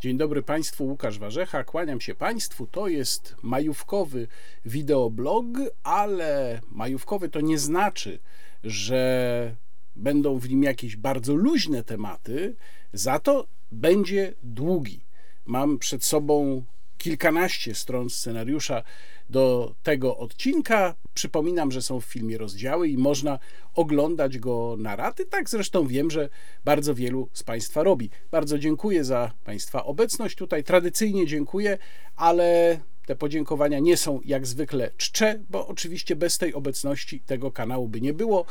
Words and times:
Dzień 0.00 0.16
dobry 0.16 0.42
Państwu, 0.42 0.84
Łukasz 0.84 1.18
Warzecha, 1.18 1.64
kłaniam 1.64 2.00
się 2.00 2.14
Państwu. 2.14 2.66
To 2.66 2.88
jest 2.88 3.36
majówkowy 3.42 4.28
wideoblog, 4.64 5.46
ale 5.82 6.60
majówkowy 6.70 7.28
to 7.28 7.40
nie 7.40 7.58
znaczy, 7.58 8.18
że 8.64 9.56
będą 9.96 10.38
w 10.38 10.48
nim 10.48 10.62
jakieś 10.62 10.96
bardzo 10.96 11.34
luźne 11.34 11.84
tematy, 11.84 12.56
za 12.92 13.18
to 13.18 13.46
będzie 13.72 14.34
długi. 14.42 15.00
Mam 15.46 15.78
przed 15.78 16.04
sobą 16.04 16.64
kilkanaście 16.98 17.74
stron 17.74 18.10
scenariusza 18.10 18.82
do 19.30 19.74
tego 19.82 20.16
odcinka. 20.16 20.94
Przypominam, 21.14 21.72
że 21.72 21.82
są 21.82 22.00
w 22.00 22.04
filmie 22.04 22.38
rozdziały 22.38 22.88
i 22.88 22.96
można 22.96 23.38
oglądać 23.74 24.38
go 24.38 24.76
na 24.78 24.96
raty. 24.96 25.26
Tak 25.26 25.50
zresztą 25.50 25.86
wiem, 25.86 26.10
że 26.10 26.28
bardzo 26.64 26.94
wielu 26.94 27.28
z 27.32 27.42
Państwa 27.42 27.82
robi. 27.82 28.10
Bardzo 28.30 28.58
dziękuję 28.58 29.04
za 29.04 29.32
Państwa 29.44 29.84
obecność 29.84 30.36
tutaj. 30.36 30.64
Tradycyjnie 30.64 31.26
dziękuję, 31.26 31.78
ale 32.16 32.80
te 33.06 33.16
podziękowania 33.16 33.78
nie 33.78 33.96
są 33.96 34.20
jak 34.24 34.46
zwykle 34.46 34.90
czcze, 34.96 35.38
bo 35.50 35.68
oczywiście 35.68 36.16
bez 36.16 36.38
tej 36.38 36.54
obecności 36.54 37.20
tego 37.20 37.50
kanału 37.52 37.88
by 37.88 38.00
nie 38.00 38.14
było. 38.14 38.44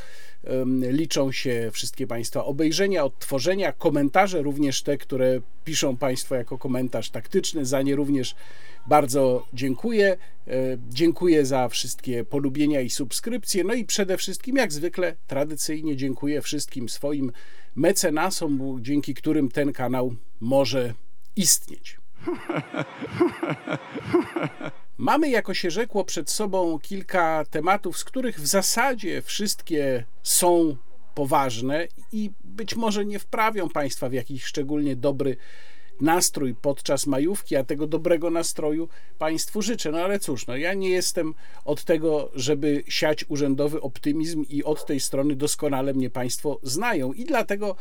Liczą 0.82 1.32
się 1.32 1.70
wszystkie 1.74 2.08
Państwa 2.08 2.46
obejrzenia, 2.46 3.04
odtworzenia, 3.04 3.72
komentarze, 3.72 4.42
również 4.42 4.84
te, 4.84 4.98
które 4.98 5.42
piszą 5.66 5.98
Państwo 5.98 6.36
jako 6.36 6.58
komentarz 6.58 7.10
taktyczny. 7.10 7.66
Za 7.66 7.82
nie 7.82 7.96
również 7.96 8.36
bardzo 8.88 9.46
dziękuję. 9.54 10.18
E, 10.48 10.78
dziękuję 10.90 11.46
za 11.46 11.70
wszystkie 11.70 12.24
polubienia 12.24 12.82
i 12.82 12.90
subskrypcje. 12.90 13.64
No 13.64 13.74
i 13.74 13.86
przede 13.86 14.18
wszystkim, 14.18 14.56
jak 14.56 14.74
zwykle, 14.74 15.16
tradycyjnie 15.28 15.96
dziękuję 15.96 16.42
wszystkim 16.42 16.90
swoim 16.90 17.32
mecenasom, 17.76 18.80
dzięki 18.82 19.14
którym 19.14 19.50
ten 19.50 19.74
kanał 19.74 20.16
może 20.40 20.94
istnieć. 21.36 22.05
Mamy, 24.98 25.30
jako 25.30 25.54
się 25.54 25.72
rzekło, 25.72 26.04
przed 26.06 26.30
sobą 26.30 26.80
kilka 26.80 27.44
tematów, 27.50 27.98
z 27.98 28.04
których 28.04 28.40
w 28.40 28.48
zasadzie 28.48 29.22
wszystkie 29.22 30.06
są 30.24 30.76
poważne 31.16 31.88
i 32.12 32.32
być 32.44 32.76
może 32.76 33.06
nie 33.06 33.20
wprawią 33.20 33.70
Państwa 33.70 34.10
w 34.10 34.14
jakiś 34.14 34.44
szczególnie 34.44 34.96
dobry 34.96 35.38
nastrój 36.02 36.56
podczas 36.56 37.08
majówki, 37.08 37.56
a 37.56 37.64
tego 37.64 37.88
dobrego 37.88 38.30
nastroju 38.30 38.90
Państwu 39.20 39.62
życzę. 39.62 39.92
No 39.92 39.98
ale 39.98 40.20
cóż, 40.20 40.48
no 40.48 40.58
ja 40.58 40.74
nie 40.74 40.90
jestem 40.90 41.34
od 41.66 41.84
tego, 41.84 42.32
żeby 42.36 42.84
siać 42.88 43.26
urzędowy 43.28 43.82
optymizm 43.82 44.46
i 44.50 44.64
od 44.64 44.86
tej 44.86 45.00
strony 45.00 45.36
doskonale 45.36 45.94
mnie 45.94 46.10
Państwo 46.10 46.60
znają 46.64 47.14
i 47.14 47.26
dlatego 47.26 47.76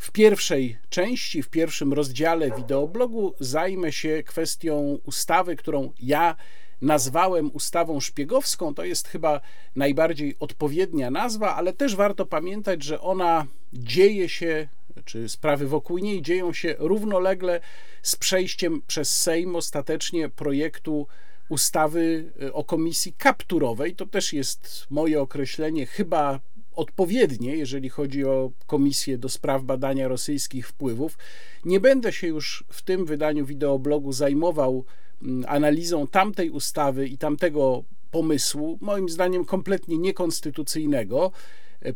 w 0.00 0.10
pierwszej 0.10 0.78
części, 0.90 1.42
w 1.42 1.48
pierwszym 1.48 1.92
rozdziale 1.92 2.50
wideoblogu 2.50 3.34
zajmę 3.40 3.92
się 3.92 4.22
kwestią 4.22 4.98
ustawy, 5.04 5.56
którą 5.56 5.92
ja 5.98 6.36
nazwałem 6.80 7.50
ustawą 7.52 8.00
szpiegowską. 8.00 8.74
To 8.74 8.84
jest 8.84 9.08
chyba 9.08 9.40
najbardziej 9.76 10.36
odpowiednia 10.38 11.10
nazwa, 11.10 11.56
ale 11.56 11.72
też 11.72 11.96
warto 11.96 12.26
pamiętać, 12.26 12.82
że 12.82 13.00
ona 13.00 13.46
dzieje 13.72 14.28
się, 14.28 14.68
czy 15.04 15.28
sprawy 15.28 15.66
wokół 15.66 15.98
niej 15.98 16.22
dzieją 16.22 16.52
się 16.52 16.74
równolegle 16.78 17.60
z 18.02 18.16
przejściem 18.16 18.82
przez 18.86 19.20
Sejm 19.20 19.56
ostatecznie 19.56 20.28
projektu 20.28 21.06
ustawy 21.48 22.32
o 22.52 22.64
komisji 22.64 23.12
kapturowej. 23.12 23.96
To 23.96 24.06
też 24.06 24.32
jest 24.32 24.86
moje 24.90 25.20
określenie, 25.20 25.86
chyba 25.86 26.40
odpowiednie, 26.76 27.56
jeżeli 27.56 27.88
chodzi 27.88 28.24
o 28.24 28.50
Komisję 28.66 29.18
do 29.18 29.28
Spraw 29.28 29.62
Badania 29.62 30.08
Rosyjskich 30.08 30.68
Wpływów. 30.68 31.18
Nie 31.64 31.80
będę 31.80 32.12
się 32.12 32.26
już 32.26 32.64
w 32.68 32.82
tym 32.82 33.06
wydaniu 33.06 33.46
wideoblogu 33.46 34.12
zajmował 34.12 34.84
mm, 35.22 35.44
analizą 35.48 36.06
tamtej 36.06 36.50
ustawy 36.50 37.08
i 37.08 37.18
tamtego 37.18 37.84
pomysłu, 38.10 38.78
moim 38.80 39.08
zdaniem 39.08 39.44
kompletnie 39.44 39.98
niekonstytucyjnego 39.98 41.32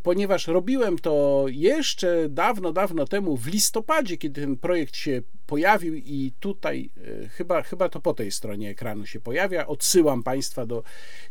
ponieważ 0.03 0.47
robiłem 0.47 0.99
to 0.99 1.45
jeszcze 1.49 2.29
dawno, 2.29 2.73
dawno 2.73 3.07
temu, 3.07 3.37
w 3.37 3.47
listopadzie, 3.47 4.17
kiedy 4.17 4.41
ten 4.41 4.57
projekt 4.57 4.97
się 4.97 5.23
pojawił 5.47 5.95
i 5.95 6.33
tutaj 6.41 6.91
e, 7.25 7.29
chyba, 7.29 7.63
chyba 7.63 7.89
to 7.89 8.01
po 8.01 8.15
tej 8.15 8.33
stronie 8.33 8.71
ekranu 8.71 9.07
się 9.07 9.21
pojawia. 9.21 9.67
Odsyłam 9.67 10.23
Państwa 10.23 10.67
do 10.67 10.83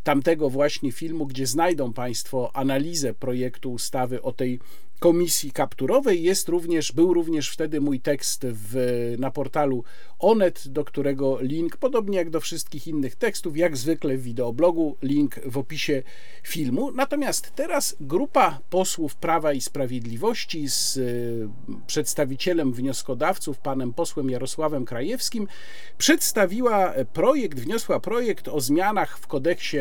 tamtego 0.03 0.50
właśnie 0.50 0.92
filmu, 0.92 1.25
gdzie 1.25 1.47
znajdą 1.47 1.94
Państwo 1.94 2.52
analizę 2.53 3.13
projektu 3.13 3.72
ustawy 3.72 4.22
o 4.22 4.31
tej 4.31 4.59
komisji 5.03 5.52
kapturowej. 5.52 6.24
Jest 6.24 6.50
również, 6.50 6.91
był 6.91 7.14
również 7.14 7.50
wtedy 7.50 7.81
mój 7.81 8.00
tekst 8.00 8.46
w, 8.46 8.75
na 9.19 9.31
portalu 9.31 9.84
Onet, 10.19 10.68
do 10.68 10.86
którego 10.86 11.41
link, 11.41 11.78
podobnie 11.78 12.18
jak 12.18 12.30
do 12.30 12.40
wszystkich 12.40 12.88
innych 12.88 13.16
tekstów, 13.16 13.58
jak 13.58 13.78
zwykle 13.78 14.18
w 14.18 14.24
wideoblogu, 14.24 14.97
link 15.02 15.40
w 15.46 15.58
opisie 15.58 16.03
filmu. 16.44 16.92
Natomiast 16.92 17.52
teraz 17.56 17.96
grupa 18.00 18.59
posłów 18.69 19.16
Prawa 19.16 19.53
i 19.53 19.62
Sprawiedliwości 19.62 20.68
z 20.68 20.97
y, 20.97 21.50
przedstawicielem 21.88 22.74
wnioskodawców, 22.74 23.59
panem 23.59 23.94
posłem 23.94 24.30
Jarosławem 24.30 24.86
Krajewskim, 24.86 25.47
przedstawiła 25.97 26.94
projekt, 27.13 27.59
wniosła 27.59 28.00
projekt 28.00 28.47
o 28.47 28.62
zmianach 28.62 29.19
w 29.19 29.28
kodeksie 29.28 29.78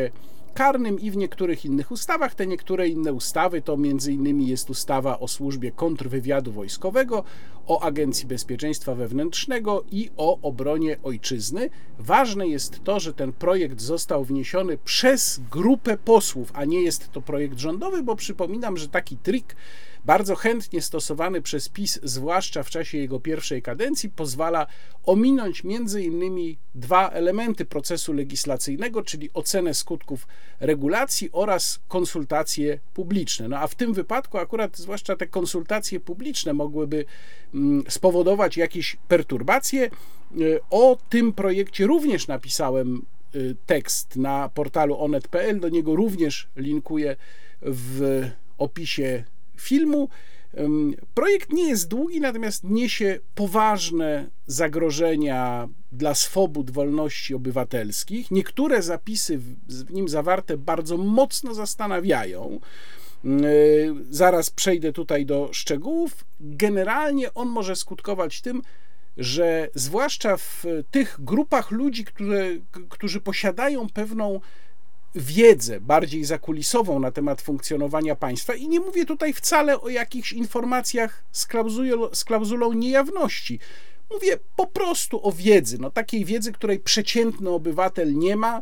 karnym 0.53 0.99
i 0.99 1.11
w 1.11 1.17
niektórych 1.17 1.65
innych 1.65 1.91
ustawach. 1.91 2.35
Te 2.35 2.47
niektóre 2.47 2.87
inne 2.87 3.13
ustawy 3.13 3.61
to 3.61 3.73
m.in. 3.73 4.41
jest 4.41 4.69
ustawa 4.69 5.19
o 5.19 5.27
służbie 5.27 5.71
kontrwywiadu 5.71 6.51
wojskowego, 6.51 7.23
o 7.67 7.81
Agencji 7.81 8.27
Bezpieczeństwa 8.27 8.95
Wewnętrznego 8.95 9.83
i 9.91 10.09
o 10.17 10.39
obronie 10.41 10.97
ojczyzny. 11.03 11.69
Ważne 11.99 12.47
jest 12.47 12.83
to, 12.83 12.99
że 12.99 13.13
ten 13.13 13.33
projekt 13.33 13.81
został 13.81 14.23
wniesiony 14.23 14.77
przez 14.77 15.41
grupę 15.51 15.97
posłów, 15.97 16.51
a 16.53 16.65
nie 16.65 16.81
jest 16.81 17.11
to 17.11 17.21
projekt 17.21 17.59
rządowy, 17.59 18.03
bo 18.03 18.15
przypominam, 18.15 18.77
że 18.77 18.87
taki 18.87 19.17
trik 19.17 19.55
bardzo 20.05 20.35
chętnie 20.35 20.81
stosowany 20.81 21.41
przez 21.41 21.69
PiS, 21.69 21.99
zwłaszcza 22.03 22.63
w 22.63 22.69
czasie 22.69 22.97
jego 22.97 23.19
pierwszej 23.19 23.61
kadencji, 23.61 24.09
pozwala 24.09 24.67
ominąć 25.03 25.63
między 25.63 26.03
innymi 26.03 26.57
dwa 26.75 27.09
elementy 27.09 27.65
procesu 27.65 28.13
legislacyjnego, 28.13 29.03
czyli 29.03 29.29
ocenę 29.33 29.73
skutków 29.73 30.27
regulacji 30.59 31.29
oraz 31.31 31.79
konsultacje 31.87 32.79
publiczne. 32.93 33.47
No 33.47 33.57
a 33.57 33.67
w 33.67 33.75
tym 33.75 33.93
wypadku 33.93 34.37
akurat 34.37 34.77
zwłaszcza 34.77 35.15
te 35.15 35.27
konsultacje 35.27 35.99
publiczne 35.99 36.53
mogłyby 36.53 37.05
mm, 37.53 37.83
spowodować 37.89 38.57
jakieś 38.57 38.97
perturbacje. 39.07 39.89
Y, 40.37 40.59
o 40.69 40.97
tym 41.09 41.33
projekcie 41.33 41.87
również 41.87 42.27
napisałem 42.27 43.05
y, 43.35 43.55
tekst 43.65 44.15
na 44.15 44.49
portalu 44.49 44.99
onet.pl, 44.99 45.59
do 45.59 45.69
niego 45.69 45.95
również 45.95 46.47
linkuję 46.55 47.15
w 47.61 48.23
opisie 48.57 49.23
filmu. 49.63 50.09
Projekt 51.13 51.53
nie 51.53 51.69
jest 51.69 51.87
długi, 51.87 52.21
natomiast 52.21 52.63
niesie 52.63 53.19
poważne 53.35 54.29
zagrożenia 54.47 55.69
dla 55.91 56.15
swobód, 56.15 56.71
wolności 56.71 57.35
obywatelskich. 57.35 58.31
Niektóre 58.31 58.81
zapisy 58.81 59.37
w 59.67 59.93
nim 59.93 60.09
zawarte 60.09 60.57
bardzo 60.57 60.97
mocno 60.97 61.53
zastanawiają. 61.53 62.59
Zaraz 64.09 64.49
przejdę 64.49 64.93
tutaj 64.93 65.25
do 65.25 65.49
szczegółów. 65.51 66.25
Generalnie 66.39 67.33
on 67.33 67.47
może 67.47 67.75
skutkować 67.75 68.41
tym, 68.41 68.61
że 69.17 69.69
zwłaszcza 69.75 70.37
w 70.37 70.65
tych 70.91 71.17
grupach 71.19 71.71
ludzi, 71.71 72.05
które, 72.05 72.45
którzy 72.89 73.21
posiadają 73.21 73.89
pewną 73.89 74.39
wiedzę 75.15 75.79
bardziej 75.81 76.25
zakulisową 76.25 76.99
na 76.99 77.11
temat 77.11 77.41
funkcjonowania 77.41 78.15
państwa 78.15 78.53
i 78.53 78.67
nie 78.67 78.79
mówię 78.79 79.05
tutaj 79.05 79.33
wcale 79.33 79.81
o 79.81 79.89
jakichś 79.89 80.33
informacjach 80.33 81.23
z, 81.31 81.45
klauzulą, 81.45 82.09
z 82.13 82.23
klauzulą 82.23 82.73
niejawności. 82.73 83.59
Mówię 84.11 84.37
po 84.55 84.67
prostu 84.67 85.27
o 85.27 85.31
wiedzy, 85.31 85.77
no 85.77 85.91
takiej 85.91 86.25
wiedzy, 86.25 86.51
której 86.51 86.79
przeciętny 86.79 87.49
obywatel 87.49 88.13
nie 88.13 88.35
ma, 88.35 88.61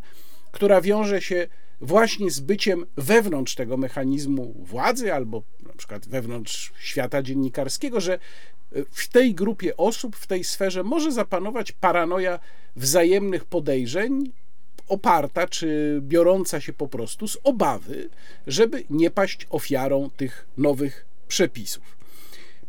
która 0.52 0.82
wiąże 0.82 1.22
się 1.22 1.48
właśnie 1.82 2.32
z 2.32 2.40
byciem 2.40 2.86
wewnątrz 2.98 3.56
tego 3.56 3.78
mechanizmu 3.78 4.54
władzy 4.60 5.14
albo 5.14 5.44
na 5.68 5.74
przykład 5.74 6.08
wewnątrz 6.08 6.74
świata 6.80 7.24
dziennikarskiego, 7.24 8.02
że 8.02 8.20
w 8.92 9.08
tej 9.08 9.36
grupie 9.36 9.78
osób, 9.78 10.16
w 10.16 10.28
tej 10.28 10.44
sferze 10.44 10.84
może 10.84 11.12
zapanować 11.12 11.72
paranoja 11.72 12.40
wzajemnych 12.76 13.46
podejrzeń 13.46 14.32
oparta 14.92 15.48
czy 15.48 16.00
biorąca 16.02 16.62
się 16.62 16.74
po 16.74 16.88
prostu 16.88 17.28
z 17.28 17.38
obawy, 17.44 18.10
żeby 18.48 18.84
nie 18.90 19.12
paść 19.12 19.48
ofiarą 19.50 20.10
tych 20.18 20.48
nowych 20.58 21.06
przepisów. 21.28 21.98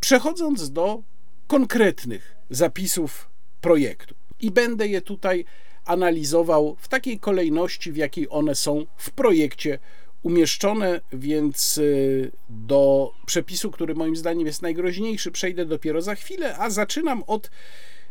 Przechodząc 0.00 0.72
do 0.72 1.02
konkretnych 1.46 2.34
zapisów 2.50 3.28
projektu, 3.60 4.14
i 4.40 4.50
będę 4.50 4.88
je 4.88 5.00
tutaj 5.00 5.44
analizował 5.84 6.76
w 6.78 6.88
takiej 6.88 7.19
kolejności, 7.19 7.92
w 7.92 7.96
jakiej 7.96 8.26
one 8.30 8.54
są 8.54 8.86
w 8.96 9.10
projekcie 9.10 9.78
umieszczone, 10.22 11.00
więc 11.12 11.78
y, 11.78 12.32
do 12.48 13.12
przepisu, 13.26 13.70
który 13.70 13.94
moim 13.94 14.16
zdaniem 14.16 14.46
jest 14.46 14.62
najgroźniejszy, 14.62 15.30
przejdę 15.30 15.66
dopiero 15.66 16.02
za 16.02 16.14
chwilę, 16.14 16.58
a 16.58 16.70
zaczynam 16.70 17.22
od 17.26 17.50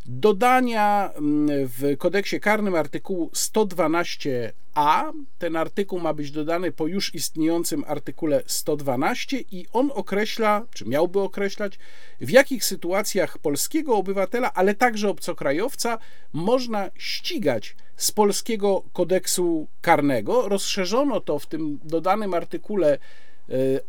dodania 0.05 1.11
mm, 1.13 1.47
w 1.67 1.97
kodeksie 1.97 2.39
karnym 2.39 2.75
artykułu 2.75 3.29
112a. 3.33 5.11
Ten 5.39 5.55
artykuł 5.55 5.99
ma 5.99 6.13
być 6.13 6.31
dodany 6.31 6.71
po 6.71 6.87
już 6.87 7.15
istniejącym 7.15 7.83
artykule 7.87 8.43
112 8.45 9.39
i 9.51 9.65
on 9.73 9.91
określa, 9.93 10.65
czy 10.73 10.85
miałby 10.85 11.19
określać, 11.19 11.79
w 12.21 12.29
jakich 12.29 12.65
sytuacjach 12.65 13.37
polskiego 13.37 13.95
obywatela, 13.95 14.53
ale 14.53 14.75
także 14.75 15.09
obcokrajowca 15.09 15.97
można 16.33 16.89
ścigać 16.97 17.75
z 17.97 18.11
polskiego 18.11 18.83
kodeksu 18.93 19.67
karnego. 19.81 20.49
Rozszerzono 20.49 21.21
to 21.21 21.39
w 21.39 21.45
tym 21.45 21.79
dodanym 21.83 22.33
artykule 22.33 22.93
e, 22.93 22.99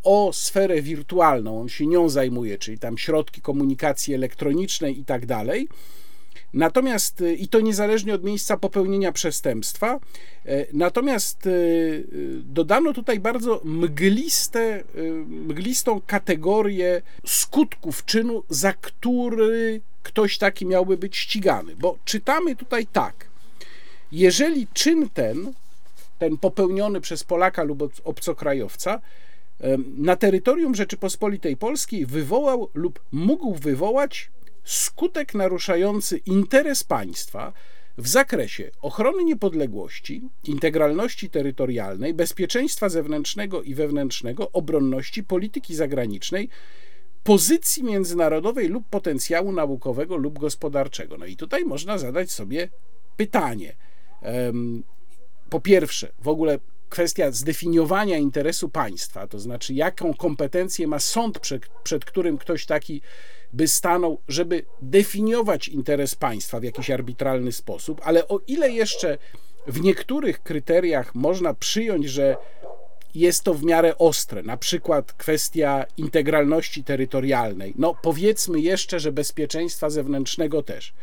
o 0.05 0.31
sferę 0.33 0.83
wirtualną, 0.83 1.61
on 1.61 1.69
się 1.69 1.87
nią 1.87 2.09
zajmuje, 2.09 2.59
czyli 2.59 2.79
tam 2.79 2.99
środki 2.99 3.41
komunikacji 3.41 4.15
elektronicznej 4.15 5.01
i 5.01 5.05
tak 5.05 5.27
dalej. 5.27 5.69
Natomiast, 6.55 7.21
y, 7.21 7.35
i 7.35 7.49
to 7.49 7.61
niezależnie 7.61 8.15
od 8.15 8.25
miejsca 8.25 8.57
popełnienia 8.57 9.13
przestępstwa, 9.13 10.01
e, 10.47 10.67
natomiast 10.73 11.47
y, 11.47 12.05
dodano 12.45 12.93
tutaj 12.93 13.21
bardzo 13.21 13.61
mgliste, 13.65 14.85
mglistą 15.27 16.01
kategorię 16.07 17.03
skutków 17.27 18.05
czynu, 18.05 18.43
za 18.49 18.73
który 18.73 19.81
ktoś 20.03 20.39
taki 20.39 20.67
miałby 20.67 20.97
być 20.97 21.17
ścigany. 21.17 21.77
Bo 21.77 21.99
czytamy 22.05 22.57
tutaj 22.57 22.87
tak. 22.87 23.27
Jeżeli 24.13 24.67
czyn 24.67 25.09
ten, 25.15 25.53
ten 26.19 26.39
popełniony 26.39 27.01
przez 27.01 27.25
Polaka 27.25 27.63
lub 27.63 27.93
obcokrajowca, 28.05 29.01
na 29.97 30.17
terytorium 30.17 30.75
Rzeczypospolitej 30.75 31.57
Polskiej 31.57 32.07
wywołał 32.07 32.69
lub 32.75 33.01
mógł 33.13 33.55
wywołać 33.55 34.31
skutek 34.65 35.35
naruszający 35.35 36.17
interes 36.17 36.85
państwa 36.85 37.53
w 37.99 38.09
zakresie 38.09 38.71
ochrony 38.83 39.25
niepodległości, 39.25 40.23
integralności 40.45 41.31
terytorialnej, 41.31 42.15
bezpieczeństwa 42.15 42.89
zewnętrznego 42.89 43.63
i 43.63 43.75
wewnętrznego, 43.75 44.51
obronności, 44.53 45.25
polityki 45.25 45.75
zagranicznej, 45.75 46.49
pozycji 47.23 47.85
międzynarodowej 47.85 48.69
lub 48.69 48.89
potencjału 48.89 49.53
naukowego 49.53 50.17
lub 50.17 50.39
gospodarczego. 50.39 51.19
No 51.19 51.27
i 51.27 51.37
tutaj 51.37 51.65
można 51.65 51.99
zadać 51.99 52.31
sobie 52.31 52.69
pytanie. 53.17 53.77
Po 55.51 55.61
pierwsze, 55.61 56.13
w 56.19 56.29
ogóle 56.29 56.59
kwestia 56.89 57.31
zdefiniowania 57.31 58.19
interesu 58.19 58.69
państwa, 58.69 59.27
to 59.27 59.39
znaczy 59.39 59.75
jaką 59.75 60.15
kompetencję 60.15 60.87
ma 60.87 60.99
sąd, 60.99 61.39
przed, 61.39 61.69
przed 61.83 62.05
którym 62.05 62.39
ktoś 62.39 62.67
taki 62.67 63.03
by 63.53 63.69
stanął, 63.69 64.19
żeby 64.29 64.65
definiować 64.83 65.69
interes 65.69 66.15
państwa 66.15 66.61
w 66.61 66.65
jakiś 66.65 66.91
arbitralny 66.91 67.53
sposób, 67.53 68.01
ale 68.05 68.29
o 68.29 68.41
ile 68.47 68.71
jeszcze 68.71 69.19
w 69.67 69.81
niektórych 69.81 70.43
kryteriach 70.43 71.15
można 71.15 71.55
przyjąć, 71.55 72.09
że 72.09 72.37
jest 73.15 73.45
to 73.45 73.55
w 73.55 73.65
miarę 73.65 73.99
ostre, 73.99 74.43
na 74.43 74.57
przykład 74.57 75.13
kwestia 75.13 75.85
integralności 75.97 76.85
terytorialnej, 76.85 77.75
no 77.77 77.95
powiedzmy 78.03 78.61
jeszcze, 78.61 79.01
że 79.01 79.13
bezpieczeństwa 79.13 79.91
zewnętrznego 79.91 80.63
też, 80.63 80.95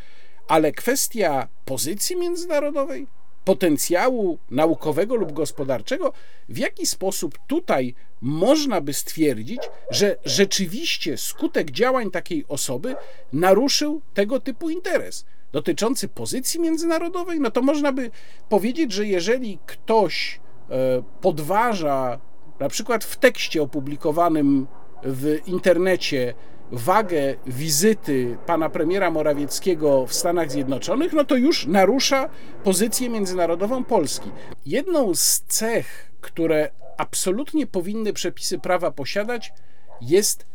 ale 0.47 0.71
kwestia 0.71 1.47
pozycji 1.65 2.15
międzynarodowej, 2.15 3.07
potencjału 3.49 4.39
naukowego 4.51 5.15
lub 5.15 5.31
gospodarczego, 5.31 6.13
w 6.49 6.57
jaki 6.57 6.85
sposób 6.85 7.37
tutaj 7.47 7.95
można 8.21 8.81
by 8.81 8.93
stwierdzić, 8.93 9.61
że 9.91 10.15
rzeczywiście 10.25 11.17
skutek 11.17 11.71
działań 11.71 12.11
takiej 12.11 12.45
osoby 12.47 12.95
naruszył 13.33 14.01
tego 14.13 14.39
typu 14.39 14.69
interes 14.69 15.25
dotyczący 15.51 16.07
pozycji 16.07 16.59
międzynarodowej, 16.59 17.39
no 17.39 17.51
to 17.51 17.61
można 17.61 17.91
by 17.91 18.11
powiedzieć, 18.49 18.91
że 18.91 19.07
jeżeli 19.07 19.59
ktoś 19.65 20.39
e, 20.69 21.03
podważa 21.21 22.19
na 22.59 22.69
przykład 22.69 23.03
w 23.03 23.17
tekście 23.17 23.61
opublikowanym 23.61 24.67
w 25.03 25.37
internecie 25.45 26.33
wagę 26.71 27.35
wizyty 27.47 28.37
pana 28.45 28.69
premiera 28.69 29.11
Morawieckiego 29.11 30.05
w 30.07 30.13
Stanach 30.13 30.51
Zjednoczonych, 30.51 31.13
no 31.13 31.23
to 31.23 31.35
już 31.35 31.67
narusza 31.67 32.29
pozycję 32.63 33.09
międzynarodową 33.09 33.83
Polski. 33.83 34.31
Jedną 34.65 35.15
z 35.15 35.41
cech, 35.41 36.11
które 36.21 36.69
absolutnie 36.97 37.67
powinny 37.67 38.13
przepisy 38.13 38.59
prawa 38.59 38.91
posiadać, 38.91 39.53
jest 40.01 40.45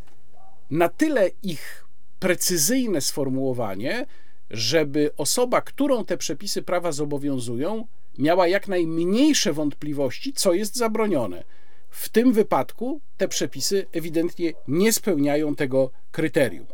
na 0.71 0.89
tyle 0.89 1.31
ich 1.43 1.87
precyzyjne 2.19 3.01
sformułowanie, 3.01 4.07
żeby 4.51 5.11
osoba, 5.17 5.61
którą 5.61 6.05
te 6.05 6.17
przepisy 6.17 6.63
prawa 6.63 6.93
zobowiązują, 6.93 7.87
miała 8.19 8.49
jak 8.49 8.69
najmniejsze 8.69 9.53
wątpliwości, 9.53 10.33
co 10.33 10.53
jest 10.53 10.77
zabronione. 10.77 11.45
W 11.95 12.09
tym 12.09 12.33
wypadku 12.33 13.01
te 13.17 13.29
przepisy 13.29 13.87
ewidentnie 13.93 14.53
nie 14.69 14.93
spełniają 14.93 15.55
tego 15.55 15.91
kryterium. 16.13 16.67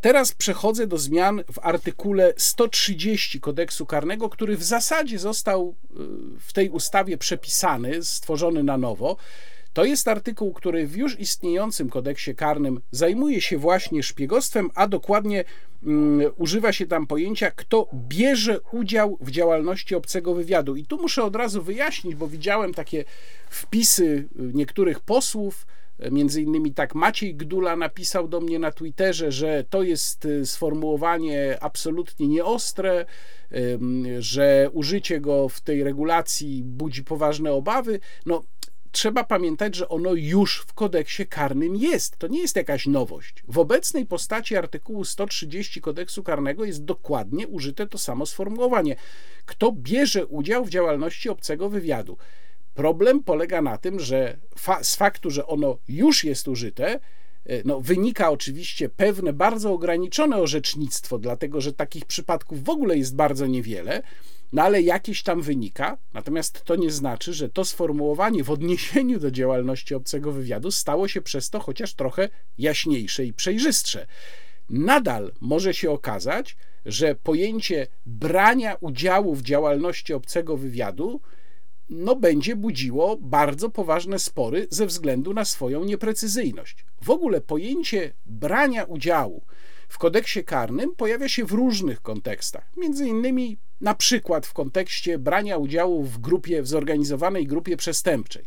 Teraz 0.00 0.32
przechodzę 0.32 0.86
do 0.86 0.98
zmian 0.98 1.42
w 1.52 1.58
artykule 1.62 2.32
130 2.36 3.40
kodeksu 3.40 3.86
karnego, 3.86 4.28
który 4.28 4.56
w 4.56 4.62
zasadzie 4.62 5.18
został 5.18 5.74
y, 5.90 5.94
w 6.40 6.52
tej 6.52 6.70
ustawie 6.70 7.18
przepisany, 7.18 8.04
stworzony 8.04 8.62
na 8.62 8.78
nowo. 8.78 9.16
To 9.72 9.84
jest 9.84 10.08
artykuł, 10.08 10.52
który 10.52 10.86
w 10.86 10.96
już 10.96 11.20
istniejącym 11.20 11.90
kodeksie 11.90 12.34
karnym 12.34 12.80
zajmuje 12.90 13.40
się 13.40 13.58
właśnie 13.58 14.02
szpiegostwem, 14.02 14.70
a 14.74 14.86
dokładnie 14.86 15.44
używa 16.36 16.72
się 16.72 16.86
tam 16.86 17.06
pojęcia, 17.06 17.50
kto 17.50 17.88
bierze 17.94 18.60
udział 18.72 19.18
w 19.20 19.30
działalności 19.30 19.94
obcego 19.94 20.34
wywiadu. 20.34 20.76
I 20.76 20.86
tu 20.86 21.02
muszę 21.02 21.22
od 21.24 21.36
razu 21.36 21.62
wyjaśnić, 21.62 22.14
bo 22.14 22.28
widziałem 22.28 22.74
takie 22.74 23.04
wpisy 23.50 24.04
y, 24.04 24.28
niektórych 24.54 25.00
posłów, 25.00 25.66
Między 26.10 26.42
innymi 26.42 26.74
tak 26.74 26.94
Maciej 26.94 27.34
Gdula 27.34 27.76
napisał 27.76 28.28
do 28.28 28.40
mnie 28.40 28.58
na 28.58 28.72
Twitterze, 28.72 29.32
że 29.32 29.64
to 29.70 29.82
jest 29.82 30.24
y, 30.24 30.46
sformułowanie 30.46 31.58
absolutnie 31.60 32.28
nieostre, 32.28 33.06
że 34.18 34.70
użycie 34.72 35.20
go 35.20 35.48
w 35.48 35.60
tej 35.60 35.84
regulacji 35.84 36.62
budzi 36.64 37.04
poważne 37.04 37.52
obawy. 37.52 38.00
No, 38.26 38.42
trzeba 38.92 39.24
pamiętać, 39.24 39.74
że 39.74 39.88
ono 39.88 40.14
już 40.14 40.64
w 40.66 40.72
kodeksie 40.72 41.26
karnym 41.26 41.76
jest. 41.76 42.16
To 42.16 42.26
nie 42.26 42.40
jest 42.40 42.56
jakaś 42.56 42.86
nowość. 42.86 43.42
W 43.48 43.58
obecnej 43.58 44.06
postaci 44.06 44.56
artykułu 44.56 45.04
130 45.04 45.80
kodeksu 45.80 46.22
karnego 46.22 46.64
jest 46.64 46.84
dokładnie 46.84 47.48
użyte 47.48 47.86
to 47.86 47.98
samo 47.98 48.26
sformułowanie. 48.26 48.96
Kto 49.46 49.72
bierze 49.72 50.26
udział 50.26 50.64
w 50.64 50.70
działalności 50.70 51.28
obcego 51.28 51.68
wywiadu? 51.68 52.16
Problem 52.74 53.22
polega 53.22 53.62
na 53.62 53.78
tym, 53.78 54.00
że 54.00 54.36
fa 54.58 54.84
z 54.84 54.96
faktu, 54.96 55.30
że 55.30 55.46
ono 55.46 55.78
już 55.88 56.24
jest 56.24 56.48
użyte, 56.48 57.00
e, 57.46 57.62
no, 57.64 57.80
wynika 57.80 58.30
oczywiście 58.30 58.88
pewne 58.88 59.32
bardzo 59.32 59.72
ograniczone 59.72 60.36
orzecznictwo, 60.36 61.18
dlatego 61.18 61.60
że 61.60 61.72
takich 61.72 62.04
przypadków 62.04 62.64
w 62.64 62.70
ogóle 62.70 62.98
jest 62.98 63.16
bardzo 63.16 63.46
niewiele, 63.46 64.02
no 64.52 64.62
ale 64.62 64.82
jakieś 64.82 65.22
tam 65.22 65.42
wynika. 65.42 65.98
Natomiast 66.14 66.64
to 66.64 66.76
nie 66.76 66.90
znaczy, 66.90 67.32
że 67.32 67.48
to 67.48 67.64
sformułowanie 67.64 68.44
w 68.44 68.50
odniesieniu 68.50 69.20
do 69.20 69.30
działalności 69.30 69.94
obcego 69.94 70.32
wywiadu 70.32 70.70
stało 70.70 71.08
się 71.08 71.22
przez 71.22 71.50
to 71.50 71.60
chociaż 71.60 71.94
trochę 71.94 72.28
jaśniejsze 72.58 73.24
i 73.24 73.32
przejrzystsze. 73.32 74.06
Nadal 74.70 75.32
może 75.40 75.74
się 75.74 75.90
okazać, 75.90 76.56
że 76.86 77.14
pojęcie 77.14 77.86
brania 78.06 78.76
udziału 78.80 79.34
w 79.34 79.42
działalności 79.42 80.14
obcego 80.14 80.56
wywiadu 80.56 81.20
no, 81.90 82.16
będzie 82.16 82.56
budziło 82.56 83.16
bardzo 83.16 83.70
poważne 83.70 84.18
spory 84.18 84.66
ze 84.70 84.86
względu 84.86 85.34
na 85.34 85.44
swoją 85.44 85.84
nieprecyzyjność. 85.84 86.84
W 87.02 87.10
ogóle 87.10 87.40
pojęcie 87.40 88.12
brania 88.26 88.84
udziału 88.84 89.42
w 89.88 89.98
kodeksie 89.98 90.44
karnym 90.44 90.94
pojawia 90.96 91.28
się 91.28 91.44
w 91.44 91.52
różnych 91.52 92.02
kontekstach, 92.02 92.72
między 92.76 93.06
innymi 93.06 93.58
na 93.80 93.94
przykład 93.94 94.46
w 94.46 94.52
kontekście 94.52 95.18
brania 95.18 95.56
udziału 95.56 96.04
w 96.04 96.18
grupie, 96.18 96.62
w 96.62 96.68
zorganizowanej 96.68 97.46
grupie 97.46 97.76
przestępczej. 97.76 98.44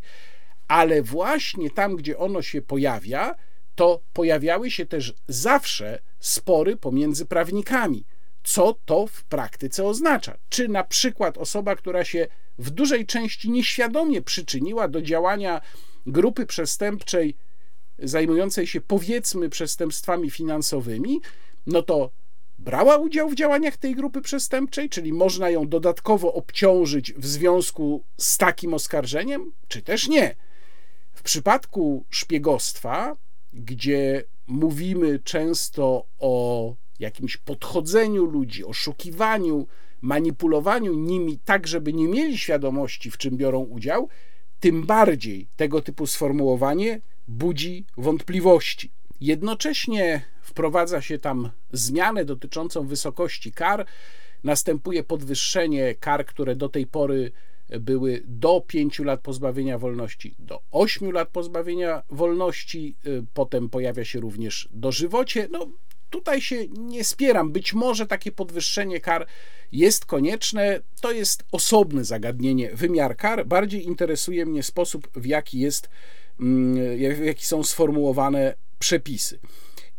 Ale 0.67 1.01
właśnie 1.01 1.69
tam, 1.69 1.95
gdzie 1.95 2.17
ono 2.17 2.41
się 2.41 2.61
pojawia, 2.61 3.35
to 3.75 4.01
pojawiały 4.13 4.71
się 4.71 4.85
też 4.85 5.13
zawsze 5.27 5.99
spory 6.19 6.77
pomiędzy 6.77 7.25
prawnikami. 7.25 8.05
Co 8.43 8.75
to 8.85 9.07
w 9.07 9.23
praktyce 9.23 9.85
oznacza? 9.85 10.37
Czy 10.49 10.67
na 10.67 10.83
przykład 10.83 11.37
osoba, 11.37 11.75
która 11.75 12.03
się 12.03 12.27
w 12.57 12.69
dużej 12.69 13.05
części 13.05 13.51
nieświadomie 13.51 14.21
przyczyniła 14.21 14.87
do 14.87 15.01
działania 15.01 15.61
grupy 16.05 16.45
przestępczej 16.45 17.35
zajmującej 17.99 18.67
się 18.67 18.81
powiedzmy 18.81 19.49
przestępstwami 19.49 20.31
finansowymi, 20.31 21.21
no 21.67 21.81
to 21.81 22.09
brała 22.63 22.98
udział 22.98 23.29
w 23.29 23.36
działaniach 23.36 23.77
tej 23.77 23.96
grupy 23.96 24.22
przestępczej, 24.22 24.89
czyli 24.89 25.13
można 25.13 25.50
ją 25.50 25.67
dodatkowo 25.67 26.34
obciążyć 26.34 27.13
w 27.13 27.25
związku 27.25 28.03
z 28.17 28.38
takim 28.38 28.74
oskarżeniem, 28.74 29.51
czy 29.67 29.82
też 29.82 30.08
nie. 30.08 30.36
W 31.13 31.22
przypadku 31.22 32.05
szpiegostwa, 32.10 33.17
gdzie 33.53 34.24
mówimy 34.48 35.20
często 35.20 36.05
o 36.20 36.75
jakimś 37.00 37.38
podchodzeniu 37.38 38.25
ludzi, 38.25 38.65
oszukiwaniu, 38.65 39.67
manipulowaniu 40.01 40.93
nimi 40.93 41.39
tak, 41.46 41.67
żeby 41.67 41.93
nie 41.93 42.08
mieli 42.08 42.38
świadomości, 42.38 43.12
w 43.12 43.17
czym 43.17 43.38
biorą 43.38 43.60
udział, 43.60 44.10
tym 44.60 44.86
bardziej 44.86 45.48
tego 45.55 45.82
typu 45.82 46.08
sformułowanie 46.08 47.01
budzi 47.27 47.86
wątpliwości. 47.98 48.91
Jednocześnie 49.22 50.32
wprowadza 50.53 51.01
się 51.01 51.19
tam 51.19 51.50
zmianę 51.72 52.25
dotyczącą 52.25 52.88
wysokości 52.88 53.51
kar, 53.51 53.86
następuje 54.43 55.03
podwyższenie 55.03 55.95
kar, 56.00 56.25
które 56.25 56.55
do 56.55 56.69
tej 56.69 56.88
pory 56.88 57.31
były 57.79 58.24
do 58.25 58.62
5 58.67 59.00
lat 59.00 59.22
pozbawienia 59.22 59.77
wolności, 59.77 60.36
do 60.39 60.62
8 60.72 61.12
lat 61.12 61.29
pozbawienia 61.29 62.03
wolności, 62.10 62.95
y, 63.05 63.25
potem 63.33 63.69
pojawia 63.69 64.05
się 64.05 64.19
również 64.19 64.69
dożywocie. 64.72 65.48
No, 65.51 65.67
tutaj 66.10 66.41
się 66.41 66.67
nie 66.67 67.03
spieram. 67.03 67.51
Być 67.51 67.74
może 67.74 68.07
takie 68.07 68.31
podwyższenie 68.31 69.00
kar 69.00 69.27
jest 69.72 70.05
konieczne. 70.05 70.79
To 71.01 71.12
jest 71.12 71.43
osobne 71.51 72.05
zagadnienie, 72.05 72.72
wymiar 72.74 73.17
kar. 73.17 73.45
Bardziej 73.45 73.86
interesuje 73.86 74.45
mnie 74.45 74.63
sposób, 74.63 75.07
w 75.15 75.25
jaki 75.25 75.60
jest, 75.60 75.89
mm, 76.39 76.75
w 77.15 77.25
jaki 77.25 77.45
są 77.45 77.63
sformułowane 77.63 78.55
przepisy. 78.79 79.39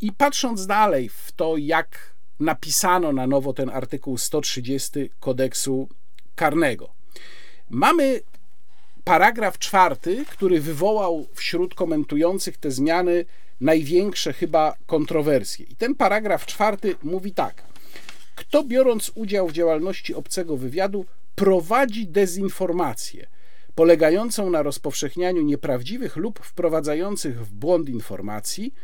I 0.04 0.12
patrząc 0.12 0.66
dalej 0.66 1.08
w 1.08 1.32
to, 1.32 1.56
jak 1.56 2.14
napisano 2.40 3.12
na 3.12 3.26
nowo 3.26 3.52
ten 3.52 3.70
artykuł 3.70 4.18
130 4.18 5.10
kodeksu 5.20 5.88
karnego, 6.34 6.88
mamy 7.70 8.20
paragraf 9.04 9.58
czwarty, 9.58 10.24
który 10.30 10.60
wywołał 10.60 11.26
wśród 11.34 11.74
komentujących 11.74 12.56
te 12.56 12.70
zmiany 12.70 13.24
największe 13.60 14.32
chyba 14.32 14.76
kontrowersje. 14.86 15.66
I 15.66 15.76
ten 15.76 15.94
paragraf 15.94 16.46
czwarty 16.46 16.96
mówi 17.02 17.32
tak. 17.32 17.62
Kto 18.34 18.64
biorąc 18.64 19.12
udział 19.14 19.48
w 19.48 19.52
działalności 19.52 20.14
obcego 20.14 20.56
wywiadu 20.56 21.06
prowadzi 21.34 22.06
dezinformację 22.06 23.26
polegającą 23.74 24.50
na 24.50 24.62
rozpowszechnianiu 24.62 25.42
nieprawdziwych 25.42 26.16
lub 26.16 26.38
wprowadzających 26.38 27.46
w 27.46 27.52
błąd 27.52 27.88
informacji, 27.88 28.74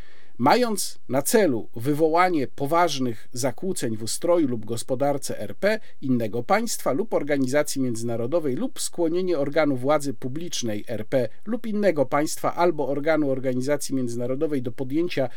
mając 0.40 0.98
na 1.08 1.22
celu 1.22 1.68
wywołanie 1.76 2.46
poważnych 2.46 3.28
zakłóceń 3.32 3.96
w 3.96 4.02
ustroju 4.02 4.48
lub 4.48 4.64
gospodarce 4.64 5.38
RP, 5.38 5.80
innego 6.00 6.42
państwa 6.42 6.92
lub 6.92 7.14
organizacji 7.14 7.82
międzynarodowej 7.82 8.56
lub 8.56 8.80
skłonienie 8.80 9.38
organu 9.38 9.76
władzy 9.76 10.14
publicznej 10.14 10.84
RP 10.88 11.28
lub 11.44 11.66
innego 11.66 12.06
państwa 12.06 12.54
albo 12.54 12.88
organu 12.88 13.30
organizacji 13.30 13.94
międzynarodowej 13.94 14.62
do 14.62 14.72
podjęcia 14.72 15.28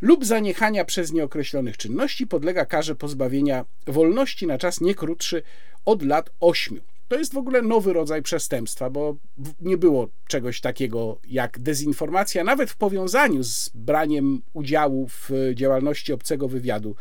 lub 0.00 0.24
zaniechania 0.24 0.84
przez 0.84 1.12
nieokreślonych 1.12 1.76
czynności 1.76 2.26
podlega 2.26 2.64
karze 2.64 2.94
pozbawienia 2.94 3.64
wolności 3.86 4.46
na 4.46 4.58
czas 4.58 4.80
nie 4.80 4.94
krótszy 4.94 5.42
od 5.84 6.02
lat 6.02 6.30
8. 6.40 6.80
To 7.08 7.18
jest 7.18 7.34
w 7.34 7.38
ogóle 7.38 7.62
nowy 7.62 7.92
rodzaj 7.92 8.22
przestępstwa, 8.22 8.90
bo 8.90 9.16
nie 9.60 9.76
było 9.76 10.08
czegoś 10.26 10.60
takiego 10.60 11.18
jak 11.28 11.58
dezinformacja, 11.58 12.44
nawet 12.44 12.70
w 12.70 12.76
powiązaniu 12.76 13.44
z 13.44 13.70
braniem 13.74 14.42
udziału 14.52 15.08
w 15.08 15.30
działalności 15.54 16.12
obcego 16.12 16.48
wywiadu. 16.48 16.96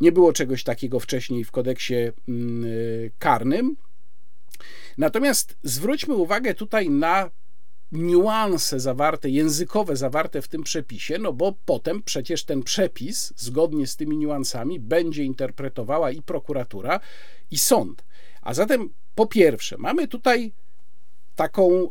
Nie 0.00 0.12
było 0.12 0.32
czegoś 0.32 0.64
takiego 0.64 1.00
wcześniej 1.00 1.44
w 1.44 1.50
kodeksie 1.50 1.94
mm, 2.28 2.64
karnym. 3.18 3.76
Natomiast 4.98 5.56
zwróćmy 5.62 6.14
uwagę 6.14 6.54
tutaj 6.54 6.90
na 6.90 7.30
niuanse 7.92 8.80
zawarte, 8.80 9.30
językowe 9.30 9.96
zawarte 9.96 10.42
w 10.42 10.48
tym 10.48 10.62
przepisie, 10.62 11.18
no 11.18 11.32
bo 11.32 11.54
potem 11.64 12.02
przecież 12.02 12.44
ten 12.44 12.62
przepis, 12.62 13.32
zgodnie 13.36 13.86
z 13.86 13.96
tymi 13.96 14.16
niuansami, 14.16 14.80
będzie 14.80 15.24
interpretowała 15.24 16.10
i 16.10 16.22
prokuratura, 16.22 17.00
i 17.50 17.58
sąd. 17.58 18.04
A 18.42 18.54
zatem 18.54 18.90
po 19.14 19.26
pierwsze, 19.26 19.76
mamy 19.78 20.08
tutaj 20.08 20.52
taką 21.36 21.70
y, 21.82 21.88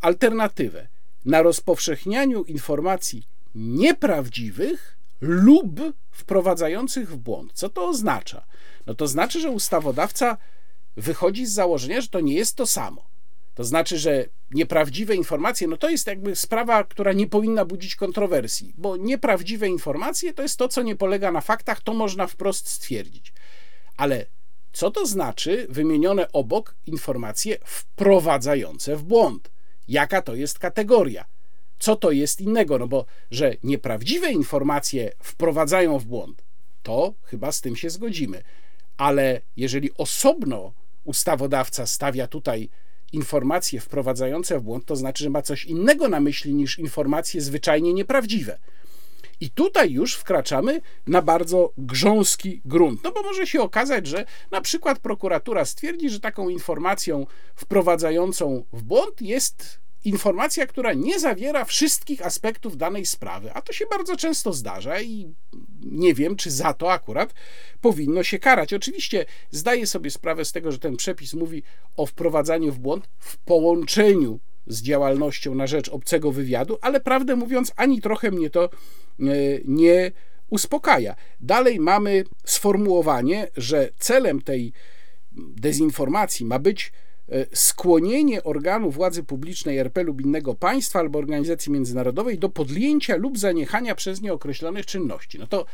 alternatywę 0.00 0.88
na 1.24 1.42
rozpowszechnianiu 1.42 2.44
informacji 2.44 3.26
nieprawdziwych 3.54 4.98
lub 5.20 5.80
wprowadzających 6.10 7.10
w 7.10 7.16
błąd. 7.16 7.52
Co 7.54 7.68
to 7.68 7.88
oznacza? 7.88 8.44
No 8.86 8.94
to 8.94 9.06
znaczy, 9.06 9.40
że 9.40 9.50
ustawodawca 9.50 10.36
wychodzi 10.96 11.46
z 11.46 11.52
założenia, 11.52 12.00
że 12.00 12.08
to 12.08 12.20
nie 12.20 12.34
jest 12.34 12.56
to 12.56 12.66
samo. 12.66 13.12
To 13.54 13.64
znaczy, 13.64 13.98
że 13.98 14.24
nieprawdziwe 14.50 15.14
informacje, 15.14 15.68
no 15.68 15.76
to 15.76 15.90
jest 15.90 16.06
jakby 16.06 16.36
sprawa, 16.36 16.84
która 16.84 17.12
nie 17.12 17.26
powinna 17.26 17.64
budzić 17.64 17.96
kontrowersji, 17.96 18.74
bo 18.78 18.96
nieprawdziwe 18.96 19.68
informacje 19.68 20.34
to 20.34 20.42
jest 20.42 20.56
to, 20.56 20.68
co 20.68 20.82
nie 20.82 20.96
polega 20.96 21.32
na 21.32 21.40
faktach, 21.40 21.80
to 21.80 21.94
można 21.94 22.26
wprost 22.26 22.68
stwierdzić. 22.68 23.32
Ale 23.96 24.26
co 24.72 24.90
to 24.90 25.06
znaczy 25.06 25.66
wymienione 25.70 26.32
obok 26.32 26.74
informacje 26.86 27.58
wprowadzające 27.64 28.96
w 28.96 29.02
błąd? 29.02 29.50
Jaka 29.88 30.22
to 30.22 30.34
jest 30.34 30.58
kategoria? 30.58 31.24
Co 31.78 31.96
to 31.96 32.10
jest 32.10 32.40
innego? 32.40 32.78
No 32.78 32.88
bo, 32.88 33.04
że 33.30 33.54
nieprawdziwe 33.62 34.32
informacje 34.32 35.12
wprowadzają 35.22 35.98
w 35.98 36.04
błąd, 36.04 36.42
to 36.82 37.14
chyba 37.22 37.52
z 37.52 37.60
tym 37.60 37.76
się 37.76 37.90
zgodzimy. 37.90 38.42
Ale 38.96 39.40
jeżeli 39.56 39.90
osobno 39.94 40.72
ustawodawca 41.04 41.86
stawia 41.86 42.26
tutaj 42.26 42.68
informacje 43.12 43.80
wprowadzające 43.80 44.58
w 44.58 44.62
błąd, 44.62 44.84
to 44.84 44.96
znaczy, 44.96 45.24
że 45.24 45.30
ma 45.30 45.42
coś 45.42 45.64
innego 45.64 46.08
na 46.08 46.20
myśli 46.20 46.54
niż 46.54 46.78
informacje 46.78 47.40
zwyczajnie 47.40 47.92
nieprawdziwe. 47.92 48.58
I 49.40 49.50
tutaj 49.50 49.90
już 49.90 50.14
wkraczamy 50.14 50.80
na 51.06 51.22
bardzo 51.22 51.72
grząski 51.78 52.60
grunt. 52.64 53.04
No 53.04 53.12
bo 53.12 53.22
może 53.22 53.46
się 53.46 53.60
okazać, 53.60 54.06
że 54.06 54.24
na 54.50 54.60
przykład 54.60 54.98
prokuratura 54.98 55.64
stwierdzi, 55.64 56.10
że 56.10 56.20
taką 56.20 56.48
informacją 56.48 57.26
wprowadzającą 57.54 58.64
w 58.72 58.82
błąd 58.82 59.22
jest 59.22 59.82
informacja, 60.04 60.66
która 60.66 60.92
nie 60.92 61.20
zawiera 61.20 61.64
wszystkich 61.64 62.26
aspektów 62.26 62.76
danej 62.76 63.06
sprawy, 63.06 63.52
a 63.52 63.62
to 63.62 63.72
się 63.72 63.84
bardzo 63.90 64.16
często 64.16 64.52
zdarza 64.52 65.00
i 65.00 65.34
nie 65.80 66.14
wiem, 66.14 66.36
czy 66.36 66.50
za 66.50 66.74
to 66.74 66.92
akurat 66.92 67.34
powinno 67.80 68.22
się 68.22 68.38
karać. 68.38 68.74
Oczywiście 68.74 69.26
zdaję 69.50 69.86
sobie 69.86 70.10
sprawę 70.10 70.44
z 70.44 70.52
tego, 70.52 70.72
że 70.72 70.78
ten 70.78 70.96
przepis 70.96 71.34
mówi 71.34 71.62
o 71.96 72.06
wprowadzaniu 72.06 72.72
w 72.72 72.78
błąd 72.78 73.08
w 73.18 73.36
połączeniu 73.36 74.40
z 74.66 74.82
działalnością 74.82 75.54
na 75.54 75.66
rzecz 75.66 75.88
obcego 75.88 76.32
wywiadu, 76.32 76.78
ale 76.80 77.00
prawdę 77.00 77.36
mówiąc, 77.36 77.72
ani 77.76 78.00
trochę 78.00 78.30
mnie 78.30 78.50
to 78.50 78.64
e, 78.64 78.70
nie 79.64 80.12
uspokaja. 80.50 81.16
Dalej 81.40 81.80
mamy 81.80 82.24
sformułowanie, 82.44 83.48
że 83.56 83.88
celem 83.98 84.42
tej 84.42 84.72
dezinformacji 85.36 86.46
ma 86.46 86.58
być 86.58 86.92
e, 87.28 87.46
skłonienie 87.56 88.42
organu 88.44 88.90
władzy 88.90 89.22
publicznej 89.22 89.78
RP 89.78 90.02
lub 90.02 90.20
innego 90.20 90.54
państwa 90.54 90.98
albo 90.98 91.18
organizacji 91.18 91.72
międzynarodowej 91.72 92.38
do 92.38 92.48
podjęcia 92.48 93.16
lub 93.16 93.38
zaniechania 93.38 93.94
przez 93.94 94.20
nie 94.20 94.32
określonych 94.32 94.86
czynności. 94.86 95.38
No 95.38 95.46
to 95.46 95.66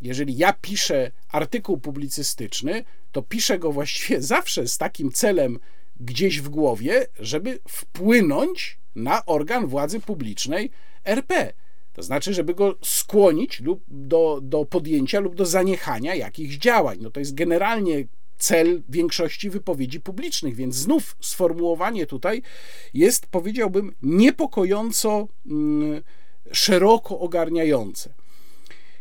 jeżeli 0.00 0.36
ja 0.36 0.52
piszę 0.52 1.10
artykuł 1.28 1.78
publicystyczny, 1.78 2.84
to 3.12 3.22
piszę 3.22 3.58
go 3.58 3.72
właściwie 3.72 4.22
zawsze 4.34 4.68
z 4.68 4.78
takim 4.78 5.12
celem 5.12 5.58
gdzieś 6.00 6.40
w 6.40 6.48
głowie, 6.48 7.06
żeby 7.18 7.58
wpłynąć 7.68 8.78
na 8.94 9.26
organ 9.26 9.66
władzy 9.66 10.00
publicznej 10.00 10.70
RP. 11.04 11.52
To 11.92 12.02
znaczy, 12.02 12.34
żeby 12.34 12.54
go 12.54 12.74
skłonić 12.84 13.60
lub 13.60 13.84
do, 13.88 14.40
do 14.42 14.64
podjęcia 14.64 15.20
lub 15.20 15.34
do 15.34 15.46
zaniechania 15.46 16.14
jakichś 16.14 16.56
działań. 16.56 16.98
No 17.00 17.10
to 17.10 17.20
jest 17.20 17.34
generalnie 17.34 18.04
cel 18.38 18.82
większości 18.88 19.50
wypowiedzi 19.50 20.00
publicznych, 20.00 20.54
więc 20.54 20.74
znów 20.74 21.16
sformułowanie 21.20 22.06
tutaj 22.06 22.42
jest, 22.94 23.26
powiedziałbym, 23.26 23.94
niepokojąco 24.02 25.28
mm, 25.46 26.02
szeroko 26.52 27.18
ogarniające. 27.18 28.14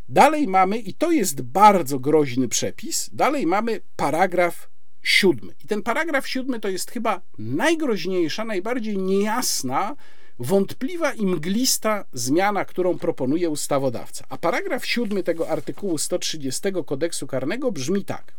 Dalej 0.10 0.48
mamy, 0.48 0.78
i 0.78 0.94
to 0.94 1.12
jest 1.12 1.42
bardzo 1.42 2.00
groźny 2.00 2.48
przepis, 2.48 3.10
dalej 3.14 3.46
mamy 3.46 3.82
paragraf 3.96 4.70
siódmy. 5.04 5.54
I 5.64 5.68
ten 5.68 5.84
paragraf 5.84 6.28
siódmy 6.28 6.60
to 6.60 6.70
jest 6.70 6.92
chyba 6.92 7.22
najgroźniejsza, 7.38 8.46
najbardziej 8.46 8.98
niejasna, 8.98 9.96
wątpliwa 10.40 11.14
i 11.14 11.26
mglista 11.26 12.06
zmiana, 12.14 12.66
którą 12.66 12.98
proponuje 12.98 13.50
ustawodawca. 13.50 14.26
A 14.30 14.38
paragraf 14.38 14.86
siódmy 14.86 15.24
tego 15.24 15.50
artykułu 15.50 15.98
130 15.98 16.62
kodeksu 16.86 17.28
karnego 17.28 17.72
brzmi 17.72 18.06
tak. 18.06 18.34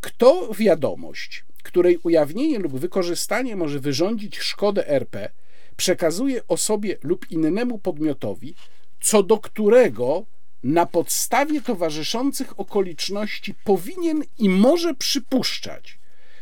Kto 0.00 0.48
wiadomość, 0.58 1.44
której 1.62 1.98
ujawnienie 2.02 2.58
lub 2.58 2.78
wykorzystanie 2.78 3.56
może 3.56 3.80
wyrządzić 3.80 4.38
szkodę 4.38 4.88
RP, 4.88 5.30
przekazuje 5.76 6.46
osobie 6.48 6.96
lub 7.02 7.30
innemu 7.30 7.78
podmiotowi, 7.78 8.54
co 9.00 9.22
do 9.22 9.38
którego 9.38 10.24
na 10.62 10.86
podstawie 10.86 11.60
towarzyszących 11.60 12.60
okoliczności 12.60 13.54
powinien 13.64 14.22
i 14.38 14.48
może 14.48 14.94
przypuszczać, 14.94 15.98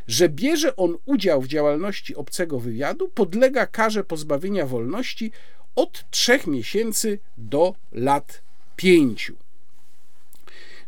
że 0.07 0.29
bierze 0.29 0.77
on 0.77 0.99
udział 1.07 1.43
w 1.43 1.49
działalności 1.49 2.17
obcego 2.17 2.61
wywiadu, 2.61 3.09
podlega 3.09 3.67
karze 3.67 4.05
pozbawienia 4.05 4.67
wolności 4.67 5.33
od 5.77 6.11
trzech 6.11 6.47
miesięcy 6.47 7.19
do 7.37 7.75
lat 7.93 8.43
pięciu. 8.77 9.37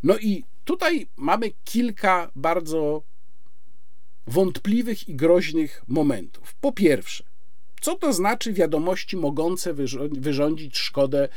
No 0.02 0.18
i 0.18 0.44
tutaj 0.64 1.06
mamy 1.16 1.50
kilka 1.64 2.30
bardzo 2.36 3.02
wątpliwych 4.26 5.08
i 5.08 5.14
groźnych 5.14 5.82
momentów. 5.88 6.54
Po 6.54 6.72
pierwsze, 6.72 7.24
co 7.80 7.94
to 7.94 8.12
znaczy 8.12 8.52
wiadomości 8.52 9.16
mogące 9.16 9.74
wyrządzić 10.12 10.78
szkodę 10.78 11.28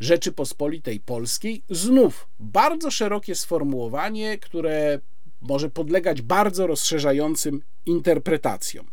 Rzeczypospolitej 0.00 1.00
Polskiej? 1.00 1.62
Znów 1.70 2.28
bardzo 2.40 2.90
szerokie 2.90 3.34
sformułowanie, 3.34 4.38
które 4.38 5.00
może 5.40 5.70
podlegać 5.70 6.22
bardzo 6.22 6.66
rozszerzającym 6.66 7.62
interpretacjom. 7.86 8.86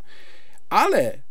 Ale 0.70 1.22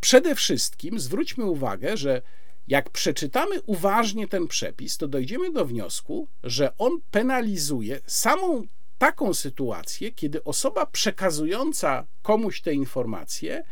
przede 0.00 0.34
wszystkim 0.34 1.00
zwróćmy 1.00 1.44
uwagę, 1.44 1.96
że 1.96 2.22
jak 2.68 2.90
przeczytamy 2.90 3.62
uważnie 3.62 4.28
ten 4.28 4.48
przepis, 4.48 4.96
to 4.96 5.08
dojdziemy 5.08 5.52
do 5.52 5.64
wniosku, 5.64 6.28
że 6.44 6.76
on 6.78 7.00
penalizuje 7.10 8.00
samą 8.06 8.66
taką 8.98 9.34
sytuację, 9.34 10.12
kiedy 10.12 10.44
osoba 10.44 10.86
przekazująca 10.86 12.06
komuś 12.22 12.60
te 12.60 12.74
informacje 12.74 13.64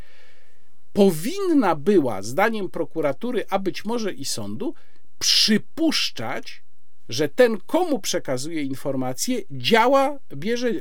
powinna 0.92 1.76
była, 1.76 2.23
zdaniem 2.23 2.70
prokuratury, 2.70 3.44
a 3.50 3.58
być 3.58 3.84
może 3.84 4.12
i 4.12 4.25
sądu, 4.25 4.75
przypuszczać, 5.25 6.62
że 7.09 7.28
ten, 7.28 7.59
komu 7.66 7.99
przekazuje 7.99 8.62
informacje, 8.62 9.43
działa, 9.50 10.19
bierze 10.35 10.69
e, 10.69 10.73
e, 10.73 10.75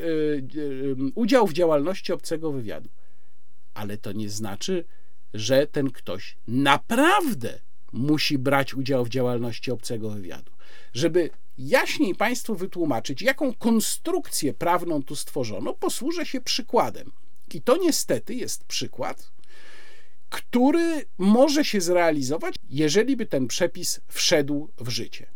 udział 1.15 1.47
w 1.47 1.53
działalności 1.53 2.13
obcego 2.13 2.51
wywiadu. 2.51 2.89
Ale 3.73 3.97
to 3.97 4.11
nie 4.11 4.29
znaczy, 4.29 4.85
że 5.33 5.67
ten 5.67 5.91
ktoś 5.91 6.37
naprawdę 6.47 7.59
musi 7.93 8.37
brać 8.37 8.73
udział 8.73 9.05
w 9.05 9.09
działalności 9.09 9.71
obcego 9.71 10.09
wywiadu. 10.09 10.51
Żeby 10.93 11.29
jaśniej 11.57 12.15
Państwu 12.15 12.55
wytłumaczyć, 12.55 13.21
jaką 13.21 13.53
konstrukcję 13.53 14.53
prawną 14.53 15.03
tu 15.03 15.15
stworzono, 15.15 15.73
posłużę 15.73 16.25
się 16.25 16.41
przykładem. 16.41 17.11
I 17.53 17.61
to 17.61 17.77
niestety 17.77 18.33
jest 18.33 18.63
przykład, 18.63 19.31
który 20.33 21.05
może 21.17 21.65
się 21.65 21.81
zrealizować, 21.81 22.55
jeżeli 22.69 23.15
by 23.15 23.25
ten 23.25 23.47
przepis 23.47 24.01
wszedł 24.07 24.69
w 24.77 24.89
życie. 24.89 25.27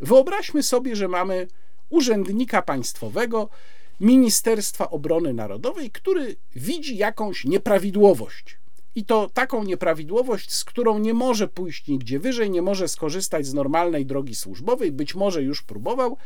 Wyobraźmy 0.00 0.62
sobie, 0.62 0.96
że 0.96 1.08
mamy 1.08 1.48
urzędnika 1.90 2.62
państwowego 2.62 3.48
Ministerstwa 4.00 4.90
Obrony 4.90 5.34
Narodowej, 5.34 5.90
który 5.90 6.36
widzi 6.56 6.96
jakąś 6.96 7.44
nieprawidłowość. 7.44 8.58
I 8.94 9.04
to 9.04 9.30
taką 9.34 9.64
nieprawidłowość, 9.64 10.52
z 10.52 10.64
którą 10.64 10.98
nie 10.98 11.14
może 11.14 11.48
pójść 11.48 11.88
nigdzie 11.88 12.18
wyżej, 12.18 12.50
nie 12.50 12.62
może 12.62 12.88
skorzystać 12.88 13.46
z 13.46 13.54
normalnej 13.54 14.06
drogi 14.06 14.34
służbowej, 14.34 14.92
być 14.92 15.14
może 15.14 15.42
już 15.42 15.62
próbował. 15.62 16.16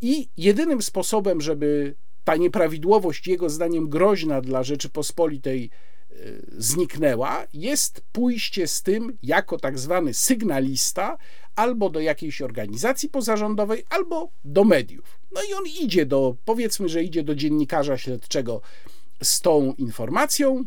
I 0.00 0.28
jedynym 0.36 0.82
sposobem, 0.82 1.40
żeby 1.40 1.94
ta 2.24 2.36
nieprawidłowość, 2.36 3.26
jego 3.26 3.50
zdaniem 3.50 3.88
groźna 3.88 4.40
dla 4.40 4.62
Rzeczypospolitej, 4.62 5.70
zniknęła, 6.58 7.46
jest 7.52 8.02
pójście 8.12 8.66
z 8.66 8.82
tym 8.82 9.18
jako 9.22 9.58
tak 9.58 9.78
zwany 9.78 10.14
sygnalista 10.14 11.18
albo 11.56 11.90
do 11.90 12.00
jakiejś 12.00 12.42
organizacji 12.42 13.08
pozarządowej, 13.08 13.84
albo 13.90 14.30
do 14.44 14.64
mediów. 14.64 15.18
No 15.32 15.40
i 15.50 15.54
on 15.54 15.64
idzie 15.82 16.06
do, 16.06 16.36
powiedzmy, 16.44 16.88
że 16.88 17.02
idzie 17.02 17.22
do 17.22 17.34
dziennikarza 17.34 17.98
śledczego 17.98 18.60
z 19.22 19.40
tą 19.40 19.72
informacją. 19.72 20.64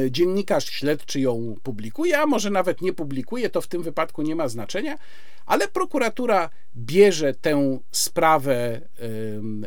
Y, 0.00 0.10
dziennikarz 0.10 0.70
śledczy 0.70 1.20
ją 1.20 1.54
publikuje, 1.62 2.18
a 2.18 2.26
może 2.26 2.50
nawet 2.50 2.80
nie 2.80 2.92
publikuje, 2.92 3.50
to 3.50 3.60
w 3.60 3.66
tym 3.66 3.82
wypadku 3.82 4.22
nie 4.22 4.36
ma 4.36 4.48
znaczenia, 4.48 4.98
ale 5.46 5.68
prokuratura 5.68 6.50
bierze 6.76 7.34
tę 7.34 7.78
sprawę 7.90 8.80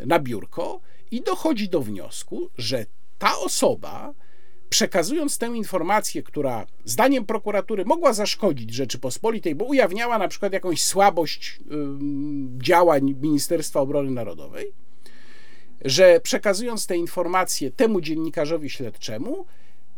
na 0.06 0.20
biurko 0.20 0.80
i 1.12 1.22
dochodzi 1.22 1.70
do 1.70 1.82
wniosku, 1.82 2.50
że 2.58 2.86
ta 3.20 3.38
osoba, 3.38 4.14
przekazując 4.74 5.38
tę 5.38 5.48
informację, 5.48 6.24
która 6.24 6.66
zdaniem 6.86 7.26
prokuratury 7.26 7.86
mogła 7.86 8.14
zaszkodzić 8.14 8.74
Rzeczypospolitej, 8.74 9.56
bo 9.56 9.66
ujawniała 9.66 10.18
na 10.18 10.28
przykład 10.28 10.54
jakąś 10.54 10.84
słabość 10.84 11.60
działań 12.58 13.16
Ministerstwa 13.22 13.80
Obrony 13.80 14.12
Narodowej, 14.12 14.74
że 15.86 16.20
przekazując 16.20 16.88
tę 16.88 16.98
informację 16.98 17.72
temu 17.72 18.02
dziennikarzowi 18.02 18.70
śledczemu, 18.70 19.46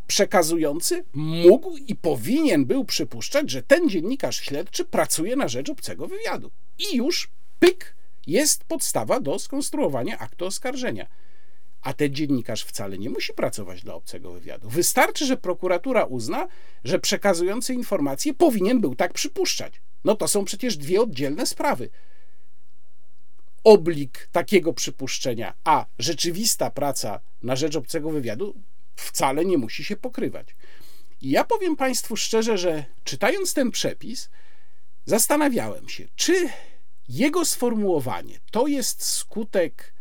przekazujący 0.08 1.04
mógł 1.14 1.78
i 1.78 1.96
powinien 1.96 2.66
był 2.66 2.86
przypuszczać, 2.86 3.52
że 3.52 3.64
ten 3.64 3.90
dziennikarz 3.90 4.42
śledczy 4.42 4.86
pracuje 4.86 5.36
na 5.36 5.48
rzecz 5.48 5.70
obcego 5.70 6.08
wywiadu. 6.08 6.52
I 6.80 6.98
już 6.98 7.30
pyk 7.60 7.96
jest 8.28 8.64
podstawa 8.64 9.20
do 9.20 9.40
skonstruowania 9.40 10.20
aktu 10.20 10.46
oskarżenia 10.46 11.08
a 11.86 11.94
ten 11.94 12.16
dziennikarz 12.16 12.64
wcale 12.64 12.98
nie 12.98 13.10
musi 13.10 13.34
pracować 13.34 13.82
dla 13.82 13.94
obcego 13.94 14.32
wywiadu. 14.32 14.70
Wystarczy, 14.70 15.26
że 15.26 15.38
prokuratura 15.38 16.04
uzna, 16.04 16.48
że 16.84 17.00
przekazujący 17.00 17.74
informacje 17.74 18.34
powinien 18.34 18.82
był 18.82 18.96
tak 18.96 19.14
przypuszczać. 19.14 19.82
No 20.04 20.16
to 20.16 20.28
są 20.28 20.46
przecież 20.46 20.78
dwie 20.78 21.02
oddzielne 21.02 21.46
sprawy. 21.46 21.90
Oblik 23.64 24.30
takiego 24.32 24.74
przypuszczenia, 24.74 25.54
a 25.64 25.86
rzeczywista 26.00 26.70
praca 26.72 27.20
na 27.44 27.56
rzecz 27.56 27.76
obcego 27.76 28.12
wywiadu 28.12 28.56
wcale 28.96 29.46
nie 29.46 29.58
musi 29.58 29.84
się 29.84 29.96
pokrywać. 29.96 30.56
I 31.22 31.30
ja 31.30 31.44
powiem 31.44 31.76
Państwu 31.76 32.18
szczerze, 32.18 32.58
że 32.58 32.86
czytając 33.04 33.54
ten 33.54 33.72
przepis, 33.72 34.30
zastanawiałem 35.06 35.90
się, 35.90 36.08
czy 36.16 36.50
jego 37.10 37.46
sformułowanie 37.46 38.40
to 38.52 38.68
jest 38.68 39.04
skutek 39.04 39.95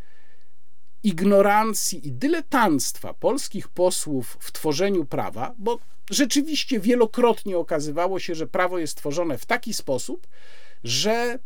ignorancji 1.05 2.09
i 2.09 2.13
dyletanstwa 2.13 3.15
polskich 3.15 3.69
posłów 3.69 4.37
w 4.41 4.53
tworzeniu 4.53 5.05
prawa, 5.05 5.55
bo 5.59 5.79
rzeczywiście 6.11 6.81
wielokrotnie 6.81 7.59
okazywało 7.59 8.19
się, 8.19 8.35
że 8.35 8.47
prawo 8.47 8.79
jest 8.79 8.97
tworzone 8.97 9.39
w 9.39 9.47
taki 9.47 9.75
sposób, 9.75 10.27
że 10.85 11.39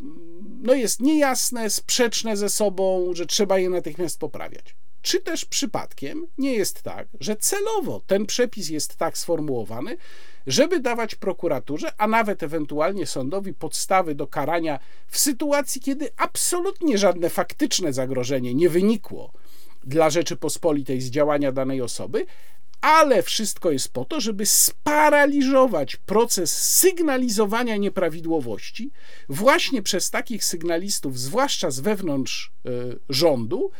mm, 0.00 0.60
no 0.62 0.74
jest 0.74 1.00
niejasne, 1.00 1.70
sprzeczne 1.70 2.36
ze 2.36 2.48
sobą, 2.48 3.10
że 3.14 3.26
trzeba 3.26 3.58
je 3.58 3.70
natychmiast 3.70 4.18
poprawiać. 4.18 4.76
Czy 5.02 5.20
też 5.20 5.44
przypadkiem 5.44 6.26
nie 6.38 6.54
jest 6.54 6.82
tak, 6.82 7.08
że 7.20 7.36
celowo 7.36 8.00
ten 8.06 8.26
przepis 8.26 8.68
jest 8.68 8.96
tak 8.96 9.18
sformułowany, 9.18 9.96
żeby 10.48 10.80
dawać 10.80 11.14
prokuraturze, 11.14 11.92
a 11.98 12.06
nawet 12.06 12.42
ewentualnie 12.42 13.06
sądowi 13.06 13.54
podstawy 13.54 14.14
do 14.14 14.26
karania 14.26 14.78
w 15.08 15.18
sytuacji, 15.18 15.80
kiedy 15.80 16.10
absolutnie 16.16 16.98
żadne 16.98 17.30
faktyczne 17.30 17.92
zagrożenie 17.92 18.54
nie 18.54 18.68
wynikło 18.68 19.32
dla 19.84 20.10
Rzeczypospolitej 20.10 21.00
z 21.00 21.10
działania 21.10 21.52
danej 21.52 21.82
osoby, 21.82 22.26
ale 22.80 23.22
wszystko 23.22 23.70
jest 23.70 23.92
po 23.92 24.04
to, 24.04 24.20
żeby 24.20 24.46
sparaliżować 24.46 25.96
proces 25.96 26.62
sygnalizowania 26.62 27.76
nieprawidłowości 27.76 28.90
właśnie 29.28 29.82
przez 29.82 30.10
takich 30.10 30.44
sygnalistów, 30.44 31.18
zwłaszcza 31.18 31.70
z 31.70 31.80
wewnątrz 31.80 32.52
y, 32.66 32.98
rządu, 33.08 33.70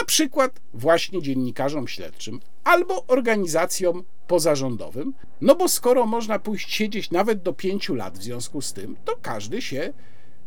na 0.00 0.06
przykład 0.06 0.60
właśnie 0.74 1.22
dziennikarzom 1.22 1.88
śledczym 1.88 2.40
albo 2.64 3.04
organizacjom 3.06 4.04
pozarządowym, 4.26 5.14
no 5.40 5.54
bo 5.54 5.68
skoro 5.68 6.06
można 6.06 6.38
pójść 6.38 6.74
siedzieć 6.74 7.10
nawet 7.10 7.42
do 7.42 7.52
pięciu 7.52 7.94
lat 7.94 8.18
w 8.18 8.22
związku 8.22 8.60
z 8.60 8.72
tym, 8.72 8.96
to 9.04 9.16
każdy 9.22 9.62
się 9.62 9.92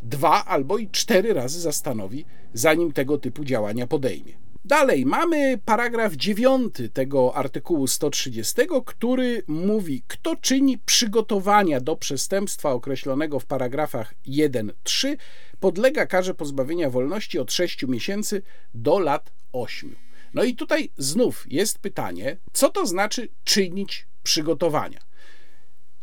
dwa 0.03 0.45
albo 0.45 0.77
i 0.77 0.89
cztery 0.89 1.33
razy 1.33 1.59
zastanowi, 1.59 2.25
zanim 2.53 2.91
tego 2.91 3.17
typu 3.17 3.45
działania 3.45 3.87
podejmie. 3.87 4.33
Dalej 4.65 5.05
mamy 5.05 5.59
paragraf 5.65 6.13
9 6.13 6.75
tego 6.93 7.35
artykułu 7.35 7.87
130, 7.87 8.55
który 8.85 9.43
mówi, 9.47 10.03
kto 10.07 10.35
czyni 10.35 10.77
przygotowania 10.77 11.79
do 11.79 11.95
przestępstwa 11.95 12.71
określonego 12.71 13.39
w 13.39 13.45
paragrafach 13.45 14.13
1-3, 14.27 15.17
podlega 15.59 16.05
karze 16.05 16.33
pozbawienia 16.33 16.89
wolności 16.89 17.39
od 17.39 17.51
6 17.51 17.87
miesięcy 17.87 18.41
do 18.73 18.99
lat 18.99 19.31
8. 19.53 19.95
No 20.33 20.43
i 20.43 20.55
tutaj 20.55 20.89
znów 20.97 21.45
jest 21.47 21.79
pytanie, 21.79 22.37
co 22.53 22.69
to 22.69 22.85
znaczy 22.85 23.29
czynić 23.43 24.07
przygotowania? 24.23 24.99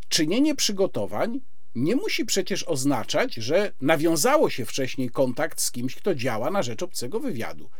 Czynienie 0.08 0.54
przygotowań 0.54 1.40
nie 1.74 1.96
musi 1.96 2.24
przecież 2.24 2.64
oznaczać, 2.64 3.34
że 3.34 3.72
nawiązało 3.80 4.50
się 4.50 4.64
wcześniej 4.64 5.10
kontakt 5.10 5.60
z 5.60 5.70
kimś, 5.70 5.94
kto 5.94 6.14
działa 6.14 6.50
na 6.50 6.62
rzecz 6.62 6.82
obcego 6.82 7.20
wywiadu. 7.20 7.70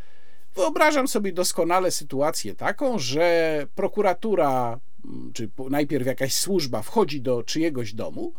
Wyobrażam 0.57 1.07
sobie 1.07 1.31
doskonale 1.33 1.91
sytuację 1.91 2.55
taką, 2.55 2.99
że 2.99 3.67
prokuratura, 3.75 4.79
mm, 5.05 5.33
czy 5.33 5.49
najpierw 5.69 6.07
jakaś 6.07 6.33
służba 6.33 6.81
wchodzi 6.81 7.21
do 7.21 7.43
czyjegoś 7.43 7.93
domu, 7.93 8.33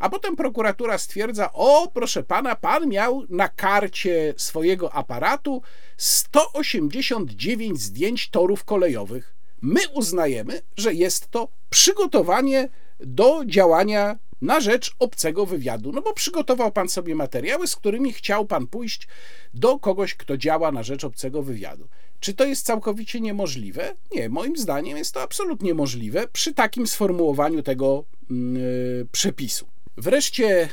a 0.00 0.08
potem 0.10 0.36
prokuratura 0.36 0.98
stwierdza: 0.98 1.52
O, 1.52 1.90
proszę 1.94 2.22
pana, 2.22 2.56
pan 2.56 2.88
miał 2.88 3.22
na 3.28 3.48
karcie 3.48 4.34
swojego 4.36 4.92
aparatu 4.92 5.62
189 5.96 7.80
zdjęć 7.80 8.30
torów 8.30 8.64
kolejowych. 8.64 9.34
My 9.62 9.80
uznajemy, 9.94 10.60
że 10.76 10.94
jest 10.94 11.30
to 11.30 11.48
przygotowanie 11.70 12.68
do 13.00 13.42
działania 13.46 14.18
na 14.42 14.60
rzecz 14.60 14.92
obcego 14.98 15.46
wywiadu. 15.46 15.92
No 15.92 16.02
bo 16.02 16.12
przygotował 16.12 16.72
pan 16.72 16.88
sobie 16.88 17.14
materiały, 17.14 17.66
z 17.66 17.76
którymi 17.76 18.12
chciał 18.12 18.46
pan 18.46 18.66
pójść 18.66 19.08
do 19.54 19.78
kogoś, 19.78 20.14
kto 20.14 20.36
działa 20.36 20.72
na 20.72 20.82
rzecz 20.82 21.04
obcego 21.04 21.42
wywiadu. 21.42 21.88
Czy 22.20 22.34
to 22.34 22.44
jest 22.44 22.66
całkowicie 22.66 23.20
niemożliwe? 23.20 23.94
Nie, 24.12 24.28
moim 24.28 24.56
zdaniem 24.56 24.98
jest 24.98 25.14
to 25.14 25.22
absolutnie 25.22 25.74
możliwe 25.74 26.28
przy 26.28 26.54
takim 26.54 26.86
sformułowaniu 26.86 27.62
tego 27.62 28.04
yy, 28.30 29.06
przepisu. 29.12 29.66
Wreszcie 29.96 30.68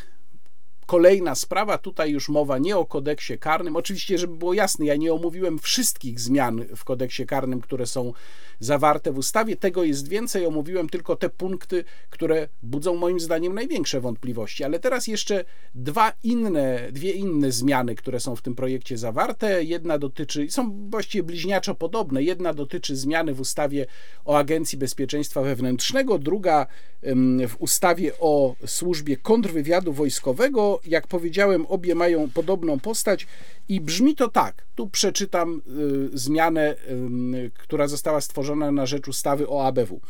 Kolejna 0.87 1.35
sprawa, 1.35 1.77
tutaj 1.77 2.11
już 2.11 2.29
mowa 2.29 2.57
nie 2.57 2.77
o 2.77 2.85
kodeksie 2.85 3.37
karnym. 3.37 3.75
Oczywiście, 3.75 4.17
żeby 4.17 4.37
było 4.37 4.53
jasne, 4.53 4.85
ja 4.85 4.95
nie 4.95 5.13
omówiłem 5.13 5.59
wszystkich 5.59 6.19
zmian 6.19 6.65
w 6.75 6.83
kodeksie 6.83 7.25
karnym, 7.25 7.61
które 7.61 7.85
są 7.85 8.13
zawarte 8.59 9.11
w 9.11 9.17
ustawie. 9.17 9.55
Tego 9.55 9.83
jest 9.83 10.07
więcej, 10.07 10.45
omówiłem 10.45 10.89
tylko 10.89 11.15
te 11.15 11.29
punkty, 11.29 11.83
które 12.09 12.47
budzą 12.63 12.95
moim 12.95 13.19
zdaniem 13.19 13.53
największe 13.53 14.01
wątpliwości. 14.01 14.63
Ale 14.63 14.79
teraz 14.79 15.07
jeszcze 15.07 15.45
dwa 15.75 16.13
inne, 16.23 16.87
dwie 16.91 17.11
inne 17.11 17.51
zmiany, 17.51 17.95
które 17.95 18.19
są 18.19 18.35
w 18.35 18.41
tym 18.41 18.55
projekcie 18.55 18.97
zawarte. 18.97 19.63
Jedna 19.63 19.97
dotyczy, 19.97 20.51
są 20.51 20.89
właściwie 20.89 21.23
bliźniaczo 21.23 21.75
podobne. 21.75 22.23
Jedna 22.23 22.53
dotyczy 22.53 22.95
zmiany 22.95 23.33
w 23.33 23.39
ustawie 23.39 23.85
o 24.25 24.37
Agencji 24.37 24.77
Bezpieczeństwa 24.77 25.41
Wewnętrznego, 25.41 26.19
druga 26.19 26.67
w 27.47 27.55
ustawie 27.59 28.11
o 28.19 28.55
służbie 28.65 29.17
kontrwywiadu 29.17 29.93
wojskowego. 29.93 30.79
Jak 30.85 31.07
powiedziałem, 31.07 31.65
obie 31.65 31.95
mają 31.95 32.29
podobną 32.29 32.79
postać 32.79 33.27
i 33.69 33.81
brzmi 33.81 34.15
to 34.15 34.27
tak. 34.27 34.65
Tu 34.75 34.89
przeczytam 34.89 35.61
y, 36.13 36.17
zmianę, 36.17 36.75
która 37.53 37.87
została 37.87 38.21
stworzona 38.21 38.46
na 38.55 38.85
rzecz 38.85 39.07
ustawy 39.07 39.49
o 39.49 39.67
ABW. 39.67 40.01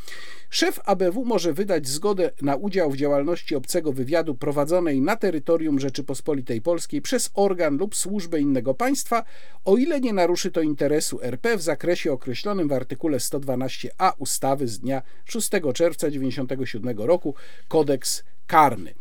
Szef 0.50 0.80
ABW 0.86 1.26
może 1.26 1.54
wydać 1.54 1.88
zgodę 1.88 2.32
na 2.42 2.56
udział 2.56 2.92
w 2.92 2.98
działalności 2.98 3.56
obcego 3.56 3.94
wywiadu 3.94 4.36
prowadzonej 4.36 5.02
na 5.02 5.16
terytorium 5.16 5.80
Rzeczypospolitej 5.80 6.62
Polskiej 6.62 7.02
przez 7.02 7.30
organ 7.34 7.78
lub 7.78 7.96
służbę 7.96 8.40
innego 8.40 8.74
państwa, 8.74 9.24
o 9.66 9.78
ile 9.78 10.02
nie 10.02 10.14
naruszy 10.14 10.52
to 10.52 10.62
interesu 10.62 11.20
RP 11.22 11.58
w 11.58 11.62
zakresie 11.62 12.12
określonym 12.12 12.68
w 12.68 12.74
artykule 12.74 13.18
112a 13.18 14.12
ustawy 14.18 14.68
z 14.68 14.80
dnia 14.80 15.02
6 15.26 15.50
czerwca 15.74 16.08
1997 16.08 16.98
roku 17.08 17.36
Kodeks 17.68 18.24
Karny. 18.48 18.94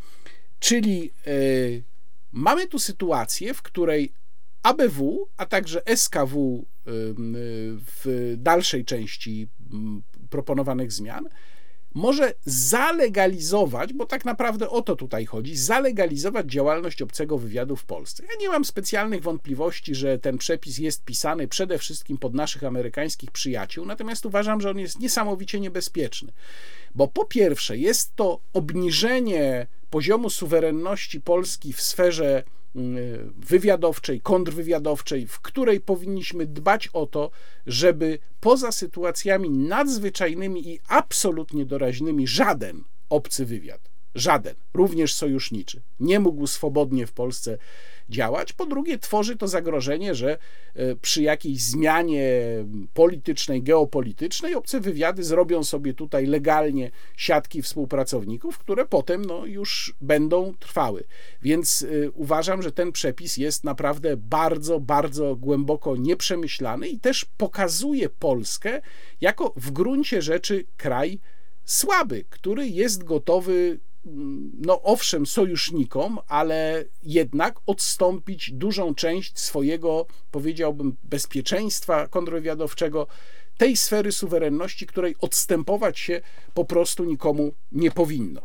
Czyli 0.58 1.12
yy, 1.26 1.82
mamy 2.32 2.66
tu 2.66 2.78
sytuację, 2.78 3.54
w 3.54 3.62
której 3.62 4.12
ABW, 4.62 5.28
a 5.36 5.46
także 5.46 5.82
SKW 5.96 6.64
w 6.86 8.34
dalszej 8.36 8.84
części 8.84 9.48
proponowanych 10.30 10.92
zmian 10.92 11.28
może 11.96 12.32
zalegalizować, 12.44 13.92
bo 13.92 14.06
tak 14.06 14.24
naprawdę 14.24 14.70
o 14.70 14.82
to 14.82 14.96
tutaj 14.96 15.26
chodzi, 15.26 15.56
zalegalizować 15.56 16.46
działalność 16.46 17.02
obcego 17.02 17.38
wywiadu 17.38 17.76
w 17.76 17.84
Polsce. 17.84 18.24
Ja 18.24 18.40
nie 18.40 18.48
mam 18.48 18.64
specjalnych 18.64 19.22
wątpliwości, 19.22 19.94
że 19.94 20.18
ten 20.18 20.38
przepis 20.38 20.78
jest 20.78 21.04
pisany 21.04 21.48
przede 21.48 21.78
wszystkim 21.78 22.18
pod 22.18 22.34
naszych 22.34 22.64
amerykańskich 22.64 23.30
przyjaciół, 23.30 23.86
natomiast 23.86 24.26
uważam, 24.26 24.60
że 24.60 24.70
on 24.70 24.78
jest 24.78 25.00
niesamowicie 25.00 25.60
niebezpieczny, 25.60 26.32
bo 26.94 27.08
po 27.08 27.24
pierwsze 27.24 27.78
jest 27.78 28.16
to 28.16 28.40
obniżenie 28.52 29.66
poziomu 29.90 30.30
suwerenności 30.30 31.20
Polski 31.20 31.72
w 31.72 31.80
sferze 31.80 32.42
Y, 32.76 33.30
wywiadowczej, 33.36 34.20
kontrwywiadowczej, 34.20 35.26
w 35.26 35.40
której 35.40 35.80
powinniśmy 35.80 36.46
dbać 36.46 36.88
o 36.92 37.06
to, 37.06 37.30
żeby 37.66 38.18
poza 38.40 38.72
sytuacjami 38.72 39.50
nadzwyczajnymi 39.50 40.68
i 40.68 40.80
absolutnie 40.88 41.66
doraźnymi 41.66 42.26
żaden 42.26 42.84
obcy 43.10 43.46
wywiad, 43.46 43.80
żaden, 44.14 44.54
również 44.74 45.14
sojuszniczy, 45.14 45.82
nie 46.00 46.20
mógł 46.20 46.46
swobodnie 46.46 47.06
w 47.06 47.12
Polsce 47.12 47.58
działać. 48.08 48.52
Po 48.52 48.66
drugie, 48.66 48.98
tworzy 48.98 49.36
to 49.36 49.48
zagrożenie, 49.48 50.14
że 50.14 50.38
e, 50.74 50.96
przy 50.96 51.22
jakiejś 51.22 51.62
zmianie 51.62 52.30
politycznej, 52.94 53.62
geopolitycznej 53.62 54.54
obce 54.54 54.80
wywiady 54.80 55.24
zrobią 55.24 55.64
sobie 55.64 55.94
tutaj 55.94 56.26
legalnie 56.26 56.90
siatki 57.16 57.62
współpracowników, 57.62 58.58
które 58.58 58.86
potem 58.86 59.24
no, 59.24 59.46
już 59.46 59.94
będą 60.00 60.54
trwały. 60.58 61.04
Więc 61.42 61.82
y, 61.82 62.10
uważam, 62.14 62.62
że 62.62 62.72
ten 62.72 62.92
przepis 62.92 63.36
jest 63.36 63.64
naprawdę 63.64 64.16
bardzo, 64.16 64.80
bardzo 64.80 65.36
głęboko 65.36 65.96
nieprzemyślany 65.96 66.88
i 66.88 67.00
też 67.00 67.24
pokazuje 67.36 68.08
Polskę 68.08 68.80
jako 69.20 69.52
w 69.56 69.70
gruncie 69.70 70.22
rzeczy 70.22 70.64
kraj 70.76 71.18
słaby, 71.64 72.24
który 72.30 72.68
jest 72.68 73.04
gotowy 73.04 73.78
no 74.58 74.82
owszem, 74.82 75.26
sojusznikom, 75.26 76.18
ale 76.28 76.84
jednak 77.02 77.60
odstąpić 77.66 78.50
dużą 78.52 78.94
część 78.94 79.38
swojego, 79.38 80.06
powiedziałbym, 80.30 80.96
bezpieczeństwa 81.04 82.08
kontrwywiadowczego, 82.08 83.06
tej 83.56 83.76
sfery 83.76 84.12
suwerenności, 84.12 84.86
której 84.86 85.16
odstępować 85.20 85.98
się 85.98 86.20
po 86.54 86.64
prostu 86.64 87.04
nikomu 87.04 87.52
nie 87.72 87.90
powinno. 87.90 88.42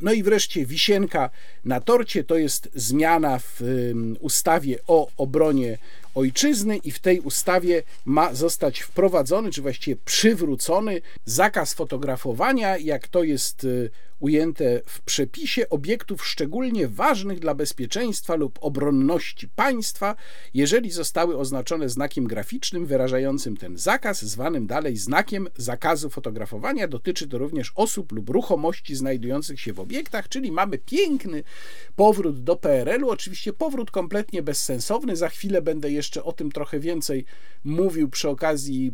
No 0.00 0.12
i 0.12 0.22
wreszcie 0.22 0.66
wisienka 0.66 1.30
na 1.64 1.80
torcie 1.80 2.24
to 2.24 2.36
jest 2.36 2.68
zmiana 2.74 3.38
w 3.38 3.60
ustawie 4.20 4.78
o 4.86 5.08
obronie 5.16 5.78
ojczyzny 6.14 6.76
i 6.76 6.90
w 6.90 6.98
tej 6.98 7.20
ustawie 7.20 7.82
ma 8.04 8.34
zostać 8.34 8.80
wprowadzony, 8.80 9.50
czy 9.50 9.62
właściwie 9.62 9.96
przywrócony 10.04 11.00
zakaz 11.24 11.74
fotografowania, 11.74 12.78
jak 12.78 13.08
to 13.08 13.22
jest 13.22 13.64
y, 13.64 13.90
ujęte 14.20 14.80
w 14.86 15.00
przepisie 15.00 15.68
obiektów 15.68 16.26
szczególnie 16.26 16.88
ważnych 16.88 17.38
dla 17.38 17.54
bezpieczeństwa 17.54 18.34
lub 18.34 18.58
obronności 18.60 19.48
państwa, 19.48 20.16
jeżeli 20.54 20.90
zostały 20.90 21.38
oznaczone 21.38 21.88
znakiem 21.88 22.26
graficznym 22.26 22.86
wyrażającym 22.86 23.56
ten 23.56 23.76
zakaz, 23.76 24.22
zwanym 24.22 24.66
dalej 24.66 24.96
znakiem 24.96 25.48
zakazu 25.56 26.10
fotografowania. 26.10 26.88
Dotyczy 26.88 27.28
to 27.28 27.38
również 27.38 27.72
osób 27.74 28.12
lub 28.12 28.30
ruchomości 28.30 28.94
znajdujących 28.94 29.60
się 29.60 29.72
w 29.72 29.80
obiektach, 29.80 30.28
czyli 30.28 30.52
mamy 30.52 30.78
piękny 30.78 31.42
powrót 31.96 32.44
do 32.44 32.56
PRL-u, 32.56 33.10
oczywiście 33.10 33.52
powrót 33.52 33.90
kompletnie 33.90 34.42
bezsensowny. 34.42 35.16
Za 35.16 35.28
chwilę 35.28 35.62
będę 35.62 35.90
jeszcze 35.98 36.24
o 36.24 36.32
tym 36.32 36.52
trochę 36.52 36.80
więcej 36.80 37.24
mówił 37.64 38.08
przy 38.08 38.28
okazji 38.28 38.92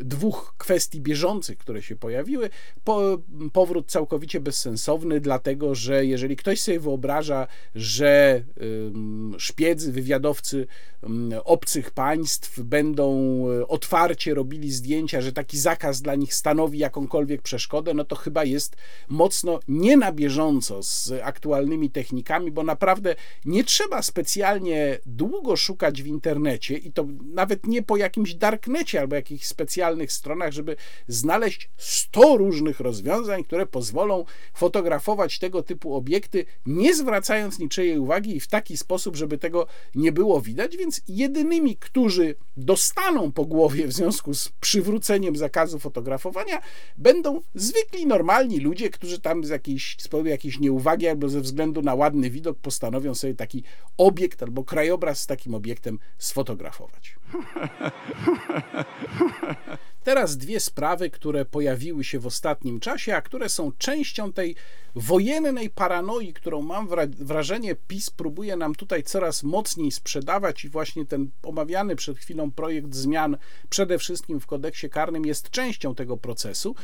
dwóch 0.00 0.54
kwestii 0.58 1.00
bieżących, 1.00 1.58
które 1.58 1.82
się 1.82 1.96
pojawiły. 1.96 2.50
Po, 2.84 3.18
powrót 3.52 3.90
całkowicie 3.90 4.40
bezsensowny, 4.40 5.20
dlatego 5.20 5.74
że 5.74 6.06
jeżeli 6.06 6.36
ktoś 6.36 6.60
sobie 6.60 6.80
wyobraża, 6.80 7.46
że 7.74 8.42
szpiedzy, 9.38 9.92
wywiadowcy 9.92 10.66
obcych 11.44 11.90
państw 11.90 12.60
będą 12.60 13.10
e, 13.50 13.68
otwarcie 13.68 14.34
robili 14.34 14.72
zdjęcia, 14.72 15.20
że 15.20 15.32
taki 15.32 15.58
zakaz 15.58 16.02
dla 16.02 16.14
nich 16.14 16.34
stanowi 16.34 16.78
jakąkolwiek 16.78 17.42
przeszkodę, 17.42 17.94
no 17.94 18.04
to 18.04 18.16
chyba 18.16 18.44
jest 18.44 18.76
mocno 19.08 19.60
nie 19.68 19.96
na 19.96 20.12
bieżąco 20.12 20.82
z 20.82 21.12
aktualnymi 21.22 21.90
technikami, 21.90 22.50
bo 22.50 22.62
naprawdę 22.62 23.14
nie 23.44 23.64
trzeba 23.64 24.02
specjalnie 24.02 24.98
długo 25.06 25.56
szukać 25.56 26.02
w 26.02 26.06
internecie 26.06 26.76
i 26.76 26.92
to 26.92 27.06
nawet 27.34 27.66
nie 27.66 27.82
po 27.82 27.96
jakimś 27.96 28.34
darknecie 28.34 29.00
albo 29.00 29.16
jakichś 29.16 29.46
specjalnych 29.50 30.12
stronach, 30.12 30.52
żeby 30.52 30.76
znaleźć 31.08 31.70
100 31.76 32.36
różnych 32.36 32.80
rozwiązań, 32.80 33.44
które 33.44 33.66
pozwolą 33.66 34.24
fotografować 34.54 35.38
tego 35.38 35.62
typu 35.62 35.94
obiekty, 35.94 36.44
nie 36.66 36.94
zwracając 36.94 37.58
niczyjej 37.58 37.98
uwagi 37.98 38.36
i 38.36 38.40
w 38.40 38.48
taki 38.48 38.76
sposób, 38.76 39.16
żeby 39.16 39.38
tego 39.38 39.66
nie 39.94 40.12
było 40.12 40.40
widać, 40.40 40.76
więc 40.76 41.00
jedynymi, 41.08 41.76
którzy 41.76 42.34
dostaną 42.56 43.32
po 43.32 43.44
głowie 43.44 43.86
w 43.86 43.92
związku 43.92 44.34
z 44.34 44.48
przywróceniem 44.48 45.36
zakazu 45.36 45.78
fotografowania, 45.78 46.62
będą 46.96 47.40
zwykli, 47.54 48.06
normalni 48.06 48.60
ludzie, 48.60 48.90
którzy 48.90 49.20
tam 49.20 49.44
z 49.44 49.48
jakiejś, 49.48 49.96
z 49.98 50.08
powodu 50.08 50.28
jakiejś 50.28 50.58
nieuwagi 50.58 51.08
albo 51.08 51.28
ze 51.28 51.40
względu 51.40 51.82
na 51.82 51.94
ładny 51.94 52.30
widok 52.30 52.58
postanowią 52.58 53.14
sobie 53.14 53.34
taki 53.34 53.64
obiekt 53.98 54.42
albo 54.42 54.64
krajobraz 54.64 55.20
z 55.20 55.26
takim 55.26 55.54
obiektem 55.54 55.98
sfotografować. 56.18 57.16
Teraz 60.04 60.36
dwie 60.36 60.60
sprawy, 60.60 61.10
które 61.10 61.44
pojawiły 61.44 62.04
się 62.04 62.18
w 62.18 62.26
ostatnim 62.26 62.80
czasie, 62.80 63.16
a 63.16 63.22
które 63.22 63.48
są 63.48 63.72
częścią 63.78 64.32
tej 64.32 64.56
wojennej 64.94 65.70
paranoi, 65.70 66.32
którą 66.32 66.62
mam 66.62 66.88
wrażenie 67.18 67.74
PiS 67.88 68.10
próbuje 68.10 68.56
nam 68.56 68.74
tutaj 68.74 69.02
coraz 69.02 69.42
mocniej 69.42 69.92
sprzedawać 69.92 70.64
i 70.64 70.68
właśnie 70.68 71.06
ten 71.06 71.30
omawiany 71.42 71.96
przed 71.96 72.18
chwilą 72.18 72.50
projekt 72.50 72.94
zmian 72.94 73.36
przede 73.70 73.98
wszystkim 73.98 74.40
w 74.40 74.46
kodeksie 74.46 74.90
karnym 74.90 75.26
jest 75.26 75.50
częścią 75.50 75.94
tego 75.94 76.16
procesu. 76.16 76.74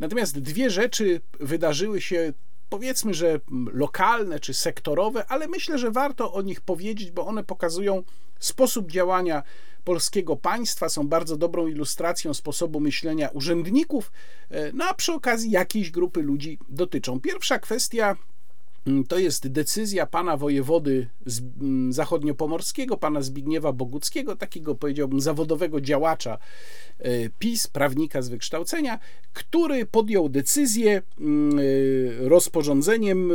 Natomiast 0.00 0.38
dwie 0.38 0.70
rzeczy 0.70 1.20
wydarzyły 1.40 2.00
się 2.00 2.32
powiedzmy, 2.68 3.14
że 3.14 3.40
lokalne 3.72 4.40
czy 4.40 4.54
sektorowe, 4.54 5.26
ale 5.26 5.48
myślę, 5.48 5.78
że 5.78 5.90
warto 5.90 6.32
o 6.32 6.42
nich 6.42 6.60
powiedzieć, 6.60 7.10
bo 7.10 7.26
one 7.26 7.44
pokazują 7.44 8.02
sposób 8.38 8.90
działania 8.90 9.42
polskiego 9.84 10.36
państwa, 10.36 10.88
są 10.88 11.08
bardzo 11.08 11.36
dobrą 11.36 11.66
ilustracją 11.66 12.34
sposobu 12.34 12.80
myślenia 12.80 13.28
urzędników, 13.28 14.12
e, 14.50 14.72
no 14.72 14.84
a 14.84 14.94
przy 14.94 15.12
okazji 15.12 15.50
jakiejś 15.50 15.90
grupy 15.90 16.22
ludzi 16.22 16.58
dotyczą. 16.68 17.20
Pierwsza 17.20 17.58
kwestia 17.58 18.16
to 19.08 19.18
jest 19.18 19.48
decyzja 19.48 20.06
pana 20.06 20.36
wojewody 20.36 21.08
mm, 21.60 21.92
zachodniopomorskiego, 21.92 22.96
pana 22.96 23.22
Zbigniewa 23.22 23.72
Boguckiego, 23.72 24.36
takiego 24.36 24.74
powiedziałbym 24.74 25.20
zawodowego 25.20 25.80
działacza 25.80 26.38
e, 26.98 27.28
PiS, 27.38 27.66
prawnika 27.66 28.22
z 28.22 28.28
wykształcenia, 28.28 28.98
który 29.32 29.86
podjął 29.86 30.28
decyzję 30.28 31.02
mm, 31.20 31.58
e, 31.58 31.62
rozporządzeniem 32.28 33.30
e, 33.30 33.34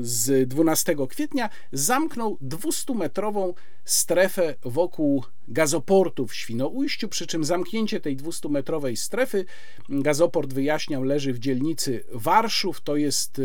z 0.00 0.48
12 0.48 0.96
kwietnia, 1.08 1.50
zamknął 1.72 2.38
200-metrową 2.42 3.52
strefę 3.84 4.54
wokół 4.62 5.24
gazoportu 5.48 6.26
w 6.26 6.34
Świnoujściu, 6.34 7.08
przy 7.08 7.26
czym 7.26 7.44
zamknięcie 7.44 8.00
tej 8.00 8.16
200-metrowej 8.16 8.96
strefy, 8.96 9.44
gazoport 9.88 10.52
wyjaśniał, 10.52 11.02
leży 11.02 11.32
w 11.32 11.38
dzielnicy 11.38 12.04
Warszów, 12.12 12.80
to 12.80 12.96
jest 12.96 13.40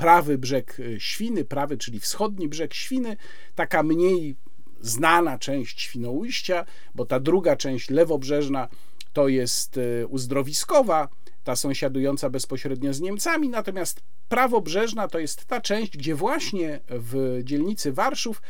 prawy 0.00 0.38
brzeg 0.38 0.76
Świny, 0.98 1.44
prawy, 1.44 1.78
czyli 1.78 2.00
wschodni 2.00 2.48
brzeg 2.48 2.74
Świny, 2.74 3.16
taka 3.54 3.82
mniej 3.82 4.36
znana 4.80 5.38
część 5.38 5.80
Świnoujścia, 5.80 6.64
bo 6.94 7.06
ta 7.06 7.20
druga 7.20 7.56
część 7.56 7.90
lewobrzeżna 7.90 8.68
to 9.12 9.28
jest 9.28 9.78
e, 9.78 10.06
uzdrowiskowa, 10.06 11.08
ta 11.44 11.56
sąsiadująca 11.56 12.30
bezpośrednio 12.30 12.94
z 12.94 13.00
Niemcami, 13.00 13.48
natomiast 13.48 14.00
prawobrzeżna 14.28 15.08
to 15.08 15.18
jest 15.18 15.44
ta 15.44 15.60
część, 15.60 15.96
gdzie 15.96 16.14
właśnie 16.14 16.80
w 16.88 17.40
dzielnicy 17.44 17.92
Warszów 17.92 18.42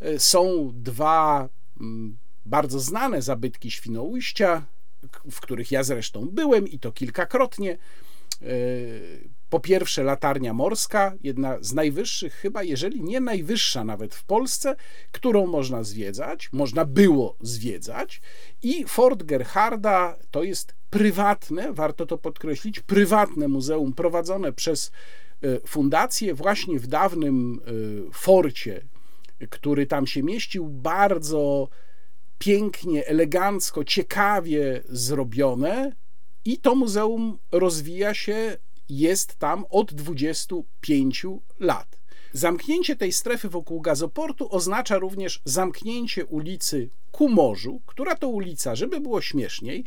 e, 0.00 0.18
są 0.18 0.70
dwa 0.74 1.48
mm, 1.80 2.16
bardzo 2.46 2.80
znane 2.80 3.22
zabytki 3.22 3.70
Świnoujścia, 3.70 4.62
w 5.30 5.40
których 5.40 5.72
ja 5.72 5.82
zresztą 5.82 6.28
byłem 6.32 6.68
i 6.68 6.78
to 6.78 6.92
kilkakrotnie. 6.92 7.78
Po 9.54 9.60
pierwsze, 9.60 10.02
latarnia 10.02 10.54
morska, 10.54 11.14
jedna 11.22 11.58
z 11.60 11.72
najwyższych, 11.72 12.34
chyba 12.34 12.62
jeżeli 12.62 13.02
nie 13.02 13.20
najwyższa 13.20 13.84
nawet 13.84 14.14
w 14.14 14.24
Polsce, 14.24 14.76
którą 15.12 15.46
można 15.46 15.82
zwiedzać, 15.82 16.48
można 16.52 16.84
było 16.84 17.36
zwiedzać. 17.40 18.20
I 18.62 18.84
Fort 18.84 19.22
Gerharda 19.22 20.16
to 20.30 20.42
jest 20.42 20.74
prywatne, 20.90 21.72
warto 21.72 22.06
to 22.06 22.18
podkreślić, 22.18 22.80
prywatne 22.80 23.48
muzeum 23.48 23.92
prowadzone 23.92 24.52
przez 24.52 24.90
e, 25.42 25.60
fundację 25.66 26.34
właśnie 26.34 26.78
w 26.78 26.86
dawnym 26.86 27.60
e, 27.66 28.12
forcie, 28.12 28.84
który 29.50 29.86
tam 29.86 30.06
się 30.06 30.22
mieścił, 30.22 30.68
bardzo 30.68 31.68
pięknie, 32.38 33.06
elegancko, 33.06 33.84
ciekawie 33.84 34.82
zrobione. 34.88 35.92
I 36.44 36.58
to 36.58 36.74
muzeum 36.74 37.38
rozwija 37.52 38.14
się 38.14 38.56
jest 38.88 39.36
tam 39.36 39.64
od 39.70 39.94
25 39.94 41.26
lat. 41.60 41.98
Zamknięcie 42.32 42.96
tej 42.96 43.12
strefy 43.12 43.48
wokół 43.48 43.80
gazoportu 43.80 44.54
oznacza 44.54 44.98
również 44.98 45.42
zamknięcie 45.44 46.26
ulicy 46.26 46.88
ku 47.12 47.28
morzu, 47.28 47.80
która 47.86 48.14
to 48.14 48.28
ulica, 48.28 48.74
żeby 48.74 49.00
było 49.00 49.20
śmieszniej, 49.20 49.84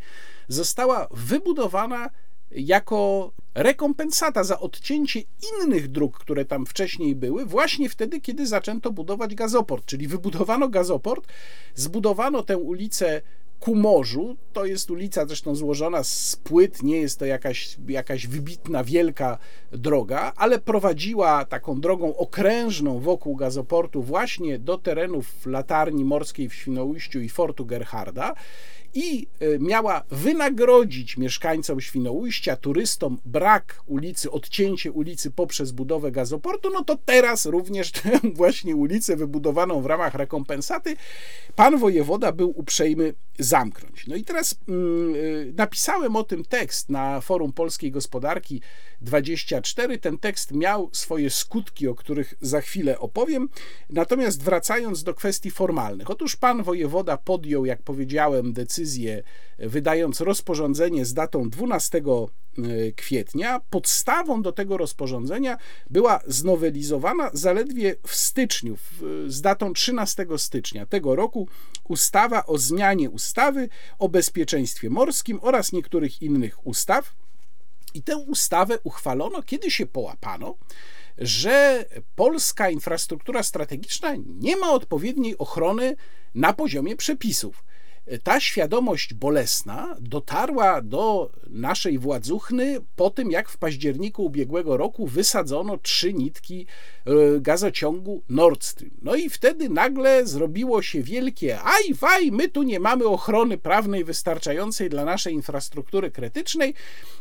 została 0.48 1.08
wybudowana 1.12 2.10
jako 2.52 3.32
rekompensata 3.56 4.44
za 4.44 4.60
odcięcie 4.60 5.22
innych 5.54 5.88
dróg, 5.88 6.20
które 6.20 6.46
tam 6.46 6.66
wcześniej 6.66 7.16
były, 7.16 7.46
właśnie 7.46 7.90
wtedy, 7.90 8.22
kiedy 8.22 8.48
zaczęto 8.48 8.92
budować 8.92 9.36
gazoport. 9.36 9.86
Czyli 9.86 10.08
wybudowano 10.08 10.70
gazoport, 10.70 11.28
zbudowano 11.76 12.44
tę 12.44 12.58
ulicę 12.58 13.22
ku 13.60 13.76
morzu. 13.76 14.38
To 14.54 14.65
jest 14.65 14.91
ulica 14.91 15.26
zresztą 15.26 15.56
złożona 15.56 16.04
z 16.04 16.36
płyt, 16.36 16.84
nie 16.84 16.98
jest 16.98 17.20
to 17.20 17.26
jakaś, 17.26 17.78
jakaś 17.88 18.28
wybitna, 18.28 18.84
wielka 18.84 19.38
droga, 19.72 20.34
ale 20.36 20.60
prowadziła 20.60 21.46
taką 21.46 21.82
drogą 21.82 22.15
okrężną 22.15 23.00
wokół 23.00 23.36
gazoportu 23.36 24.02
właśnie 24.04 24.60
do 24.60 24.78
terenów 24.78 25.46
latarni 25.46 26.06
morskiej 26.06 26.50
w 26.50 26.54
Świnoujściu 26.54 27.20
i 27.20 27.30
Fortu 27.30 27.65
Gerharda 27.65 28.34
i 28.98 29.28
e, 29.40 29.60
miała 29.60 30.04
wynagrodzić 30.12 31.18
mieszkańcom 31.18 31.82
Świnoujścia, 31.82 32.56
turystom 32.56 33.18
brak 33.26 33.82
ulicy, 33.86 34.32
odcięcie 34.32 34.92
ulicy 34.92 35.32
poprzez 35.32 35.72
budowę 35.72 36.12
gazoportu, 36.12 36.70
no 36.74 36.84
to 36.84 36.98
teraz 37.06 37.46
również 37.46 37.92
tę 38.02 38.20
właśnie 38.34 38.76
ulicę 38.76 39.16
wybudowaną 39.16 39.82
w 39.82 39.86
ramach 39.86 40.14
rekompensaty 40.14 40.96
pan 41.56 41.78
wojewoda 41.78 42.32
był 42.32 42.60
uprzejmy 42.60 43.14
zamknąć. 43.40 44.08
No 44.08 44.16
i 44.16 44.24
teraz 44.24 44.56
mm, 44.68 45.14
e, 45.16 45.18
napisałem 45.54 46.16
o 46.16 46.24
tym 46.24 46.46
tekst 46.46 46.90
na 46.90 47.22
forum 47.22 47.54
Polskiej 47.54 47.92
Gospodarki 47.92 48.62
24. 49.02 49.98
Ten 49.98 50.18
tekst 50.18 50.52
miał 50.52 50.90
swoje 50.94 51.30
skutki, 51.30 51.88
o 51.88 51.96
których 51.96 52.34
za 52.42 52.62
chwilę 52.62 53.00
opowiem. 53.00 53.50
Natomiast 53.90 54.44
wracając 54.44 55.04
do 55.04 55.14
kwestii 55.14 55.52
formalnych. 55.52 56.10
Otóż 56.10 56.36
pan 56.36 56.64
wojewoda 56.64 57.18
podjął, 57.18 57.66
jak 57.66 57.82
powiedziałem, 57.82 58.54
decyzję, 58.54 59.24
wydając 59.60 60.22
rozporządzenie 60.22 61.06
z 61.06 61.14
datą 61.14 61.50
12 61.50 61.98
e, 61.98 62.92
kwietnia. 62.92 63.62
Podstawą 63.70 64.42
do 64.42 64.52
tego 64.52 64.78
rozporządzenia 64.78 65.58
była 65.90 66.20
znowelizowana 66.28 67.30
zaledwie 67.34 67.96
w 68.08 68.16
styczniu, 68.16 68.78
z 69.28 69.42
datą 69.42 69.74
13 69.74 70.26
stycznia 70.38 70.86
tego 70.86 71.16
roku, 71.16 71.48
ustawa 71.84 72.46
o 72.46 72.58
zmianie 72.58 73.10
ustawy 73.10 73.70
o 74.00 74.10
bezpieczeństwie 74.10 74.90
morskim 74.90 75.40
oraz 75.42 75.72
niektórych 75.72 76.22
innych 76.22 76.68
ustaw. 76.68 77.14
I 77.93 78.04
tę 78.04 78.17
ustawę 78.17 78.80
uchwalono, 78.84 79.43
kiedy 79.43 79.71
się 79.71 79.86
połapano, 79.86 80.56
że 81.17 81.86
polska 82.15 82.69
infrastruktura 82.69 83.43
strategiczna 83.43 84.15
nie 84.26 84.58
ma 84.58 84.71
odpowiedniej 84.71 85.38
ochrony 85.38 85.95
na 86.36 86.54
poziomie 86.54 86.95
przepisów 86.95 87.63
ta 88.24 88.39
świadomość 88.39 89.13
bolesna 89.13 89.96
dotarła 90.00 90.82
do 90.82 91.32
naszej 91.50 92.00
władzuchny 92.00 92.80
po 92.96 93.10
tym, 93.10 93.32
jak 93.32 93.50
w 93.50 93.58
październiku 93.58 94.26
ubiegłego 94.26 94.78
roku 94.78 95.08
wysadzono 95.08 95.78
trzy 95.78 96.13
nitki 96.13 96.65
e, 97.06 97.12
gazociągu 97.39 98.24
Nord 98.30 98.63
Stream. 98.63 98.91
No 99.02 99.15
i 99.15 99.30
wtedy 99.30 99.70
nagle 99.70 100.28
zrobiło 100.28 100.82
się 100.82 101.02
wielkie 101.04 101.62
aj, 101.62 101.93
waj, 101.93 102.32
my 102.32 102.50
tu 102.50 102.63
nie 102.63 102.80
mamy 102.80 103.06
ochrony 103.06 103.58
prawnej 103.58 104.04
wystarczającej 104.04 104.89
dla 104.89 105.06
naszej 105.06 105.34
infrastruktury 105.34 106.12
krytycznej. 106.12 106.74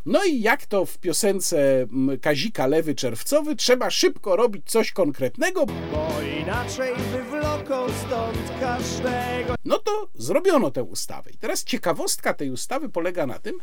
No 0.07 0.25
i 0.25 0.41
jak 0.41 0.67
to 0.67 0.87
w 0.87 0.99
piosence 0.99 1.87
Kazika 2.21 2.67
Lewy 2.67 2.95
Czerwcowy, 2.95 3.57
trzeba 3.57 3.91
szybko 3.91 4.37
robić 4.37 4.63
coś 4.67 4.93
konkretnego, 4.93 5.67
bo 5.67 6.09
inaczej 6.41 6.95
wywloką 7.13 7.87
stąd 8.07 8.61
każdego. 8.61 9.55
No 9.65 9.79
to 9.79 10.09
zrobiono 10.15 10.71
tę 10.77 10.85
ustawę. 10.85 11.31
I 11.31 11.39
teraz 11.39 11.65
ciekawostka 11.65 12.35
tej 12.35 12.51
ustawy 12.51 12.89
polega 12.89 13.27
na 13.27 13.39
tym, 13.39 13.59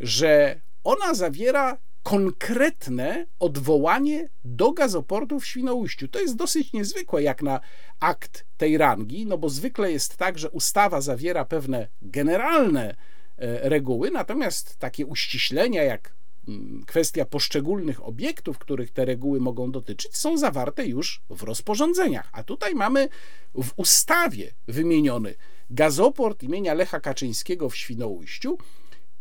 że 0.00 0.60
ona 0.84 1.14
zawiera 1.14 1.78
konkretne 2.02 3.26
odwołanie 3.38 4.28
do 4.44 4.72
gazoportu 4.72 5.40
w 5.40 5.46
Świnoujściu. 5.46 6.08
To 6.08 6.20
jest 6.20 6.36
dosyć 6.36 6.72
niezwykłe 6.72 7.22
jak 7.22 7.42
na 7.42 7.60
akt 8.00 8.44
tej 8.56 8.78
rangi, 8.78 9.26
no 9.26 9.38
bo 9.38 9.48
zwykle 9.48 9.92
jest 9.92 10.16
tak, 10.16 10.38
że 10.38 10.50
ustawa 10.50 11.00
zawiera 11.00 11.44
pewne 11.44 11.88
generalne 12.02 12.94
e, 13.38 13.68
reguły, 13.68 14.10
natomiast 14.10 14.76
takie 14.78 15.06
uściślenia 15.06 15.82
jak 15.82 16.12
mm, 16.48 16.84
kwestia 16.86 17.24
poszczególnych 17.24 18.04
obiektów, 18.04 18.58
których 18.58 18.90
te 18.90 19.04
reguły 19.04 19.40
mogą 19.40 19.72
dotyczyć, 19.72 20.16
są 20.16 20.38
zawarte 20.38 20.86
już 20.86 21.22
w 21.30 21.42
rozporządzeniach. 21.42 22.28
A 22.32 22.42
tutaj 22.42 22.74
mamy 22.74 23.08
w 23.54 23.70
ustawie 23.76 24.52
wymieniony 24.68 25.34
gazoport 25.70 26.42
imienia 26.42 26.74
Lecha 26.74 27.00
Kaczyńskiego 27.00 27.68
w 27.68 27.76
Świnoujściu 27.76 28.58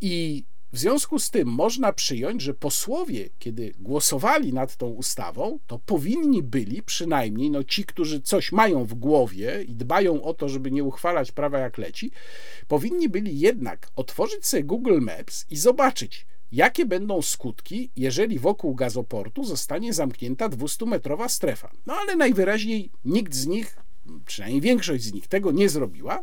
i 0.02 0.44
w 0.74 0.80
związku 0.80 1.20
z 1.20 1.30
tym 1.30 1.48
można 1.48 1.94
przyjąć, 1.94 2.42
że 2.42 2.54
posłowie, 2.54 3.30
kiedy 3.40 3.74
głosowali 3.80 4.54
nad 4.54 4.76
tą 4.76 4.88
ustawą, 4.88 5.60
to 5.68 5.80
powinni 5.80 6.44
byli 6.44 6.84
przynajmniej, 6.84 7.52
no 7.52 7.64
ci, 7.64 7.86
którzy 7.86 8.22
coś 8.22 8.52
mają 8.52 8.86
w 8.86 8.94
głowie 8.94 9.64
i 9.68 9.76
dbają 9.76 10.24
o 10.24 10.34
to, 10.34 10.50
żeby 10.50 10.72
nie 10.72 10.84
uchwalać 10.84 11.32
prawa 11.32 11.60
jak 11.60 11.78
leci, 11.78 12.12
powinni 12.68 13.10
byli 13.10 13.40
jednak 13.40 13.90
otworzyć 13.96 14.46
sobie 14.46 14.64
Google 14.64 15.00
Maps 15.02 15.46
i 15.50 15.58
zobaczyć, 15.58 16.26
jakie 16.52 16.86
będą 16.86 17.22
skutki, 17.22 17.92
jeżeli 17.96 18.40
wokół 18.40 18.76
gazoportu 18.76 19.44
zostanie 19.44 19.94
zamknięta 19.94 20.50
200-metrowa 20.50 21.30
strefa. 21.30 21.72
No 21.86 21.94
ale 21.94 22.16
najwyraźniej 22.16 22.92
nikt 23.06 23.34
z 23.36 23.48
nich, 23.48 23.78
przynajmniej 24.26 24.62
większość 24.62 25.04
z 25.04 25.14
nich 25.14 25.28
tego 25.28 25.52
nie 25.52 25.70
zrobiła, 25.70 26.22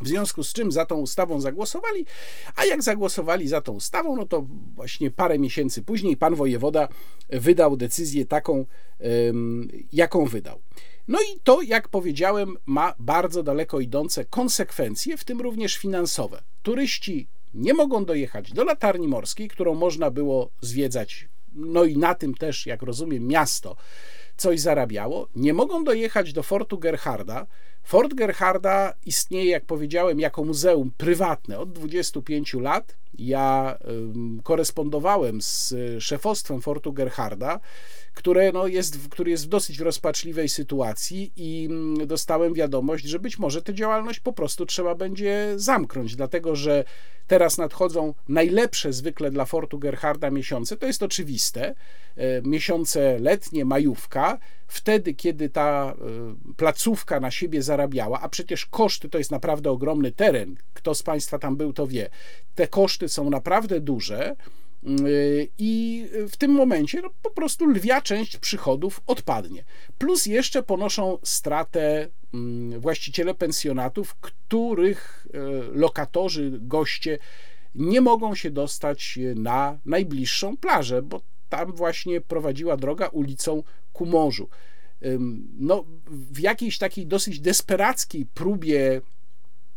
W 0.00 0.08
związku 0.08 0.44
z 0.44 0.52
czym 0.52 0.72
za 0.72 0.86
tą 0.86 0.96
ustawą 0.96 1.40
zagłosowali, 1.40 2.06
a 2.56 2.64
jak 2.64 2.82
zagłosowali 2.82 3.48
za 3.48 3.60
tą 3.60 3.72
ustawą, 3.72 4.16
no 4.16 4.26
to 4.26 4.46
właśnie 4.74 5.10
parę 5.10 5.38
miesięcy 5.38 5.82
później 5.82 6.16
pan 6.16 6.34
wojewoda 6.34 6.88
wydał 7.30 7.76
decyzję 7.76 8.26
taką, 8.26 8.66
jaką 9.92 10.26
wydał. 10.26 10.60
No 11.08 11.18
i 11.20 11.40
to, 11.44 11.62
jak 11.62 11.88
powiedziałem, 11.88 12.56
ma 12.66 12.94
bardzo 12.98 13.42
daleko 13.42 13.80
idące 13.80 14.24
konsekwencje, 14.24 15.16
w 15.16 15.24
tym 15.24 15.40
również 15.40 15.76
finansowe. 15.76 16.42
Turyści 16.62 17.28
nie 17.54 17.74
mogą 17.74 18.04
dojechać 18.04 18.52
do 18.52 18.64
latarni 18.64 19.08
morskiej, 19.08 19.48
którą 19.48 19.74
można 19.74 20.10
było 20.10 20.50
zwiedzać, 20.60 21.28
no 21.54 21.84
i 21.84 21.98
na 21.98 22.14
tym 22.14 22.34
też, 22.34 22.66
jak 22.66 22.82
rozumiem, 22.82 23.26
miasto 23.26 23.76
coś 24.36 24.60
zarabiało. 24.60 25.28
Nie 25.36 25.54
mogą 25.54 25.84
dojechać 25.84 26.32
do 26.32 26.42
Fortu 26.42 26.78
Gerharda, 26.78 27.46
Fort 27.86 28.14
Gerharda 28.14 28.94
istnieje, 29.04 29.50
jak 29.50 29.64
powiedziałem, 29.64 30.20
jako 30.20 30.44
muzeum 30.44 30.90
prywatne 30.96 31.58
od 31.58 31.72
25 31.72 32.54
lat. 32.54 32.96
Ja 33.18 33.78
korespondowałem 34.42 35.42
z 35.42 35.74
szefostwem 35.98 36.60
Fortu 36.60 36.92
Gerharda, 36.92 37.60
które 38.14 38.52
no 38.52 38.66
jest, 38.66 38.98
który 39.10 39.30
jest 39.30 39.46
w 39.46 39.48
dosyć 39.48 39.78
rozpaczliwej 39.78 40.48
sytuacji 40.48 41.32
i 41.36 41.68
dostałem 42.06 42.54
wiadomość, 42.54 43.04
że 43.04 43.18
być 43.18 43.38
może 43.38 43.62
tę 43.62 43.74
działalność 43.74 44.20
po 44.20 44.32
prostu 44.32 44.66
trzeba 44.66 44.94
będzie 44.94 45.52
zamknąć, 45.56 46.16
dlatego 46.16 46.56
że 46.56 46.84
teraz 47.26 47.58
nadchodzą 47.58 48.14
najlepsze 48.28 48.92
zwykle 48.92 49.30
dla 49.30 49.44
Fortu 49.44 49.78
Gerharda 49.78 50.30
miesiące. 50.30 50.76
To 50.76 50.86
jest 50.86 51.02
oczywiste. 51.02 51.74
E, 52.16 52.42
miesiące 52.42 53.18
letnie, 53.18 53.64
majówka, 53.64 54.38
wtedy, 54.66 55.14
kiedy 55.14 55.48
ta 55.48 55.94
e, 55.94 56.54
placówka 56.56 57.20
na 57.20 57.30
siebie 57.30 57.62
zarabiała, 57.62 58.20
a 58.20 58.28
przecież 58.28 58.66
koszty 58.66 59.08
to 59.08 59.18
jest 59.18 59.30
naprawdę 59.30 59.70
ogromny 59.70 60.12
teren. 60.12 60.56
Kto 60.74 60.94
z 60.94 61.02
Państwa 61.02 61.38
tam 61.38 61.56
był, 61.56 61.72
to 61.72 61.86
wie. 61.86 62.10
Te 62.54 62.68
koszty 62.68 63.08
są 63.08 63.30
naprawdę 63.30 63.80
duże. 63.80 64.36
Y, 64.86 65.48
I 65.58 66.04
w 66.28 66.36
tym 66.36 66.50
momencie 66.50 67.02
no, 67.02 67.10
po 67.22 67.30
prostu 67.30 67.66
lwia 67.66 68.00
część 68.00 68.36
przychodów 68.36 69.00
odpadnie. 69.06 69.64
Plus 69.98 70.26
jeszcze 70.26 70.62
ponoszą 70.62 71.18
stratę 71.22 72.08
mm, 72.34 72.80
właściciele 72.80 73.34
pensjonatów, 73.34 74.14
których 74.14 75.26
y, 75.26 75.78
lokatorzy, 75.78 76.52
goście 76.60 77.18
nie 77.74 78.00
mogą 78.00 78.34
się 78.34 78.50
dostać 78.50 79.18
na 79.34 79.78
najbliższą 79.84 80.56
plażę, 80.56 81.02
bo 81.02 81.20
tam 81.48 81.72
właśnie 81.72 82.20
prowadziła 82.20 82.76
droga 82.76 83.06
ulicą 83.06 83.62
ku 83.96 84.06
morzu. 84.06 84.48
No, 85.58 85.84
w 86.06 86.40
jakiejś 86.40 86.78
takiej 86.78 87.06
dosyć 87.06 87.40
desperackiej 87.40 88.26
próbie 88.34 89.00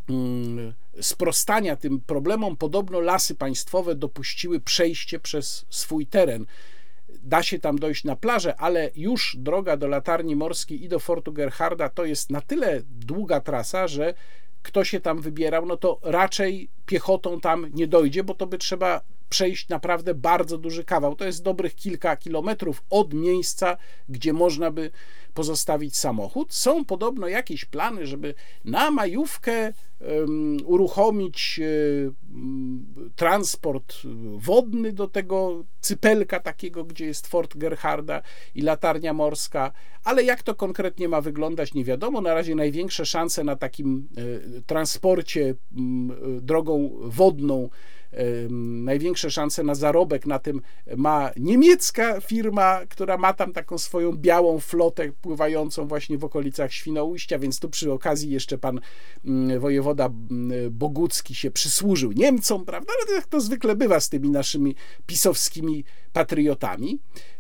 mm, 0.10 0.74
sprostania 1.02 1.76
tym 1.76 2.02
problemom 2.02 2.58
podobno 2.58 3.00
lasy 3.00 3.36
państwowe 3.36 3.96
dopuściły 3.96 4.60
przejście 4.60 5.20
przez 5.20 5.66
swój 5.70 6.08
teren. 6.08 6.46
Da 7.24 7.44
się 7.44 7.60
tam 7.60 7.80
dojść 7.80 8.04
na 8.04 8.16
plażę, 8.16 8.56
ale 8.56 8.92
już 8.96 9.36
droga 9.40 9.78
do 9.78 9.88
latarni 9.88 10.36
morskiej 10.36 10.84
i 10.84 10.90
do 10.90 11.00
Fortu 11.00 11.34
Gerharda 11.34 11.90
to 11.90 12.06
jest 12.06 12.30
na 12.30 12.42
tyle 12.42 12.82
długa 12.86 13.42
trasa, 13.42 13.88
że 13.88 14.14
kto 14.62 14.84
się 14.84 15.00
tam 15.00 15.22
wybierał, 15.22 15.66
no 15.66 15.78
to 15.78 16.00
raczej 16.04 16.70
piechotą 16.86 17.40
tam 17.40 17.68
nie 17.74 17.88
dojdzie, 17.88 18.24
bo 18.24 18.34
to 18.34 18.48
by 18.48 18.58
trzeba 18.58 19.02
przejść 19.30 19.70
naprawdę 19.70 20.14
bardzo 20.14 20.58
duży 20.58 20.84
kawał. 20.84 21.16
To 21.16 21.26
jest 21.26 21.44
dobrych 21.44 21.76
kilka 21.76 22.18
kilometrów 22.18 22.84
od 22.90 23.14
miejsca, 23.14 23.78
gdzie 24.10 24.34
można 24.34 24.72
by 24.72 24.92
pozostawić 25.34 25.98
samochód. 25.98 26.54
Są 26.54 26.86
podobno 26.86 27.28
jakieś 27.28 27.66
plany, 27.66 28.08
żeby 28.08 28.34
na 28.66 28.92
majówkę 28.92 29.74
um, 30.00 30.58
uruchomić 30.66 31.60
um, 31.64 32.86
transport 33.16 33.96
wodny 34.38 34.94
do 34.94 35.08
tego 35.08 35.64
cypelka 35.82 36.40
takiego, 36.40 36.84
gdzie 36.84 37.06
jest 37.06 37.28
Fort 37.28 37.58
Gerharda 37.58 38.22
i 38.56 38.62
latarnia 38.62 39.14
morska, 39.14 39.72
ale 40.04 40.24
jak 40.24 40.44
to 40.44 40.56
konkretnie 40.56 41.10
ma 41.10 41.22
wyglądać, 41.22 41.74
nie 41.74 41.84
wiadomo. 41.84 42.22
Na 42.22 42.34
razie 42.34 42.56
największe 42.56 43.06
szanse 43.06 43.44
na 43.44 43.56
takim 43.56 44.08
y, 44.18 44.62
transporcie 44.66 45.42
y, 45.42 45.56
drogą 46.42 46.90
wodną 47.02 47.70
największe 48.86 49.32
szanse 49.32 49.64
na 49.64 49.76
zarobek 49.76 50.26
na 50.26 50.40
tym 50.40 50.62
ma 50.98 51.32
niemiecka 51.38 52.22
firma, 52.22 52.80
która 52.90 53.18
ma 53.18 53.34
tam 53.34 53.54
taką 53.54 53.78
swoją 53.78 54.12
białą 54.12 54.60
flotę 54.60 55.12
pływającą 55.22 55.88
właśnie 55.88 56.18
w 56.18 56.24
okolicach 56.24 56.74
Świnoujścia, 56.74 57.40
więc 57.40 57.60
tu 57.60 57.70
przy 57.70 57.92
okazji 57.92 58.32
jeszcze 58.32 58.58
pan 58.58 58.80
mm, 59.26 59.60
wojewoda 59.60 60.06
mm, 60.06 60.52
Bogucki 60.72 61.36
się 61.36 61.52
przysłużył 61.52 62.12
Niemcom, 62.12 62.66
prawda? 62.66 62.94
Ale 63.08 63.16
jak 63.16 63.28
to 63.28 63.42
zwykle 63.42 63.76
bywa 63.76 64.00
z 64.00 64.10
tymi 64.10 64.30
naszymi 64.30 64.76
pisowskimi 65.06 65.84
patriotami. 66.14 67.00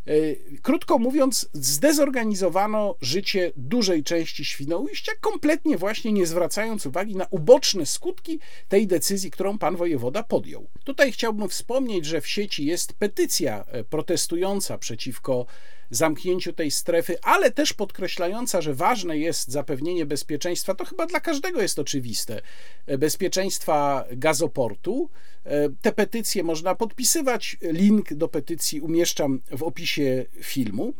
E, 0.10 0.36
krótko 0.62 1.00
mówiąc, 1.00 1.50
zdezorganizowano 1.54 2.96
życie 3.02 3.52
dużej 3.56 4.04
części 4.04 4.46
Świnoujścia, 4.46 5.12
kompletnie 5.22 5.78
właśnie 5.78 6.12
nie 6.12 6.26
zwracając 6.26 6.86
uwagi 6.86 7.16
na 7.16 7.28
uboczne 7.30 7.86
skutki 7.86 8.40
tej 8.68 8.88
decyzji, 8.88 9.32
którą 9.32 9.58
pan 9.58 9.76
wojewoda 9.76 10.24
podjął. 10.24 10.68
Tutaj 10.84 11.12
chciałbym 11.12 11.50
wspomnieć, 11.50 12.06
że 12.06 12.22
w 12.22 12.28
sieci 12.28 12.66
jest 12.66 12.94
petycja 12.94 13.66
e, 13.68 13.84
protestująca 13.84 14.78
przeciwko 14.78 15.46
zamknięciu 15.90 16.54
tej 16.54 16.72
strefy, 16.72 17.18
ale 17.22 17.52
też 17.52 17.74
podkreślająca, 17.74 18.62
że 18.62 18.74
ważne 18.74 19.18
jest 19.18 19.52
zapewnienie 19.52 20.06
bezpieczeństwa, 20.06 20.76
to 20.76 20.86
chyba 20.86 21.06
dla 21.06 21.20
każdego 21.20 21.62
jest 21.62 21.80
oczywiste, 21.80 22.42
e, 22.86 22.98
bezpieczeństwa 22.98 24.06
gazoportu. 24.12 25.10
E, 25.46 25.70
te 25.82 25.92
petycje 25.92 26.44
można 26.44 26.76
podpisywać. 26.76 27.58
Link 27.62 28.14
do 28.14 28.28
petycji 28.28 28.82
umieszczam 28.82 29.42
w 29.52 29.64
opisie 29.64 30.26
filmu. 30.42 30.94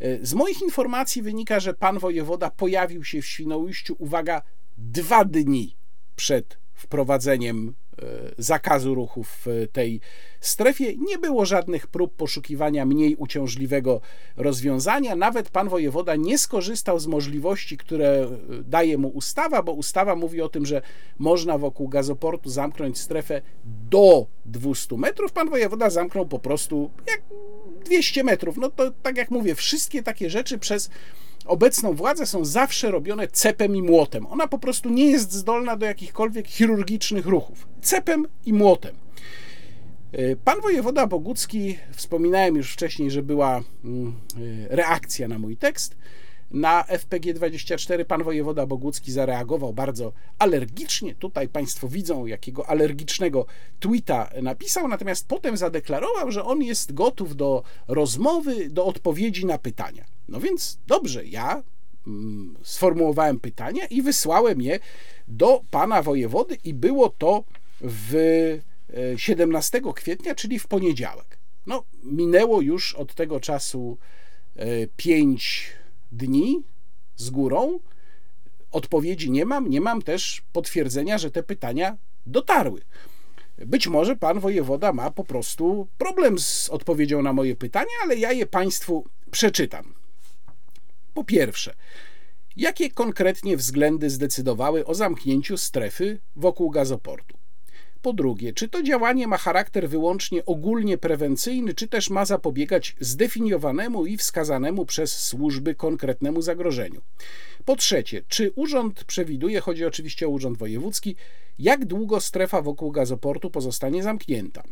E, 0.00 0.26
z 0.26 0.34
moich 0.34 0.62
informacji 0.62 1.22
wynika, 1.22 1.60
że 1.60 1.74
pan 1.74 1.98
wojewoda 1.98 2.50
pojawił 2.50 3.04
się 3.04 3.22
w 3.22 3.26
Świnoujściu, 3.26 3.96
uwaga, 3.98 4.42
dwa 4.78 5.24
dni 5.24 5.76
przed 6.16 6.58
wprowadzeniem 6.74 7.74
zakazu 8.38 8.94
ruchu 8.94 9.24
w 9.24 9.46
tej 9.72 10.00
strefie. 10.40 10.96
Nie 10.96 11.18
było 11.18 11.46
żadnych 11.46 11.86
prób 11.86 12.16
poszukiwania 12.16 12.86
mniej 12.86 13.16
uciążliwego 13.16 14.00
rozwiązania. 14.36 15.16
Nawet 15.16 15.50
pan 15.50 15.68
wojewoda 15.68 16.16
nie 16.16 16.38
skorzystał 16.38 16.98
z 16.98 17.06
możliwości, 17.06 17.76
które 17.76 18.06
e, 18.06 18.28
daje 18.62 18.98
mu 18.98 19.08
ustawa, 19.08 19.62
bo 19.62 19.72
ustawa 19.72 20.16
mówi 20.16 20.42
o 20.42 20.48
tym, 20.48 20.66
że 20.66 20.82
można 21.18 21.58
wokół 21.58 21.88
gazoportu 21.88 22.50
zamknąć 22.50 22.98
strefę 22.98 23.42
do 23.64 24.26
200 24.44 24.96
metrów. 24.96 25.32
Pan 25.32 25.50
wojewoda 25.50 25.90
zamknął 25.90 26.26
po 26.26 26.38
prostu 26.38 26.90
jak 27.06 27.22
200 27.84 28.24
metrów. 28.24 28.56
No 28.56 28.70
to 28.70 28.90
tak 28.90 29.16
jak 29.16 29.30
mówię, 29.30 29.54
wszystkie 29.54 30.02
takie 30.02 30.30
rzeczy 30.30 30.58
przez 30.58 30.90
obecną 31.44 31.92
władzę 31.92 32.26
są 32.26 32.44
zawsze 32.44 32.90
robione 32.90 33.28
cepem 33.28 33.76
i 33.76 33.82
młotem. 33.82 34.26
Ona 34.26 34.48
po 34.48 34.58
prostu 34.58 34.90
nie 34.90 35.10
jest 35.10 35.32
zdolna 35.32 35.76
do 35.76 35.86
jakichkolwiek 35.86 36.48
chirurgicznych 36.48 37.26
ruchów. 37.26 37.68
Cepem 37.82 38.26
i 38.46 38.52
młotem. 38.52 38.94
E, 40.12 40.36
pan 40.36 40.60
wojewoda 40.60 41.06
Bogucki, 41.06 41.78
wspominałem 41.92 42.56
już 42.56 42.72
wcześniej, 42.72 43.10
że 43.10 43.22
była 43.22 43.62
mm, 43.84 44.14
e, 44.70 44.76
reakcja 44.76 45.28
na 45.28 45.38
mój 45.38 45.56
tekst. 45.56 45.96
Na 46.54 46.82
FPG24 46.82 48.04
pan 48.04 48.22
wojewoda 48.22 48.66
Bogucki 48.66 49.12
zareagował 49.12 49.72
bardzo 49.72 50.12
alergicznie. 50.38 51.14
Tutaj 51.14 51.48
Państwo 51.48 51.88
widzą, 51.88 52.26
jakiego 52.26 52.66
alergicznego 52.66 53.46
tweeta 53.80 54.30
napisał, 54.42 54.88
natomiast 54.88 55.28
potem 55.28 55.56
zadeklarował, 55.56 56.30
że 56.30 56.44
on 56.44 56.62
jest 56.62 56.92
gotów 56.92 57.36
do 57.36 57.62
rozmowy, 57.88 58.70
do 58.70 58.86
odpowiedzi 58.86 59.46
na 59.46 59.58
pytania. 59.58 60.04
No 60.28 60.40
więc 60.40 60.78
dobrze, 60.86 61.24
ja 61.24 61.62
mm, 62.06 62.56
sformułowałem 62.62 63.40
pytania 63.40 63.86
i 63.86 64.02
wysłałem 64.02 64.62
je 64.62 64.78
do 65.28 65.60
pana 65.70 66.02
wojewody, 66.02 66.58
i 66.64 66.74
było 66.74 67.08
to 67.08 67.44
w 67.80 68.14
17 69.16 69.78
e, 69.78 69.92
kwietnia, 69.92 70.34
czyli 70.34 70.58
w 70.58 70.66
poniedziałek. 70.66 71.38
No, 71.66 71.84
minęło 72.02 72.60
już 72.60 72.94
od 72.94 73.14
tego 73.14 73.40
czasu 73.40 73.98
5 74.96 75.72
e, 75.80 75.83
dni 76.16 76.62
z 77.16 77.30
górą. 77.30 77.80
Odpowiedzi 78.70 79.30
nie 79.30 79.44
mam, 79.44 79.70
nie 79.70 79.80
mam 79.80 80.02
też 80.02 80.42
potwierdzenia, 80.52 81.18
że 81.18 81.30
te 81.30 81.42
pytania 81.42 81.96
dotarły. 82.26 82.80
Być 83.58 83.86
może 83.86 84.16
pan 84.16 84.40
wojewoda 84.40 84.92
ma 84.92 85.10
po 85.10 85.24
prostu 85.24 85.88
problem 85.98 86.38
z 86.38 86.68
odpowiedzią 86.68 87.22
na 87.22 87.32
moje 87.32 87.56
pytania, 87.56 87.92
ale 88.02 88.16
ja 88.16 88.32
je 88.32 88.46
państwu 88.46 89.04
przeczytam. 89.30 89.94
Po 91.14 91.24
pierwsze, 91.24 91.74
jakie 92.56 92.90
konkretnie 92.90 93.56
względy 93.56 94.10
zdecydowały 94.10 94.86
o 94.86 94.94
zamknięciu 94.94 95.56
strefy 95.56 96.20
wokół 96.36 96.70
gazoportu? 96.70 97.43
Po 98.04 98.12
drugie, 98.12 98.52
czy 98.52 98.68
to 98.68 98.82
działanie 98.82 99.28
ma 99.28 99.38
charakter 99.38 99.88
wyłącznie 99.88 100.44
ogólnie 100.44 100.98
prewencyjny, 100.98 101.74
czy 101.74 101.88
też 101.88 102.10
ma 102.10 102.24
zapobiegać 102.24 102.96
zdefiniowanemu 103.00 104.06
i 104.06 104.16
wskazanemu 104.16 104.86
przez 104.86 105.16
służby 105.16 105.74
konkretnemu 105.74 106.42
zagrożeniu. 106.42 107.00
Po 107.64 107.76
trzecie, 107.76 108.22
czy 108.28 108.52
urząd 108.54 109.04
przewiduje, 109.04 109.60
chodzi 109.60 109.84
oczywiście 109.84 110.26
o 110.26 110.30
urząd 110.30 110.58
wojewódzki, 110.58 111.16
jak 111.58 111.84
długo 111.84 112.20
strefa 112.20 112.62
wokół 112.62 112.90
gazoportu 112.90 113.50
pozostanie 113.50 114.02
zamknięta? 114.02 114.62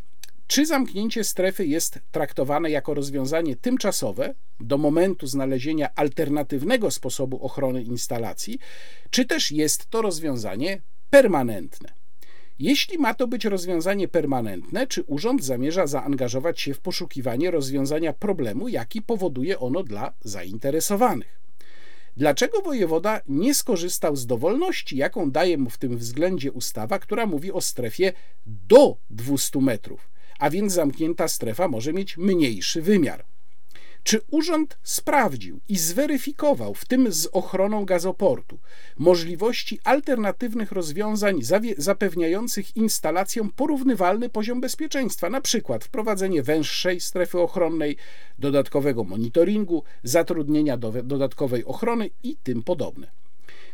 Czy 0.46 0.66
zamknięcie 0.66 1.24
strefy 1.24 1.66
jest 1.66 1.98
traktowane 2.10 2.70
jako 2.70 2.94
rozwiązanie 2.94 3.56
tymczasowe 3.56 4.34
do 4.60 4.78
momentu 4.78 5.26
znalezienia 5.26 5.88
alternatywnego 5.94 6.90
sposobu 6.90 7.44
ochrony 7.44 7.82
instalacji, 7.82 8.58
czy 9.10 9.24
też 9.24 9.52
jest 9.52 9.90
to 9.90 10.02
rozwiązanie 10.02 10.80
permanentne? 11.10 12.01
Jeśli 12.62 12.98
ma 12.98 13.14
to 13.14 13.28
być 13.28 13.44
rozwiązanie 13.44 14.08
permanentne, 14.08 14.86
czy 14.86 15.02
urząd 15.02 15.44
zamierza 15.44 15.86
zaangażować 15.86 16.60
się 16.60 16.74
w 16.74 16.80
poszukiwanie 16.80 17.50
rozwiązania 17.50 18.12
problemu, 18.12 18.68
jaki 18.68 19.02
powoduje 19.02 19.58
ono 19.58 19.82
dla 19.82 20.12
zainteresowanych? 20.20 21.40
Dlaczego 22.16 22.62
wojewoda 22.62 23.20
nie 23.28 23.54
skorzystał 23.54 24.16
z 24.16 24.26
dowolności, 24.26 24.96
jaką 24.96 25.30
daje 25.30 25.58
mu 25.58 25.70
w 25.70 25.78
tym 25.78 25.96
względzie 25.96 26.52
ustawa, 26.52 26.98
która 26.98 27.26
mówi 27.26 27.52
o 27.52 27.60
strefie 27.60 28.12
do 28.46 28.96
200 29.10 29.60
metrów, 29.60 30.10
a 30.38 30.50
więc 30.50 30.72
zamknięta 30.72 31.28
strefa 31.28 31.68
może 31.68 31.92
mieć 31.92 32.16
mniejszy 32.16 32.82
wymiar? 32.82 33.24
Czy 34.02 34.20
urząd 34.30 34.78
sprawdził 34.82 35.60
i 35.68 35.78
zweryfikował, 35.78 36.74
w 36.74 36.84
tym 36.84 37.12
z 37.12 37.26
ochroną 37.26 37.84
gazoportu, 37.84 38.58
możliwości 38.98 39.78
alternatywnych 39.84 40.72
rozwiązań 40.72 41.40
zapewniających 41.78 42.76
instalacjom 42.76 43.50
porównywalny 43.50 44.28
poziom 44.28 44.60
bezpieczeństwa, 44.60 45.30
przykład 45.40 45.84
wprowadzenie 45.84 46.42
węższej 46.42 47.00
strefy 47.00 47.38
ochronnej, 47.38 47.96
dodatkowego 48.38 49.04
monitoringu, 49.04 49.82
zatrudnienia 50.02 50.76
dodatkowej 51.04 51.64
ochrony 51.64 52.10
i 52.22 52.36
tym 52.42 52.62
podobne? 52.62 53.10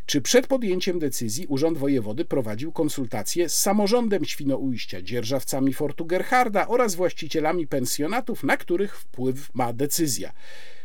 Czy 0.09 0.21
przed 0.21 0.47
podjęciem 0.47 0.99
decyzji 0.99 1.47
Urząd 1.47 1.79
Wojewody 1.79 2.25
prowadził 2.25 2.73
konsultacje 2.73 3.49
z 3.49 3.59
samorządem 3.59 4.25
Świnoujścia, 4.25 5.03
dzierżawcami 5.03 5.73
Fortu 5.73 6.07
Gerharda 6.07 6.69
oraz 6.69 6.95
właścicielami 6.95 7.67
pensjonatów, 7.67 8.45
na 8.45 8.57
których 8.57 8.99
wpływ 8.99 9.55
ma 9.55 9.73
decyzja? 9.73 10.33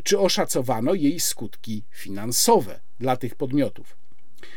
Czy 0.04 0.20
oszacowano 0.20 0.94
jej 0.94 1.20
skutki 1.20 1.84
finansowe 1.92 2.80
dla 3.00 3.18
tych 3.18 3.36
podmiotów? 3.36 3.98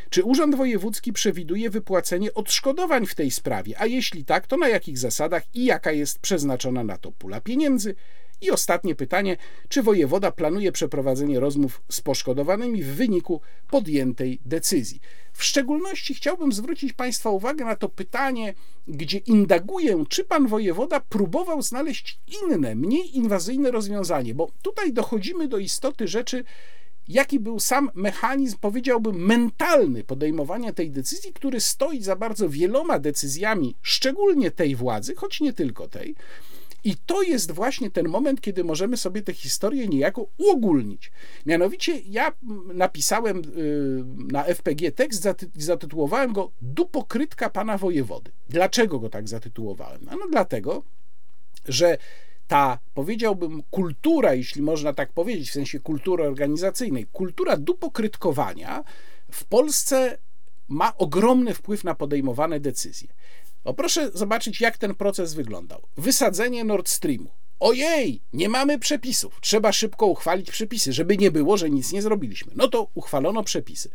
Czy 0.09 0.23
Urząd 0.23 0.55
Wojewódzki 0.55 1.13
przewiduje 1.13 1.69
wypłacenie 1.69 2.33
odszkodowań 2.33 3.05
w 3.05 3.15
tej 3.15 3.31
sprawie, 3.31 3.79
a 3.79 3.85
jeśli 3.85 4.25
tak, 4.25 4.47
to 4.47 4.57
na 4.57 4.69
jakich 4.69 4.97
zasadach 4.97 5.43
i 5.53 5.65
jaka 5.65 5.91
jest 5.91 6.19
przeznaczona 6.19 6.83
na 6.83 6.97
to 6.97 7.11
pula 7.11 7.41
pieniędzy? 7.41 7.95
I 8.41 8.51
ostatnie 8.51 8.95
pytanie: 8.95 9.37
czy 9.69 9.83
wojewoda 9.83 10.31
planuje 10.31 10.71
przeprowadzenie 10.71 11.39
rozmów 11.39 11.81
z 11.91 12.01
poszkodowanymi 12.01 12.83
w 12.83 12.95
wyniku 12.95 13.41
podjętej 13.69 14.39
decyzji? 14.45 14.99
W 15.33 15.43
szczególności 15.43 16.13
chciałbym 16.13 16.51
zwrócić 16.51 16.93
Państwa 16.93 17.29
uwagę 17.29 17.65
na 17.65 17.75
to 17.75 17.89
pytanie, 17.89 18.53
gdzie 18.87 19.17
indaguję, 19.17 20.03
czy 20.09 20.23
pan 20.23 20.47
wojewoda 20.47 20.99
próbował 20.99 21.61
znaleźć 21.61 22.19
inne, 22.43 22.75
mniej 22.75 23.17
inwazyjne 23.17 23.71
rozwiązanie, 23.71 24.35
bo 24.35 24.51
tutaj 24.61 24.93
dochodzimy 24.93 25.47
do 25.47 25.57
istoty 25.57 26.07
rzeczy, 26.07 26.43
jaki 27.07 27.39
był 27.39 27.59
sam 27.59 27.91
mechanizm, 27.93 28.57
powiedziałbym, 28.61 29.25
mentalny 29.25 30.03
podejmowania 30.03 30.73
tej 30.73 30.91
decyzji, 30.91 31.33
który 31.33 31.59
stoi 31.59 32.01
za 32.01 32.15
bardzo 32.15 32.49
wieloma 32.49 32.99
decyzjami, 32.99 33.75
szczególnie 33.81 34.51
tej 34.51 34.75
władzy, 34.75 35.15
choć 35.15 35.41
nie 35.41 35.53
tylko 35.53 35.87
tej 35.87 36.15
i 36.87 36.95
to 37.05 37.21
jest 37.21 37.51
właśnie 37.51 37.91
ten 37.91 38.07
moment, 38.07 38.41
kiedy 38.41 38.63
możemy 38.63 38.97
sobie 38.97 39.21
tę 39.21 39.33
historię 39.33 39.87
niejako 39.87 40.27
uogólnić. 40.37 41.11
Mianowicie 41.45 41.99
ja 41.99 42.31
napisałem 42.73 43.37
y, 43.37 43.43
na 44.33 44.43
FPG 44.43 44.91
tekst, 44.91 45.27
zatytułowałem 45.55 46.33
go 46.33 46.51
Dupokrytka 46.61 47.49
pana 47.49 47.77
wojewody. 47.77 48.31
Dlaczego 48.49 48.99
go 48.99 49.09
tak 49.09 49.29
zatytułowałem? 49.29 50.01
No, 50.01 50.17
no 50.19 50.27
dlatego, 50.31 50.83
że 51.65 51.97
ta, 52.47 52.79
powiedziałbym, 52.93 53.63
kultura, 53.71 54.33
jeśli 54.33 54.61
można 54.61 54.93
tak 54.93 55.13
powiedzieć, 55.13 55.49
w 55.49 55.53
sensie 55.53 55.79
kultury 55.79 56.23
organizacyjnej, 56.23 57.05
kultura 57.05 57.57
dupokrytkowania 57.57 58.83
w 59.31 59.45
Polsce 59.45 60.17
ma 60.67 60.97
ogromny 60.97 61.53
wpływ 61.53 61.83
na 61.83 61.95
podejmowane 61.95 62.59
decyzje. 62.59 63.07
O 63.67 63.73
proszę 63.73 64.11
zobaczyć, 64.13 64.61
jak 64.61 64.77
ten 64.77 64.95
proces 64.95 65.33
wyglądał. 65.33 65.81
Wysadzenie 65.97 66.63
Nord 66.63 66.89
Streamu. 66.89 67.29
Ojej, 67.59 68.21
nie 68.33 68.49
mamy 68.49 68.79
przepisów. 68.79 69.39
Trzeba 69.41 69.71
szybko 69.71 70.05
uchwalić 70.05 70.51
przepisy, 70.51 70.93
żeby 70.93 71.17
nie 71.17 71.31
było, 71.31 71.57
że 71.57 71.69
nic 71.69 71.91
nie 71.91 72.01
zrobiliśmy. 72.01 72.51
No 72.55 72.67
to 72.67 72.87
uchwalono 72.95 73.43
przepisy. 73.43 73.89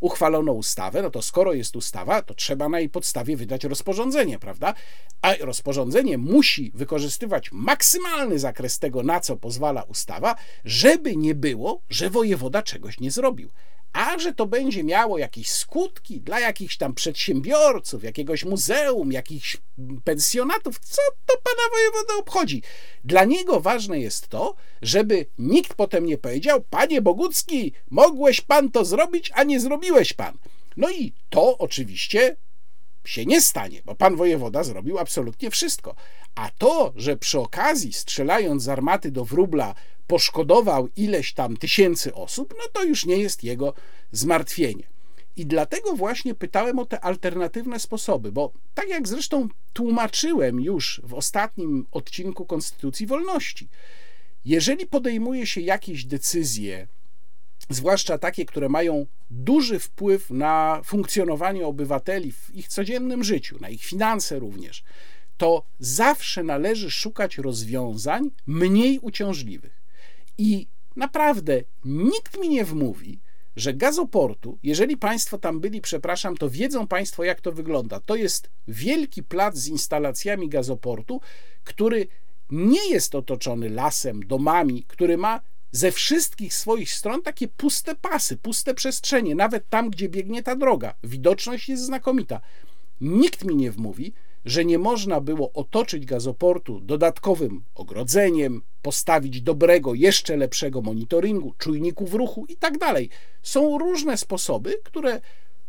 Uchwalono 0.00 0.52
ustawę, 0.52 1.02
no 1.02 1.10
to 1.10 1.22
skoro 1.22 1.52
jest 1.52 1.76
ustawa, 1.76 2.22
to 2.22 2.34
trzeba 2.34 2.68
na 2.68 2.78
jej 2.78 2.88
podstawie 2.88 3.36
wydać 3.36 3.64
rozporządzenie, 3.64 4.38
prawda? 4.38 4.74
A 5.22 5.34
rozporządzenie 5.40 6.18
musi 6.18 6.72
wykorzystywać 6.74 7.52
maksymalny 7.52 8.38
zakres 8.38 8.78
tego, 8.78 9.02
na 9.02 9.20
co 9.20 9.36
pozwala 9.36 9.82
ustawa, 9.82 10.36
żeby 10.64 11.16
nie 11.16 11.34
było, 11.34 11.80
że 11.88 12.10
wojewoda 12.10 12.62
czegoś 12.62 13.00
nie 13.00 13.10
zrobił 13.10 13.50
a 13.92 14.18
że 14.18 14.34
to 14.34 14.46
będzie 14.46 14.84
miało 14.84 15.18
jakieś 15.18 15.50
skutki 15.50 16.20
dla 16.20 16.40
jakichś 16.40 16.76
tam 16.76 16.94
przedsiębiorców, 16.94 18.04
jakiegoś 18.04 18.44
muzeum, 18.44 19.12
jakichś 19.12 19.56
pensjonatów, 20.04 20.78
co 20.78 21.02
to 21.26 21.34
pana 21.44 21.68
wojewoda 21.70 22.14
obchodzi? 22.14 22.62
Dla 23.04 23.24
niego 23.24 23.60
ważne 23.60 24.00
jest 24.00 24.28
to, 24.28 24.54
żeby 24.82 25.26
nikt 25.38 25.74
potem 25.74 26.06
nie 26.06 26.18
powiedział, 26.18 26.60
panie 26.70 27.02
Bogucki, 27.02 27.72
mogłeś 27.90 28.40
pan 28.40 28.70
to 28.70 28.84
zrobić, 28.84 29.30
a 29.34 29.42
nie 29.42 29.60
zrobiłeś 29.60 30.12
pan. 30.12 30.38
No 30.76 30.90
i 30.90 31.12
to 31.30 31.58
oczywiście 31.58 32.36
się 33.04 33.26
nie 33.26 33.40
stanie, 33.40 33.82
bo 33.84 33.94
pan 33.94 34.16
wojewoda 34.16 34.64
zrobił 34.64 34.98
absolutnie 34.98 35.50
wszystko. 35.50 35.94
A 36.36 36.50
to, 36.58 36.92
że 36.96 37.16
przy 37.16 37.40
okazji, 37.40 37.92
strzelając 37.92 38.62
z 38.62 38.68
armaty 38.68 39.10
do 39.10 39.24
wróbla, 39.24 39.74
poszkodował 40.06 40.88
ileś 40.96 41.32
tam 41.32 41.56
tysięcy 41.56 42.14
osób, 42.14 42.54
no 42.58 42.64
to 42.72 42.84
już 42.84 43.06
nie 43.06 43.16
jest 43.16 43.44
jego 43.44 43.74
zmartwienie. 44.12 44.84
I 45.36 45.46
dlatego 45.46 45.92
właśnie 45.92 46.34
pytałem 46.34 46.78
o 46.78 46.86
te 46.86 47.00
alternatywne 47.00 47.80
sposoby, 47.80 48.32
bo 48.32 48.52
tak 48.74 48.88
jak 48.88 49.08
zresztą 49.08 49.48
tłumaczyłem 49.72 50.60
już 50.60 51.00
w 51.04 51.14
ostatnim 51.14 51.86
odcinku 51.92 52.46
Konstytucji 52.46 53.06
Wolności, 53.06 53.68
jeżeli 54.44 54.86
podejmuje 54.86 55.46
się 55.46 55.60
jakieś 55.60 56.04
decyzje, 56.04 56.86
zwłaszcza 57.70 58.18
takie, 58.18 58.44
które 58.44 58.68
mają 58.68 59.06
duży 59.30 59.78
wpływ 59.78 60.30
na 60.30 60.80
funkcjonowanie 60.84 61.66
obywateli 61.66 62.32
w 62.32 62.54
ich 62.54 62.68
codziennym 62.68 63.24
życiu, 63.24 63.58
na 63.60 63.68
ich 63.68 63.84
finanse 63.84 64.38
również, 64.38 64.84
to 65.36 65.62
zawsze 65.80 66.42
należy 66.42 66.90
szukać 66.90 67.38
rozwiązań 67.38 68.30
mniej 68.46 68.98
uciążliwych. 68.98 69.82
I 70.38 70.66
naprawdę 70.96 71.62
nikt 71.84 72.40
mi 72.40 72.48
nie 72.48 72.64
wmówi, 72.64 73.18
że 73.56 73.74
gazoportu, 73.74 74.58
jeżeli 74.62 74.96
Państwo 74.96 75.38
tam 75.38 75.60
byli, 75.60 75.80
przepraszam, 75.80 76.36
to 76.36 76.50
wiedzą 76.50 76.86
Państwo, 76.86 77.24
jak 77.24 77.40
to 77.40 77.52
wygląda. 77.52 78.00
To 78.00 78.16
jest 78.16 78.50
wielki 78.68 79.22
plac 79.22 79.56
z 79.56 79.68
instalacjami 79.68 80.48
gazoportu, 80.48 81.20
który 81.64 82.08
nie 82.50 82.90
jest 82.90 83.14
otoczony 83.14 83.70
lasem, 83.70 84.26
domami, 84.26 84.84
który 84.88 85.16
ma 85.16 85.40
ze 85.72 85.92
wszystkich 85.92 86.54
swoich 86.54 86.92
stron 86.92 87.22
takie 87.22 87.48
puste 87.48 87.94
pasy, 87.94 88.36
puste 88.36 88.74
przestrzenie, 88.74 89.34
nawet 89.34 89.68
tam, 89.68 89.90
gdzie 89.90 90.08
biegnie 90.08 90.42
ta 90.42 90.56
droga. 90.56 90.94
Widoczność 91.04 91.68
jest 91.68 91.82
znakomita. 91.82 92.40
Nikt 93.00 93.44
mi 93.44 93.56
nie 93.56 93.70
wmówi, 93.70 94.12
że 94.46 94.64
nie 94.64 94.78
można 94.78 95.20
było 95.20 95.52
otoczyć 95.52 96.06
gazoportu 96.06 96.80
dodatkowym 96.80 97.62
ogrodzeniem, 97.74 98.62
postawić 98.82 99.42
dobrego, 99.42 99.94
jeszcze 99.94 100.36
lepszego 100.36 100.82
monitoringu, 100.82 101.54
czujników 101.58 102.14
ruchu 102.14 102.46
i 102.48 102.56
tak 102.56 102.78
dalej. 102.78 103.10
Są 103.42 103.78
różne 103.78 104.16
sposoby, 104.16 104.80
które 104.84 105.20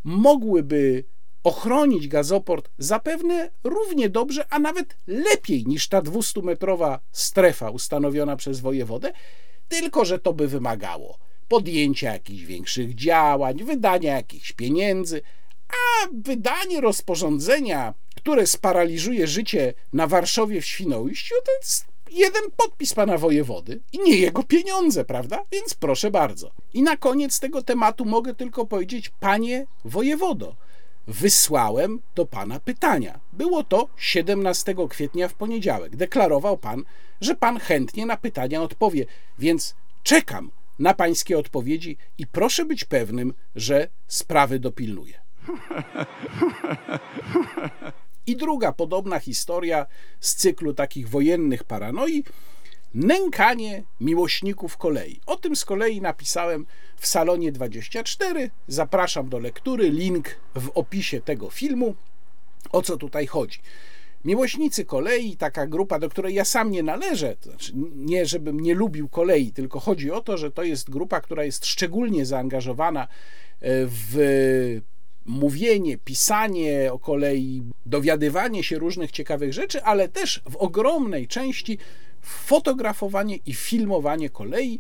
mogłyby 0.04 1.04
ochronić 1.44 2.08
gazoport 2.08 2.70
zapewne 2.78 3.50
równie 3.64 4.10
dobrze, 4.10 4.46
a 4.50 4.60
nawet 4.60 4.98
lepiej 5.08 5.66
niż 5.66 5.88
ta 5.88 6.02
200-metrowa 6.02 7.00
strefa 7.12 7.70
ustanowiona 7.70 8.36
przez 8.36 8.60
wojewodę, 8.60 9.14
tylko 9.68 10.06
że 10.06 10.20
to 10.20 10.34
by 10.34 10.48
wymagało 10.48 11.18
podjęcia 11.48 12.14
jakichś 12.14 12.44
większych 12.44 12.96
działań, 12.96 13.64
wydania 13.64 14.16
jakichś 14.16 14.52
pieniędzy, 14.52 15.22
a 15.70 16.07
wydanie 16.13 16.82
rozporządzenia 16.82 17.93
które 18.28 18.47
sparaliżuje 18.47 19.28
życie 19.28 19.74
na 19.93 20.07
Warszawie 20.07 20.61
w 20.61 20.65
Świnoujściu, 20.65 21.36
to 21.45 21.51
jest 21.61 21.86
jeden 22.11 22.41
podpis 22.57 22.93
pana 22.93 23.18
wojewody 23.18 23.80
i 23.93 23.99
nie 23.99 24.18
jego 24.18 24.43
pieniądze, 24.43 25.05
prawda? 25.05 25.43
Więc 25.51 25.74
proszę 25.74 26.11
bardzo. 26.11 26.51
I 26.74 26.84
na 26.84 26.97
koniec 26.97 27.39
tego 27.39 27.61
tematu 27.61 28.05
mogę 28.05 28.36
tylko 28.36 28.65
powiedzieć, 28.65 29.11
panie 29.20 29.65
wojewodo, 29.86 30.55
wysłałem 31.07 31.99
do 32.15 32.26
pana 32.26 32.59
pytania. 32.59 33.20
Było 33.34 33.63
to 33.63 33.89
17 33.97 34.76
kwietnia 34.89 35.28
w 35.28 35.34
poniedziałek. 35.34 35.95
Deklarował 35.95 36.57
pan, 36.57 36.84
że 37.22 37.36
pan 37.36 37.59
chętnie 37.59 38.05
na 38.05 38.18
pytania 38.18 38.61
odpowie, 38.61 39.05
więc 39.39 39.76
czekam 40.03 40.51
na 40.80 40.93
pańskie 40.93 41.38
odpowiedzi 41.38 41.97
i 42.18 42.28
proszę 42.28 42.65
być 42.65 42.86
pewnym, 42.86 43.34
że 43.55 43.88
sprawy 44.07 44.59
dopilnuję. 44.59 45.27
I 48.28 48.36
druga 48.36 48.72
podobna 48.72 49.20
historia 49.20 49.86
z 50.20 50.36
cyklu 50.36 50.74
takich 50.74 51.10
wojennych 51.10 51.64
paranoi 51.64 52.24
nękanie 52.93 53.84
miłośników 54.02 54.78
kolei. 54.78 55.20
O 55.26 55.36
tym 55.36 55.56
z 55.56 55.66
kolei 55.66 56.02
napisałem 56.02 56.66
w 56.98 57.08
salonie 57.08 57.52
24. 57.52 58.50
Zapraszam 58.68 59.30
do 59.30 59.39
lektury. 59.39 59.89
Link 59.89 60.39
w 60.56 60.70
opisie 60.70 61.22
tego 61.22 61.50
filmu. 61.50 61.95
O 62.72 62.82
co 62.82 62.98
tutaj 62.98 63.28
chodzi? 63.28 63.60
Miłośnicy 64.26 64.86
kolei, 64.86 65.38
taka 65.38 65.68
grupa, 65.68 66.00
do 66.00 66.10
której 66.10 66.36
ja 66.36 66.45
sam 66.45 66.72
nie 66.72 66.84
należę, 66.84 67.36
to 67.36 67.50
znaczy 67.50 67.74
nie 67.95 68.26
żebym 68.26 68.60
nie 68.60 68.76
lubił 68.76 69.10
kolei, 69.10 69.52
tylko 69.52 69.80
chodzi 69.80 70.12
o 70.12 70.22
to, 70.22 70.38
że 70.38 70.52
to 70.52 70.64
jest 70.64 70.89
grupa, 70.89 71.22
która 71.22 71.43
jest 71.43 71.66
szczególnie 71.66 72.26
zaangażowana 72.26 73.04
e, 73.04 73.08
w 73.86 74.18
mówienie, 75.28 75.98
pisanie 75.98 76.94
o 76.94 77.00
kolei, 77.00 77.64
dowiadywanie 77.86 78.64
się 78.64 78.80
różnych 78.80 79.12
ciekawych 79.12 79.54
rzeczy, 79.54 79.84
ale 79.84 80.08
też 80.08 80.42
w 80.50 80.56
ogromnej 80.56 81.28
części 81.28 81.78
fotografowanie 82.22 83.38
i 83.46 83.54
filmowanie 83.54 84.30
kolei. 84.30 84.80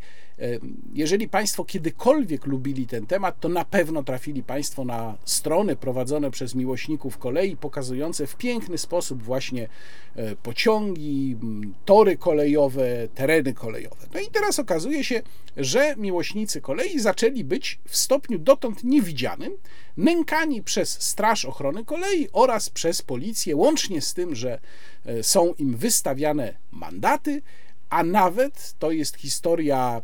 Jeżeli 0.93 1.29
Państwo 1.29 1.65
kiedykolwiek 1.65 2.45
lubili 2.45 2.87
ten 2.87 3.05
temat, 3.05 3.39
to 3.39 3.49
na 3.49 3.65
pewno 3.65 4.03
trafili 4.03 4.43
Państwo 4.43 4.85
na 4.85 5.17
strony 5.25 5.75
prowadzone 5.75 6.31
przez 6.31 6.55
miłośników 6.55 7.17
kolei, 7.17 7.57
pokazujące 7.57 8.27
w 8.27 8.35
piękny 8.35 8.77
sposób 8.77 9.23
właśnie 9.23 9.67
e, 10.15 10.35
pociągi, 10.35 11.37
tory 11.85 12.17
kolejowe, 12.17 13.07
tereny 13.15 13.53
kolejowe. 13.53 14.07
No 14.13 14.19
i 14.19 14.27
teraz 14.27 14.59
okazuje 14.59 15.03
się, 15.03 15.21
że 15.57 15.95
miłośnicy 15.97 16.61
kolei 16.61 16.99
zaczęli 16.99 17.43
być 17.43 17.79
w 17.85 17.97
stopniu 17.97 18.39
dotąd 18.39 18.83
niewidzianym, 18.83 19.51
nękani 19.97 20.63
przez 20.63 21.01
Straż 21.01 21.45
Ochrony 21.45 21.85
Kolei 21.85 22.27
oraz 22.33 22.69
przez 22.69 23.01
policję, 23.01 23.55
łącznie 23.55 24.01
z 24.01 24.13
tym, 24.13 24.35
że 24.35 24.59
e, 25.05 25.23
są 25.23 25.53
im 25.53 25.75
wystawiane 25.75 26.53
mandaty, 26.71 27.41
a 27.89 28.03
nawet 28.03 28.73
to 28.79 28.91
jest 28.91 29.17
historia 29.17 30.01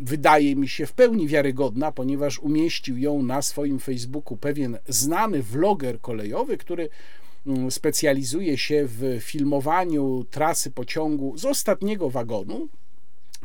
wydaje 0.00 0.56
mi 0.56 0.68
się 0.68 0.86
w 0.86 0.92
pełni 0.92 1.28
wiarygodna, 1.28 1.92
ponieważ 1.92 2.38
umieścił 2.38 2.98
ją 2.98 3.22
na 3.22 3.42
swoim 3.42 3.78
Facebooku 3.78 4.36
pewien 4.36 4.78
znany 4.88 5.42
vloger 5.42 6.00
kolejowy, 6.00 6.56
który 6.56 6.88
mm, 7.46 7.70
specjalizuje 7.70 8.58
się 8.58 8.84
w 8.86 9.18
filmowaniu 9.20 10.24
trasy 10.30 10.70
pociągu 10.70 11.38
z 11.38 11.44
ostatniego 11.44 12.10
wagonu, 12.10 12.68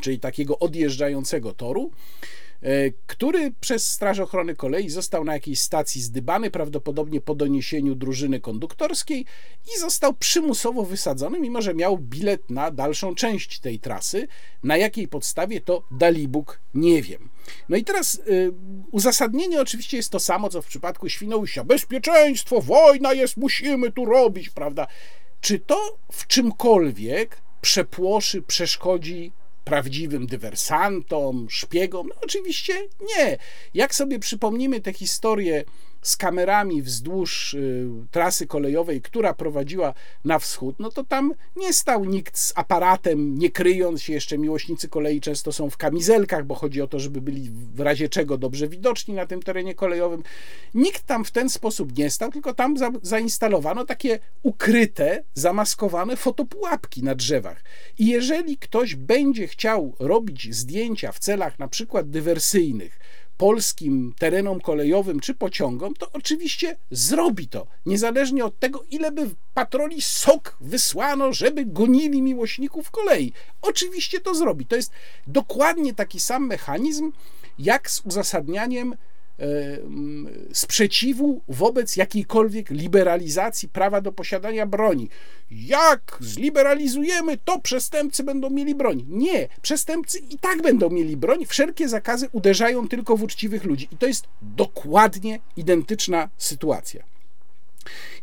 czyli 0.01 0.19
takiego 0.19 0.59
odjeżdżającego 0.59 1.53
toru. 1.53 1.91
E, 2.61 2.91
który 3.07 3.51
przez 3.59 3.91
Straż 3.91 4.19
Ochrony 4.19 4.55
Kolei 4.55 4.89
został 4.89 5.23
na 5.23 5.33
jakiejś 5.33 5.59
stacji 5.59 6.01
zdybany, 6.01 6.51
prawdopodobnie 6.51 7.21
po 7.21 7.35
doniesieniu 7.35 7.95
drużyny 7.95 8.39
konduktorskiej 8.39 9.25
i 9.75 9.79
został 9.79 10.13
przymusowo 10.13 10.83
wysadzony, 10.83 11.39
mimo 11.39 11.61
że 11.61 11.73
miał 11.73 11.97
bilet 11.97 12.49
na 12.49 12.71
dalszą 12.71 13.15
część 13.15 13.59
tej 13.59 13.79
trasy. 13.79 14.27
Na 14.63 14.77
jakiej 14.77 15.07
podstawie 15.07 15.61
to 15.61 15.83
Dalibóg 15.91 16.59
nie 16.73 17.01
wiem. 17.01 17.29
No 17.69 17.77
i 17.77 17.83
teraz 17.83 18.15
y, 18.15 18.53
uzasadnienie 18.91 19.61
oczywiście 19.61 19.97
jest 19.97 20.09
to 20.09 20.19
samo, 20.19 20.49
co 20.49 20.61
w 20.61 20.67
przypadku 20.67 21.09
Świnoujścia. 21.09 21.63
Bezpieczeństwo, 21.63 22.61
wojna 22.61 23.13
jest, 23.13 23.37
musimy 23.37 23.91
tu 23.91 24.05
robić, 24.05 24.49
prawda? 24.49 24.87
Czy 25.41 25.59
to 25.59 25.97
w 26.11 26.27
czymkolwiek 26.27 27.37
przepłoszy, 27.61 28.41
przeszkodzi 28.41 29.31
prawdziwym 29.65 30.27
dywersantom, 30.27 31.47
szpiegom? 31.49 32.07
No 32.07 32.15
oczywiście 32.21 32.73
nie. 33.01 33.37
Jak 33.73 33.95
sobie 33.95 34.19
przypomnimy 34.19 34.81
tę 34.81 34.93
historię 34.93 35.63
z 36.05 36.17
kamerami 36.17 36.81
wzdłuż 36.81 37.53
y, 37.53 37.87
trasy 38.11 38.47
kolejowej, 38.47 39.01
która 39.01 39.33
prowadziła 39.33 39.93
na 40.25 40.39
wschód, 40.39 40.75
no 40.79 40.89
to 40.89 41.03
tam 41.03 41.33
nie 41.55 41.73
stał 41.73 42.05
nikt 42.05 42.37
z 42.39 42.53
aparatem, 42.55 43.39
nie 43.39 43.51
kryjąc 43.51 44.01
się. 44.01 44.13
Jeszcze 44.13 44.37
miłośnicy 44.37 44.89
kolei 44.89 45.21
często 45.21 45.51
są 45.51 45.69
w 45.69 45.77
kamizelkach, 45.77 46.45
bo 46.45 46.55
chodzi 46.55 46.81
o 46.81 46.87
to, 46.87 46.99
żeby 46.99 47.21
byli 47.21 47.49
w 47.49 47.79
razie 47.79 48.09
czego 48.09 48.37
dobrze 48.37 48.67
widoczni 48.67 49.13
na 49.13 49.25
tym 49.25 49.41
terenie 49.41 49.75
kolejowym. 49.75 50.23
Nikt 50.73 51.03
tam 51.03 51.25
w 51.25 51.31
ten 51.31 51.49
sposób 51.49 51.97
nie 51.97 52.09
stał, 52.09 52.31
tylko 52.31 52.53
tam 52.53 52.77
za, 52.77 52.91
zainstalowano 53.01 53.85
takie 53.85 54.19
ukryte, 54.43 55.23
zamaskowane 55.33 56.17
fotopułapki 56.17 57.03
na 57.03 57.15
drzewach. 57.15 57.63
I 57.99 58.07
jeżeli 58.07 58.57
ktoś 58.57 58.95
będzie 58.95 59.47
chciał 59.47 59.95
robić 59.99 60.55
zdjęcia 60.55 61.11
w 61.11 61.19
celach 61.19 61.59
na 61.59 61.67
przykład 61.67 62.09
dywersyjnych, 62.09 62.99
polskim 63.37 64.13
terenom 64.19 64.61
kolejowym 64.61 65.19
czy 65.19 65.33
pociągom, 65.33 65.93
to 65.93 66.11
oczywiście 66.13 66.77
zrobi 66.91 67.47
to, 67.47 67.67
niezależnie 67.85 68.45
od 68.45 68.59
tego, 68.59 68.83
ile 68.89 69.11
by 69.11 69.29
patroli 69.53 70.01
SOK 70.01 70.57
wysłano, 70.61 71.33
żeby 71.33 71.65
gonili 71.65 72.21
miłośników 72.21 72.91
kolei. 72.91 73.33
Oczywiście 73.61 74.19
to 74.19 74.35
zrobi. 74.35 74.65
To 74.65 74.75
jest 74.75 74.91
dokładnie 75.27 75.93
taki 75.93 76.19
sam 76.19 76.47
mechanizm, 76.47 77.11
jak 77.59 77.91
z 77.91 78.01
uzasadnianiem 78.05 78.95
sprzeciwu 80.53 81.41
wobec 81.47 81.95
jakiejkolwiek 81.95 82.69
liberalizacji 82.69 83.69
prawa 83.69 84.01
do 84.01 84.11
posiadania 84.11 84.65
broni. 84.65 85.09
Jak 85.51 86.17
zliberalizujemy, 86.19 87.37
to 87.37 87.59
przestępcy 87.59 88.23
będą 88.23 88.49
mieli 88.49 88.75
broń. 88.75 89.05
Nie, 89.07 89.47
przestępcy 89.61 90.19
i 90.19 90.39
tak 90.39 90.61
będą 90.61 90.89
mieli 90.89 91.17
broń. 91.17 91.45
Wszelkie 91.45 91.89
zakazy 91.89 92.29
uderzają 92.31 92.87
tylko 92.87 93.17
w 93.17 93.23
uczciwych 93.23 93.63
ludzi. 93.63 93.87
I 93.91 93.97
to 93.97 94.07
jest 94.07 94.27
dokładnie 94.41 95.39
identyczna 95.57 96.29
sytuacja. 96.37 97.03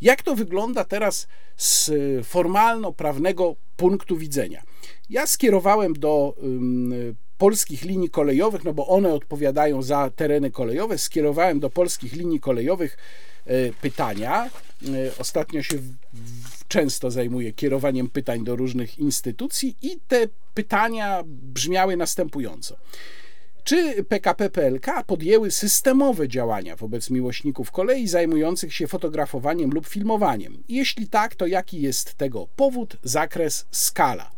Jak 0.01 0.23
to 0.23 0.37
wygląda 0.37 0.85
teraz 0.85 1.27
z 1.57 1.91
formalno-prawnego 2.27 3.57
punktu 3.77 4.17
widzenia? 4.17 4.63
Ja 5.11 5.27
skierowałem 5.27 5.93
do 5.93 6.35
polskich 7.43 7.83
linii 7.83 8.11
kolejowych, 8.11 8.65
no 8.65 8.73
bo 8.73 8.87
one 8.87 9.15
odpowiadają 9.15 9.83
za 9.83 10.11
tereny 10.11 10.51
kolejowe, 10.51 10.99
skierowałem 10.99 11.61
do 11.61 11.71
polskich 11.71 12.13
linii 12.13 12.41
kolejowych 12.41 12.97
e, 13.47 13.73
pytania. 13.73 14.45
E, 14.45 14.49
ostatnio 15.19 15.63
się 15.63 15.79
często 16.69 17.11
zajmuję 17.11 17.53
kierowaniem 17.53 18.11
pytań 18.11 18.45
do 18.45 18.57
różnych 18.57 18.99
instytucji 18.99 19.77
i 19.83 19.99
te 20.09 20.29
pytania 20.55 21.23
brzmiały 21.27 21.97
następująco. 21.97 22.77
Czy 23.65 24.05
PKP 24.05 24.51
PLK 24.51 24.87
podjęły 25.07 25.51
systemowe 25.51 26.29
działania 26.29 26.77
wobec 26.77 27.11
miłośników 27.11 27.71
kolei 27.71 28.09
zajmujących 28.09 28.75
się 28.75 28.87
fotografowaniem 28.87 29.71
lub 29.71 29.87
filmowaniem? 29.87 30.63
Jeśli 30.69 31.09
tak, 31.09 31.35
to 31.35 31.47
jaki 31.47 31.81
jest 31.81 32.15
tego 32.15 32.47
powód, 32.57 32.97
zakres, 33.03 33.67
skala? 33.71 34.31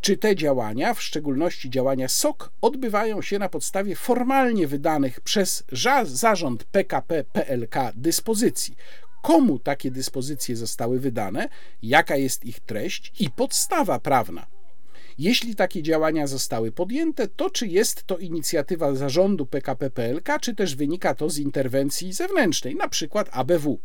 Czy 0.00 0.16
te 0.16 0.36
działania, 0.36 0.94
w 0.94 1.02
szczególności 1.02 1.70
działania 1.70 2.08
SOK, 2.08 2.50
odbywają 2.60 3.22
się 3.22 3.38
na 3.38 3.48
podstawie 3.48 3.96
formalnie 3.96 4.66
wydanych 4.66 5.20
przez 5.20 5.64
zarząd 6.04 6.64
PKP 6.64 7.24
PLK 7.24 7.74
dyspozycji? 7.94 8.76
Komu 9.22 9.58
takie 9.58 9.90
dyspozycje 9.90 10.56
zostały 10.56 11.00
wydane, 11.00 11.48
jaka 11.82 12.16
jest 12.16 12.44
ich 12.44 12.60
treść 12.60 13.12
i 13.20 13.30
podstawa 13.30 13.98
prawna? 13.98 14.46
Jeśli 15.18 15.54
takie 15.54 15.82
działania 15.82 16.26
zostały 16.26 16.72
podjęte, 16.72 17.28
to 17.28 17.50
czy 17.50 17.66
jest 17.66 18.04
to 18.04 18.18
inicjatywa 18.18 18.94
zarządu 18.94 19.46
PKP 19.46 19.90
PLK, 19.90 20.38
czy 20.40 20.54
też 20.54 20.76
wynika 20.76 21.14
to 21.14 21.30
z 21.30 21.38
interwencji 21.38 22.12
zewnętrznej, 22.12 22.74
na 22.74 22.88
przykład 22.88 23.28
ABW? 23.32 23.78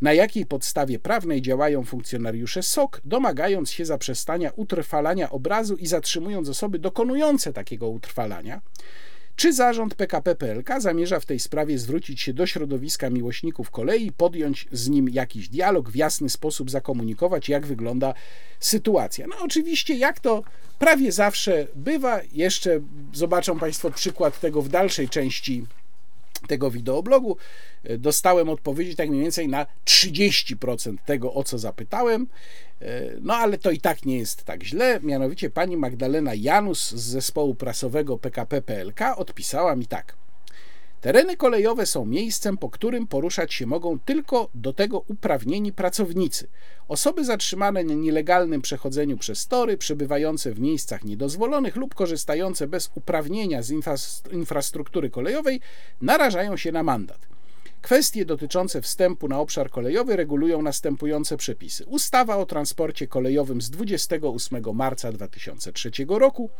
Na 0.00 0.12
jakiej 0.12 0.46
podstawie 0.46 0.98
prawnej 0.98 1.42
działają 1.42 1.84
funkcjonariusze 1.84 2.62
SOK, 2.62 3.00
domagając 3.04 3.70
się 3.70 3.84
zaprzestania 3.84 4.50
utrwalania 4.56 5.30
obrazu 5.30 5.76
i 5.76 5.86
zatrzymując 5.86 6.48
osoby 6.48 6.78
dokonujące 6.78 7.52
takiego 7.52 7.88
utrwalania? 7.88 8.60
Czy 9.36 9.52
zarząd 9.52 9.94
PKP 9.94 10.34
PLK 10.34 10.80
zamierza 10.80 11.20
w 11.20 11.26
tej 11.26 11.40
sprawie 11.40 11.78
zwrócić 11.78 12.20
się 12.20 12.32
do 12.32 12.46
środowiska 12.46 13.10
miłośników 13.10 13.70
kolei, 13.70 14.12
podjąć 14.12 14.68
z 14.72 14.88
nim 14.88 15.08
jakiś 15.08 15.48
dialog, 15.48 15.90
w 15.90 15.96
jasny 15.96 16.30
sposób 16.30 16.70
zakomunikować, 16.70 17.48
jak 17.48 17.66
wygląda 17.66 18.14
sytuacja? 18.60 19.26
No, 19.26 19.36
oczywiście, 19.42 19.94
jak 19.94 20.20
to 20.20 20.42
prawie 20.78 21.12
zawsze 21.12 21.66
bywa, 21.74 22.20
jeszcze 22.32 22.80
zobaczą 23.12 23.58
Państwo 23.58 23.90
przykład 23.90 24.40
tego 24.40 24.62
w 24.62 24.68
dalszej 24.68 25.08
części 25.08 25.66
tego 26.44 26.70
wideoblogu 26.70 27.36
e, 27.84 27.98
dostałem 27.98 28.48
odpowiedzi 28.48 28.96
tak 28.96 29.08
mniej 29.08 29.22
więcej 29.22 29.48
na 29.48 29.66
30% 29.86 30.96
tego, 31.06 31.34
o 31.34 31.44
co 31.44 31.58
zapytałem. 31.58 32.26
E, 32.80 33.02
no 33.20 33.34
ale 33.34 33.58
to 33.58 33.70
i 33.70 33.80
tak 33.80 34.04
nie 34.04 34.18
jest 34.18 34.44
tak 34.44 34.64
źle. 34.64 35.00
Mianowicie 35.02 35.50
pani 35.50 35.76
Magdalena 35.76 36.34
Janus 36.34 36.90
z 36.90 37.02
zespołu 37.02 37.54
prasowego 37.54 38.18
PKP 38.18 38.62
PLK 38.62 39.00
odpisała 39.16 39.76
mi 39.76 39.86
tak. 39.86 40.23
Tereny 41.04 41.36
kolejowe 41.36 41.86
są 41.86 42.04
miejscem, 42.04 42.58
po 42.58 42.70
którym 42.70 43.06
poruszać 43.06 43.54
się 43.54 43.66
mogą 43.66 43.98
tylko 43.98 44.48
do 44.54 44.72
tego 44.72 45.04
uprawnieni 45.08 45.72
pracownicy. 45.72 46.48
Osoby 46.88 47.24
zatrzymane 47.24 47.84
na 47.84 47.94
nielegalnym 47.94 48.62
przechodzeniu 48.62 49.16
przez 49.16 49.46
tory, 49.46 49.76
przebywające 49.78 50.52
w 50.52 50.60
miejscach 50.60 51.04
niedozwolonych 51.04 51.76
lub 51.76 51.94
korzystające 51.94 52.66
bez 52.66 52.90
uprawnienia 52.94 53.62
z 53.62 53.72
infrastruktury 54.32 55.10
kolejowej 55.10 55.60
narażają 56.00 56.56
się 56.56 56.72
na 56.72 56.82
mandat. 56.82 57.33
Kwestie 57.84 58.24
dotyczące 58.24 58.82
wstępu 58.82 59.28
na 59.28 59.40
obszar 59.40 59.70
kolejowy 59.70 60.16
regulują 60.16 60.62
następujące 60.62 61.36
przepisy. 61.36 61.84
Ustawa 61.84 62.36
o 62.36 62.46
transporcie 62.46 63.06
kolejowym 63.06 63.60
z 63.60 63.70
28 63.70 64.74
marca 64.74 65.12
2003 65.12 65.90
roku, 66.08 66.50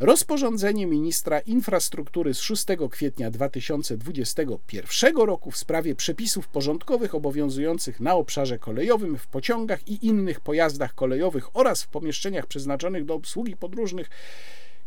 rozporządzenie 0.00 0.86
ministra 0.86 1.40
infrastruktury 1.40 2.34
z 2.34 2.40
6 2.40 2.64
kwietnia 2.90 3.30
2021 3.30 5.16
roku 5.16 5.50
w 5.50 5.56
sprawie 5.56 5.94
przepisów 5.94 6.48
porządkowych 6.48 7.14
obowiązujących 7.14 8.00
na 8.00 8.14
obszarze 8.14 8.58
kolejowym 8.58 9.18
w 9.18 9.26
pociągach 9.26 9.88
i 9.88 10.06
innych 10.06 10.40
pojazdach 10.40 10.94
kolejowych 10.94 11.56
oraz 11.56 11.82
w 11.82 11.88
pomieszczeniach 11.88 12.46
przeznaczonych 12.46 13.04
do 13.04 13.14
obsługi 13.14 13.56
podróżnych 13.56 14.10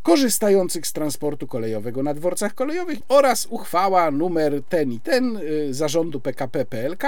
korzystających 0.03 0.87
z 0.87 0.93
transportu 0.93 1.47
kolejowego 1.47 2.03
na 2.03 2.13
dworcach 2.13 2.55
kolejowych 2.55 2.99
oraz 3.07 3.47
uchwała 3.49 4.11
numer 4.11 4.63
ten 4.69 4.91
i 4.91 4.99
ten 4.99 5.37
y, 5.37 5.73
zarządu 5.73 6.19
PKP 6.19 6.65
PLK 6.65 7.03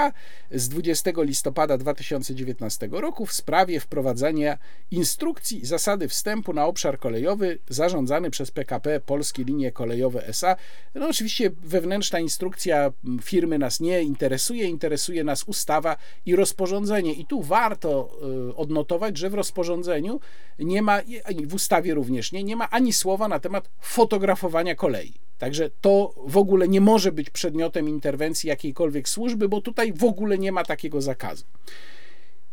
z 0.52 0.70
20 0.70 1.12
listopada 1.18 1.78
2019 1.78 2.90
roku 2.92 3.26
w 3.26 3.34
sprawie 3.34 3.80
wprowadzenia 3.80 4.58
instrukcji 4.92 5.66
zasady 5.66 6.08
wstępu 6.08 6.54
na 6.54 6.66
obszar 6.66 7.00
kolejowy 7.00 7.60
zarządzany 7.70 8.30
przez 8.30 8.52
PKP 8.52 9.00
Polskie 9.00 9.44
Linie 9.44 9.72
Kolejowe 9.72 10.28
SA. 10.28 10.56
No 10.96 11.08
oczywiście 11.08 11.52
wewnętrzna 11.64 12.20
instrukcja 12.20 12.92
firmy 13.22 13.60
nas 13.60 13.80
nie 13.80 14.02
interesuje, 14.02 14.66
interesuje 14.66 15.24
nas 15.24 15.44
ustawa 15.44 15.96
i 16.26 16.36
rozporządzenie. 16.36 17.14
I 17.14 17.26
tu 17.26 17.42
warto 17.42 18.18
y, 18.50 18.56
odnotować, 18.56 19.18
że 19.18 19.30
w 19.30 19.34
rozporządzeniu 19.34 20.20
nie 20.60 20.82
ma, 20.82 21.00
w 21.48 21.54
ustawie 21.54 21.94
również 21.94 22.32
nie, 22.32 22.44
nie 22.44 22.56
ma 22.56 22.70
ani 22.70 22.83
ani 22.84 22.94
słowa 22.94 23.28
na 23.28 23.40
temat 23.40 23.70
fotografowania 23.80 24.76
kolei. 24.76 25.14
Także 25.38 25.70
to 25.82 26.14
w 26.28 26.38
ogóle 26.38 26.68
nie 26.68 26.82
może 26.82 27.12
być 27.12 27.30
przedmiotem 27.30 27.90
interwencji 27.90 28.48
jakiejkolwiek 28.48 29.10
służby, 29.10 29.50
bo 29.50 29.62
tutaj 29.62 29.94
w 29.94 30.04
ogóle 30.04 30.38
nie 30.38 30.52
ma 30.52 30.64
takiego 30.64 31.02
zakazu. 31.02 31.46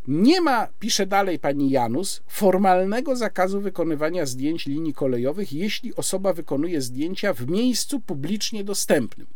Nie 0.09 0.41
ma, 0.41 0.69
pisze 0.79 1.07
dalej 1.07 1.39
pani 1.39 1.71
Janus, 1.71 2.23
formalnego 2.27 3.17
zakazu 3.17 3.61
wykonywania 3.61 4.27
zdjęć 4.27 4.67
linii 4.67 4.95
kolejowych, 4.95 5.53
jeśli 5.53 5.95
osoba 5.95 6.33
wykonuje 6.33 6.81
zdjęcia 6.81 7.33
w 7.33 7.47
miejscu 7.49 8.01
publicznie 8.01 8.65
dostępnym. 8.65 9.27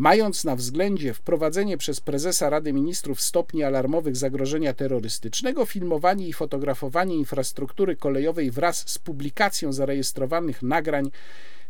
Mając 0.00 0.44
na 0.44 0.56
względzie 0.56 1.14
wprowadzenie 1.14 1.78
przez 1.78 2.00
prezesa 2.00 2.50
Rady 2.50 2.72
Ministrów 2.72 3.20
stopni 3.20 3.62
alarmowych 3.64 4.16
zagrożenia 4.16 4.74
terrorystycznego, 4.74 5.66
filmowanie 5.66 6.28
i 6.28 6.32
fotografowanie 6.32 7.16
infrastruktury 7.16 7.96
kolejowej 7.96 8.50
wraz 8.50 8.84
z 8.88 8.98
publikacją 8.98 9.72
zarejestrowanych 9.72 10.62
nagrań 10.62 11.10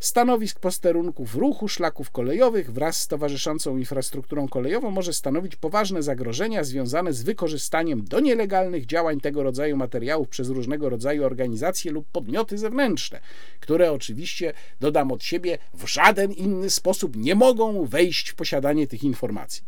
Stanowisk 0.01 0.61
posterunków 0.61 1.35
ruchu 1.35 1.69
szlaków 1.69 2.11
kolejowych 2.11 2.73
wraz 2.73 3.01
z 3.01 3.09
towarzyszącą 3.09 3.77
infrastrukturą 3.77 4.49
kolejową 4.49 4.91
może 4.91 5.13
stanowić 5.13 5.57
poważne 5.57 6.03
zagrożenia 6.03 6.65
związane 6.65 7.13
z 7.13 7.23
wykorzystaniem 7.23 8.05
do 8.05 8.21
nielegalnych 8.21 8.87
działań 8.87 9.21
tego 9.21 9.43
rodzaju 9.43 9.77
materiałów 9.77 10.29
przez 10.29 10.49
różnego 10.49 10.89
rodzaju 10.89 11.25
organizacje 11.25 11.93
lub 11.93 12.07
podmioty 12.13 12.59
zewnętrzne, 12.59 13.21
które 13.61 13.93
oczywiście, 13.93 14.53
dodam 14.81 15.13
od 15.13 15.25
siebie, 15.25 15.59
w 15.75 15.87
żaden 15.87 16.33
inny 16.33 16.71
sposób 16.71 17.17
nie 17.17 17.35
mogą 17.35 17.87
wejść 17.87 18.29
w 18.29 18.35
posiadanie 18.35 18.87
tych 18.87 19.05
informacji. 19.05 19.63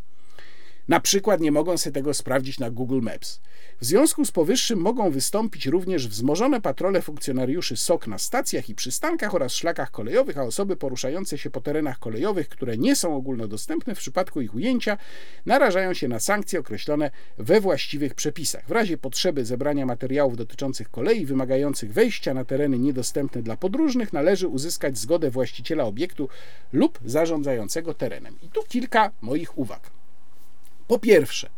Na 0.87 0.99
przykład 0.99 1.41
nie 1.41 1.51
mogą 1.51 1.77
sobie 1.77 1.93
tego 1.93 2.13
sprawdzić 2.13 2.59
na 2.59 2.71
Google 2.71 3.01
Maps. 3.01 3.39
W 3.83 3.85
związku 3.85 4.25
z 4.25 4.31
powyższym 4.31 4.79
mogą 4.79 5.11
wystąpić 5.11 5.65
również 5.65 6.07
wzmożone 6.07 6.61
patrole 6.61 7.01
funkcjonariuszy 7.01 7.77
SOK 7.77 8.07
na 8.07 8.17
stacjach 8.17 8.69
i 8.69 8.75
przystankach 8.75 9.35
oraz 9.35 9.53
szlakach 9.53 9.91
kolejowych, 9.91 10.37
a 10.37 10.43
osoby 10.43 10.75
poruszające 10.75 11.37
się 11.37 11.49
po 11.49 11.61
terenach 11.61 11.99
kolejowych, 11.99 12.49
które 12.49 12.77
nie 12.77 12.95
są 12.95 13.15
ogólnodostępne 13.15 13.95
w 13.95 13.97
przypadku 13.97 14.41
ich 14.41 14.55
ujęcia, 14.55 14.97
narażają 15.45 15.93
się 15.93 16.07
na 16.07 16.19
sankcje 16.19 16.59
określone 16.59 17.11
we 17.37 17.61
właściwych 17.61 18.13
przepisach. 18.13 18.67
W 18.67 18.71
razie 18.71 18.97
potrzeby 18.97 19.45
zebrania 19.45 19.85
materiałów 19.85 20.37
dotyczących 20.37 20.89
kolei 20.89 21.25
wymagających 21.25 21.93
wejścia 21.93 22.33
na 22.33 22.45
tereny 22.45 22.79
niedostępne 22.79 23.41
dla 23.41 23.57
podróżnych 23.57 24.13
należy 24.13 24.47
uzyskać 24.47 24.97
zgodę 24.97 25.31
właściciela 25.31 25.83
obiektu 25.83 26.29
lub 26.73 26.99
zarządzającego 27.05 27.93
terenem. 27.93 28.37
I 28.41 28.49
tu 28.49 28.63
kilka 28.67 29.11
moich 29.21 29.57
uwag. 29.57 29.91
Po 30.87 30.99
pierwsze, 30.99 31.49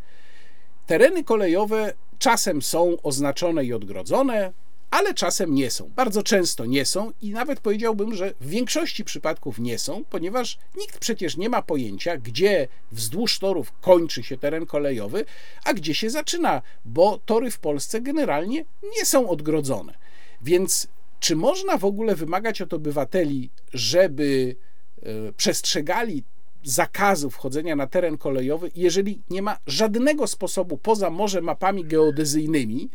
tereny 0.86 1.24
kolejowe 1.24 1.92
czasem 2.18 2.62
są 2.62 2.96
oznaczone 3.02 3.64
i 3.64 3.72
odgrodzone, 3.72 4.52
ale 4.90 5.14
czasem 5.14 5.54
nie 5.54 5.70
są. 5.70 5.90
Bardzo 5.96 6.22
często 6.22 6.66
nie 6.66 6.84
są 6.84 7.12
i 7.22 7.30
nawet 7.30 7.60
powiedziałbym, 7.60 8.14
że 8.14 8.34
w 8.40 8.48
większości 8.48 9.04
przypadków 9.04 9.58
nie 9.58 9.78
są, 9.78 10.04
ponieważ 10.04 10.58
nikt 10.76 10.98
przecież 10.98 11.36
nie 11.36 11.48
ma 11.48 11.62
pojęcia, 11.62 12.16
gdzie 12.16 12.68
wzdłuż 12.92 13.38
torów 13.38 13.72
kończy 13.80 14.22
się 14.22 14.38
teren 14.38 14.66
kolejowy, 14.66 15.24
a 15.64 15.74
gdzie 15.74 15.94
się 15.94 16.10
zaczyna, 16.10 16.62
bo 16.84 17.18
tory 17.26 17.50
w 17.50 17.58
Polsce 17.58 18.00
generalnie 18.00 18.64
nie 18.96 19.04
są 19.04 19.28
odgrodzone. 19.28 19.94
Więc 20.42 20.88
czy 21.20 21.36
można 21.36 21.78
w 21.78 21.84
ogóle 21.84 22.14
wymagać 22.14 22.62
od 22.62 22.72
obywateli, 22.72 23.50
żeby 23.72 24.56
e, 25.02 25.32
przestrzegali 25.32 26.22
zakazu 26.66 27.30
wchodzenia 27.30 27.76
na 27.76 27.86
teren 27.86 28.18
kolejowy, 28.18 28.70
jeżeli 28.74 29.22
nie 29.30 29.42
ma 29.42 29.58
żadnego 29.66 30.26
sposobu 30.26 30.78
poza 30.78 31.10
może 31.10 31.40
mapami 31.40 31.84
geodezyjnymi, 31.84 32.90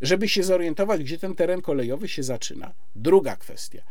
żeby 0.00 0.28
się 0.28 0.42
zorientować, 0.42 1.04
gdzie 1.04 1.18
ten 1.18 1.34
teren 1.34 1.62
kolejowy 1.62 2.08
się 2.08 2.22
zaczyna. 2.22 2.72
Druga 2.96 3.36
kwestia. 3.36 3.82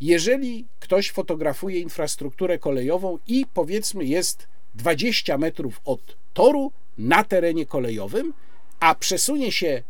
Jeżeli 0.00 0.66
ktoś 0.80 1.10
fotografuje 1.10 1.80
infrastrukturę 1.80 2.58
kolejową 2.58 3.18
i 3.26 3.46
powiedzmy 3.54 4.04
jest 4.04 4.48
20 4.74 5.38
metrów 5.38 5.80
od 5.84 6.16
toru 6.32 6.72
na 6.98 7.24
terenie 7.24 7.66
kolejowym, 7.66 8.32
a 8.80 8.94
przesunie 8.94 9.52
się 9.52 9.82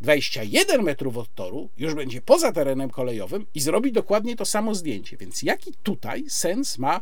21 0.00 0.82
metrów 0.82 1.16
od 1.16 1.34
toru, 1.34 1.68
już 1.78 1.94
będzie 1.94 2.22
poza 2.22 2.52
terenem 2.52 2.90
kolejowym 2.90 3.46
i 3.54 3.60
zrobi 3.60 3.92
dokładnie 3.92 4.36
to 4.36 4.44
samo 4.44 4.74
zdjęcie. 4.74 5.16
Więc 5.16 5.42
jaki 5.42 5.74
tutaj 5.82 6.24
sens 6.28 6.78
ma 6.78 7.00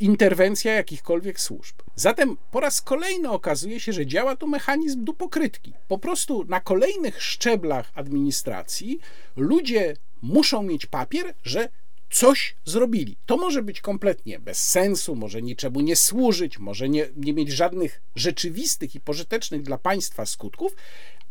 interwencja 0.00 0.72
jakichkolwiek 0.72 1.40
służb. 1.40 1.76
Zatem 1.96 2.36
po 2.50 2.60
raz 2.60 2.80
kolejny 2.80 3.30
okazuje 3.30 3.80
się, 3.80 3.92
że 3.92 4.06
działa 4.06 4.36
tu 4.36 4.46
mechanizm 4.46 5.04
dupokrytki. 5.04 5.72
Po 5.88 5.98
prostu 5.98 6.44
na 6.44 6.60
kolejnych 6.60 7.22
szczeblach 7.22 7.92
administracji 7.94 8.98
ludzie 9.36 9.96
muszą 10.22 10.62
mieć 10.62 10.86
papier, 10.86 11.34
że 11.44 11.68
coś 12.10 12.54
zrobili. 12.64 13.16
To 13.26 13.36
może 13.36 13.62
być 13.62 13.80
kompletnie 13.80 14.38
bez 14.38 14.70
sensu, 14.70 15.16
może 15.16 15.42
niczemu 15.42 15.80
nie 15.80 15.96
służyć, 15.96 16.58
może 16.58 16.88
nie, 16.88 17.08
nie 17.16 17.32
mieć 17.32 17.52
żadnych 17.52 18.00
rzeczywistych 18.16 18.94
i 18.94 19.00
pożytecznych 19.00 19.62
dla 19.62 19.78
państwa 19.78 20.26
skutków, 20.26 20.76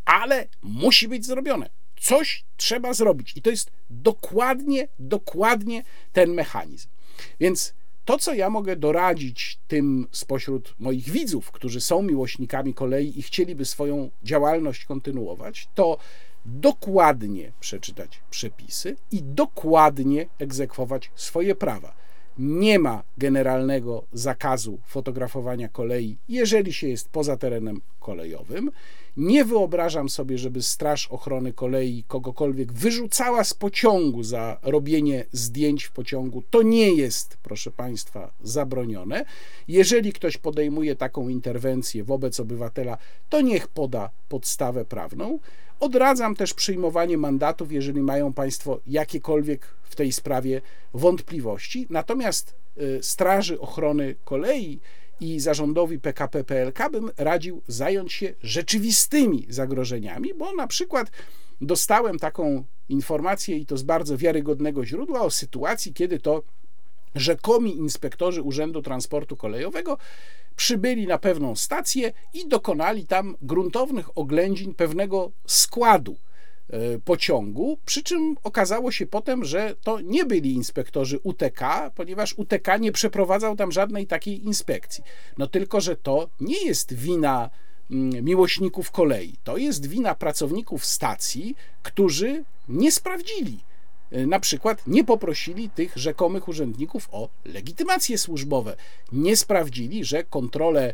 ale 0.05 0.47
musi 0.61 1.07
być 1.07 1.25
zrobione. 1.25 1.69
Coś 2.01 2.43
trzeba 2.57 2.93
zrobić 2.93 3.33
i 3.35 3.41
to 3.41 3.49
jest 3.49 3.71
dokładnie, 3.89 4.87
dokładnie 4.99 5.83
ten 6.13 6.33
mechanizm. 6.33 6.89
Więc 7.39 7.73
to, 8.09 8.17
co 8.17 8.33
ja 8.33 8.49
mogę 8.49 8.75
doradzić 8.75 9.59
tym 9.67 10.07
spośród 10.11 10.75
moich 10.79 11.09
widzów, 11.09 11.51
którzy 11.51 11.81
są 11.81 12.01
miłośnikami 12.01 12.73
kolei 12.73 13.19
i 13.19 13.21
chcieliby 13.21 13.65
swoją 13.65 14.09
działalność 14.23 14.85
kontynuować, 14.85 15.67
to 15.75 15.97
dokładnie 16.45 17.51
przeczytać 17.59 18.21
przepisy 18.29 18.95
i 19.11 19.23
dokładnie 19.23 20.25
egzekwować 20.39 21.11
swoje 21.15 21.55
prawa. 21.55 21.93
Nie 22.37 22.79
ma 22.79 23.03
generalnego 23.17 24.03
zakazu 24.13 24.79
fotografowania 24.85 25.67
kolei, 25.67 26.17
jeżeli 26.29 26.73
się 26.73 26.87
jest 26.87 27.09
poza 27.09 27.37
terenem 27.37 27.81
kolejowym. 28.09 28.71
Nie 29.17 29.45
wyobrażam 29.45 30.09
sobie, 30.09 30.37
żeby 30.37 30.61
Straż 30.61 31.07
Ochrony 31.07 31.53
Kolei 31.53 32.03
kogokolwiek 32.07 32.73
wyrzucała 32.73 33.43
z 33.43 33.53
pociągu 33.53 34.23
za 34.23 34.57
robienie 34.63 35.25
zdjęć 35.31 35.83
w 35.83 35.91
pociągu. 35.91 36.43
To 36.49 36.61
nie 36.61 36.93
jest, 36.93 37.37
proszę 37.43 37.71
Państwa, 37.71 38.31
zabronione. 38.41 39.25
Jeżeli 39.67 40.13
ktoś 40.13 40.37
podejmuje 40.37 40.95
taką 40.95 41.29
interwencję 41.29 42.03
wobec 42.03 42.39
obywatela, 42.39 42.97
to 43.29 43.41
niech 43.41 43.67
poda 43.67 44.09
podstawę 44.29 44.85
prawną. 44.85 45.39
Odradzam 45.79 46.35
też 46.35 46.53
przyjmowanie 46.53 47.17
mandatów, 47.17 47.71
jeżeli 47.71 48.01
mają 48.01 48.33
Państwo 48.33 48.79
jakiekolwiek 48.87 49.67
w 49.83 49.95
tej 49.95 50.11
sprawie 50.11 50.61
wątpliwości. 50.93 51.87
Natomiast 51.89 52.55
y, 52.77 53.03
Straży 53.03 53.59
Ochrony 53.59 54.15
Kolei 54.25 54.79
i 55.19 55.39
zarządowi 55.39 55.99
PKP 55.99 56.43
PLK 56.43 56.89
bym 56.91 57.11
radził 57.17 57.61
zająć 57.67 58.13
się 58.13 58.33
rzeczywistymi 58.43 59.45
zagrożeniami, 59.49 60.33
bo 60.33 60.53
na 60.53 60.67
przykład 60.67 61.11
dostałem 61.61 62.19
taką 62.19 62.63
informację 62.89 63.57
i 63.57 63.65
to 63.65 63.77
z 63.77 63.83
bardzo 63.83 64.17
wiarygodnego 64.17 64.85
źródła 64.85 65.21
o 65.21 65.29
sytuacji, 65.29 65.93
kiedy 65.93 66.19
to 66.19 66.43
rzekomi 67.15 67.77
inspektorzy 67.77 68.41
Urzędu 68.41 68.81
Transportu 68.81 69.37
Kolejowego 69.37 69.97
przybyli 70.55 71.07
na 71.07 71.17
pewną 71.17 71.55
stację 71.55 72.13
i 72.33 72.47
dokonali 72.47 73.05
tam 73.05 73.35
gruntownych 73.41 74.17
oględzin 74.17 74.73
pewnego 74.73 75.31
składu 75.47 76.17
pociągu, 77.05 77.77
przy 77.85 78.03
czym 78.03 78.35
okazało 78.43 78.91
się 78.91 79.07
potem, 79.07 79.45
że 79.45 79.75
to 79.83 80.01
nie 80.01 80.25
byli 80.25 80.53
inspektorzy 80.53 81.19
UTK, 81.23 81.91
ponieważ 81.95 82.33
UTK 82.37 82.77
nie 82.79 82.91
przeprowadzał 82.91 83.55
tam 83.55 83.71
żadnej 83.71 84.07
takiej 84.07 84.45
inspekcji. 84.45 85.03
No 85.37 85.47
tylko, 85.47 85.81
że 85.81 85.95
to 85.95 86.29
nie 86.39 86.65
jest 86.65 86.93
wina 86.93 87.49
mm, 87.91 88.25
miłośników 88.25 88.91
kolei, 88.91 89.35
to 89.43 89.57
jest 89.57 89.85
wina 89.85 90.15
pracowników 90.15 90.85
stacji, 90.85 91.55
którzy 91.83 92.43
nie 92.67 92.91
sprawdzili 92.91 93.59
Y, 94.13 94.27
na 94.27 94.39
przykład 94.39 94.87
nie 94.87 95.03
poprosili 95.03 95.69
tych 95.69 95.97
rzekomych 95.97 96.47
urzędników 96.47 97.09
o 97.11 97.29
legitymacje 97.45 98.17
służbowe. 98.17 98.75
Nie 99.11 99.37
sprawdzili, 99.37 100.05
że 100.05 100.23
kontrole 100.23 100.93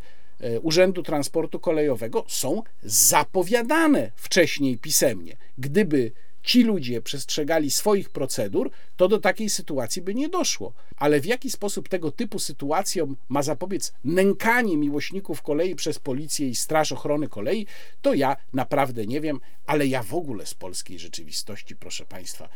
Urzędu 0.62 1.04
Transportu 1.04 1.60
Kolejowego 1.60 2.26
są 2.28 2.64
zapowiadane 2.84 4.12
wcześniej 4.16 4.78
pisemnie. 4.78 5.38
Gdyby 5.58 6.12
ci 6.46 6.64
ludzie 6.64 7.02
przestrzegali 7.02 7.72
swoich 7.72 8.10
procedur, 8.10 8.72
to 8.96 9.08
do 9.08 9.20
takiej 9.20 9.50
sytuacji 9.50 10.02
by 10.02 10.16
nie 10.16 10.30
doszło. 10.30 10.74
Ale 10.98 11.20
w 11.20 11.26
jaki 11.26 11.52
sposób 11.52 11.90
tego 11.90 12.12
typu 12.12 12.40
sytuacjom 12.40 13.18
ma 13.30 13.44
zapobiec 13.44 13.94
nękanie 14.04 14.78
miłośników 14.78 15.42
kolei 15.42 15.76
przez 15.76 16.00
policję 16.00 16.50
i 16.50 16.56
Straż 16.56 16.92
Ochrony 16.92 17.28
Kolei, 17.28 17.68
to 18.02 18.14
ja 18.14 18.38
naprawdę 18.54 19.06
nie 19.06 19.22
wiem, 19.22 19.40
ale 19.66 19.88
ja 19.88 20.04
w 20.04 20.14
ogóle 20.14 20.46
z 20.46 20.54
polskiej 20.54 21.00
rzeczywistości, 21.00 21.76
proszę 21.76 22.06
Państwa, 22.06 22.50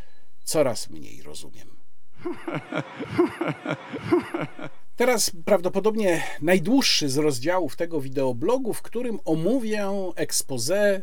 coraz 0.44 0.90
mniej 0.90 1.22
rozumiem. 1.22 1.68
Teraz 5.00 5.32
prawdopodobnie 5.46 6.24
najdłuższy 6.42 7.10
z 7.10 7.18
rozdziałów 7.18 7.76
tego 7.76 8.02
wideoblogu, 8.02 8.74
w 8.74 8.82
którym 8.82 9.20
omówię 9.26 9.88
expose. 10.16 11.02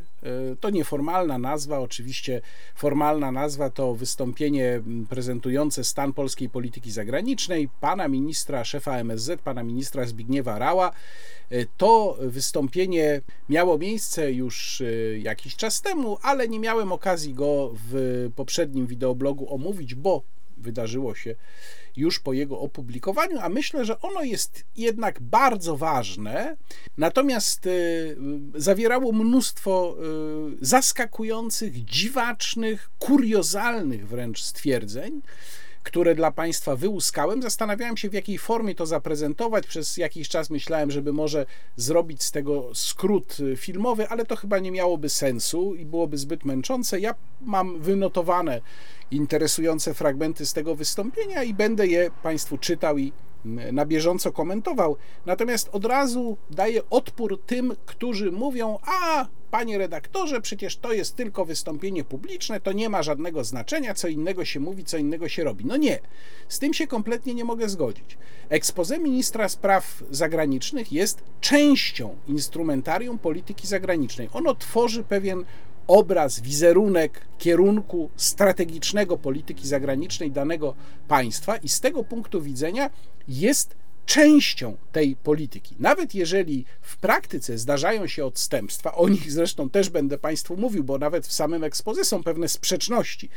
Y, 0.53 0.57
to 0.61 0.71
nieformalna 0.71 1.39
nazwa, 1.39 1.79
oczywiście 1.79 2.41
formalna 2.75 3.33
nazwa 3.33 3.71
to 3.71 3.95
wystąpienie 3.95 4.83
prezentujące 5.09 5.85
stan 5.85 6.13
polskiej 6.13 6.49
polityki 6.49 6.91
zagranicznej 6.91 7.69
pana 7.81 8.09
ministra, 8.09 8.65
szefa 8.65 8.99
MSZ, 8.99 9.43
pana 9.45 9.63
ministra 9.63 10.07
Zbigniewa 10.07 10.59
Rała. 10.59 10.93
Y, 11.53 11.67
to 11.77 12.19
wystąpienie 12.21 13.21
miało 13.49 13.79
miejsce 13.79 14.33
już 14.33 14.81
y, 14.81 15.21
jakiś 15.23 15.57
czas 15.57 15.83
temu, 15.83 16.19
ale 16.23 16.49
nie 16.49 16.61
miałem 16.61 16.93
okazji 16.93 17.35
go 17.35 17.75
w 17.75 18.31
poprzednim 18.37 18.87
wideoblogu 18.87 19.55
omówić, 19.55 19.95
bo 19.95 20.23
wydarzyło 20.57 21.15
się 21.15 21.35
już 21.97 22.21
po 22.21 22.33
jego 22.33 22.61
opublikowaniu, 22.61 23.39
a 23.41 23.49
myślę, 23.49 23.85
że 23.85 24.01
ono 24.01 24.23
jest 24.23 24.65
jednak 24.77 25.21
bardzo 25.21 25.77
ważne, 25.77 26.57
natomiast 26.99 27.67
y, 27.67 28.17
zawierało 28.55 29.13
mnóstwo 29.13 29.97
y, 30.63 30.67
zaskakujących, 30.67 31.85
dziwacznych, 31.85 32.91
kuriozalnych 32.99 34.09
wręcz 34.09 34.43
stwierdzeń 34.43 35.23
które 35.87 36.15
dla 36.15 36.31
Państwa 36.31 36.77
wyłuskałem. 36.77 37.43
Zastanawiałem 37.43 37.97
się, 37.97 38.09
w 38.09 38.13
jakiej 38.13 38.39
formie 38.39 38.75
to 38.75 38.87
zaprezentować. 38.87 39.67
Przez 39.67 39.97
jakiś 39.97 40.29
czas 40.29 40.51
myślałem, 40.51 40.91
żeby 40.91 41.13
może 41.13 41.47
zrobić 41.77 42.23
z 42.23 42.31
tego 42.31 42.71
skrót 42.75 43.41
y, 43.41 43.57
filmowy, 43.57 44.09
ale 44.09 44.25
to 44.25 44.37
chyba 44.37 44.59
nie 44.59 44.71
miałoby 44.71 45.09
sensu 45.09 45.75
i 45.75 45.85
byłoby 45.85 46.19
zbyt 46.19 46.45
męczące. 46.45 47.01
Ja 47.01 47.15
mam 47.41 47.81
wynotowane 47.81 48.61
interesujące 49.11 49.95
fragmenty 49.95 50.47
z 50.47 50.53
tego 50.53 50.75
wystąpienia 50.75 51.43
i 51.43 51.55
będę 51.55 51.87
je 51.87 52.11
Państwu 52.23 52.59
czytał 52.59 52.99
i 52.99 53.13
na 53.73 53.87
bieżąco 53.87 54.33
komentował. 54.33 54.97
Natomiast 55.27 55.69
od 55.73 55.85
razu 55.85 56.37
daję 56.51 56.83
odpór 56.91 57.41
tym, 57.47 57.77
którzy 57.87 58.33
mówią: 58.33 58.79
A, 58.83 59.27
panie 59.51 59.79
redaktorze, 59.79 60.41
przecież 60.41 60.77
to 60.77 60.93
jest 60.93 61.17
tylko 61.17 61.45
wystąpienie 61.45 62.05
publiczne, 62.05 62.61
to 62.61 62.73
nie 62.73 62.89
ma 62.89 63.03
żadnego 63.03 63.45
znaczenia, 63.45 63.95
co 63.95 64.09
innego 64.09 64.45
się 64.45 64.61
mówi, 64.61 64.85
co 64.85 64.97
innego 64.99 65.29
się 65.29 65.45
robi. 65.45 65.65
No 65.65 65.77
nie, 65.77 65.99
z 66.49 66.59
tym 66.59 66.75
się 66.75 66.87
kompletnie 66.87 67.35
nie 67.35 67.45
mogę 67.45 67.69
zgodzić. 67.69 68.19
Expose 68.49 68.99
ministra 68.99 69.49
spraw 69.49 70.03
zagranicznych 70.11 70.93
jest 70.93 71.23
częścią 71.41 72.17
instrumentarium 72.27 73.19
polityki 73.19 73.67
zagranicznej. 73.67 74.29
Ono 74.33 74.55
tworzy 74.55 75.05
pewien 75.05 75.45
obraz, 75.87 76.41
wizerunek 76.41 77.21
kierunku 77.39 78.11
strategicznego 78.17 79.19
polityki 79.19 79.69
zagranicznej 79.69 80.31
danego 80.31 80.75
państwa 81.09 81.57
i 81.57 81.69
z 81.69 81.81
tego 81.81 82.05
punktu 82.05 82.43
widzenia 82.43 82.91
jest 83.29 83.77
częścią 84.07 84.77
tej 84.93 85.17
polityki. 85.17 85.77
Nawet 85.79 86.15
jeżeli 86.15 86.65
w 86.81 86.97
praktyce 86.97 87.59
zdarzają 87.59 88.07
się 88.07 88.25
odstępstwa, 88.25 88.95
o 88.95 89.09
nich 89.09 89.33
zresztą 89.33 89.71
też 89.71 89.91
będę 89.91 90.19
Państwu 90.19 90.57
mówił, 90.57 90.85
bo 90.85 90.99
nawet 90.99 91.27
w 91.27 91.33
samym 91.33 91.65
ekspozy 91.65 92.05
są 92.05 92.23
pewne 92.23 92.49
sprzeczności 92.49 93.29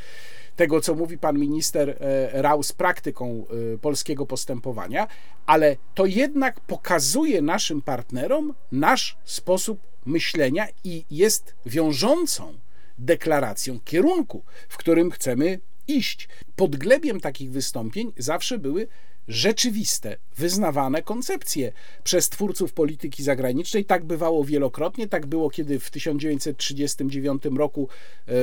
tego, 0.55 0.81
co 0.81 0.95
mówi 0.95 1.17
pan 1.17 1.39
minister 1.39 1.89
e, 1.89 2.41
Rał 2.41 2.63
z 2.63 2.73
praktyką 2.73 3.45
e, 3.73 3.77
polskiego 3.77 4.25
postępowania, 4.25 5.07
ale 5.45 5.75
to 5.95 6.05
jednak 6.05 6.59
pokazuje 6.59 7.41
naszym 7.41 7.81
partnerom 7.81 8.53
nasz 8.71 9.17
sposób 9.25 9.88
myślenia 10.05 10.67
i 10.83 11.05
jest 11.11 11.55
wiążącą 11.65 12.59
deklaracją 12.97 13.79
kierunku, 13.79 14.43
w 14.69 14.77
którym 14.77 15.11
chcemy 15.11 15.59
iść. 15.87 16.27
Podglebiem 16.55 17.19
takich 17.19 17.51
wystąpień 17.51 18.13
zawsze 18.17 18.57
były 18.57 18.87
rzeczywiste, 19.29 20.17
wyznawane 20.37 21.03
koncepcje 21.03 21.71
przez 22.03 22.29
twórców 22.29 22.73
polityki 22.73 23.23
zagranicznej. 23.23 23.85
Tak 23.85 24.05
bywało 24.05 24.43
wielokrotnie. 24.43 25.07
Tak 25.07 25.25
było, 25.25 25.49
kiedy 25.49 25.79
w 25.79 25.91
1939 25.91 27.43
roku 27.57 27.87
e, 28.27 28.33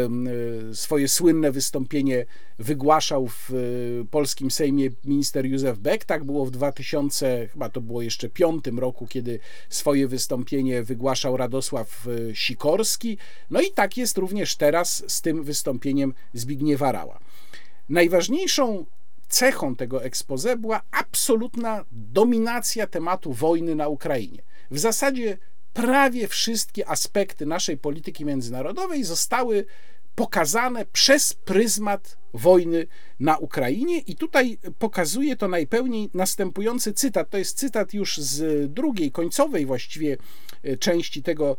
swoje 0.75 1.09
słynne 1.09 1.53
wystąpienie 1.53 2.27
wygłaszał 2.59 3.29
w 3.29 3.51
e, 3.51 3.55
polskim 4.11 4.51
Sejmie 4.51 4.91
minister 5.05 5.47
Józef 5.47 5.79
Beck. 5.79 6.05
Tak 6.05 6.25
było 6.25 6.47
w 6.47 6.51
2000, 6.51 7.49
chyba 7.53 7.69
to 7.69 7.81
było 7.81 8.03
jeszcze 8.03 8.29
piątym 8.29 8.79
roku, 8.79 9.07
kiedy 9.07 9.39
swoje 9.69 10.09
wystąpienie 10.09 10.83
wygłaszał 10.83 11.37
Radosław 11.37 12.07
e, 12.09 12.35
Sikorski. 12.35 13.19
No 13.51 13.61
i 13.61 13.71
tak 13.75 13.97
jest 13.97 14.19
również 14.19 14.57
teraz 14.57 15.05
z 15.07 15.23
tym 15.23 15.43
wystąpieniem 15.43 16.15
Zbigniewa 16.35 16.93
Rała. 16.93 17.19
Najważniejszą 17.89 18.87
cechą 19.29 19.77
tego 19.77 20.05
expose 20.05 20.57
była 20.57 20.83
absolutna 20.91 21.85
dominacja 21.93 22.87
tematu 22.87 23.33
wojny 23.33 23.75
na 23.75 23.89
Ukrainie. 23.89 24.43
W 24.71 24.79
zasadzie 24.79 25.39
prawie 25.73 26.29
wszystkie 26.29 26.89
aspekty 26.89 27.47
naszej 27.47 27.77
polityki 27.79 28.25
międzynarodowej 28.25 29.05
zostały 29.05 29.65
pokazane 30.15 30.87
przez 30.93 31.35
pryzmat 31.35 32.19
wojny 32.35 32.87
na 33.21 33.37
Ukrainie. 33.39 33.99
I 33.99 34.17
tutaj 34.17 34.59
pokazuje 34.79 35.37
to 35.37 35.49
najpełniej 35.49 36.11
następujący 36.15 36.93
cytat. 36.93 37.31
To 37.31 37.39
jest 37.39 37.59
cytat 37.59 37.95
już 37.95 38.19
z 38.19 38.73
drugiej, 38.73 39.13
końcowej 39.13 39.67
właściwie 39.67 40.17
e, 40.63 40.77
części 40.77 41.23
tego 41.23 41.57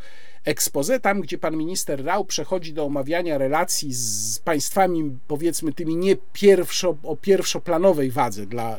expose, 0.48 1.00
tam 1.00 1.22
gdzie 1.22 1.38
pan 1.38 1.58
minister 1.58 2.06
Rał 2.06 2.26
przechodzi 2.26 2.74
do 2.74 2.86
omawiania 2.86 3.38
relacji 3.38 3.93
z 3.93 4.39
państwami, 4.39 5.18
powiedzmy, 5.28 5.74
tymi 5.74 5.95
nie 5.95 6.16
pierwszo, 6.34 6.98
o 7.04 7.16
pierwszoplanowej 7.16 8.12
wadze 8.12 8.45
dla 8.45 8.78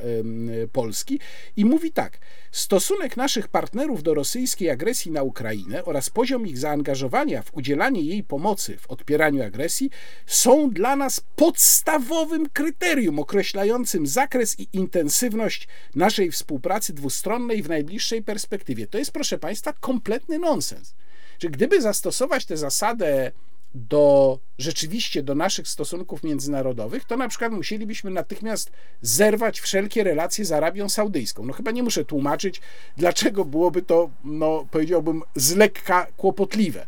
Polski 0.72 1.20
i 1.56 1.64
mówi 1.64 1.92
tak. 1.92 2.18
Stosunek 2.52 3.16
naszych 3.16 3.48
partnerów 3.48 4.02
do 4.02 4.14
rosyjskiej 4.14 4.70
agresji 4.70 5.10
na 5.10 5.22
Ukrainę 5.22 5.84
oraz 5.84 6.10
poziom 6.10 6.46
ich 6.46 6.58
zaangażowania 6.58 7.42
w 7.42 7.54
udzielanie 7.54 8.02
jej 8.02 8.22
pomocy 8.22 8.76
w 8.76 8.90
odpieraniu 8.90 9.42
agresji 9.42 9.90
są 10.26 10.70
dla 10.70 10.96
nas 10.96 11.20
podstawowym 11.36 12.48
kryterium 12.48 13.18
określającym 13.18 14.06
zakres 14.06 14.60
i 14.60 14.68
intensywność 14.72 15.68
naszej 15.94 16.30
współpracy 16.30 16.92
dwustronnej 16.92 17.62
w 17.62 17.68
najbliższej 17.68 18.22
perspektywie. 18.22 18.86
To 18.86 18.98
jest, 18.98 19.12
proszę 19.12 19.38
Państwa, 19.38 19.72
kompletny 19.72 20.38
nonsens. 20.38 20.94
Czy 21.38 21.50
gdyby 21.50 21.82
zastosować 21.82 22.46
tę 22.46 22.56
zasadę 22.56 23.32
do 23.74 24.38
rzeczywiście 24.58 25.22
do 25.22 25.34
naszych 25.34 25.68
stosunków 25.68 26.22
międzynarodowych, 26.22 27.04
to 27.04 27.16
na 27.16 27.28
przykład 27.28 27.52
musielibyśmy 27.52 28.10
natychmiast 28.10 28.72
zerwać 29.02 29.60
wszelkie 29.60 30.04
relacje 30.04 30.44
z 30.44 30.52
Arabią 30.52 30.88
Saudyjską. 30.88 31.46
No 31.46 31.52
chyba 31.52 31.70
nie 31.70 31.82
muszę 31.82 32.04
tłumaczyć, 32.04 32.60
dlaczego 32.96 33.44
byłoby 33.44 33.82
to, 33.82 34.10
no 34.24 34.66
powiedziałbym, 34.70 35.22
z 35.34 35.56
lekka 35.56 36.06
kłopotliwe. 36.16 36.86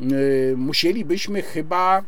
Yy, 0.00 0.54
musielibyśmy 0.56 1.42
chyba 1.42 2.04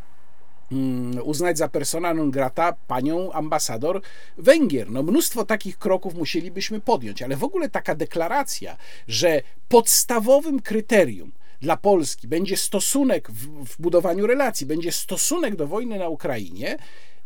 mm, 0.73 1.23
uznać 1.25 1.59
za 1.59 1.69
persona 1.69 2.15
non 2.15 2.31
grata 2.31 2.77
panią 2.89 3.33
ambasador 3.33 4.01
Węgier. 4.39 4.91
No 4.91 5.03
mnóstwo 5.03 5.45
takich 5.45 5.79
kroków 5.79 6.15
musielibyśmy 6.15 6.81
podjąć, 6.81 7.23
ale 7.23 7.37
w 7.37 7.45
ogóle 7.45 7.69
taka 7.69 7.95
deklaracja, 7.95 8.77
że 9.09 9.43
podstawowym 9.69 10.61
kryterium 10.61 11.33
dla 11.61 11.77
Polski. 11.77 12.29
Będzie 12.29 12.57
stosunek 12.57 13.31
w, 13.31 13.65
w 13.65 13.81
budowaniu 13.81 14.27
relacji, 14.27 14.67
będzie 14.67 14.93
stosunek 14.93 15.57
do 15.57 15.67
wojny 15.67 15.99
na 15.99 16.09
Ukrainie, 16.09 16.79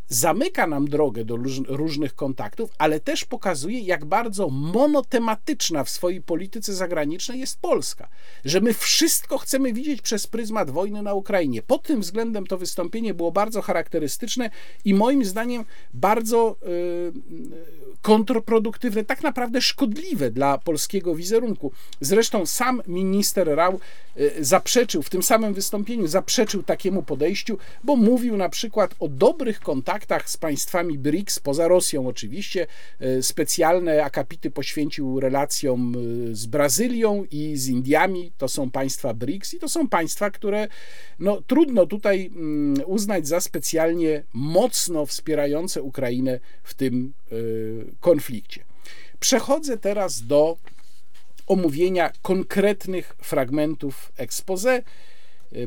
zamyka 0.08 0.66
nam 0.66 0.88
drogę 0.88 1.24
do 1.24 1.38
różnych 1.68 2.14
kontaktów, 2.14 2.70
ale 2.78 3.00
też 3.00 3.24
pokazuje, 3.24 3.80
jak 3.80 4.04
bardzo 4.04 4.48
monotematyczna 4.48 5.84
w 5.84 5.90
swojej 5.90 6.22
polityce 6.22 6.74
zagranicznej 6.74 7.40
jest 7.40 7.60
Polska. 7.60 8.08
Że 8.44 8.60
my 8.60 8.74
wszystko 8.74 9.38
chcemy 9.38 9.72
widzieć 9.72 10.02
przez 10.02 10.26
pryzmat 10.26 10.70
wojny 10.70 11.02
na 11.02 11.14
Ukrainie. 11.14 11.62
Pod 11.62 11.82
tym 11.82 12.00
względem 12.00 12.46
to 12.46 12.58
wystąpienie 12.58 13.14
było 13.14 13.32
bardzo 13.32 13.62
charakterystyczne 13.62 14.50
i 14.84 14.94
moim 14.94 15.24
zdaniem 15.24 15.64
bardzo 15.94 16.56
yy, 16.62 17.12
kontrproduktywne, 18.02 19.04
tak 19.04 19.22
naprawdę 19.22 19.62
szkodliwe 19.62 20.30
dla 20.30 20.58
polskiego 20.58 21.14
wizerunku. 21.14 21.72
Zresztą 22.00 22.46
sam 22.46 22.82
minister 22.86 23.48
Rał 23.48 23.80
y, 24.16 24.44
zaprzeczył, 24.44 25.02
w 25.02 25.10
tym 25.10 25.22
samym 25.22 25.54
wystąpieniu 25.54 26.06
zaprzeczył 26.06 26.62
takiemu 26.62 27.02
podejściu, 27.02 27.58
bo 27.84 27.96
mówił 27.96 28.36
na 28.36 28.48
przykład 28.48 28.94
o 29.00 29.08
dobrych 29.08 29.60
kontaktach 29.60 29.97
z 30.24 30.36
państwami 30.36 30.98
BRICS, 30.98 31.38
poza 31.38 31.68
Rosją 31.68 32.06
oczywiście. 32.06 32.66
Y, 33.02 33.22
specjalne 33.22 34.04
akapity 34.04 34.50
poświęcił 34.50 35.20
relacjom 35.20 35.94
y, 36.30 36.36
z 36.36 36.46
Brazylią 36.46 37.24
i 37.30 37.56
z 37.56 37.68
Indiami. 37.68 38.32
To 38.38 38.48
są 38.48 38.70
państwa 38.70 39.14
BRICS 39.14 39.54
i 39.54 39.58
to 39.58 39.68
są 39.68 39.88
państwa, 39.88 40.30
które 40.30 40.68
no, 41.18 41.42
trudno 41.46 41.86
tutaj 41.86 42.26
mm, 42.26 42.82
uznać 42.86 43.28
za 43.28 43.40
specjalnie 43.40 44.22
mocno 44.32 45.06
wspierające 45.06 45.82
Ukrainę 45.82 46.40
w 46.62 46.74
tym 46.74 47.12
konflikcie. 48.00 48.64
Przechodzę 49.20 49.78
teraz 49.78 50.26
do 50.26 50.56
omówienia 51.46 52.12
konkretnych 52.22 53.16
fragmentów 53.22 54.12
expose. 54.16 54.82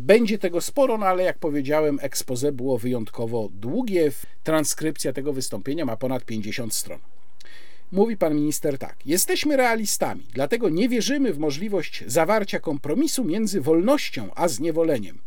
Będzie 0.01 0.37
tego 0.37 0.61
sporo, 0.61 0.97
no 0.97 1.05
ale 1.05 1.23
jak 1.23 1.37
powiedziałem, 1.37 1.99
expose 2.01 2.51
było 2.51 2.77
wyjątkowo 2.77 3.49
długie. 3.53 4.11
Transkrypcja 4.43 5.13
tego 5.13 5.33
wystąpienia 5.33 5.85
ma 5.85 5.97
ponad 5.97 6.25
50 6.25 6.73
stron. 6.73 6.99
Mówi 7.91 8.17
pan 8.17 8.35
minister 8.35 8.77
tak: 8.77 8.95
Jesteśmy 9.05 9.57
realistami, 9.57 10.23
dlatego 10.33 10.69
nie 10.69 10.89
wierzymy 10.89 11.33
w 11.33 11.39
możliwość 11.39 12.03
zawarcia 12.07 12.59
kompromisu 12.59 13.23
między 13.23 13.61
wolnością 13.61 14.29
a 14.35 14.47
zniewoleniem. 14.47 15.17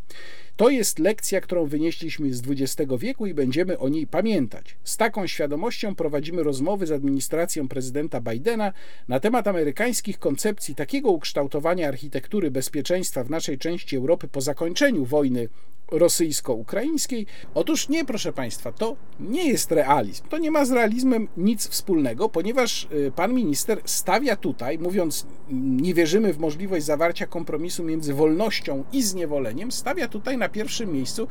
To 0.57 0.69
jest 0.69 0.99
lekcja, 0.99 1.41
którą 1.41 1.65
wynieśliśmy 1.65 2.33
z 2.33 2.41
XX 2.49 2.91
wieku 2.99 3.25
i 3.25 3.33
będziemy 3.33 3.79
o 3.79 3.89
niej 3.89 4.07
pamiętać. 4.07 4.77
Z 4.83 4.97
taką 4.97 5.27
świadomością 5.27 5.95
prowadzimy 5.95 6.43
rozmowy 6.43 6.87
z 6.87 6.91
administracją 6.91 7.67
prezydenta 7.67 8.21
Bidena 8.21 8.73
na 9.07 9.19
temat 9.19 9.47
amerykańskich 9.47 10.19
koncepcji 10.19 10.75
takiego 10.75 11.11
ukształtowania 11.11 11.87
architektury 11.87 12.51
bezpieczeństwa 12.51 13.23
w 13.23 13.29
naszej 13.29 13.57
części 13.57 13.97
Europy 13.97 14.27
po 14.27 14.41
zakończeniu 14.41 15.05
wojny 15.05 15.49
rosyjsko-ukraińskiej. 15.91 17.25
Otóż 17.53 17.89
nie, 17.89 18.05
proszę 18.05 18.33
Państwa, 18.33 18.71
to 18.71 18.95
nie 19.19 19.47
jest 19.47 19.71
realizm. 19.71 20.23
To 20.29 20.37
nie 20.37 20.51
ma 20.51 20.65
z 20.65 20.71
realizmem 20.71 21.27
nic 21.37 21.67
wspólnego, 21.67 22.29
ponieważ 22.29 22.87
y, 22.91 23.11
pan 23.15 23.33
minister 23.33 23.81
stawia 23.85 24.35
tutaj, 24.35 24.79
mówiąc, 24.79 25.27
nie 25.49 25.93
wierzymy 25.93 26.33
w 26.33 26.39
możliwość 26.39 26.85
zawarcia 26.85 27.27
kompromisu 27.27 27.83
między 27.83 28.13
wolnością 28.13 28.83
i 28.91 29.03
zniewoleniem, 29.03 29.71
stawia 29.71 30.07
tutaj 30.07 30.37
na 30.37 30.49
pierwszym 30.49 30.93
miejscu 30.93 31.27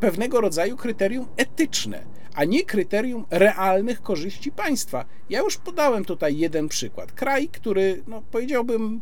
pewnego 0.00 0.40
rodzaju 0.40 0.76
kryterium 0.76 1.26
etyczne, 1.36 2.04
a 2.34 2.44
nie 2.44 2.64
kryterium 2.64 3.24
realnych 3.30 4.02
korzyści 4.02 4.52
państwa. 4.52 5.04
Ja 5.30 5.40
już 5.40 5.56
podałem 5.56 6.04
tutaj 6.04 6.36
jeden 6.38 6.68
przykład. 6.68 7.12
Kraj, 7.12 7.48
który, 7.48 8.02
no, 8.06 8.22
powiedziałbym, 8.30 9.00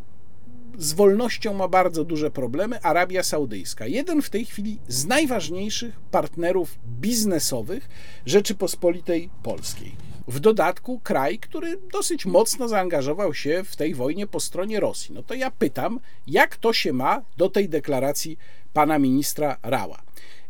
z 0.78 0.92
wolnością 0.92 1.54
ma 1.54 1.68
bardzo 1.68 2.04
duże 2.04 2.30
problemy 2.30 2.82
Arabia 2.82 3.22
Saudyjska. 3.22 3.86
Jeden 3.86 4.22
w 4.22 4.30
tej 4.30 4.44
chwili 4.44 4.78
z 4.88 5.06
najważniejszych 5.06 6.00
partnerów 6.00 6.78
biznesowych 7.00 7.88
Rzeczypospolitej 8.26 9.30
Polskiej. 9.42 9.92
W 10.28 10.40
dodatku 10.40 11.00
kraj, 11.00 11.38
który 11.38 11.78
dosyć 11.92 12.26
mocno 12.26 12.68
zaangażował 12.68 13.34
się 13.34 13.64
w 13.64 13.76
tej 13.76 13.94
wojnie 13.94 14.26
po 14.26 14.40
stronie 14.40 14.80
Rosji. 14.80 15.14
No 15.14 15.22
to 15.22 15.34
ja 15.34 15.50
pytam, 15.50 16.00
jak 16.26 16.56
to 16.56 16.72
się 16.72 16.92
ma 16.92 17.22
do 17.36 17.48
tej 17.48 17.68
deklaracji 17.68 18.38
pana 18.72 18.98
ministra 18.98 19.56
Rała? 19.62 20.02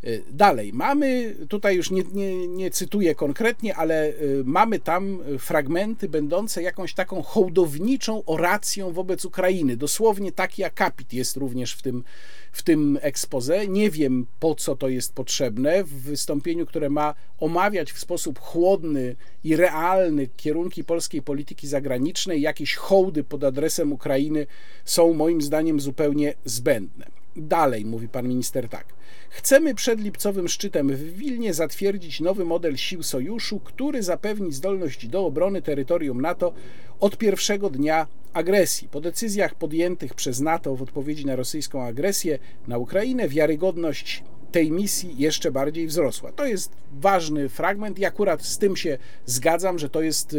Y, 0.05 0.23
dalej, 0.33 0.73
mamy, 0.73 1.37
tutaj 1.49 1.77
już 1.77 1.91
nie, 1.91 2.03
nie, 2.13 2.49
nie, 2.49 2.71
cytuję 2.71 3.15
konkretnie, 3.15 3.77
ale 3.77 4.09
y, 4.09 4.43
mamy 4.45 4.79
tam 4.79 5.19
fragmenty 5.39 6.09
będące 6.09 6.63
jakąś 6.63 6.95
taką 6.95 7.23
hołdowniczą 7.23 8.25
oracją 8.25 8.93
wobec 8.93 9.25
Ukrainy. 9.25 9.77
Dosłownie 9.77 10.33
taki 10.33 10.65
akapit 10.65 11.13
jest 11.13 11.37
również 11.37 11.73
w 11.73 11.83
tym, 11.83 12.05
w 12.53 12.63
tym 12.63 12.99
expose. 13.03 13.69
Nie 13.69 13.91
wiem 13.91 14.27
po 14.41 14.55
co 14.55 14.77
to 14.77 14.89
jest 14.89 15.13
potrzebne 15.13 15.85
w 15.85 16.03
wystąpieniu, 16.03 16.67
które 16.67 16.91
ma 16.91 17.15
omawiać 17.39 17.93
w 17.93 17.99
sposób 17.99 18.39
chłodny 18.39 19.17
i 19.45 19.57
realny 19.57 20.29
kierunki 20.37 20.85
polskiej 20.85 21.23
polityki 21.23 21.69
zagranicznej. 21.69 22.41
Jakieś 22.41 22.75
hołdy 22.75 23.25
pod 23.25 23.45
adresem 23.45 23.93
Ukrainy 23.93 24.47
są 24.85 25.15
moim 25.15 25.43
zdaniem 25.43 25.81
zupełnie 25.81 26.35
zbędne. 26.45 27.18
Dalej, 27.39 27.85
mówi 27.85 28.09
pan 28.09 28.29
minister 28.29 28.69
tak. 28.69 28.87
Chcemy 29.31 29.75
przed 29.75 30.01
lipcowym 30.01 30.49
szczytem 30.49 30.89
w 30.89 31.17
Wilnie 31.17 31.55
zatwierdzić 31.55 32.21
nowy 32.21 32.45
model 32.45 32.77
sił 32.77 33.03
sojuszu, 33.03 33.61
który 33.61 34.03
zapewni 34.03 34.53
zdolność 34.53 35.07
do 35.07 35.27
obrony 35.27 35.63
terytorium 35.63 36.21
NATO 36.21 36.53
od 37.01 37.19
pierwszego 37.19 37.71
dnia 37.71 38.07
agresji. 38.33 38.89
Po 38.89 39.01
decyzjach 39.01 39.55
podjętych 39.55 40.15
przez 40.15 40.41
NATO 40.41 40.77
w 40.77 40.83
odpowiedzi 40.83 41.27
na 41.27 41.37
rosyjską 41.37 41.83
agresję 41.83 42.39
na 42.69 42.79
Ukrainę, 42.79 43.29
wiarygodność 43.29 44.23
tej 44.53 44.71
misji 44.71 45.15
jeszcze 45.19 45.51
bardziej 45.51 45.87
wzrosła. 45.87 46.33
To 46.33 46.47
jest 46.47 46.73
ważny 46.93 47.49
fragment 47.49 47.99
i 47.99 48.05
akurat 48.05 48.43
z 48.43 48.59
tym 48.59 48.77
się 48.77 48.99
zgadzam, 49.27 49.79
że 49.79 49.91
to 49.91 50.03
jest 50.03 50.37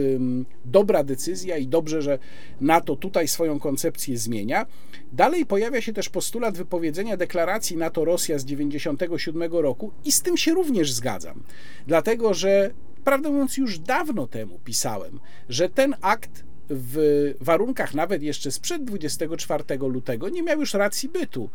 dobra 0.65 1.03
decyzja 1.03 1.57
i 1.57 1.67
dobrze, 1.67 2.01
że 2.01 2.19
NATO 2.61 2.95
tutaj 2.95 3.27
swoją 3.27 3.59
koncepcję 3.59 4.17
zmienia. 4.17 4.65
Dalej 5.13 5.45
pojawia 5.45 5.81
się 5.81 5.93
też 5.93 6.09
postulat 6.09 6.57
wypowiedzenia 6.57 7.17
deklaracji 7.17 7.77
NATO-Rosja 7.77 8.39
z 8.39 8.45
1997 8.45 9.51
roku 9.51 9.91
i 10.05 10.11
z 10.11 10.21
tym 10.21 10.37
się 10.37 10.53
również 10.53 10.91
zgadzam, 10.91 11.43
dlatego 11.87 12.33
że 12.33 12.71
prawdę 13.03 13.29
mówiąc 13.29 13.57
już 13.57 13.79
dawno 13.79 14.27
temu 14.27 14.59
pisałem, 14.65 15.19
że 15.49 15.69
ten 15.69 15.95
akt 16.01 16.43
w 16.69 17.33
warunkach 17.41 17.93
nawet 17.93 18.23
jeszcze 18.23 18.51
sprzed 18.51 18.83
24 18.83 19.63
lutego 19.79 20.29
nie 20.29 20.43
miał 20.43 20.59
już 20.59 20.73
racji 20.73 21.09
bytu. 21.09 21.49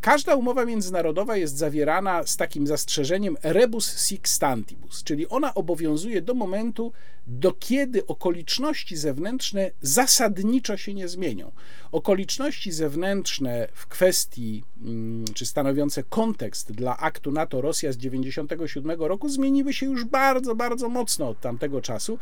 Każda 0.00 0.34
umowa 0.34 0.64
międzynarodowa 0.64 1.36
jest 1.36 1.56
zawierana 1.56 2.26
z 2.26 2.36
takim 2.36 2.66
zastrzeżeniem 2.66 3.36
rebus 3.42 4.06
sic 4.06 4.28
stantibus, 4.28 5.04
czyli 5.04 5.28
ona 5.28 5.54
obowiązuje 5.54 6.22
do 6.22 6.34
momentu, 6.34 6.92
do 7.26 7.52
kiedy 7.52 8.06
okoliczności 8.06 8.96
zewnętrzne 8.96 9.70
zasadniczo 9.82 10.76
się 10.76 10.94
nie 10.94 11.08
zmienią. 11.08 11.52
Okoliczności 11.92 12.72
zewnętrzne 12.72 13.68
w 13.74 13.86
kwestii, 13.86 14.64
mm, 14.82 15.24
czy 15.34 15.46
stanowiące 15.46 16.02
kontekst 16.02 16.72
dla 16.72 16.96
aktu 16.96 17.32
NATO-Rosja 17.32 17.92
z 17.92 17.96
1997 17.96 19.08
roku 19.08 19.28
zmieniły 19.28 19.72
się 19.72 19.86
już 19.86 20.04
bardzo, 20.04 20.54
bardzo 20.54 20.88
mocno 20.88 21.28
od 21.28 21.40
tamtego 21.40 21.82
czasu 21.82 22.18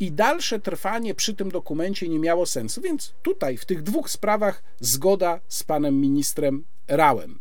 i 0.00 0.12
dalsze 0.12 0.60
trwanie 0.60 1.14
przy 1.14 1.34
tym 1.34 1.50
dokumencie 1.50 2.08
nie 2.08 2.18
miało 2.18 2.46
sensu. 2.46 2.80
Więc 2.80 3.12
tutaj, 3.22 3.56
w 3.56 3.64
tych 3.64 3.82
dwóch 3.82 4.10
sprawach, 4.10 4.62
zgoda 4.80 5.40
z 5.48 5.64
panem 5.64 6.00
ministrem 6.00 6.64
Rałem. 6.88 7.38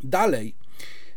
Dalej, 0.00 0.54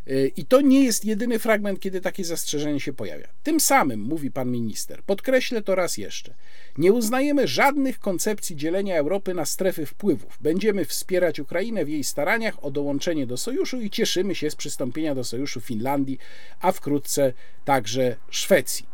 y, 0.08 0.32
i 0.38 0.46
to 0.46 0.62
nie 0.62 0.84
jest 0.84 1.06
jedyny 1.06 1.40
fragment, 1.40 1.80
kiedy 1.80 2.02
takie 2.02 2.24
zastrzeżenie 2.24 2.80
się 2.80 2.94
pojawia. 2.94 3.28
Tym 3.44 3.60
samym, 3.60 4.00
mówi 4.00 4.32
pan 4.32 4.52
minister, 4.52 5.04
podkreślę 5.04 5.62
to 5.62 5.76
raz 5.76 5.98
jeszcze, 5.98 6.34
nie 6.78 6.94
uznajemy 6.94 7.48
żadnych 7.48 8.00
koncepcji 8.00 8.56
dzielenia 8.56 8.98
Europy 8.98 9.34
na 9.34 9.46
strefy 9.46 9.86
wpływów. 9.86 10.38
Będziemy 10.42 10.86
wspierać 10.86 11.40
Ukrainę 11.40 11.86
w 11.86 11.90
jej 11.90 12.04
staraniach 12.04 12.66
o 12.66 12.72
dołączenie 12.72 13.28
do 13.28 13.38
sojuszu 13.38 13.82
i 13.82 13.90
cieszymy 13.90 14.36
się 14.36 14.52
z 14.52 14.56
przystąpienia 14.56 15.16
do 15.16 15.24
sojuszu 15.24 15.62
Finlandii, 15.62 16.20
a 16.62 16.72
wkrótce 16.72 17.34
także 17.66 18.16
Szwecji. 18.30 18.86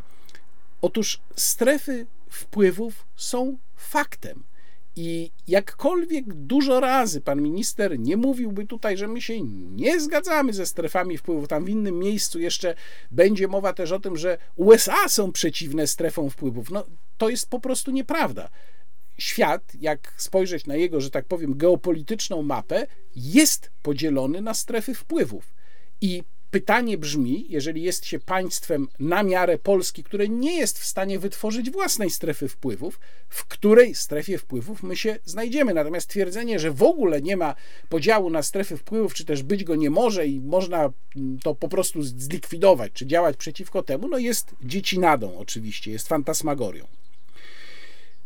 Otóż 0.81 1.19
strefy 1.35 2.05
wpływów 2.29 3.05
są 3.15 3.57
faktem. 3.75 4.43
I 4.95 5.31
jakkolwiek 5.47 6.33
dużo 6.33 6.79
razy 6.79 7.21
pan 7.21 7.41
minister 7.41 7.99
nie 7.99 8.17
mówiłby 8.17 8.65
tutaj, 8.65 8.97
że 8.97 9.07
my 9.07 9.21
się 9.21 9.41
nie 9.41 9.99
zgadzamy 9.99 10.53
ze 10.53 10.65
strefami 10.65 11.17
wpływów, 11.17 11.47
tam 11.47 11.65
w 11.65 11.69
innym 11.69 11.99
miejscu 11.99 12.39
jeszcze 12.39 12.75
będzie 13.11 13.47
mowa 13.47 13.73
też 13.73 13.91
o 13.91 13.99
tym, 13.99 14.17
że 14.17 14.37
USA 14.55 15.09
są 15.09 15.31
przeciwne 15.31 15.87
strefom 15.87 16.29
wpływów. 16.29 16.71
No 16.71 16.85
to 17.17 17.29
jest 17.29 17.49
po 17.49 17.59
prostu 17.59 17.91
nieprawda. 17.91 18.49
Świat, 19.17 19.73
jak 19.79 20.13
spojrzeć 20.17 20.65
na 20.65 20.75
jego, 20.75 21.01
że 21.01 21.09
tak 21.09 21.25
powiem, 21.25 21.57
geopolityczną 21.57 22.41
mapę, 22.41 22.87
jest 23.15 23.71
podzielony 23.81 24.41
na 24.41 24.53
strefy 24.53 24.93
wpływów. 24.93 25.53
I 26.01 26.23
pytanie 26.53 26.97
brzmi, 26.97 27.45
jeżeli 27.49 27.83
jest 27.83 28.05
się 28.05 28.19
państwem 28.19 28.87
na 28.99 29.23
miarę 29.23 29.57
Polski, 29.57 30.03
które 30.03 30.27
nie 30.27 30.57
jest 30.57 30.79
w 30.79 30.85
stanie 30.85 31.19
wytworzyć 31.19 31.71
własnej 31.71 32.09
strefy 32.09 32.47
wpływów, 32.47 32.99
w 33.29 33.45
której 33.45 33.95
strefie 33.95 34.37
wpływów 34.37 34.83
my 34.83 34.95
się 34.95 35.19
znajdziemy. 35.25 35.73
Natomiast 35.73 36.09
twierdzenie, 36.09 36.59
że 36.59 36.71
w 36.71 36.83
ogóle 36.83 37.21
nie 37.21 37.37
ma 37.37 37.55
podziału 37.89 38.29
na 38.29 38.43
strefy 38.43 38.77
wpływów, 38.77 39.13
czy 39.13 39.25
też 39.25 39.43
być 39.43 39.63
go 39.63 39.75
nie 39.75 39.89
może 39.89 40.27
i 40.27 40.41
można 40.41 40.89
to 41.43 41.55
po 41.55 41.69
prostu 41.69 42.03
zlikwidować, 42.03 42.91
czy 42.93 43.05
działać 43.05 43.37
przeciwko 43.37 43.83
temu, 43.83 44.07
no 44.07 44.17
jest 44.17 44.55
dziecinadą 44.63 45.37
oczywiście, 45.37 45.91
jest 45.91 46.07
fantasmagorią. 46.07 46.85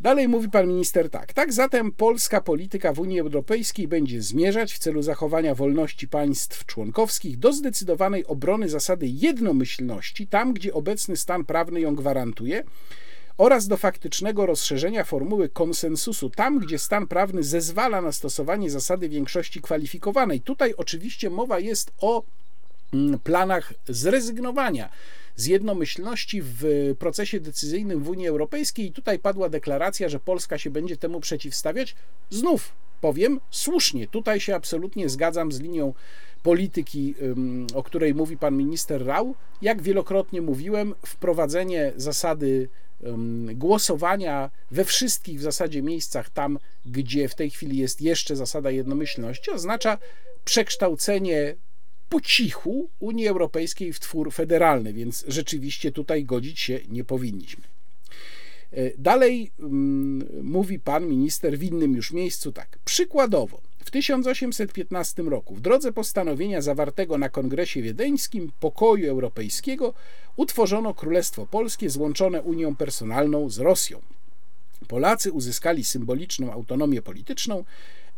Dalej 0.02 0.28
mówi 0.28 0.50
pan 0.50 0.68
minister 0.68 1.10
tak. 1.10 1.34
Tak 1.34 1.54
zatem 1.54 1.92
polska 1.92 2.42
polityka 2.42 2.94
w 2.94 3.00
Unii 3.00 3.20
Europejskiej 3.20 3.88
będzie 3.88 4.22
zmierzać 4.22 4.74
w 4.74 4.80
celu 4.80 5.02
zachowania 5.02 5.56
wolności 5.56 6.08
państw 6.08 6.66
członkowskich 6.66 7.38
do 7.38 7.54
zdecydowanej 7.54 8.26
obrony 8.26 8.70
zasady 8.70 9.08
jednomyślności 9.08 10.28
tam, 10.28 10.54
gdzie 10.54 10.74
obecny 10.74 11.18
stan 11.18 11.46
prawny 11.46 11.82
ją 11.82 11.96
gwarantuje 11.96 12.64
oraz 13.38 13.68
do 13.68 13.78
faktycznego 13.78 14.46
rozszerzenia 14.46 15.04
formuły 15.04 15.50
konsensusu 15.50 16.30
tam, 16.30 16.60
gdzie 16.60 16.80
stan 16.80 17.08
prawny 17.08 17.44
zezwala 17.44 18.02
na 18.02 18.12
stosowanie 18.12 18.70
zasady 18.70 19.10
większości 19.10 19.62
kwalifikowanej. 19.62 20.42
Tutaj 20.42 20.74
oczywiście 20.78 21.30
mowa 21.30 21.60
jest 21.60 21.92
o 22.02 22.24
mm, 22.94 23.20
planach 23.20 23.74
zrezygnowania 23.88 24.90
z 25.38 25.46
jednomyślności 25.46 26.42
w 26.44 26.66
procesie 27.00 27.40
decyzyjnym 27.40 28.04
w 28.04 28.10
Unii 28.10 28.28
Europejskiej 28.28 28.86
i 28.86 28.92
tutaj 28.92 29.20
padła 29.20 29.50
deklaracja, 29.50 30.10
że 30.10 30.20
Polska 30.20 30.58
się 30.58 30.70
będzie 30.70 30.98
temu 30.98 31.20
przeciwstawiać. 31.20 31.96
Znów 32.30 32.74
powiem 33.02 33.40
słusznie, 33.52 34.08
tutaj 34.08 34.40
się 34.40 34.56
absolutnie 34.56 35.10
zgadzam 35.10 35.52
z 35.52 35.60
linią 35.60 35.94
polityki, 36.44 37.16
o 37.74 37.84
której 37.84 38.16
mówi 38.16 38.38
pan 38.38 38.58
minister 38.58 39.06
Rał. 39.06 39.36
Jak 39.62 39.82
wielokrotnie 39.82 40.42
mówiłem, 40.42 40.96
wprowadzenie 41.06 41.94
zasady 41.96 42.70
głosowania 43.54 44.50
we 44.72 44.86
wszystkich 44.86 45.40
w 45.40 45.44
zasadzie 45.44 45.82
miejscach 45.82 46.30
tam, 46.30 46.60
gdzie 46.86 47.28
w 47.28 47.36
tej 47.36 47.50
chwili 47.50 47.78
jest 47.78 48.02
jeszcze 48.02 48.36
zasada 48.36 48.72
jednomyślności, 48.72 49.52
oznacza 49.52 49.98
przekształcenie 50.46 51.56
po 52.10 52.22
cichu 52.22 52.90
Unii 53.00 53.28
Europejskiej 53.28 53.94
w 53.94 54.00
twór 54.00 54.34
federalny, 54.34 54.94
więc 54.94 55.26
rzeczywiście 55.28 55.92
tutaj 55.92 56.26
godzić 56.26 56.60
się 56.60 56.80
nie 56.90 57.04
powinniśmy. 57.04 57.64
E, 58.72 58.92
dalej 58.98 59.52
mm, 59.60 60.28
mówi 60.44 60.80
pan 60.80 61.08
minister 61.08 61.58
w 61.58 61.64
innym 61.64 61.96
już 61.96 62.12
miejscu 62.12 62.52
tak. 62.52 62.80
Przykładowo, 62.86 63.62
w 63.86 63.92
1815 63.92 65.24
roku, 65.24 65.56
w 65.56 65.62
drodze 65.62 65.94
postanowienia 65.94 66.62
zawartego 66.62 67.18
na 67.18 67.30
Kongresie 67.30 67.82
Wiedeńskim 67.82 68.52
Pokoju 68.60 69.10
Europejskiego, 69.10 69.94
utworzono 70.36 70.94
Królestwo 70.94 71.46
Polskie 71.46 71.90
złączone 71.90 72.42
Unią 72.42 72.76
Personalną 72.76 73.50
z 73.50 73.60
Rosją. 73.60 74.02
Polacy 74.88 75.32
uzyskali 75.32 75.84
symboliczną 75.84 76.52
autonomię 76.52 77.02
polityczną, 77.02 77.64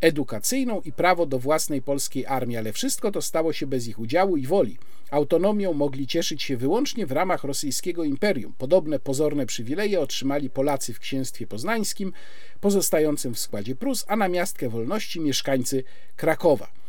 edukacyjną 0.00 0.80
i 0.84 0.92
prawo 0.92 1.26
do 1.26 1.38
własnej 1.38 1.82
polskiej 1.82 2.26
armii, 2.26 2.56
ale 2.56 2.72
wszystko 2.72 3.10
to 3.10 3.22
stało 3.22 3.52
się 3.52 3.66
bez 3.66 3.88
ich 3.88 3.98
udziału 3.98 4.36
i 4.36 4.46
woli. 4.46 4.78
Autonomią 5.10 5.72
mogli 5.72 6.06
cieszyć 6.06 6.42
się 6.42 6.56
wyłącznie 6.56 7.06
w 7.06 7.12
ramach 7.12 7.44
rosyjskiego 7.44 8.04
imperium. 8.04 8.52
Podobne 8.58 8.98
pozorne 8.98 9.46
przywileje 9.46 10.00
otrzymali 10.00 10.50
Polacy 10.50 10.94
w 10.94 10.98
księstwie 10.98 11.46
poznańskim, 11.46 12.12
pozostającym 12.60 13.34
w 13.34 13.38
składzie 13.38 13.74
Prus, 13.74 14.04
a 14.08 14.16
na 14.16 14.28
miastkę 14.28 14.68
wolności 14.68 15.20
mieszkańcy 15.20 15.84
Krakowa. 16.16 16.79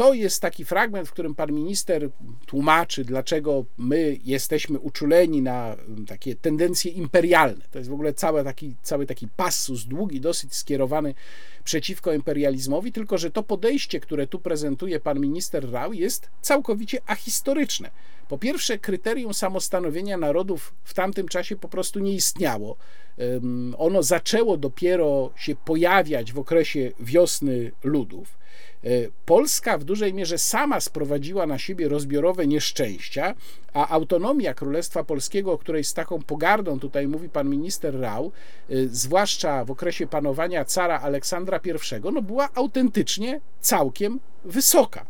To 0.00 0.14
jest 0.14 0.42
taki 0.42 0.64
fragment, 0.64 1.08
w 1.08 1.12
którym 1.12 1.34
pan 1.34 1.52
minister 1.52 2.10
tłumaczy, 2.46 3.04
dlaczego 3.04 3.64
my 3.78 4.18
jesteśmy 4.24 4.78
uczuleni 4.78 5.42
na 5.42 5.74
mm, 5.74 6.06
takie 6.06 6.36
tendencje 6.36 6.92
imperialne. 6.92 7.64
To 7.70 7.78
jest 7.78 7.90
w 7.90 7.92
ogóle 7.92 8.12
cały 8.12 8.44
taki, 8.44 8.74
cały 8.82 9.06
taki 9.06 9.28
passus, 9.28 9.84
długi, 9.84 10.20
dosyć 10.20 10.54
skierowany 10.54 11.14
przeciwko 11.64 12.12
imperializmowi, 12.12 12.92
tylko 12.92 13.18
że 13.18 13.30
to 13.30 13.42
podejście, 13.42 14.00
które 14.00 14.26
tu 14.26 14.38
prezentuje 14.38 15.00
pan 15.00 15.20
minister 15.20 15.70
Rau, 15.70 15.92
jest 15.92 16.30
całkowicie 16.40 16.98
ahistoryczne. 17.06 17.90
Po 18.28 18.38
pierwsze, 18.38 18.78
kryterium 18.78 19.34
samostanowienia 19.34 20.16
narodów 20.16 20.74
w 20.84 20.94
tamtym 20.94 21.28
czasie 21.28 21.56
po 21.56 21.68
prostu 21.68 21.98
nie 21.98 22.12
istniało. 22.12 22.76
Ono 23.78 24.02
zaczęło 24.02 24.56
dopiero 24.56 25.30
się 25.36 25.54
pojawiać 25.54 26.32
w 26.32 26.38
okresie 26.38 26.92
wiosny 27.00 27.72
ludów. 27.84 28.39
E, 28.84 28.88
Polska 29.26 29.78
w 29.78 29.84
dużej 29.84 30.14
mierze 30.14 30.38
sama 30.38 30.80
sprowadziła 30.80 31.46
na 31.46 31.58
siebie 31.58 31.88
rozbiorowe 31.88 32.46
nieszczęścia, 32.46 33.34
a 33.72 33.88
autonomia 33.88 34.54
Królestwa 34.54 35.04
Polskiego, 35.04 35.52
o 35.52 35.58
której 35.58 35.84
z 35.84 35.94
taką 35.94 36.22
pogardą 36.22 36.80
tutaj 36.80 37.08
mówi 37.08 37.28
pan 37.28 37.48
minister 37.48 38.00
Rau, 38.00 38.32
e, 38.70 38.74
zwłaszcza 38.86 39.64
w 39.64 39.70
okresie 39.70 40.06
panowania 40.06 40.64
cara 40.64 41.00
Aleksandra 41.00 41.60
I, 41.64 42.12
no 42.12 42.22
była 42.22 42.48
autentycznie 42.54 43.40
całkiem 43.60 44.20
wysoka. 44.44 45.06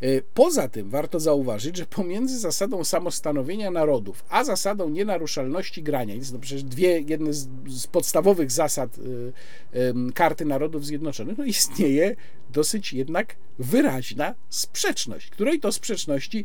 E, 0.00 0.22
poza 0.34 0.68
tym 0.68 0.90
warto 0.90 1.20
zauważyć, 1.20 1.76
że 1.76 1.86
pomiędzy 1.86 2.38
zasadą 2.38 2.84
samostanowienia 2.84 3.70
narodów, 3.70 4.24
a 4.28 4.44
zasadą 4.44 4.88
nienaruszalności 4.88 5.82
granic, 5.82 6.32
no 6.32 6.38
przecież 6.38 6.62
dwie, 6.62 7.00
jedne 7.00 7.32
z, 7.32 7.48
z 7.66 7.86
podstawowych 7.86 8.50
zasad 8.50 8.98
y, 8.98 10.12
Karty 10.14 10.44
Narodów 10.44 10.86
Zjednoczonych, 10.86 11.38
no 11.38 11.44
istnieje 11.44 12.16
dosyć 12.50 12.92
jednak 12.92 13.36
wyraźna 13.58 14.34
sprzeczność, 14.48 15.30
której 15.30 15.60
to 15.60 15.72
sprzeczności 15.72 16.44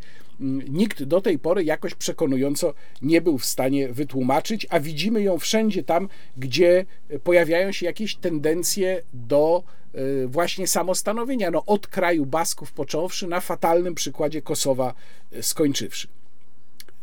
nikt 0.70 1.04
do 1.04 1.22
tej 1.22 1.39
pory 1.39 1.64
jakoś 1.64 1.95
przekonująco 1.95 2.74
nie 3.01 3.22
był 3.22 3.38
w 3.38 3.45
stanie 3.45 3.89
wytłumaczyć, 3.89 4.68
a 4.70 4.80
widzimy 4.80 5.22
ją 5.22 5.39
wszędzie 5.39 5.84
tam, 5.84 6.10
gdzie 6.38 6.86
pojawiają 7.24 7.72
się 7.72 7.86
jakieś 7.86 8.16
tendencje 8.16 9.01
do 9.14 9.64
Y, 9.95 10.28
właśnie 10.28 10.68
samostanowienia, 10.68 11.51
no 11.51 11.66
od 11.66 11.88
kraju 11.88 12.26
Basków 12.26 12.72
począwszy, 12.72 13.28
na 13.28 13.41
fatalnym 13.41 13.95
przykładzie 13.95 14.41
Kosowa 14.41 14.93
y, 15.34 15.43
skończywszy. 15.43 16.08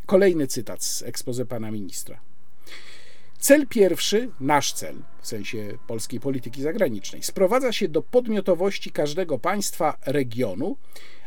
Kolejny 0.07 0.46
cytat 0.46 0.84
z 0.84 1.03
ekspoze 1.03 1.46
pana 1.46 1.70
ministra. 1.70 2.20
Cel 3.41 3.66
pierwszy, 3.66 4.30
nasz 4.41 4.72
cel, 4.72 4.97
w 5.20 5.26
sensie 5.26 5.78
polskiej 5.86 6.20
polityki 6.20 6.62
zagranicznej, 6.62 7.22
sprowadza 7.22 7.72
się 7.72 7.88
do 7.88 8.03
podmiotowości 8.03 8.91
każdego 8.91 9.38
państwa 9.38 9.97
regionu, 10.07 10.76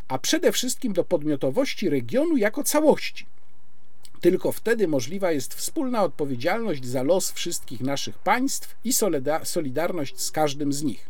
a 0.07 0.17
przede 0.17 0.51
wszystkim 0.51 0.93
do 0.93 1.03
podmiotowości 1.03 1.89
regionu 1.89 2.37
jako 2.37 2.63
całości. 2.63 3.25
Tylko 4.21 4.51
wtedy 4.51 4.87
możliwa 4.87 5.31
jest 5.31 5.53
wspólna 5.53 6.03
odpowiedzialność 6.03 6.85
za 6.85 7.03
los 7.03 7.31
wszystkich 7.31 7.81
naszych 7.81 8.17
państw 8.17 8.75
i 8.83 8.93
solidarność 9.43 10.21
z 10.21 10.31
każdym 10.31 10.73
z 10.73 10.83
nich. 10.83 11.09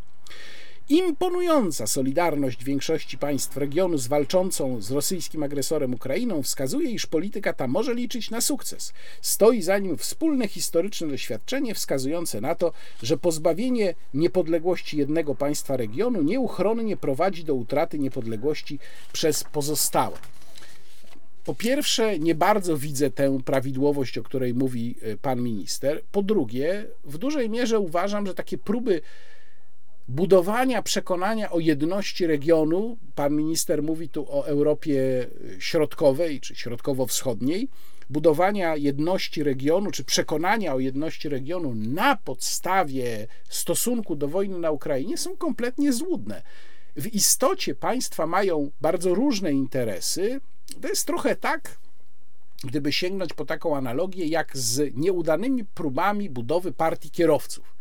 Imponująca 0.89 1.87
solidarność 1.87 2.63
większości 2.63 3.17
państw 3.17 3.57
regionu 3.57 3.97
z 3.97 4.07
walczącą 4.07 4.81
z 4.81 4.91
rosyjskim 4.91 5.43
agresorem 5.43 5.93
Ukrainą 5.93 6.43
wskazuje, 6.43 6.91
iż 6.91 7.05
polityka 7.05 7.53
ta 7.53 7.67
może 7.67 7.95
liczyć 7.95 8.29
na 8.29 8.41
sukces. 8.41 8.93
Stoi 9.21 9.61
za 9.61 9.77
nim 9.77 9.97
wspólne 9.97 10.47
historyczne 10.47 11.07
doświadczenie 11.07 11.75
wskazujące 11.75 12.41
na 12.41 12.55
to, 12.55 12.71
że 13.03 13.17
pozbawienie 13.17 13.95
niepodległości 14.13 14.97
jednego 14.97 15.35
państwa 15.35 15.77
regionu 15.77 16.21
nieuchronnie 16.21 16.97
prowadzi 16.97 17.43
do 17.43 17.55
utraty 17.55 17.99
niepodległości 17.99 18.79
przez 19.13 19.43
pozostałe. 19.43 20.17
Po 21.45 21.55
pierwsze, 21.55 22.19
nie 22.19 22.35
bardzo 22.35 22.77
widzę 22.77 23.09
tę 23.09 23.39
prawidłowość, 23.45 24.17
o 24.17 24.23
której 24.23 24.53
mówi 24.53 24.95
e, 25.01 25.17
pan 25.17 25.41
minister. 25.41 26.01
Po 26.11 26.21
drugie, 26.21 26.85
w 27.03 27.17
dużej 27.17 27.49
mierze 27.49 27.79
uważam, 27.79 28.27
że 28.27 28.33
takie 28.33 28.57
próby 28.57 29.01
budowania 30.07 30.81
przekonania 30.81 31.51
o 31.51 31.59
jedności 31.59 32.27
regionu. 32.27 32.97
Pan 33.15 33.35
minister 33.35 33.83
mówi 33.83 34.09
tu 34.09 34.27
o 34.29 34.47
Europie 34.47 35.27
Środkowej 35.59 36.39
czy 36.41 36.55
Środkowo-Wschodniej. 36.55 37.69
Budowania 38.09 38.75
jedności 38.75 39.43
regionu, 39.43 39.91
czy 39.91 40.03
przekonania 40.03 40.73
o 40.73 40.79
jedności 40.79 41.29
regionu 41.29 41.75
na 41.75 42.15
podstawie 42.15 43.27
stosunku 43.49 44.15
do 44.15 44.27
wojny 44.27 44.59
na 44.59 44.71
Ukrainie 44.71 45.17
są 45.17 45.37
kompletnie 45.37 45.93
złudne. 45.93 46.43
W 46.95 47.07
istocie 47.07 47.75
państwa 47.75 48.27
mają 48.27 48.71
bardzo 48.81 49.15
różne 49.15 49.51
interesy. 49.51 50.41
To 50.81 50.87
jest 50.87 51.07
trochę 51.07 51.35
tak, 51.35 51.77
gdyby 52.63 52.91
sięgnąć 52.91 53.33
po 53.33 53.45
taką 53.45 53.77
analogię, 53.77 54.25
jak 54.25 54.57
z 54.57 54.95
nieudanymi 54.95 55.65
próbami 55.65 56.29
budowy 56.29 56.71
partii 56.71 57.11
kierowców 57.11 57.73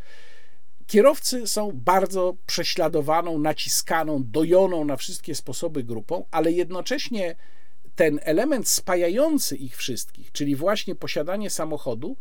Kierowcy 0.92 1.46
są 1.46 1.70
bardzo 1.74 2.36
prześladowaną, 2.46 3.38
naciskaną, 3.38 4.24
dojoną 4.24 4.84
na 4.84 4.96
wszystkie 4.96 5.34
sposoby 5.34 5.84
grupą, 5.84 6.24
ale 6.30 6.52
jednocześnie 6.52 7.36
ten 7.94 8.20
element 8.22 8.68
spajający 8.68 9.56
ich 9.56 9.76
wszystkich, 9.76 10.32
czyli 10.32 10.56
właśnie 10.56 10.94
posiadanie 10.94 11.50
samochodu, 11.50 12.16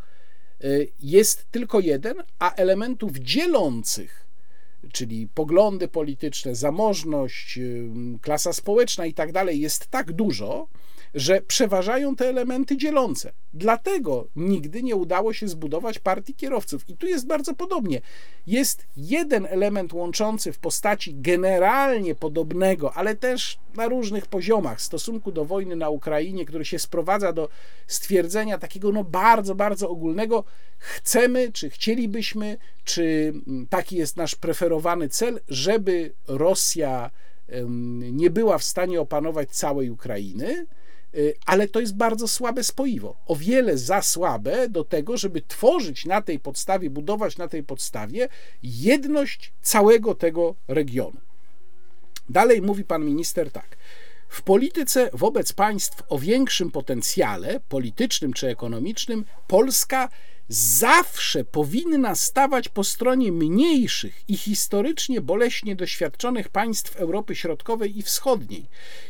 y, 0.64 0.92
jest 1.00 1.46
tylko 1.52 1.80
jeden, 1.80 2.16
a 2.40 2.54
elementów 2.54 3.18
dzielących 3.18 4.28
czyli 4.92 5.28
poglądy 5.28 5.88
polityczne, 5.88 6.56
zamożność, 6.56 7.60
klasa 8.22 8.54
społeczna 8.54 9.06
i 9.06 9.14
tak 9.14 9.32
dalej, 9.32 9.60
jest 9.60 9.88
tak 9.88 10.12
dużo, 10.12 10.68
że 11.14 11.42
przeważają 11.42 12.16
te 12.16 12.30
elementy 12.30 12.78
dzielące. 12.78 13.32
Dlatego 13.54 14.28
nigdy 14.36 14.84
nie 14.84 14.96
udało 14.96 15.34
się 15.34 15.48
zbudować 15.48 16.00
partii 16.00 16.36
kierowców. 16.36 16.90
I 16.90 16.98
tu 16.98 17.08
jest 17.08 17.28
bardzo 17.28 17.54
podobnie. 17.54 18.02
Jest 18.48 18.88
jeden 18.98 19.46
element 19.46 19.94
łączący 19.94 20.54
w 20.54 20.60
postaci 20.60 21.16
generalnie 21.16 22.16
podobnego, 22.16 22.94
ale 22.94 23.16
też 23.16 23.60
na 23.76 23.88
różnych 23.88 24.26
poziomach 24.26 24.82
stosunku 24.82 25.32
do 25.32 25.46
wojny 25.46 25.76
na 25.76 25.90
Ukrainie, 25.90 26.46
który 26.46 26.66
się 26.66 26.80
sprowadza 26.80 27.34
do 27.34 27.50
stwierdzenia 27.88 28.58
takiego 28.58 28.92
no 28.92 29.04
bardzo, 29.04 29.56
bardzo 29.56 29.90
ogólnego. 29.90 30.44
Chcemy, 30.78 31.52
czy 31.52 31.70
chcielibyśmy, 31.70 32.58
czy 32.84 33.34
taki 33.70 33.96
jest 33.96 34.18
nasz 34.18 34.36
preferowany 34.36 35.10
cel, 35.10 35.40
żeby 35.48 36.14
Rosja 36.28 37.12
nie 38.12 38.30
była 38.30 38.58
w 38.58 38.64
stanie 38.64 39.02
opanować 39.02 39.50
całej 39.50 39.90
Ukrainy, 39.90 40.66
ale 41.46 41.68
to 41.68 41.80
jest 41.80 41.96
bardzo 41.96 42.28
słabe 42.28 42.64
spoiwo. 42.64 43.16
O 43.26 43.36
wiele 43.36 43.78
za 43.78 44.02
słabe 44.02 44.70
do 44.70 44.84
tego, 44.84 45.18
żeby 45.18 45.42
tworzyć 45.42 46.06
na 46.06 46.22
tej 46.22 46.40
podstawie, 46.40 46.90
budować 46.90 47.38
na 47.38 47.48
tej 47.48 47.64
podstawie 47.64 48.30
jedność 48.64 49.54
całego 49.62 50.16
tego 50.16 50.56
regionu. 50.68 51.18
Dalej 52.30 52.62
mówi 52.62 52.84
pan 52.84 53.06
minister 53.06 53.52
tak. 53.52 53.78
W 54.30 54.42
polityce 54.42 55.10
wobec 55.14 55.54
państw 55.54 56.04
o 56.10 56.20
większym 56.20 56.72
potencjale 56.72 57.60
politycznym 57.60 58.34
czy 58.34 58.48
ekonomicznym 58.48 59.26
Polska 59.48 60.10
zawsze 60.54 61.44
powinna 61.44 62.16
stawać 62.16 62.70
po 62.70 62.84
stronie 62.84 63.32
mniejszych 63.32 64.24
i 64.28 64.38
historycznie 64.38 65.22
boleśnie 65.22 65.76
doświadczonych 65.76 66.50
państw 66.50 66.96
Europy 66.96 67.36
Środkowej 67.36 67.98
i 67.98 68.02
Wschodniej 68.02 68.66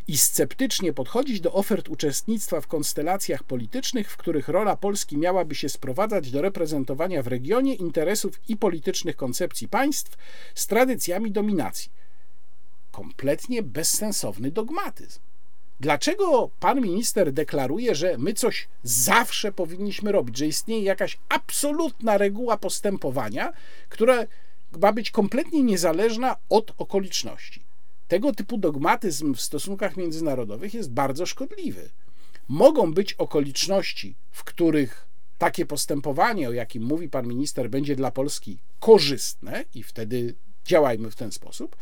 i 0.07 0.17
sceptycznie 0.17 0.93
podchodzić 0.93 1.41
do 1.41 1.53
ofert 1.53 1.89
uczestnictwa 1.89 2.61
w 2.61 2.67
konstelacjach 2.67 3.43
politycznych, 3.43 4.11
w 4.11 4.17
których 4.17 4.47
rola 4.47 4.75
Polski 4.75 5.17
miałaby 5.17 5.55
się 5.55 5.69
sprowadzać 5.69 6.31
do 6.31 6.41
reprezentowania 6.41 7.23
w 7.23 7.27
regionie 7.27 7.75
interesów 7.75 8.39
i 8.47 8.57
politycznych 8.57 9.15
koncepcji 9.15 9.67
państw 9.67 10.17
z 10.55 10.67
tradycjami 10.67 11.31
dominacji. 11.31 11.91
Kompletnie 12.91 13.63
bezsensowny 13.63 14.51
dogmatyzm. 14.51 15.19
Dlaczego 15.81 16.49
pan 16.59 16.81
minister 16.81 17.33
deklaruje, 17.33 17.95
że 17.95 18.17
my 18.17 18.33
coś 18.33 18.67
zawsze 18.83 19.51
powinniśmy 19.51 20.11
robić, 20.11 20.37
że 20.37 20.47
istnieje 20.47 20.83
jakaś 20.83 21.17
absolutna 21.29 22.17
reguła 22.17 22.57
postępowania, 22.57 23.53
która 23.89 24.23
ma 24.81 24.93
być 24.93 25.11
kompletnie 25.11 25.63
niezależna 25.63 26.35
od 26.49 26.71
okoliczności? 26.77 27.61
Tego 28.07 28.33
typu 28.33 28.57
dogmatyzm 28.57 29.33
w 29.33 29.41
stosunkach 29.41 29.97
międzynarodowych 29.97 30.73
jest 30.73 30.91
bardzo 30.91 31.25
szkodliwy. 31.25 31.89
Mogą 32.47 32.93
być 32.93 33.13
okoliczności, 33.13 34.15
w 34.31 34.43
których 34.43 35.07
takie 35.37 35.65
postępowanie, 35.65 36.49
o 36.49 36.53
jakim 36.53 36.83
mówi 36.83 37.09
pan 37.09 37.27
minister, 37.27 37.69
będzie 37.69 37.95
dla 37.95 38.11
Polski 38.11 38.57
korzystne 38.79 39.65
i 39.75 39.83
wtedy 39.83 40.35
działajmy 40.65 41.11
w 41.11 41.15
ten 41.15 41.31
sposób, 41.31 41.75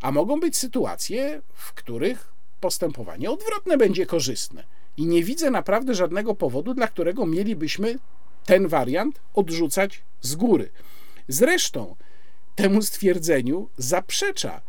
a 0.00 0.12
mogą 0.12 0.40
być 0.40 0.56
sytuacje, 0.56 1.42
w 1.54 1.72
których 1.72 2.39
postępowanie 2.60 3.30
odwrotne 3.30 3.76
będzie 3.76 4.06
korzystne. 4.06 4.64
I 4.96 5.06
nie 5.06 5.24
widzę 5.24 5.50
naprawdę 5.50 5.94
żadnego 5.94 6.34
powodu, 6.34 6.74
dla 6.74 6.86
którego 6.86 7.26
mielibyśmy 7.26 7.98
ten 8.46 8.68
wariant 8.68 9.20
odrzucać 9.34 10.02
z 10.20 10.34
góry. 10.34 10.70
Zresztą 11.28 11.96
temu 12.54 12.82
stwierdzeniu 12.82 13.68
zaprzecza 13.76 14.60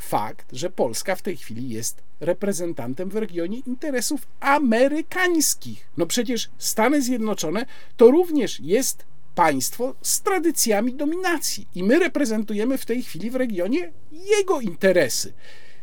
fakt, 0.00 0.46
że 0.52 0.70
Polska 0.70 1.16
w 1.16 1.22
tej 1.22 1.36
chwili 1.36 1.68
jest 1.68 2.02
reprezentantem 2.20 3.08
w 3.08 3.16
regionie 3.16 3.58
interesów 3.58 4.26
amerykańskich. 4.40 5.88
No 5.96 6.06
przecież 6.06 6.50
Stany 6.58 7.02
Zjednoczone 7.02 7.66
to 7.96 8.10
również 8.10 8.60
jest 8.60 9.04
państwo 9.34 9.94
z 10.02 10.22
tradycjami 10.22 10.94
dominacji 10.94 11.68
i 11.74 11.82
my 11.82 11.98
reprezentujemy 11.98 12.78
w 12.78 12.86
tej 12.86 13.02
chwili 13.02 13.30
w 13.30 13.36
regionie 13.36 13.92
jego 14.12 14.60
interesy. 14.60 15.32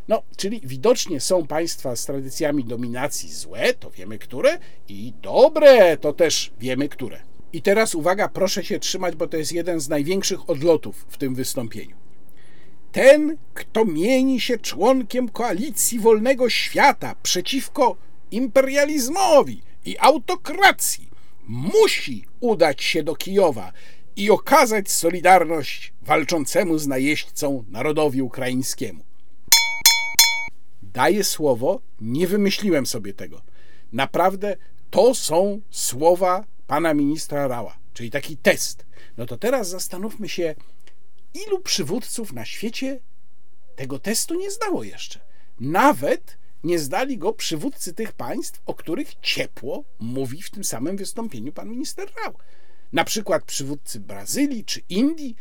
No, 0.08 0.24
czyli 0.38 0.62
widocznie 0.64 1.20
są 1.20 1.48
państwa 1.48 1.96
z 1.96 2.06
tradycjami 2.06 2.64
dominacji 2.64 3.34
złe, 3.34 3.74
to 3.74 3.92
wiemy 3.92 4.20
które, 4.20 4.60
i 4.88 5.14
dobre, 5.22 5.98
to 5.98 6.14
też 6.14 6.52
wiemy 6.60 6.90
które. 6.90 7.22
I 7.54 7.62
teraz 7.62 7.96
uwaga, 7.96 8.30
proszę 8.30 8.64
się 8.64 8.80
trzymać, 8.80 9.16
bo 9.16 9.28
to 9.28 9.38
jest 9.38 9.52
jeden 9.52 9.80
z 9.80 9.90
największych 9.90 10.50
odlotów 10.50 11.06
w 11.10 11.18
tym 11.18 11.36
wystąpieniu. 11.36 11.96
Ten, 12.92 13.38
kto 13.54 13.86
mieni 13.86 14.42
się 14.42 14.58
członkiem 14.58 15.30
koalicji 15.30 16.00
wolnego 16.00 16.50
świata 16.50 17.16
przeciwko 17.24 17.98
imperializmowi 18.32 19.62
i 19.86 19.96
autokracji, 20.00 21.10
musi 21.48 22.26
udać 22.40 22.84
się 22.84 23.04
do 23.04 23.16
Kijowa 23.16 23.72
i 24.16 24.30
okazać 24.30 24.92
solidarność 24.92 25.94
walczącemu 26.02 26.78
z 26.78 26.88
najeźdźcą 26.88 27.64
narodowi 27.70 28.22
ukraińskiemu. 28.22 29.07
Daję 30.98 31.24
słowo, 31.24 31.82
nie 32.02 32.28
wymyśliłem 32.28 32.86
sobie 32.86 33.14
tego. 33.14 33.42
Naprawdę 33.94 34.58
to 34.90 35.16
są 35.16 35.62
słowa 35.70 36.46
pana 36.68 36.94
ministra 36.94 37.48
Rała, 37.48 37.78
czyli 37.94 38.12
taki 38.12 38.38
test. 38.38 38.86
No 39.18 39.26
to 39.26 39.38
teraz 39.38 39.70
zastanówmy 39.70 40.30
się, 40.30 40.56
ilu 41.48 41.60
przywódców 41.60 42.34
na 42.34 42.46
świecie 42.46 43.00
tego 43.76 44.00
testu 44.00 44.36
nie 44.36 44.52
zdało 44.52 44.84
jeszcze. 44.84 45.20
Nawet 45.60 46.38
nie 46.64 46.80
zdali 46.80 47.18
go 47.18 47.34
przywódcy 47.34 47.94
tych 47.94 48.12
państw, 48.12 48.62
o 48.66 48.74
których 48.74 49.16
ciepło 49.22 49.84
mówi 50.00 50.42
w 50.42 50.50
tym 50.50 50.64
samym 50.64 50.98
wystąpieniu 50.98 51.54
pan 51.54 51.70
minister 51.70 52.08
Rał. 52.24 52.34
Na 52.94 53.04
przykład 53.04 53.44
przywódcy 53.44 54.00
Brazylii 54.00 54.66
czy 54.66 54.82
Indii, 54.90 55.36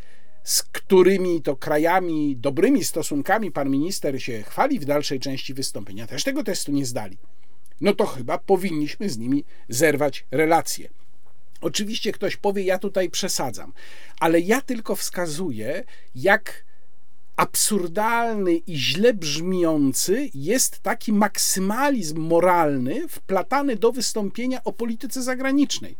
z 0.47 0.63
którymi 0.63 1.43
to 1.43 1.57
krajami, 1.57 2.37
dobrymi 2.37 2.85
stosunkami 2.85 3.51
pan 3.51 3.71
minister 3.71 4.23
się 4.23 4.43
chwali 4.43 4.79
w 4.79 4.85
dalszej 4.85 5.21
części 5.21 5.55
wystąpienia, 5.55 6.07
też 6.07 6.25
tego 6.25 6.45
testu 6.45 6.73
nie 6.73 6.87
zdali. 6.87 7.19
No 7.81 7.95
to 7.95 8.07
chyba 8.07 8.39
powinniśmy 8.39 9.11
z 9.11 9.19
nimi 9.19 9.45
zerwać 9.69 10.25
relacje. 10.31 10.89
Oczywiście 11.61 12.13
ktoś 12.13 12.37
powie, 12.37 12.63
ja 12.63 12.79
tutaj 12.79 13.11
przesadzam, 13.11 13.73
ale 14.21 14.41
ja 14.41 14.61
tylko 14.61 14.97
wskazuję, 14.97 15.85
jak 16.15 16.65
absurdalny 17.37 18.55
i 18.55 18.77
źle 18.77 19.15
brzmiący 19.15 20.31
jest 20.35 20.81
taki 20.81 21.13
maksymalizm 21.13 22.21
moralny 22.21 23.09
wplatany 23.09 23.77
do 23.77 23.93
wystąpienia 23.93 24.65
o 24.65 24.73
polityce 24.73 25.23
zagranicznej 25.23 25.97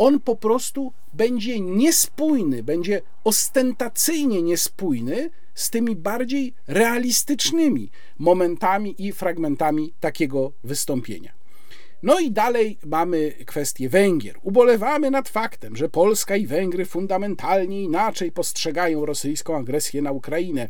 on 0.00 0.20
po 0.20 0.36
prostu 0.36 0.92
będzie 1.12 1.60
niespójny, 1.60 2.62
będzie 2.62 3.02
ostentacyjnie 3.24 4.42
niespójny 4.42 5.30
z 5.54 5.70
tymi 5.70 5.96
bardziej 5.96 6.54
realistycznymi 6.66 7.90
momentami 8.18 8.94
i 8.98 9.12
fragmentami 9.12 9.92
takiego 10.00 10.52
wystąpienia. 10.64 11.39
No 12.02 12.20
i 12.20 12.30
dalej 12.30 12.78
mamy 12.86 13.32
kwestię 13.46 13.88
Węgier. 13.88 14.38
Ubolewamy 14.42 15.10
nad 15.10 15.28
faktem, 15.28 15.76
że 15.76 15.88
Polska 15.88 16.36
i 16.36 16.46
Węgry 16.46 16.84
fundamentalnie 16.84 17.82
inaczej 17.82 18.32
postrzegają 18.32 19.06
rosyjską 19.06 19.56
agresję 19.56 20.02
na 20.02 20.12
Ukrainę, 20.12 20.68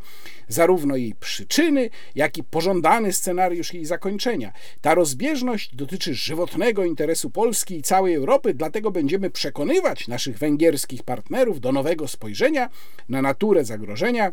zarówno 0.48 0.96
jej 0.96 1.14
przyczyny, 1.14 1.90
jak 2.14 2.38
i 2.38 2.44
pożądany 2.44 3.12
scenariusz 3.12 3.74
jej 3.74 3.84
zakończenia. 3.84 4.52
Ta 4.80 4.94
rozbieżność 4.94 5.74
dotyczy 5.74 6.14
żywotnego 6.14 6.84
interesu 6.84 7.30
Polski 7.30 7.76
i 7.76 7.82
całej 7.82 8.14
Europy, 8.14 8.54
dlatego 8.54 8.90
będziemy 8.90 9.30
przekonywać 9.30 10.08
naszych 10.08 10.38
węgierskich 10.38 11.02
partnerów 11.02 11.60
do 11.60 11.72
nowego 11.72 12.08
spojrzenia 12.08 12.68
na 13.08 13.22
naturę 13.22 13.64
zagrożenia 13.64 14.32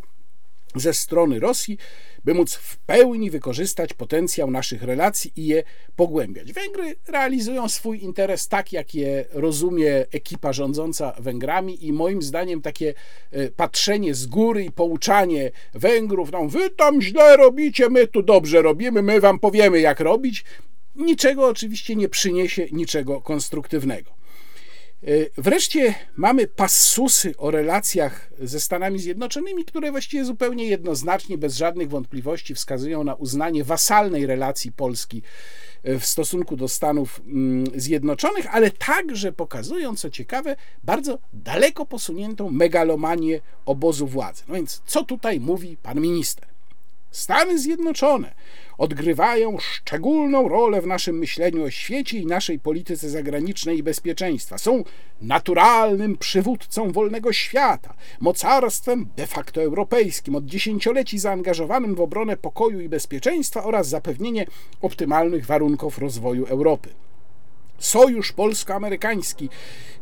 ze 0.74 0.94
strony 0.94 1.40
Rosji, 1.40 1.78
by 2.24 2.34
móc 2.34 2.54
w 2.54 2.76
pełni 2.76 3.30
wykorzystać 3.30 3.94
potencjał 3.94 4.50
naszych 4.50 4.82
relacji 4.82 5.32
i 5.36 5.46
je 5.46 5.62
pogłębiać. 5.96 6.52
Węgry 6.52 6.96
realizują 7.08 7.68
swój 7.68 8.02
interes 8.02 8.48
tak, 8.48 8.72
jak 8.72 8.94
je 8.94 9.24
rozumie 9.32 10.06
ekipa 10.12 10.52
rządząca 10.52 11.12
Węgrami 11.18 11.86
i 11.86 11.92
moim 11.92 12.22
zdaniem 12.22 12.62
takie 12.62 12.94
e, 13.30 13.48
patrzenie 13.48 14.14
z 14.14 14.26
góry 14.26 14.64
i 14.64 14.70
pouczanie 14.70 15.50
Węgrów, 15.74 16.32
no 16.32 16.48
wy 16.48 16.70
tam 16.70 17.02
źle 17.02 17.36
robicie, 17.36 17.88
my 17.88 18.06
tu 18.06 18.22
dobrze 18.22 18.62
robimy, 18.62 19.02
my 19.02 19.20
wam 19.20 19.38
powiemy 19.38 19.80
jak 19.80 20.00
robić, 20.00 20.44
niczego 20.96 21.46
oczywiście 21.46 21.96
nie 21.96 22.08
przyniesie, 22.08 22.66
niczego 22.72 23.20
konstruktywnego. 23.20 24.17
E, 25.02 25.08
wreszcie 25.42 25.94
mamy 26.16 26.46
passusy 26.46 27.34
o 27.36 27.50
relacjach 27.50 28.30
ze 28.40 28.60
Stanami 28.60 28.98
Zjednoczonymi, 28.98 29.64
które 29.64 29.90
właściwie 29.90 30.24
zupełnie 30.24 30.64
jednoznacznie, 30.64 31.38
bez 31.38 31.56
żadnych 31.56 31.88
wątpliwości 31.88 32.54
wskazują 32.54 33.04
na 33.04 33.14
uznanie 33.14 33.64
wasalnej 33.64 34.26
relacji 34.26 34.72
Polski 34.72 35.22
w 35.84 36.04
stosunku 36.06 36.56
do 36.56 36.68
Stanów 36.68 37.20
mm, 37.26 37.66
Zjednoczonych, 37.74 38.54
ale 38.54 38.70
także 38.70 39.32
pokazują, 39.32 39.96
co 39.96 40.10
ciekawe, 40.10 40.56
bardzo 40.84 41.18
daleko 41.32 41.86
posuniętą 41.86 42.50
megalomanię 42.50 43.40
obozu 43.66 44.06
władzy. 44.06 44.42
No 44.48 44.54
więc, 44.54 44.82
co 44.86 45.04
tutaj 45.04 45.40
mówi 45.40 45.76
pan 45.76 46.00
minister? 46.00 46.48
Stany 47.10 47.58
Zjednoczone 47.58 48.34
odgrywają 48.78 49.58
szczególną 49.58 50.48
rolę 50.48 50.82
w 50.82 50.86
naszym 50.86 51.18
myśleniu 51.18 51.64
o 51.64 51.70
świecie 51.70 52.18
i 52.18 52.26
naszej 52.26 52.58
polityce 52.58 53.10
zagranicznej 53.10 53.78
i 53.78 53.82
bezpieczeństwa. 53.82 54.58
Są 54.58 54.84
naturalnym 55.20 56.16
przywódcą 56.16 56.92
wolnego 56.92 57.32
świata, 57.32 57.94
mocarstwem 58.20 59.08
de 59.16 59.26
facto 59.26 59.62
europejskim, 59.62 60.34
od 60.34 60.44
dziesięcioleci 60.44 61.18
zaangażowanym 61.18 61.94
w 61.94 62.00
obronę 62.00 62.36
pokoju 62.36 62.80
i 62.80 62.88
bezpieczeństwa 62.88 63.64
oraz 63.64 63.88
zapewnienie 63.88 64.46
optymalnych 64.82 65.46
warunków 65.46 65.98
rozwoju 65.98 66.46
Europy. 66.46 66.88
Sojusz 67.78 68.32
polsko-amerykański 68.32 69.48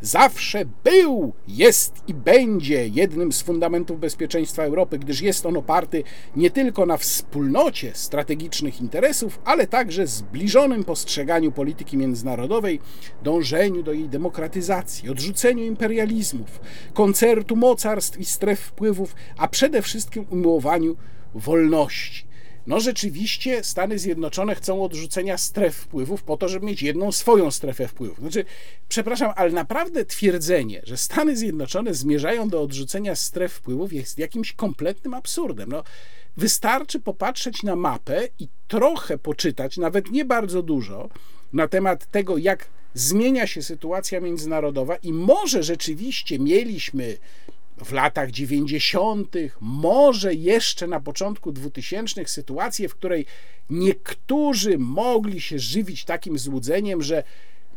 zawsze 0.01 0.65
był, 0.85 1.33
jest 1.49 2.03
i 2.09 2.15
będzie 2.15 2.89
jednym 2.89 3.33
z 3.33 3.43
fundamentów 3.43 4.01
bezpieczeństwa 4.01 4.63
Europy, 4.63 4.99
gdyż 4.99 5.21
jest 5.21 5.47
on 5.47 5.57
oparty 5.57 6.03
nie 6.37 6.51
tylko 6.51 6.87
na 6.87 6.97
wspólnocie 6.97 7.91
strategicznych 7.95 8.81
interesów, 8.81 9.41
ale 9.45 9.67
także 9.67 10.07
zbliżonym 10.07 10.85
postrzeganiu 10.85 11.53
polityki 11.53 11.97
międzynarodowej, 11.97 12.81
dążeniu 13.23 13.83
do 13.83 13.93
jej 13.93 14.09
demokratyzacji, 14.09 15.11
odrzuceniu 15.11 15.65
imperializmów, 15.65 16.61
koncertu 16.95 17.57
mocarstw 17.57 18.19
i 18.19 18.25
stref 18.25 18.61
wpływów, 18.61 19.15
a 19.37 19.49
przede 19.49 19.83
wszystkim 19.83 20.27
umiłowaniu 20.31 20.97
wolności. 21.35 22.27
No 22.67 22.81
rzeczywiście 22.81 23.65
Stany 23.65 23.99
Zjednoczone 23.99 24.55
chcą 24.55 24.83
odrzucenia 24.83 25.39
stref 25.39 25.77
wpływów 25.77 26.23
po 26.23 26.37
to, 26.37 26.49
żeby 26.49 26.67
mieć 26.67 26.83
jedną 26.83 27.13
swoją 27.13 27.51
strefę 27.51 27.89
wpływów. 27.89 28.19
Znaczy, 28.19 28.45
przepraszam, 28.89 29.33
ale 29.37 29.51
naprawdę 29.51 30.05
twierdzenie, 30.05 30.83
że 30.85 30.97
Stany 30.97 31.37
Zjednoczone 31.37 31.95
zmierzają 31.95 32.49
do 32.49 32.63
odrzucenia 32.63 33.15
stref 33.15 33.53
wpływów 33.53 33.93
jest 33.93 34.19
jakimś 34.19 34.53
kompletnym 34.53 35.15
absurdem. 35.15 35.69
No, 35.69 35.85
wystarczy 36.37 37.01
popatrzeć 37.01 37.63
na 37.63 37.77
mapę 37.77 38.29
i 38.39 38.49
trochę 38.69 39.19
poczytać, 39.19 39.77
nawet 39.77 40.11
nie 40.11 40.25
bardzo 40.25 40.63
dużo, 40.63 41.09
na 41.53 41.69
temat 41.69 42.07
tego, 42.11 42.37
jak 42.37 42.69
zmienia 42.95 43.47
się 43.47 43.63
sytuacja 43.63 44.21
międzynarodowa 44.21 44.97
i 44.97 45.13
może 45.13 45.63
rzeczywiście 45.63 46.39
mieliśmy 46.39 47.17
w 47.85 47.93
latach 47.93 48.31
90., 48.31 49.37
może 49.61 50.35
jeszcze 50.35 50.87
na 50.87 51.01
początku 51.01 51.53
2000 51.53 52.25
sytuację, 52.25 52.89
w 52.89 52.95
której 52.95 53.27
niektórzy 53.71 54.79
mogli 54.79 55.41
się 55.41 55.59
żywić 55.59 56.05
takim 56.05 56.39
złudzeniem, 56.39 57.03
że 57.03 57.23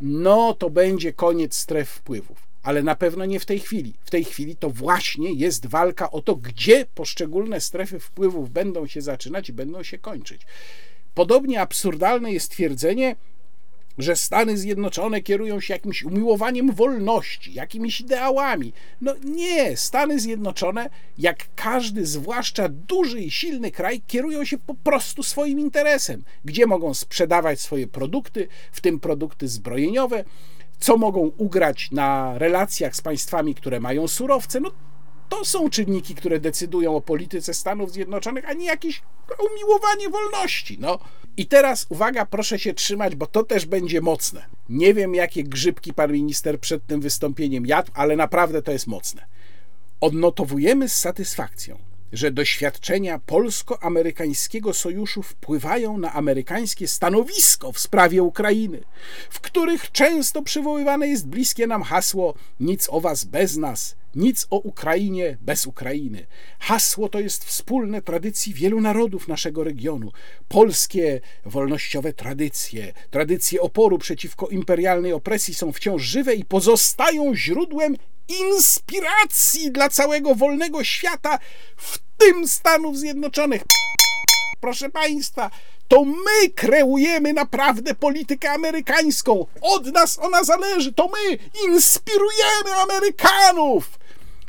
no 0.01 0.53
to 0.53 0.69
będzie 0.69 1.13
koniec 1.13 1.55
stref 1.55 1.89
wpływów. 1.89 2.49
Ale 2.63 2.83
na 2.83 2.95
pewno 2.95 3.25
nie 3.25 3.39
w 3.39 3.45
tej 3.45 3.59
chwili. 3.59 3.93
W 4.01 4.11
tej 4.11 4.25
chwili 4.25 4.55
to 4.55 4.69
właśnie 4.69 5.33
jest 5.33 5.65
walka 5.65 6.11
o 6.11 6.21
to, 6.21 6.35
gdzie 6.35 6.85
poszczególne 6.95 7.61
strefy 7.61 7.99
wpływów 7.99 8.51
będą 8.51 8.87
się 8.87 9.01
zaczynać 9.01 9.49
i 9.49 9.53
będą 9.53 9.83
się 9.83 9.97
kończyć. 9.97 10.41
Podobnie 11.13 11.61
absurdalne 11.61 12.31
jest 12.31 12.51
twierdzenie, 12.51 13.15
że 13.99 14.15
Stany 14.15 14.57
Zjednoczone 14.57 15.21
kierują 15.21 15.59
się 15.59 15.73
jakimś 15.73 16.03
umiłowaniem 16.03 16.73
wolności, 16.73 17.53
jakimiś 17.53 18.01
ideałami. 18.01 18.73
No 19.01 19.15
nie, 19.23 19.77
Stany 19.77 20.19
Zjednoczone, 20.19 20.89
jak 21.17 21.37
każdy, 21.55 22.05
zwłaszcza 22.05 22.69
duży 22.69 23.19
i 23.19 23.31
silny 23.31 23.71
kraj, 23.71 24.01
kierują 24.07 24.45
się 24.45 24.57
po 24.57 24.75
prostu 24.75 25.23
swoim 25.23 25.59
interesem, 25.59 26.23
gdzie 26.45 26.65
mogą 26.65 26.93
sprzedawać 26.93 27.61
swoje 27.61 27.87
produkty, 27.87 28.47
w 28.71 28.81
tym 28.81 28.99
produkty 28.99 29.47
zbrojeniowe, 29.47 30.23
co 30.79 30.97
mogą 30.97 31.31
ugrać 31.37 31.91
na 31.91 32.37
relacjach 32.37 32.95
z 32.95 33.01
państwami, 33.01 33.55
które 33.55 33.79
mają 33.79 34.07
surowce. 34.07 34.59
No 34.59 34.71
to 35.29 35.45
są 35.45 35.69
czynniki, 35.69 36.15
które 36.15 36.39
decydują 36.39 36.95
o 36.95 37.01
polityce 37.01 37.53
Stanów 37.53 37.91
Zjednoczonych, 37.91 38.49
a 38.49 38.53
nie 38.53 38.65
jakieś 38.65 39.01
umiłowanie 39.51 40.09
wolności. 40.09 40.77
No. 40.79 40.99
I 41.39 41.45
teraz 41.45 41.85
uwaga, 41.89 42.25
proszę 42.25 42.59
się 42.59 42.73
trzymać, 42.73 43.15
bo 43.15 43.27
to 43.27 43.43
też 43.43 43.65
będzie 43.65 44.01
mocne. 44.01 44.45
Nie 44.69 44.93
wiem, 44.93 45.15
jakie 45.15 45.43
grzybki 45.43 45.93
pan 45.93 46.11
minister 46.11 46.59
przed 46.59 46.87
tym 46.87 47.01
wystąpieniem 47.01 47.65
jadł, 47.65 47.91
ale 47.93 48.15
naprawdę 48.15 48.61
to 48.61 48.71
jest 48.71 48.87
mocne. 48.87 49.25
Odnotowujemy 50.01 50.89
z 50.89 50.97
satysfakcją, 50.97 51.77
że 52.13 52.31
doświadczenia 52.31 53.19
polsko-amerykańskiego 53.19 54.73
sojuszu 54.73 55.23
wpływają 55.23 55.97
na 55.97 56.13
amerykańskie 56.13 56.87
stanowisko 56.87 57.71
w 57.71 57.79
sprawie 57.79 58.23
Ukrainy, 58.23 58.83
w 59.29 59.39
których 59.39 59.91
często 59.91 60.41
przywoływane 60.41 61.07
jest 61.07 61.27
bliskie 61.27 61.67
nam 61.67 61.83
hasło 61.83 62.33
nic 62.59 62.87
o 62.89 63.01
was 63.01 63.23
bez 63.23 63.57
nas, 63.57 63.95
nic 64.15 64.47
o 64.49 64.57
Ukrainie 64.57 65.37
bez 65.41 65.67
Ukrainy. 65.67 66.27
Hasło 66.59 67.09
to 67.09 67.19
jest 67.19 67.45
wspólne 67.45 68.01
tradycji 68.01 68.53
wielu 68.53 68.81
narodów 68.81 69.27
naszego 69.27 69.63
regionu. 69.63 70.11
Polskie 70.47 71.21
wolnościowe 71.45 72.13
tradycje, 72.13 72.93
tradycje 73.09 73.61
oporu 73.61 73.97
przeciwko 73.97 74.47
imperialnej 74.47 75.13
opresji 75.13 75.53
są 75.53 75.71
wciąż 75.71 76.01
żywe 76.03 76.35
i 76.35 76.45
pozostają 76.45 77.35
źródłem 77.35 77.95
inspiracji 78.39 79.71
dla 79.71 79.89
całego 79.89 80.35
wolnego 80.35 80.83
świata, 80.83 81.39
w 81.77 81.99
tym 82.17 82.47
Stanów 82.47 82.97
Zjednoczonych. 82.97 83.61
Proszę 84.61 84.89
Państwa, 84.89 85.51
to 85.87 86.05
my 86.05 86.49
kreujemy 86.55 87.33
naprawdę 87.33 87.95
politykę 87.95 88.51
amerykańską. 88.51 89.45
Od 89.61 89.85
nas 89.93 90.19
ona 90.19 90.43
zależy. 90.43 90.93
To 90.93 91.07
my 91.07 91.37
inspirujemy 91.67 92.75
Amerykanów. 92.83 93.99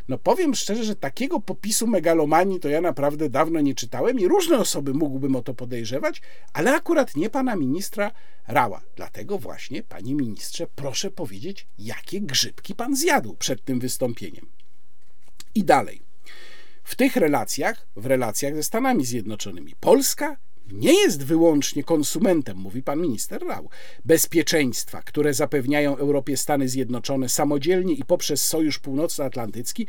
No 0.08 0.18
powiem 0.18 0.54
szczerze, 0.54 0.84
że 0.84 0.96
takiego 0.96 1.40
popisu 1.40 1.86
megalomanii 1.86 2.60
to 2.60 2.68
ja 2.68 2.80
naprawdę 2.80 3.28
dawno 3.28 3.60
nie 3.60 3.74
czytałem 3.74 4.20
i 4.20 4.28
różne 4.28 4.58
osoby 4.58 4.94
mógłbym 4.94 5.36
o 5.36 5.42
to 5.42 5.54
podejrzewać, 5.54 6.22
ale 6.52 6.74
akurat 6.74 7.16
nie 7.16 7.30
pana 7.30 7.56
ministra 7.56 8.10
Rała. 8.48 8.80
Dlatego 8.96 9.38
właśnie, 9.38 9.82
panie 9.82 10.14
ministrze, 10.14 10.66
proszę 10.76 11.10
powiedzieć, 11.10 11.66
jakie 11.78 12.20
grzybki 12.20 12.74
pan 12.74 12.96
zjadł 12.96 13.34
przed 13.34 13.64
tym 13.64 13.80
wystąpieniem. 13.80 14.46
I 15.54 15.64
dalej. 15.64 16.09
W 16.90 16.96
tych 16.96 17.16
relacjach, 17.16 17.86
w 17.96 18.06
relacjach 18.06 18.54
ze 18.54 18.62
Stanami 18.62 19.04
Zjednoczonymi, 19.04 19.74
Polska 19.80 20.36
nie 20.72 20.92
jest 20.92 21.24
wyłącznie 21.24 21.84
konsumentem, 21.84 22.56
mówi 22.56 22.82
pan 22.82 23.00
minister 23.00 23.46
Rał, 23.46 23.68
bezpieczeństwa, 24.04 25.02
które 25.02 25.34
zapewniają 25.34 25.96
Europie 25.96 26.36
Stany 26.36 26.68
Zjednoczone 26.68 27.28
samodzielnie 27.28 27.94
i 27.94 28.04
poprzez 28.04 28.46
Sojusz 28.46 28.78
Północnoatlantycki, 28.78 29.86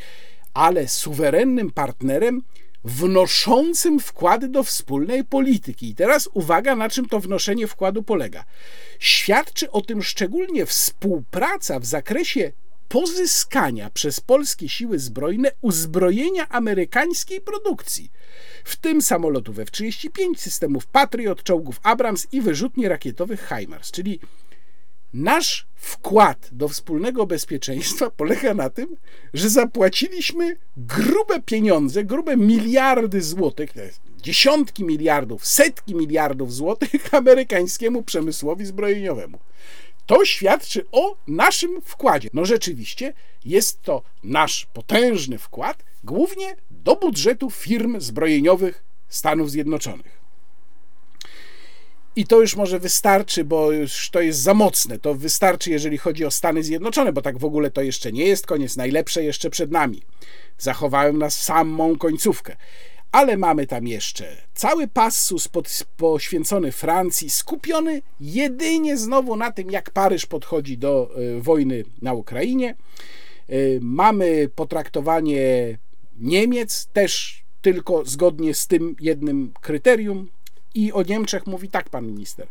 ale 0.54 0.88
suwerennym 0.88 1.72
partnerem 1.72 2.42
wnoszącym 2.84 4.00
wkłady 4.00 4.48
do 4.48 4.64
wspólnej 4.64 5.24
polityki. 5.24 5.90
I 5.90 5.96
teraz 5.96 6.30
uwaga, 6.34 6.76
na 6.76 6.90
czym 6.90 7.06
to 7.06 7.20
wnoszenie 7.20 7.68
wkładu 7.68 8.04
polega. 8.04 8.46
Świadczy 9.00 9.72
o 9.72 9.82
tym 9.82 10.04
szczególnie 10.04 10.66
współpraca 10.66 11.80
w 11.80 11.86
zakresie 11.86 12.52
pozyskania 12.92 13.90
przez 13.90 14.20
polskie 14.20 14.70
siły 14.70 15.00
zbrojne 15.00 15.52
uzbrojenia 15.62 16.50
amerykańskiej 16.50 17.42
produkcji, 17.42 18.12
w 18.64 18.76
tym 18.76 19.02
samolotów 19.02 19.60
F-35, 19.60 20.36
systemów 20.38 20.86
Patriot, 20.86 21.44
czołgów 21.44 21.80
Abrams 21.84 22.28
i 22.32 22.42
wyrzutni 22.42 22.88
rakietowych 22.88 23.50
HIMARS, 23.50 23.92
czyli 23.92 24.20
nasz 25.14 25.68
wkład 25.76 26.50
do 26.52 26.68
wspólnego 26.68 27.26
bezpieczeństwa 27.26 28.10
polega 28.10 28.54
na 28.54 28.70
tym, 28.70 28.98
że 29.34 29.50
zapłaciliśmy 29.50 30.58
grube 30.78 31.42
pieniądze, 31.42 32.04
grube 32.04 32.38
miliardy 32.38 33.22
złotych, 33.22 33.74
dziesiątki 34.22 34.84
miliardów, 34.84 35.46
setki 35.46 35.96
miliardów 35.96 36.54
złotych 36.54 37.14
amerykańskiemu 37.14 38.04
przemysłowi 38.04 38.66
zbrojeniowemu. 38.66 39.40
To 40.12 40.26
świadczy 40.26 40.86
o 40.92 41.16
naszym 41.28 41.82
wkładzie. 41.82 42.30
No 42.34 42.46
rzeczywiście 42.46 43.14
jest 43.46 43.82
to 43.82 44.04
nasz 44.24 44.68
potężny 44.74 45.38
wkład, 45.38 45.84
głównie 46.04 46.56
do 46.72 46.96
budżetu 46.96 47.50
firm 47.50 48.00
zbrojeniowych 48.00 48.84
Stanów 49.10 49.52
Zjednoczonych. 49.52 50.22
I 52.16 52.26
to 52.28 52.42
już 52.42 52.56
może 52.56 52.80
wystarczy, 52.80 53.44
bo 53.44 53.72
już 53.72 54.10
to 54.10 54.22
jest 54.22 54.40
za 54.40 54.54
mocne. 54.54 55.00
To 55.00 55.16
wystarczy, 55.16 55.70
jeżeli 55.70 55.98
chodzi 55.98 56.26
o 56.26 56.32
Stany 56.32 56.64
Zjednoczone, 56.64 57.14
bo 57.14 57.22
tak 57.22 57.38
w 57.38 57.46
ogóle 57.46 57.72
to 57.72 57.82
jeszcze 57.82 58.12
nie 58.12 58.26
jest 58.26 58.48
koniec. 58.48 58.78
Najlepsze 58.78 59.24
jeszcze 59.24 59.50
przed 59.50 59.72
nami. 59.72 60.02
Zachowałem 60.58 61.18
nas 61.18 61.42
samą 61.42 61.98
końcówkę 61.98 62.56
ale 63.12 63.38
mamy 63.38 63.68
tam 63.68 63.88
jeszcze 63.88 64.38
cały 64.54 64.88
passus 64.88 65.48
pod, 65.48 65.84
poświęcony 65.98 66.72
Francji, 66.72 67.30
skupiony 67.30 68.02
jedynie 68.20 68.98
znowu 68.98 69.36
na 69.36 69.52
tym, 69.52 69.72
jak 69.72 69.92
Paryż 69.92 70.26
podchodzi 70.26 70.78
do 70.78 71.12
y, 71.38 71.42
wojny 71.42 71.84
na 72.02 72.14
Ukrainie. 72.14 72.76
Y, 73.50 73.80
mamy 73.82 74.50
potraktowanie 74.56 75.78
Niemiec 76.20 76.88
też 76.94 77.44
tylko 77.62 78.06
zgodnie 78.06 78.54
z 78.54 78.68
tym 78.68 78.96
jednym 79.00 79.54
kryterium. 79.62 80.30
I 80.76 80.94
o 80.94 81.04
Niemczech 81.04 81.48
mówi 81.48 81.70
tak 81.70 81.90
pan 81.90 82.08
minister. 82.08 82.48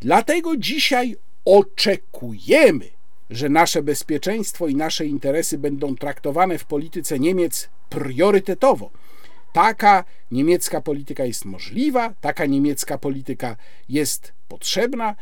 Dlatego 0.00 0.56
dzisiaj 0.56 1.16
oczekujemy, 1.44 2.88
że 3.30 3.48
nasze 3.48 3.82
bezpieczeństwo 3.82 4.68
i 4.68 4.76
nasze 4.76 5.06
interesy 5.06 5.58
będą 5.58 5.96
traktowane 5.96 6.58
w 6.58 6.64
polityce 6.64 7.18
Niemiec 7.18 7.68
priorytetowo. 7.88 8.90
Taka 9.52 10.04
niemiecka 10.30 10.80
polityka 10.80 11.24
jest 11.24 11.44
możliwa, 11.44 12.14
taka 12.20 12.46
niemiecka 12.46 12.98
polityka 12.98 13.56
jest 13.88 14.32
potrzebna. 14.48 15.14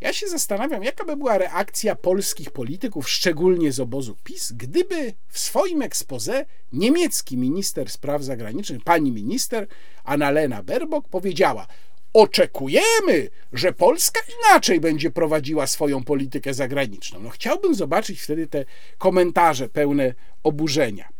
Ja 0.00 0.12
się 0.12 0.28
zastanawiam, 0.28 0.84
jaka 0.84 1.04
by 1.04 1.16
była 1.16 1.38
reakcja 1.38 1.94
polskich 1.96 2.50
polityków, 2.50 3.10
szczególnie 3.10 3.72
z 3.72 3.80
obozu 3.80 4.16
PiS, 4.24 4.52
gdyby 4.52 5.12
w 5.28 5.38
swoim 5.38 5.82
expose 5.82 6.46
niemiecki 6.72 7.36
minister 7.36 7.90
spraw 7.90 8.22
zagranicznych, 8.22 8.84
pani 8.84 9.12
minister 9.12 9.66
Annalena 10.04 10.62
Baerbock 10.62 11.08
powiedziała: 11.08 11.66
Oczekujemy, 12.12 13.30
że 13.52 13.72
Polska 13.72 14.20
inaczej 14.40 14.80
będzie 14.80 15.10
prowadziła 15.10 15.66
swoją 15.66 16.04
politykę 16.04 16.54
zagraniczną. 16.54 17.20
No, 17.20 17.30
chciałbym 17.30 17.74
zobaczyć 17.74 18.20
wtedy 18.20 18.46
te 18.46 18.64
komentarze 18.98 19.68
pełne 19.68 20.14
oburzenia. 20.42 21.13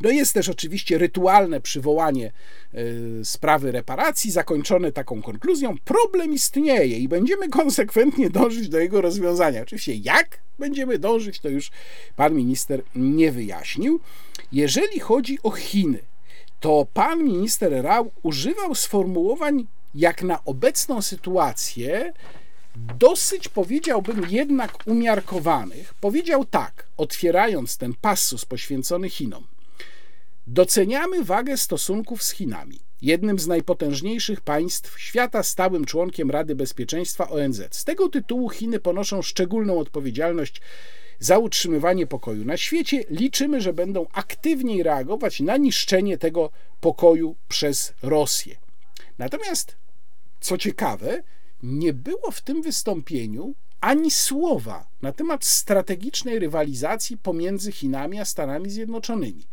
No 0.00 0.10
jest 0.10 0.34
też 0.34 0.48
oczywiście 0.48 0.98
rytualne 0.98 1.60
przywołanie 1.60 2.32
y, 2.74 3.24
sprawy 3.24 3.72
reparacji, 3.72 4.30
zakończone 4.30 4.92
taką 4.92 5.22
konkluzją. 5.22 5.76
Problem 5.84 6.32
istnieje 6.32 6.98
i 6.98 7.08
będziemy 7.08 7.48
konsekwentnie 7.48 8.30
dążyć 8.30 8.68
do 8.68 8.78
jego 8.78 9.00
rozwiązania. 9.00 9.62
Oczywiście, 9.62 9.94
jak 9.94 10.40
będziemy 10.58 10.98
dążyć, 10.98 11.40
to 11.40 11.48
już 11.48 11.70
pan 12.16 12.34
minister 12.34 12.82
nie 12.94 13.32
wyjaśnił. 13.32 14.00
Jeżeli 14.52 15.00
chodzi 15.00 15.38
o 15.42 15.50
Chiny, 15.50 15.98
to 16.60 16.86
pan 16.94 17.24
minister 17.24 17.82
Rao 17.82 18.10
używał 18.22 18.74
sformułowań, 18.74 19.66
jak 19.94 20.22
na 20.22 20.44
obecną 20.44 21.02
sytuację, 21.02 22.12
dosyć 22.98 23.48
powiedziałbym 23.48 24.26
jednak 24.30 24.86
umiarkowanych. 24.86 25.94
Powiedział 25.94 26.44
tak, 26.44 26.86
otwierając 26.96 27.76
ten 27.76 27.94
passus 28.00 28.44
poświęcony 28.44 29.08
Chinom. 29.08 29.44
Doceniamy 30.46 31.24
wagę 31.24 31.56
stosunków 31.56 32.22
z 32.22 32.30
Chinami, 32.30 32.80
jednym 33.02 33.38
z 33.38 33.46
najpotężniejszych 33.46 34.40
państw 34.40 35.00
świata, 35.00 35.42
stałym 35.42 35.84
członkiem 35.84 36.30
Rady 36.30 36.54
Bezpieczeństwa 36.54 37.28
ONZ. 37.28 37.62
Z 37.70 37.84
tego 37.84 38.08
tytułu 38.08 38.48
Chiny 38.48 38.80
ponoszą 38.80 39.22
szczególną 39.22 39.78
odpowiedzialność 39.78 40.60
za 41.18 41.38
utrzymywanie 41.38 42.06
pokoju 42.06 42.44
na 42.44 42.56
świecie. 42.56 43.04
Liczymy, 43.10 43.60
że 43.60 43.72
będą 43.72 44.06
aktywniej 44.12 44.82
reagować 44.82 45.40
na 45.40 45.56
niszczenie 45.56 46.18
tego 46.18 46.50
pokoju 46.80 47.36
przez 47.48 47.92
Rosję. 48.02 48.56
Natomiast, 49.18 49.76
co 50.40 50.58
ciekawe, 50.58 51.22
nie 51.62 51.92
było 51.92 52.30
w 52.30 52.40
tym 52.40 52.62
wystąpieniu 52.62 53.54
ani 53.80 54.10
słowa 54.10 54.86
na 55.02 55.12
temat 55.12 55.44
strategicznej 55.44 56.38
rywalizacji 56.38 57.18
pomiędzy 57.18 57.72
Chinami 57.72 58.20
a 58.20 58.24
Stanami 58.24 58.70
Zjednoczonymi. 58.70 59.46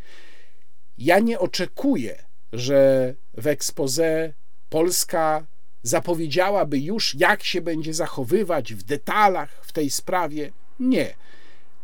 Ja 0.98 1.19
nie 1.19 1.40
oczekuję, 1.40 2.24
że 2.53 3.14
w 3.34 3.48
expose 3.48 4.34
Polska 4.69 5.45
zapowiedziałaby 5.84 6.80
już, 6.80 7.15
jak 7.15 7.44
się 7.44 7.61
będzie 7.61 7.94
zachowywać 7.94 8.74
w 8.74 8.84
detalach 8.84 9.60
w 9.61 9.72
tej 9.72 9.90
sprawie. 9.90 10.52
Nie. 10.80 11.15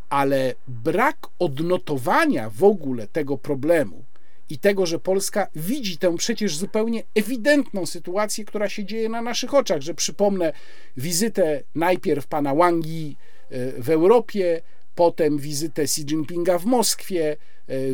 Ale 0.08 0.54
brak 0.68 1.16
odnotowania 1.38 2.50
w 2.50 2.64
ogóle 2.64 3.06
tego 3.06 3.38
problemu 3.38 4.04
i 4.50 4.58
tego, 4.58 4.86
że 4.86 4.98
Polska 4.98 5.46
widzi 5.54 5.98
tę 5.98 6.16
przecież 6.16 6.56
zupełnie 6.56 7.02
ewidentną 7.14 7.86
sytuację, 7.86 8.44
która 8.44 8.68
się 8.68 8.84
dzieje 8.84 9.08
na 9.08 9.22
naszych 9.22 9.54
oczach, 9.54 9.80
że 9.80 9.94
przypomnę 9.94 10.52
wizytę 10.96 11.62
najpierw 11.74 12.26
pana 12.26 12.54
Wang 12.54 12.84
e, 12.84 12.88
w 13.82 13.90
Europie, 13.90 14.62
potem 14.94 15.38
wizytę 15.38 15.82
Xi 15.82 16.02
Jinpinga 16.02 16.58
w 16.58 16.64
Moskwie, 16.64 17.36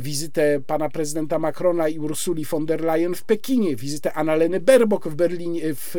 wizytę 0.00 0.60
pana 0.66 0.88
prezydenta 0.88 1.38
Macrona 1.38 1.88
i 1.88 1.98
Ursuli 1.98 2.44
von 2.44 2.66
der 2.66 2.80
Leyen 2.80 3.14
w 3.14 3.24
Pekinie, 3.24 3.76
wizytę 3.76 4.12
Annaleny 4.12 4.60
Baerbock 4.60 5.08
w 5.08 5.14
Berlinie, 5.14 5.74
w, 5.74 5.94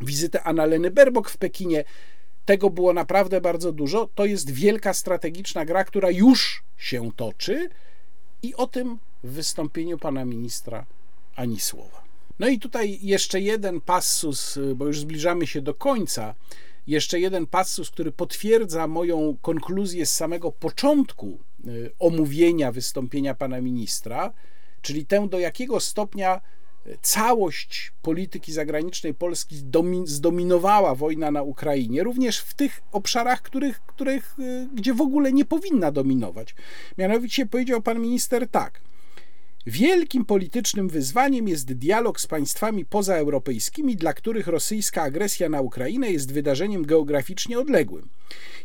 wizytę 0.00 0.42
Annaleny 0.42 0.90
Baerbock 0.90 1.30
w 1.30 1.36
Pekinie. 1.36 1.84
Tego 2.44 2.70
było 2.70 2.92
naprawdę 2.92 3.40
bardzo 3.40 3.72
dużo. 3.72 4.08
To 4.14 4.24
jest 4.24 4.50
wielka 4.50 4.94
strategiczna 4.94 5.64
gra, 5.64 5.84
która 5.84 6.10
już 6.10 6.62
się 6.78 7.10
toczy 7.16 7.68
i 8.42 8.54
o 8.54 8.66
tym 8.66 8.98
w 9.24 9.30
wystąpieniu 9.30 9.98
pana 9.98 10.24
ministra 10.24 10.86
ani 11.36 11.60
słowa. 11.60 12.02
No 12.38 12.48
i 12.48 12.58
tutaj 12.58 12.98
jeszcze 13.02 13.40
jeden 13.40 13.80
passus, 13.80 14.58
bo 14.76 14.86
już 14.86 15.00
zbliżamy 15.00 15.46
się 15.46 15.60
do 15.60 15.74
końca 15.74 16.34
jeszcze 16.86 17.20
jeden 17.20 17.46
passus, 17.46 17.90
który 17.90 18.12
potwierdza 18.12 18.86
moją 18.86 19.36
konkluzję 19.42 20.06
z 20.06 20.16
samego 20.16 20.52
początku 20.52 21.38
y, 21.66 21.90
omówienia 21.98 22.72
wystąpienia 22.72 23.34
pana 23.34 23.60
ministra, 23.60 24.32
czyli 24.82 25.06
tę, 25.06 25.28
do 25.28 25.38
jakiego 25.38 25.80
stopnia 25.80 26.40
y, 26.86 26.98
całość 27.02 27.92
polityki 28.02 28.52
zagranicznej 28.52 29.14
Polski 29.14 29.56
zdominowała 30.04 30.94
wojna 30.94 31.30
na 31.30 31.42
Ukrainie, 31.42 32.02
również 32.02 32.38
w 32.38 32.54
tych 32.54 32.82
obszarach, 32.92 33.42
których, 33.42 33.80
których, 33.80 34.36
y, 34.38 34.68
gdzie 34.74 34.94
w 34.94 35.00
ogóle 35.00 35.32
nie 35.32 35.44
powinna 35.44 35.92
dominować. 35.92 36.54
Mianowicie 36.98 37.46
powiedział 37.46 37.82
pan 37.82 38.00
minister 38.00 38.48
tak– 38.48 38.80
Wielkim 39.66 40.24
politycznym 40.24 40.88
wyzwaniem 40.88 41.48
jest 41.48 41.72
dialog 41.72 42.20
z 42.20 42.26
państwami 42.26 42.84
pozaeuropejskimi, 42.84 43.96
dla 43.96 44.12
których 44.12 44.46
rosyjska 44.46 45.02
agresja 45.02 45.48
na 45.48 45.60
Ukrainę 45.60 46.10
jest 46.10 46.32
wydarzeniem 46.32 46.86
geograficznie 46.86 47.58
odległym. 47.58 48.08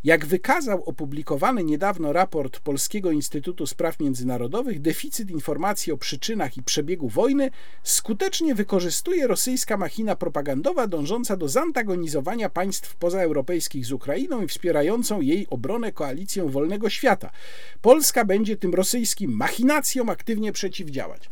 Jak 0.04 0.26
wykazał 0.26 0.84
opublikowany 0.84 1.64
niedawno 1.64 2.14
raport 2.14 2.60
Polskiego 2.60 3.12
Instytutu 3.12 3.68
Spraw 3.68 4.00
Międzynarodowych, 4.00 4.82
deficyt 4.82 5.32
informacji 5.32 5.94
o 5.94 5.98
przyczynach 5.98 6.58
i 6.58 6.64
przebiegu 6.64 7.10
wojny 7.10 7.52
skutecznie 7.84 8.56
wykorzystuje 8.56 9.28
rosyjska 9.28 9.78
machina 9.78 10.16
propagandowa 10.16 10.88
dążąca 10.88 11.38
do 11.38 11.48
zantagonizowania 11.48 12.50
państw 12.50 12.96
pozaeuropejskich 12.96 13.86
z 13.86 13.92
Ukrainą 13.92 14.42
i 14.42 14.48
wspierającą 14.48 15.22
jej 15.22 15.48
obronę 15.50 15.92
koalicją 15.92 16.50
wolnego 16.50 16.90
świata. 16.90 17.32
Polska 17.82 18.26
będzie 18.26 18.58
tym 18.58 18.74
rosyjskim 18.74 19.32
machinacjom 19.32 20.10
aktywnie 20.10 20.52
przeciwdziałać. 20.88 21.30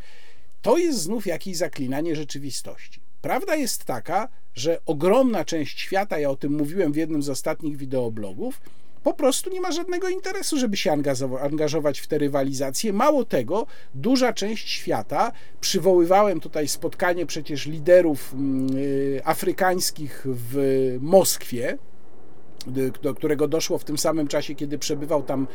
To 0.62 0.78
jest 0.78 0.98
znów 0.98 1.26
jakieś 1.26 1.56
zaklinanie 1.56 2.16
rzeczywistości. 2.16 3.00
Prawda 3.22 3.56
jest 3.56 3.84
taka, 3.84 4.28
że 4.54 4.78
ogromna 4.86 5.44
część 5.44 5.80
świata, 5.80 6.18
ja 6.18 6.30
o 6.30 6.36
tym 6.36 6.52
mówiłem 6.52 6.92
w 6.92 6.96
jednym 6.96 7.22
z 7.22 7.28
ostatnich 7.28 7.76
wideoblogów, 7.76 8.60
po 9.02 9.14
prostu 9.14 9.50
nie 9.50 9.60
ma 9.60 9.72
żadnego 9.72 10.08
interesu, 10.08 10.58
żeby 10.58 10.76
się 10.76 10.92
angażować 11.40 12.00
w 12.00 12.06
te 12.06 12.18
rywalizacje. 12.18 12.92
Mało 12.92 13.24
tego, 13.24 13.66
duża 13.94 14.32
część 14.32 14.70
świata, 14.70 15.32
przywoływałem 15.60 16.40
tutaj 16.40 16.68
spotkanie 16.68 17.26
przecież 17.26 17.66
liderów 17.66 18.34
mm, 18.34 18.76
y, 18.76 19.20
afrykańskich 19.24 20.22
w 20.26 20.96
Moskwie, 21.00 21.78
do 23.02 23.14
którego 23.14 23.48
doszło 23.48 23.78
w 23.78 23.84
tym 23.84 23.98
samym 23.98 24.28
czasie, 24.28 24.54
kiedy 24.54 24.78
przebywał 24.78 25.22
tam 25.22 25.46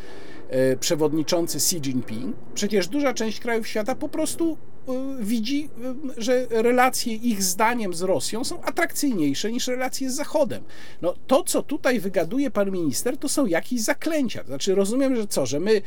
e, 0.49 0.75
przewodniczący 0.75 1.57
Xi 1.57 1.75
Jinping. 1.75 2.35
Przecież 2.53 2.87
duża 2.87 3.13
część 3.13 3.39
krajów 3.39 3.67
świata 3.67 3.95
po 3.95 4.09
prostu 4.09 4.57
widzi, 5.19 5.69
e, 6.17 6.21
że 6.21 6.47
relacje 6.49 7.13
ich 7.13 7.43
zdaniem 7.43 7.93
z 7.93 8.01
Rosją 8.01 8.43
są 8.43 8.61
atrakcyjniejsze 8.61 9.51
niż 9.51 9.67
relacje 9.67 10.09
z 10.09 10.15
Zachodem. 10.15 10.63
No, 11.01 11.13
to, 11.27 11.43
co 11.43 11.61
tutaj 11.61 11.99
wygaduje 11.99 12.51
pan 12.51 12.71
minister, 12.71 13.17
to 13.17 13.29
są 13.29 13.45
jakieś 13.45 13.81
zaklęcia. 13.81 14.43
Znaczy, 14.43 14.75
rozumiem, 14.75 15.15
że 15.15 15.27
co, 15.27 15.45
że 15.45 15.59
my 15.59 15.81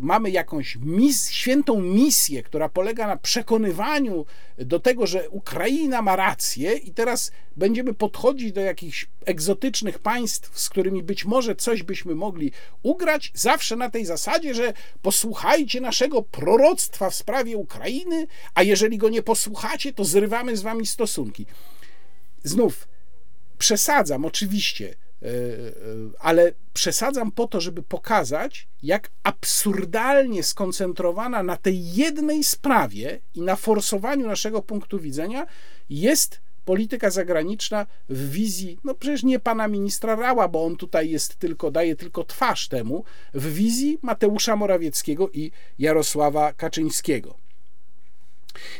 mamy 0.00 0.30
jakąś 0.30 0.76
mis, 0.76 1.30
świętą 1.30 1.80
misję, 1.80 2.42
która 2.42 2.68
polega 2.68 3.06
na 3.06 3.16
przekonywaniu 3.16 4.26
do 4.58 4.80
tego, 4.80 5.06
że 5.06 5.30
Ukraina 5.30 6.02
ma 6.02 6.16
rację 6.16 6.72
i 6.72 6.90
teraz 6.90 7.32
będziemy 7.56 7.94
podchodzić 7.94 8.52
do 8.52 8.60
jakichś 8.60 9.06
egzotycznych 9.26 9.98
państw, 9.98 10.60
z 10.60 10.68
którymi 10.68 11.02
być 11.02 11.24
może 11.24 11.56
coś 11.56 11.82
byśmy 11.82 12.14
mogli 12.14 12.52
ugrać, 12.82 13.32
zawsze 13.34 13.76
na 13.76 13.90
tej 13.90 14.04
zasadzie, 14.04 14.54
że 14.54 14.72
posłuchajcie 15.02 15.80
naszego 15.80 16.22
proroctwa 16.22 17.10
w 17.10 17.14
sprawie 17.14 17.56
Ukrainy, 17.56 18.21
a 18.54 18.62
jeżeli 18.62 18.98
go 18.98 19.08
nie 19.08 19.22
posłuchacie, 19.22 19.92
to 19.92 20.04
zrywamy 20.04 20.56
z 20.56 20.62
wami 20.62 20.86
stosunki. 20.86 21.46
Znów 22.44 22.88
przesadzam, 23.58 24.24
oczywiście, 24.24 24.94
e, 25.22 25.26
e, 25.26 25.32
ale 26.18 26.52
przesadzam 26.72 27.32
po 27.32 27.46
to, 27.46 27.60
żeby 27.60 27.82
pokazać, 27.82 28.68
jak 28.82 29.10
absurdalnie 29.22 30.42
skoncentrowana 30.42 31.42
na 31.42 31.56
tej 31.56 31.92
jednej 31.92 32.44
sprawie 32.44 33.20
i 33.34 33.42
na 33.42 33.56
forsowaniu 33.56 34.26
naszego 34.26 34.62
punktu 34.62 35.00
widzenia 35.00 35.46
jest 35.90 36.40
polityka 36.64 37.10
zagraniczna 37.10 37.86
w 38.08 38.30
wizji, 38.30 38.78
no 38.84 38.94
przecież 38.94 39.22
nie 39.22 39.38
pana 39.38 39.68
ministra 39.68 40.16
Rała, 40.16 40.48
bo 40.48 40.64
on 40.64 40.76
tutaj 40.76 41.10
jest 41.10 41.36
tylko, 41.36 41.70
daje 41.70 41.96
tylko 41.96 42.24
twarz 42.24 42.68
temu, 42.68 43.04
w 43.34 43.54
wizji 43.54 43.98
Mateusza 44.02 44.56
Morawieckiego 44.56 45.30
i 45.30 45.50
Jarosława 45.78 46.52
Kaczyńskiego. 46.52 47.41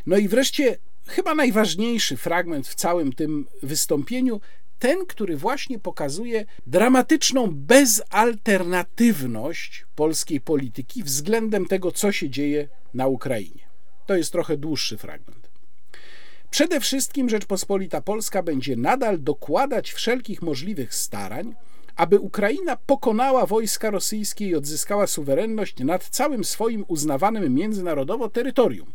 No 0.07 0.17
i 0.17 0.29
wreszcie 0.29 0.77
chyba 1.07 1.35
najważniejszy 1.35 2.17
fragment 2.17 2.69
w 2.69 2.75
całym 2.75 3.13
tym 3.13 3.47
wystąpieniu 3.63 4.41
ten, 4.79 5.07
który 5.07 5.37
właśnie 5.37 5.79
pokazuje 5.79 6.45
dramatyczną 6.67 7.49
bezalternatywność 7.51 9.87
polskiej 9.95 10.41
polityki 10.41 11.03
względem 11.03 11.67
tego, 11.67 11.93
co 11.93 12.13
się 12.13 12.31
dzieje 12.31 12.69
na 12.95 13.07
Ukrainie. 13.07 13.63
To 14.07 14.17
jest 14.17 14.33
trochę 14.33 14.57
dłuższy 14.57 14.99
fragment. 14.99 15.51
Przede 16.51 16.81
wszystkim 16.81 17.29
Rzeczpospolita 17.29 18.01
Polska 18.01 18.43
będzie 18.43 18.77
nadal 18.77 19.23
dokładać 19.23 19.93
wszelkich 19.93 20.43
możliwych 20.43 20.95
starań, 20.95 21.55
aby 21.97 22.21
Ukraina 22.21 22.77
pokonała 22.77 23.47
wojska 23.47 23.91
rosyjskie 23.91 24.47
i 24.47 24.55
odzyskała 24.55 25.07
suwerenność 25.07 25.79
nad 25.79 26.09
całym 26.09 26.45
swoim 26.45 26.85
uznawanym 26.89 27.55
międzynarodowo 27.55 28.29
terytorium. 28.29 28.93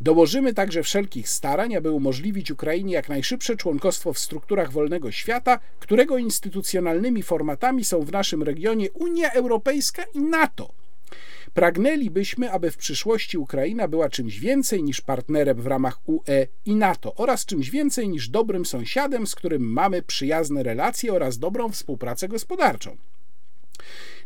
Dołożymy 0.00 0.54
także 0.54 0.82
wszelkich 0.82 1.28
starań, 1.28 1.74
aby 1.76 1.90
umożliwić 1.90 2.50
Ukrainie 2.50 2.94
jak 2.94 3.08
najszybsze 3.08 3.56
członkostwo 3.56 4.12
w 4.12 4.18
strukturach 4.18 4.72
wolnego 4.72 5.12
świata, 5.12 5.58
którego 5.80 6.18
instytucjonalnymi 6.18 7.22
formatami 7.22 7.84
są 7.84 8.00
w 8.00 8.12
naszym 8.12 8.42
regionie 8.42 8.90
Unia 8.92 9.30
Europejska 9.30 10.04
i 10.14 10.20
NATO. 10.20 10.72
Pragnęlibyśmy, 11.54 12.50
aby 12.50 12.70
w 12.70 12.76
przyszłości 12.76 13.38
Ukraina 13.38 13.88
była 13.88 14.08
czymś 14.08 14.38
więcej 14.38 14.82
niż 14.82 15.00
partnerem 15.00 15.62
w 15.62 15.66
ramach 15.66 16.08
UE 16.08 16.46
i 16.64 16.74
NATO 16.74 17.14
oraz 17.14 17.46
czymś 17.46 17.70
więcej 17.70 18.08
niż 18.08 18.28
dobrym 18.28 18.66
sąsiadem, 18.66 19.26
z 19.26 19.34
którym 19.34 19.62
mamy 19.62 20.02
przyjazne 20.02 20.62
relacje 20.62 21.12
oraz 21.12 21.38
dobrą 21.38 21.68
współpracę 21.68 22.28
gospodarczą. 22.28 22.96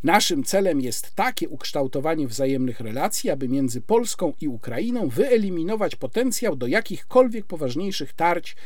Naszym 0.02 0.44
celem 0.44 0.80
jest 0.80 1.14
takie 1.14 1.48
ukształtowanie 1.48 2.28
wzajemnych 2.28 2.80
relacji, 2.80 3.30
aby 3.30 3.48
między 3.48 3.80
Polską 3.80 4.32
i 4.40 4.48
Ukrainą 4.48 5.08
wyeliminować 5.08 5.96
potencjał 5.96 6.56
do 6.56 6.66
jakichkolwiek 6.66 7.46
poważniejszych 7.46 8.12
tarć 8.12 8.56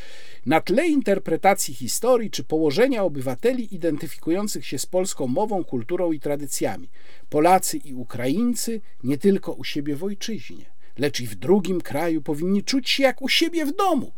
na 0.46 0.60
tle 0.60 0.88
interpretacji 0.88 1.74
historii 1.74 2.30
czy 2.30 2.44
położenia 2.44 3.04
obywateli 3.04 3.74
identyfikujących 3.74 4.66
się 4.66 4.78
z 4.78 4.86
polską 4.86 5.26
mową, 5.26 5.64
kulturą 5.64 6.12
i 6.12 6.20
tradycjami. 6.20 6.88
Polacy 7.30 7.76
i 7.76 7.94
Ukraińcy 7.94 8.80
nie 9.04 9.18
tylko 9.18 9.52
u 9.52 9.64
siebie 9.64 9.96
w 9.96 10.04
ojczyźnie, 10.04 10.64
lecz 10.98 11.20
i 11.20 11.26
w 11.26 11.34
drugim 11.34 11.80
kraju 11.80 12.22
powinni 12.22 12.62
czuć 12.62 12.90
się 12.90 13.02
jak 13.02 13.22
u 13.22 13.28
siebie 13.28 13.66
w 13.66 13.76
domu. 13.76 14.12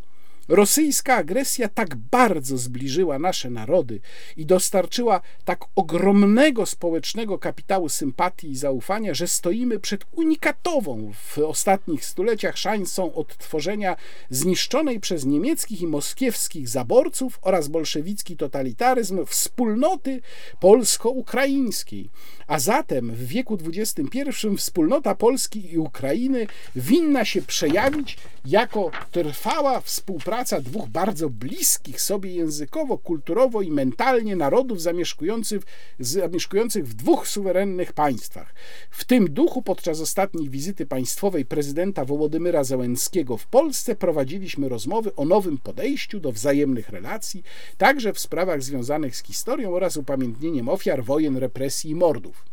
Rosyjska 0.47 1.15
agresja 1.15 1.69
tak 1.69 1.95
bardzo 1.95 2.57
zbliżyła 2.57 3.19
nasze 3.19 3.49
narody 3.49 3.99
i 4.37 4.45
dostarczyła 4.45 5.21
tak 5.45 5.65
ogromnego 5.75 6.65
społecznego 6.65 7.39
kapitału 7.39 7.89
sympatii 7.89 8.51
i 8.51 8.55
zaufania, 8.55 9.13
że 9.13 9.27
stoimy 9.27 9.79
przed 9.79 10.05
unikatową 10.11 11.11
w 11.13 11.37
ostatnich 11.37 12.05
stuleciach 12.05 12.57
szansą 12.57 13.15
odtworzenia 13.15 13.95
zniszczonej 14.29 14.99
przez 14.99 15.25
niemieckich 15.25 15.81
i 15.81 15.87
moskiewskich 15.87 16.69
zaborców 16.69 17.39
oraz 17.41 17.67
bolszewicki 17.67 18.37
totalitaryzm 18.37 19.25
wspólnoty 19.25 20.21
polsko-ukraińskiej. 20.59 22.09
A 22.47 22.59
zatem 22.59 23.11
w 23.11 23.27
wieku 23.27 23.57
XXI 23.65 24.29
wspólnota 24.57 25.15
Polski 25.15 25.73
i 25.73 25.77
Ukrainy 25.77 26.47
winna 26.75 27.25
się 27.25 27.41
przejawić 27.41 28.17
jako 28.45 28.91
trwała 29.11 29.81
współpraca 29.81 30.34
dwóch 30.43 30.89
bardzo 30.89 31.29
bliskich 31.29 32.01
sobie 32.01 32.31
językowo, 32.31 32.97
kulturowo 32.97 33.61
i 33.61 33.71
mentalnie 33.71 34.35
narodów 34.35 34.81
zamieszkujących, 34.81 35.63
zamieszkujących 35.99 36.87
w 36.87 36.93
dwóch 36.93 37.27
suwerennych 37.27 37.93
państwach. 37.93 38.53
W 38.89 39.05
tym 39.05 39.33
duchu 39.33 39.61
podczas 39.61 39.99
ostatniej 39.99 40.49
wizyty 40.49 40.85
państwowej 40.85 41.45
prezydenta 41.45 42.05
Wołodymyra 42.05 42.63
Zełenskiego 42.63 43.37
w 43.37 43.47
Polsce 43.47 43.95
prowadziliśmy 43.95 44.69
rozmowy 44.69 45.15
o 45.15 45.25
nowym 45.25 45.57
podejściu 45.57 46.19
do 46.19 46.31
wzajemnych 46.31 46.89
relacji, 46.89 47.43
także 47.77 48.13
w 48.13 48.19
sprawach 48.19 48.63
związanych 48.63 49.15
z 49.15 49.23
historią 49.23 49.73
oraz 49.73 49.97
upamiętnieniem 49.97 50.69
ofiar 50.69 51.03
wojen, 51.03 51.37
represji 51.37 51.91
i 51.91 51.95
mordów. 51.95 52.45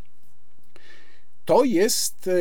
To 1.45 1.65
jest 1.65 2.29
e, 2.29 2.33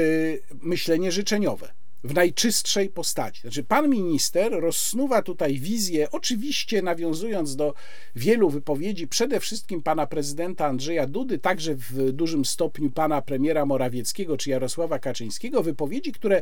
myślenie 0.61 1.11
życzeniowe 1.11 1.81
w 2.03 2.14
najczystszej 2.14 2.90
postaci. 2.90 3.41
Znaczy, 3.41 3.64
pan 3.64 3.90
minister 3.90 4.52
rozsnuwa 4.52 5.22
tutaj 5.22 5.60
wizję, 5.60 6.11
oczywiście 6.11 6.82
nawiązując 6.82 7.56
do 7.56 7.73
wielu 8.15 8.49
wypowiedzi, 8.49 9.07
przede 9.07 9.40
wszystkim 9.40 9.84
pana 9.84 10.07
prezydenta 10.07 10.65
Andrzeja 10.65 11.07
Dudy, 11.07 11.40
także 11.40 11.76
w 11.76 12.11
dużym 12.11 12.45
stopniu 12.45 12.91
pana 12.91 13.22
premiera 13.22 13.65
Morawieckiego 13.65 14.38
czy 14.38 14.49
Jarosława 14.49 14.99
Kaczyńskiego, 14.99 15.64
wypowiedzi, 15.64 16.11
które 16.11 16.41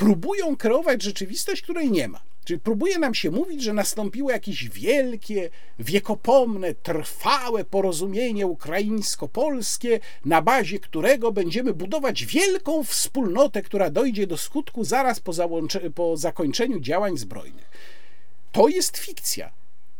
próbują 0.00 0.56
kreować 0.56 1.02
rzeczywistość, 1.02 1.62
której 1.62 1.90
nie 1.90 2.08
ma. 2.08 2.20
Czyli 2.44 2.60
próbuje 2.60 2.98
nam 2.98 3.14
się 3.14 3.30
mówić, 3.30 3.62
że 3.62 3.72
nastąpiło 3.72 4.30
jakieś 4.30 4.68
wielkie, 4.68 5.50
wiekopomne, 5.78 6.74
trwałe 6.74 7.64
porozumienie 7.64 8.46
ukraińsko-polskie, 8.46 10.00
na 10.24 10.42
bazie 10.42 10.78
którego 10.78 11.32
będziemy 11.32 11.74
budować 11.74 12.26
wielką 12.26 12.84
wspólnotę, 12.84 13.62
która 13.62 13.90
dojdzie 13.90 14.26
do 14.26 14.36
skutku 14.36 14.84
zaraz 14.84 15.20
po, 15.20 15.32
po 15.94 16.16
zakończeniu 16.16 16.80
działań 16.80 17.18
zbrojnych. 17.18 17.70
To 18.52 18.68
jest 18.68 18.96
fikcja. 18.96 19.50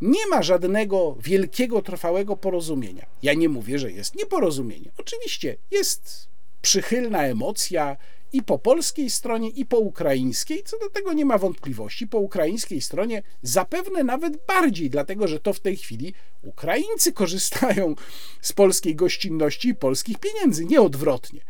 Nie 0.01 0.27
ma 0.29 0.43
żadnego 0.43 1.15
wielkiego, 1.19 1.81
trwałego 1.81 2.37
porozumienia. 2.37 3.05
Ja 3.23 3.33
nie 3.33 3.49
mówię, 3.49 3.79
że 3.79 3.91
jest 3.91 4.15
nieporozumienie. 4.15 4.91
Oczywiście 4.97 5.57
jest 5.71 6.27
przychylna 6.61 7.23
emocja, 7.23 7.97
i 8.33 8.43
po 8.43 8.59
polskiej 8.59 9.09
stronie, 9.09 9.49
i 9.49 9.65
po 9.65 9.79
ukraińskiej. 9.79 10.63
Co 10.63 10.79
do 10.79 10.89
tego 10.89 11.13
nie 11.13 11.25
ma 11.25 11.37
wątpliwości. 11.37 12.07
Po 12.07 12.19
ukraińskiej 12.19 12.81
stronie 12.81 13.23
zapewne 13.41 14.03
nawet 14.03 14.45
bardziej, 14.45 14.89
dlatego 14.89 15.27
że 15.27 15.39
to 15.39 15.53
w 15.53 15.59
tej 15.59 15.77
chwili 15.77 16.13
Ukraińcy 16.41 17.13
korzystają 17.13 17.95
z 18.41 18.53
polskiej 18.53 18.95
gościnności 18.95 19.69
i 19.69 19.75
polskich 19.75 20.17
pieniędzy, 20.19 20.65
nie 20.65 20.81
odwrotnie. 20.81 21.41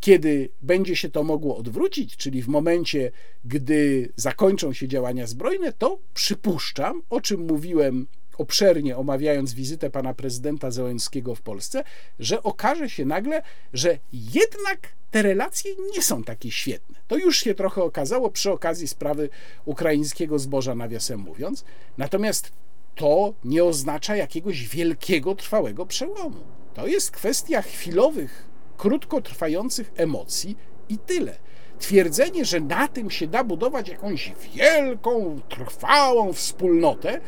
Kiedy 0.00 0.50
będzie 0.62 0.96
się 0.96 1.10
to 1.10 1.24
mogło 1.24 1.56
odwrócić, 1.56 2.16
czyli 2.16 2.42
w 2.42 2.48
momencie, 2.48 3.10
gdy 3.44 4.12
zakończą 4.16 4.72
się 4.72 4.88
działania 4.88 5.26
zbrojne, 5.26 5.72
to 5.72 5.98
przypuszczam, 6.14 7.02
o 7.10 7.20
czym 7.20 7.46
mówiłem 7.46 8.06
obszernie 8.38 8.96
omawiając 8.96 9.54
wizytę 9.54 9.90
pana 9.90 10.14
prezydenta 10.14 10.70
Zełenskiego 10.70 11.34
w 11.34 11.42
Polsce, 11.42 11.84
że 12.18 12.42
okaże 12.42 12.90
się 12.90 13.04
nagle, 13.04 13.42
że 13.72 13.98
jednak 14.12 14.78
te 15.10 15.22
relacje 15.22 15.72
nie 15.94 16.02
są 16.02 16.24
takie 16.24 16.50
świetne. 16.50 16.98
To 17.08 17.16
już 17.16 17.38
się 17.40 17.54
trochę 17.54 17.82
okazało 17.82 18.30
przy 18.30 18.52
okazji 18.52 18.88
sprawy 18.88 19.28
ukraińskiego 19.64 20.38
zboża, 20.38 20.74
nawiasem 20.74 21.20
mówiąc. 21.20 21.64
Natomiast 21.98 22.52
to 22.94 23.34
nie 23.44 23.64
oznacza 23.64 24.16
jakiegoś 24.16 24.68
wielkiego, 24.68 25.34
trwałego 25.34 25.86
przełomu. 25.86 26.40
To 26.74 26.86
jest 26.86 27.10
kwestia 27.10 27.62
chwilowych, 27.62 28.48
krótkotrwających 28.76 29.92
emocji 29.96 30.56
i 30.88 30.98
tyle. 30.98 31.36
Twierdzenie, 31.78 32.44
że 32.44 32.60
na 32.60 32.88
tym 32.88 33.10
się 33.10 33.26
da 33.26 33.44
budować 33.44 33.88
jakąś 33.88 34.32
wielką, 34.54 35.40
trwałą 35.48 36.32
wspólnotę, 36.32 37.20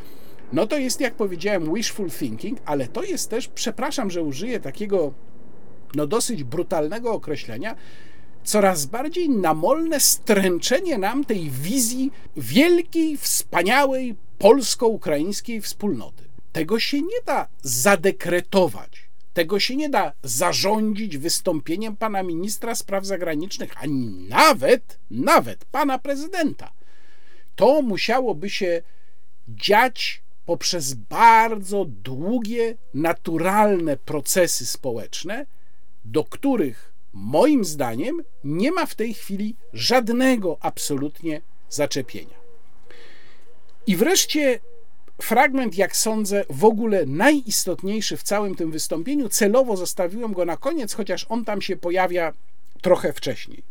no 0.53 0.67
to 0.67 0.79
jest, 0.79 1.01
jak 1.01 1.15
powiedziałem, 1.15 1.75
wishful 1.75 2.11
thinking, 2.11 2.59
ale 2.65 2.89
to 2.89 3.03
jest 3.03 3.31
też, 3.31 3.49
przepraszam, 3.49 4.11
że 4.11 4.23
użyję 4.23 4.61
takiego 4.61 5.15
no 5.95 6.07
dosyć 6.07 6.45
brutalnego 6.45 7.13
określenia, 7.13 7.77
coraz 8.45 8.87
bardziej 8.87 9.31
namolne 9.31 10.01
stręczenie 10.01 10.99
nam 10.99 11.25
tej 11.25 11.51
wizji 11.51 12.11
wielkiej, 12.37 13.17
wspaniałej 13.17 14.17
polsko-ukraińskiej 14.39 15.61
wspólnoty. 15.61 16.25
Tego 16.53 16.81
się 16.81 17.03
nie 17.03 17.23
da 17.27 17.49
zadekretować. 17.63 19.11
Tego 19.33 19.61
się 19.61 19.77
nie 19.77 19.89
da 19.89 20.13
zarządzić 20.23 21.19
wystąpieniem 21.19 21.97
pana 21.97 22.23
ministra 22.23 22.75
spraw 22.75 23.07
zagranicznych, 23.07 23.83
ani 23.83 24.07
nawet, 24.29 24.99
nawet 25.11 25.65
pana 25.65 25.99
prezydenta. 25.99 26.73
To 27.57 27.83
musiałoby 27.83 28.51
się 28.51 28.83
dziać 29.49 30.20
poprzez 30.47 30.95
bardzo 30.95 31.85
długie, 31.85 32.77
naturalne 32.95 33.97
procesy 33.97 34.67
społeczne, 34.67 35.47
do 36.05 36.25
których 36.25 36.93
moim 37.13 37.65
zdaniem 37.65 38.23
nie 38.45 38.73
ma 38.73 38.87
w 38.87 38.95
tej 38.95 39.15
chwili 39.15 39.57
żadnego 39.73 40.59
absolutnie 40.61 41.41
zaczepienia. 41.69 42.41
I 43.87 43.97
wreszcie 43.97 44.61
fragment, 45.23 45.79
jak 45.79 45.97
sądzę, 45.97 46.45
w 46.51 46.65
ogóle 46.65 47.07
najistotniejszy 47.07 48.17
w 48.17 48.23
całym 48.23 48.55
tym 48.55 48.71
wystąpieniu. 48.71 49.29
Celowo 49.29 49.77
zostawiłem 49.77 50.33
go 50.33 50.45
na 50.45 50.57
koniec, 50.57 50.95
chociaż 50.95 51.27
on 51.29 51.45
tam 51.45 51.63
się 51.63 51.77
pojawia 51.77 52.33
trochę 52.83 53.13
wcześniej. 53.13 53.63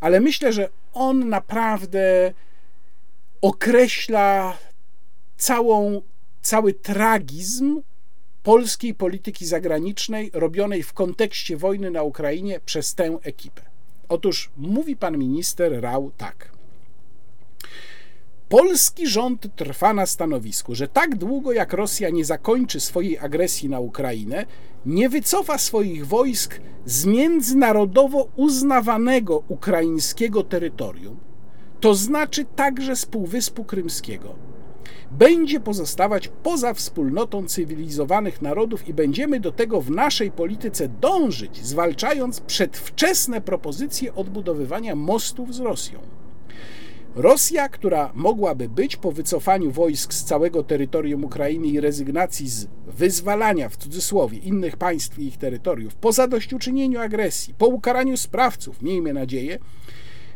Ale 0.00 0.20
myślę, 0.20 0.52
że 0.52 0.68
on 0.92 1.28
naprawdę 1.28 2.32
określa 3.42 4.56
całą, 5.36 6.02
cały 6.42 6.72
tragizm 6.72 7.82
polskiej 8.42 8.94
polityki 8.94 9.46
zagranicznej 9.46 10.30
robionej 10.34 10.82
w 10.82 10.92
kontekście 10.92 11.56
wojny 11.56 11.90
na 11.90 12.02
Ukrainie 12.02 12.60
przez 12.60 12.94
tę 12.94 13.18
ekipę. 13.22 13.62
Otóż 14.08 14.50
mówi 14.56 14.96
pan 14.96 15.18
minister 15.18 15.80
Rał 15.80 16.10
tak. 16.16 16.56
Polski 18.48 19.06
rząd 19.06 19.56
trwa 19.56 19.94
na 19.94 20.06
stanowisku, 20.06 20.74
że 20.74 20.88
tak 20.88 21.16
długo 21.16 21.52
jak 21.52 21.72
Rosja 21.72 22.10
nie 22.10 22.24
zakończy 22.24 22.80
swojej 22.80 23.18
agresji 23.18 23.68
na 23.68 23.80
Ukrainę, 23.80 24.46
nie 24.86 25.08
wycofa 25.08 25.58
swoich 25.58 26.06
wojsk 26.06 26.60
z 26.84 27.06
międzynarodowo 27.06 28.28
uznawanego 28.36 29.42
ukraińskiego 29.48 30.42
terytorium, 30.42 31.16
to 31.80 31.94
znaczy 31.94 32.44
także 32.44 32.96
z 32.96 33.06
Półwyspu 33.06 33.64
Krymskiego. 33.64 34.34
Będzie 35.18 35.60
pozostawać 35.60 36.28
poza 36.42 36.74
wspólnotą 36.74 37.46
cywilizowanych 37.46 38.42
narodów 38.42 38.88
i 38.88 38.94
będziemy 38.94 39.40
do 39.40 39.52
tego 39.52 39.80
w 39.80 39.90
naszej 39.90 40.30
polityce 40.30 40.88
dążyć, 40.88 41.66
zwalczając 41.66 42.40
przedwczesne 42.40 43.40
propozycje 43.40 44.14
odbudowywania 44.14 44.96
mostów 44.96 45.54
z 45.54 45.60
Rosją. 45.60 45.98
Rosja, 47.14 47.68
która 47.68 48.12
mogłaby 48.14 48.68
być 48.68 48.96
po 48.96 49.12
wycofaniu 49.12 49.70
wojsk 49.70 50.14
z 50.14 50.24
całego 50.24 50.62
terytorium 50.62 51.24
Ukrainy 51.24 51.66
i 51.66 51.80
rezygnacji 51.80 52.48
z 52.48 52.66
wyzwalania 52.86 53.68
w 53.68 53.76
cudzysłowie 53.76 54.38
innych 54.38 54.76
państw 54.76 55.18
i 55.18 55.26
ich 55.26 55.36
terytoriów, 55.36 55.94
po 55.94 56.12
zadośćuczynieniu 56.12 57.00
agresji, 57.00 57.54
po 57.54 57.66
ukaraniu 57.66 58.16
sprawców, 58.16 58.82
miejmy 58.82 59.12
nadzieję, 59.12 59.58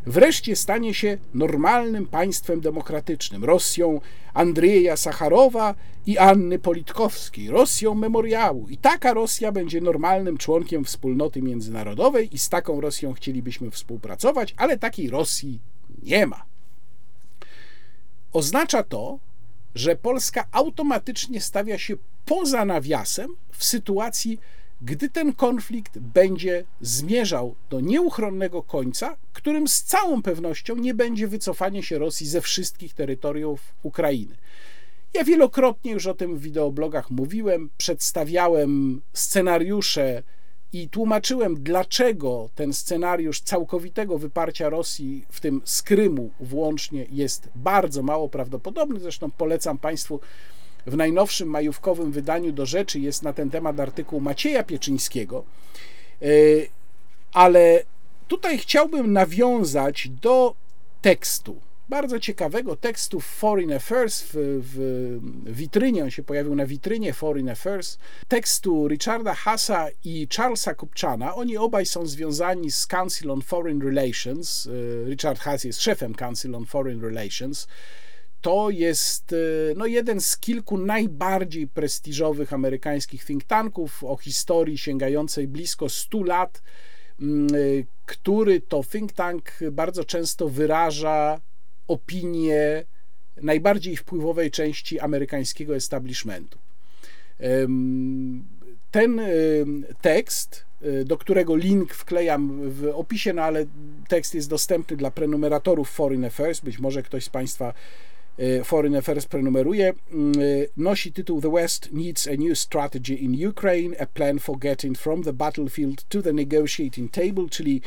wreszcie 0.07 0.57
stanie 0.57 0.95
się 0.95 1.19
normalnym 1.35 2.07
państwem 2.07 2.61
demokratycznym, 2.61 3.45
Rosją 3.45 4.01
Andrzeja 4.35 4.97
Sacharowa 4.97 5.75
i 6.07 6.19
Anny 6.19 6.59
Politkowskiej, 6.59 7.51
Rosją 7.51 7.95
memoriału. 7.95 8.69
I 8.69 8.77
taka 8.77 9.15
Rosja 9.15 9.53
będzie 9.53 9.81
normalnym 9.81 10.39
członkiem 10.39 10.85
wspólnoty 10.85 11.43
międzynarodowej 11.43 12.35
i 12.35 12.39
z 12.39 12.49
taką 12.49 12.81
Rosją 12.81 13.13
chcielibyśmy 13.13 13.71
współpracować, 13.71 14.55
ale 14.57 14.79
takiej 14.79 15.11
Rosji 15.11 15.61
nie 16.03 16.27
ma. 16.27 16.45
Oznacza 18.33 18.83
to, 18.83 19.19
że 19.75 19.97
Polska 19.97 20.45
automatycznie 20.53 21.41
stawia 21.41 21.79
się 21.79 21.95
poza 22.25 22.65
nawiasem 22.65 23.37
w 23.53 23.65
sytuacji, 23.65 24.41
gdy 24.83 25.09
ten 25.11 25.33
konflikt 25.33 25.99
będzie 25.99 26.65
zmierzał 26.81 27.55
do 27.71 27.81
nieuchronnego 27.81 28.63
końca, 28.63 29.17
którym 29.33 29.69
z 29.69 29.83
całą 29.83 30.23
pewnością 30.23 30.77
nie 30.77 30.95
będzie 30.95 31.29
wycofanie 31.29 31.83
się 31.83 31.99
Rosji 31.99 32.27
ze 32.27 32.41
wszystkich 32.41 32.95
terytoriów 32.95 33.61
Ukrainy. 33.83 34.37
Ja 35.15 35.25
wielokrotnie 35.25 35.93
już 35.93 36.07
o 36.07 36.15
tym 36.15 36.37
w 36.37 36.41
wideoblogach 36.41 37.11
mówiłem, 37.11 37.71
przedstawiałem 37.77 39.03
scenariusze 39.13 40.23
i 40.73 40.89
tłumaczyłem, 40.89 41.63
dlaczego 41.63 42.49
ten 42.55 42.73
scenariusz 42.73 43.41
całkowitego 43.41 44.19
wyparcia 44.19 44.69
Rosji, 44.69 45.27
w 45.29 45.41
tym 45.41 45.63
z 45.65 45.83
Krymu 45.83 46.31
włącznie, 46.41 47.07
jest 47.11 47.49
bardzo 47.55 48.03
mało 48.03 48.29
prawdopodobny. 48.29 49.01
Zresztą 49.01 49.31
polecam 49.31 49.79
Państwu 49.79 50.21
w 50.87 50.97
najnowszym 50.97 51.49
majówkowym 51.49 52.13
wydaniu 52.13 52.53
do 52.53 52.67
rzeczy 52.67 53.01
jest 53.01 53.23
na 53.23 53.33
ten 53.33 53.51
temat 53.51 53.81
artykuł 53.81 54.21
Macieja 54.21 54.63
Pieczyńskiego. 54.63 55.45
E, 56.23 56.27
ale 57.33 57.83
tutaj 58.29 58.59
chciałbym 58.59 59.13
nawiązać 59.13 60.09
do 60.09 60.55
tekstu 61.03 61.61
bardzo 61.91 62.21
ciekawego 62.21 62.77
tekstu 62.77 63.21
w 63.21 63.27
Foreign 63.27 63.73
Affairs, 63.73 64.23
w, 64.23 64.33
w 64.35 65.57
witrynie, 65.57 66.03
on 66.03 66.11
się 66.11 66.23
pojawił 66.23 66.55
na 66.55 66.67
witrynie 66.67 67.13
Foreign 67.13 67.49
Affairs, 67.49 67.99
tekstu 68.29 68.89
Richarda 68.89 69.35
Hassa 69.35 69.89
i 70.05 70.29
Charlesa 70.37 70.75
Kupchana. 70.75 71.35
Oni 71.35 71.57
obaj 71.57 71.87
są 71.87 72.07
związani 72.07 72.71
z 72.71 72.87
Council 72.87 73.31
on 73.31 73.43
Foreign 73.43 73.83
Relations. 73.83 74.67
E, 74.67 75.11
Richard 75.11 75.39
Hass 75.39 75.65
jest 75.65 75.83
szefem 75.83 76.15
Council 76.15 76.55
on 76.55 76.67
Foreign 76.67 77.01
Relations. 77.01 77.69
To 78.41 78.71
jest 78.71 79.33
e, 79.33 79.37
no, 79.77 79.87
jeden 79.87 80.21
z 80.21 80.39
kilku 80.39 80.79
najbardziej 80.79 81.69
prestiżowych 81.69 82.53
amerykańskich 82.53 83.25
think 83.25 83.45
tanków 83.45 84.05
o 84.05 84.17
historii 84.17 84.79
sięgającej 84.79 85.49
blisko 85.49 85.89
100 85.89 86.23
lat, 86.23 86.63
mm, 87.21 87.47
e, 87.47 87.59
który 88.07 88.61
to 88.61 88.85
think 88.93 89.13
tank 89.13 89.51
bardzo 89.73 90.05
często 90.05 90.49
wyraża 90.49 91.41
opinie 91.89 92.85
najbardziej 93.43 93.97
wpływowej 93.97 94.51
części 94.51 95.01
amerykańskiego 95.01 95.77
establishmentu. 95.77 96.59
Ten 98.91 99.21
tekst, 100.01 100.65
e, 100.83 101.05
do 101.05 101.19
którego 101.19 101.57
link 101.57 101.95
wklejam 101.95 102.71
w 102.71 102.93
opisie, 102.95 103.33
no 103.33 103.43
ale 103.43 103.67
tekst 104.09 104.35
jest 104.35 104.51
dostępny 104.51 104.97
dla 104.97 105.11
prenumeratorów 105.11 105.91
Foreign 105.91 106.25
Affairs, 106.25 106.61
być 106.61 106.79
może 106.79 107.03
ktoś 107.03 107.25
z 107.25 107.29
Państwa 107.29 107.75
Foreign 108.65 108.97
Affairs 108.97 109.27
prenumeruje, 109.27 109.89
e, 109.89 109.95
nosi 110.77 111.13
tytuł 111.13 111.41
The 111.41 111.53
West 111.53 111.89
Needs 111.93 112.29
a 112.29 112.31
New 112.39 112.59
Strategy 112.59 113.15
in 113.15 113.49
Ukraine, 113.49 113.97
a 114.01 114.07
plan 114.07 114.39
for 114.39 114.59
getting 114.59 114.99
from 114.99 115.23
the 115.23 115.33
battlefield 115.33 116.09
to 116.09 116.23
the 116.23 116.33
negotiating 116.33 117.11
table, 117.11 117.49
czyli 117.51 117.83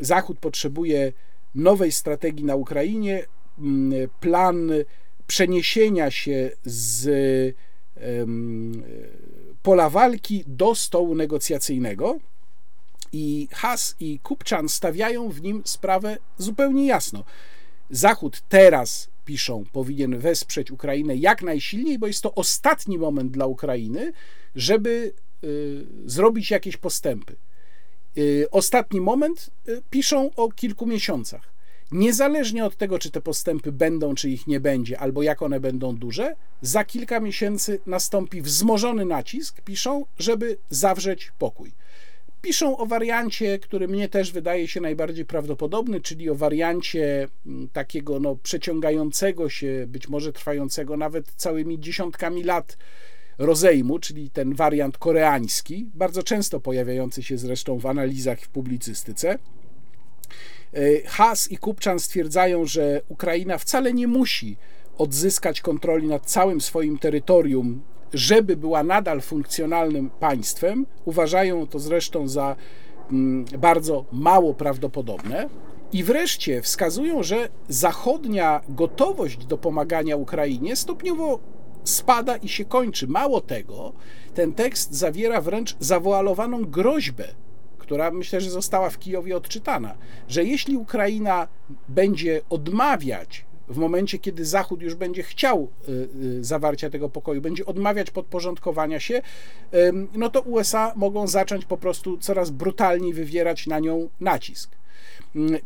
Zachód 0.00 0.38
potrzebuje 0.38 1.12
nowej 1.54 1.92
strategii 1.92 2.44
na 2.44 2.54
Ukrainie, 2.54 3.26
mm, 3.58 4.08
plan 4.20 4.70
przeniesienia 5.26 6.10
się 6.10 6.50
z 6.64 7.56
pola 9.62 9.90
walki 9.90 10.44
do 10.46 10.74
stołu 10.74 11.14
negocjacyjnego. 11.14 12.18
I 13.12 13.48
Has 13.52 13.96
i 14.00 14.18
Kupczan 14.18 14.68
stawiają 14.68 15.28
w 15.28 15.42
nim 15.42 15.62
sprawę 15.64 16.16
zupełnie 16.38 16.86
jasno. 16.86 17.24
Zachód 17.90 18.42
teraz, 18.48 19.08
piszą, 19.28 19.64
powinien 19.72 20.18
wesprzeć 20.18 20.70
Ukrainę 20.70 21.16
jak 21.16 21.42
najsilniej, 21.42 21.98
bo 21.98 22.06
jest 22.06 22.22
to 22.22 22.34
ostatni 22.34 22.98
moment 22.98 23.32
dla 23.32 23.46
Ukrainy, 23.46 24.12
żeby 24.54 25.12
y, 25.44 25.86
zrobić 26.06 26.50
jakieś 26.50 26.76
postępy. 26.76 27.36
Y, 28.18 28.46
ostatni 28.50 29.00
moment 29.00 29.50
y, 29.68 29.82
piszą 29.90 30.30
o 30.36 30.48
kilku 30.48 30.86
miesiącach. 30.86 31.52
Niezależnie 31.92 32.64
od 32.64 32.76
tego, 32.76 32.98
czy 32.98 33.10
te 33.10 33.20
postępy 33.20 33.72
będą, 33.72 34.14
czy 34.14 34.30
ich 34.30 34.46
nie 34.46 34.60
będzie, 34.60 34.98
albo 34.98 35.22
jak 35.22 35.42
one 35.42 35.60
będą 35.60 35.96
duże, 35.96 36.34
za 36.62 36.84
kilka 36.84 37.20
miesięcy 37.20 37.80
nastąpi 37.86 38.42
wzmożony 38.42 39.04
nacisk, 39.04 39.60
piszą, 39.60 40.04
żeby 40.18 40.56
zawrzeć 40.70 41.32
pokój. 41.38 41.72
Piszą 42.42 42.76
o 42.76 42.86
wariancie, 42.86 43.58
który 43.58 43.88
mnie 43.88 44.08
też 44.08 44.32
wydaje 44.32 44.68
się 44.68 44.80
najbardziej 44.80 45.24
prawdopodobny, 45.24 46.00
czyli 46.00 46.30
o 46.30 46.34
wariancie 46.34 47.28
mm, 47.46 47.68
takiego 47.68 48.20
no, 48.20 48.36
przeciągającego 48.36 49.48
się, 49.48 49.84
być 49.88 50.08
może 50.08 50.32
trwającego 50.32 50.96
nawet 50.96 51.32
całymi 51.36 51.80
dziesiątkami 51.80 52.44
lat 52.44 52.76
rozejmu, 53.38 53.98
czyli 53.98 54.30
ten 54.30 54.54
wariant 54.54 54.98
koreański, 54.98 55.90
bardzo 55.94 56.22
często 56.22 56.60
pojawiający 56.60 57.22
się 57.22 57.38
zresztą 57.38 57.78
w 57.78 57.86
analizach 57.86 58.40
w 58.40 58.48
publicystyce. 58.48 59.38
E, 60.74 61.00
Has 61.06 61.52
i 61.52 61.56
Kupczan 61.56 62.00
stwierdzają, 62.00 62.66
że 62.66 63.02
Ukraina 63.08 63.58
wcale 63.58 63.92
nie 63.92 64.06
musi 64.06 64.56
odzyskać 64.98 65.60
kontroli 65.60 66.06
nad 66.06 66.26
całym 66.26 66.60
swoim 66.60 66.98
terytorium, 66.98 67.82
żeby 68.14 68.56
była 68.56 68.82
nadal 68.82 69.20
funkcjonalnym 69.20 70.10
państwem. 70.10 70.86
Uważają 71.04 71.66
to 71.66 71.78
zresztą 71.78 72.28
za 72.28 72.56
mm, 73.10 73.44
bardzo 73.58 74.04
mało 74.12 74.54
prawdopodobne. 74.54 75.48
I 75.92 76.04
wreszcie 76.04 76.62
wskazują, 76.62 77.22
że 77.22 77.48
zachodnia 77.68 78.60
gotowość 78.68 79.46
do 79.46 79.58
pomagania 79.58 80.16
Ukrainie 80.16 80.76
stopniowo 80.76 81.38
spada 81.84 82.36
i 82.36 82.48
się 82.48 82.64
kończy. 82.64 83.06
Mało 83.06 83.40
tego, 83.40 83.92
ten 84.34 84.52
tekst 84.52 84.94
zawiera 84.94 85.40
wręcz 85.40 85.76
zawoalowaną 85.80 86.64
groźbę 86.64 87.24
która 87.88 88.10
myślę, 88.10 88.40
że 88.40 88.50
została 88.50 88.90
w 88.90 88.98
Kijowie 88.98 89.36
odczytana, 89.36 89.94
że 90.28 90.44
jeśli 90.44 90.76
Ukraina 90.76 91.48
będzie 91.88 92.40
odmawiać 92.50 93.44
w 93.68 93.76
momencie, 93.76 94.18
kiedy 94.18 94.44
Zachód 94.44 94.82
już 94.82 94.94
będzie 94.94 95.22
chciał 95.22 95.68
y, 95.88 96.08
y, 96.22 96.44
zawarcia 96.44 96.90
tego 96.90 97.08
pokoju, 97.08 97.40
będzie 97.40 97.66
odmawiać 97.66 98.10
podporządkowania 98.10 99.00
się, 99.00 99.22
no 100.14 100.30
to 100.30 100.40
USA 100.40 100.92
mogą 100.96 101.26
zacząć 101.26 101.64
po 101.64 101.76
prostu 101.76 102.18
coraz 102.18 102.50
brutalniej 102.50 103.14
wywierać 103.14 103.66
na 103.66 103.78
nią 103.78 104.08
nacisk. 104.20 104.70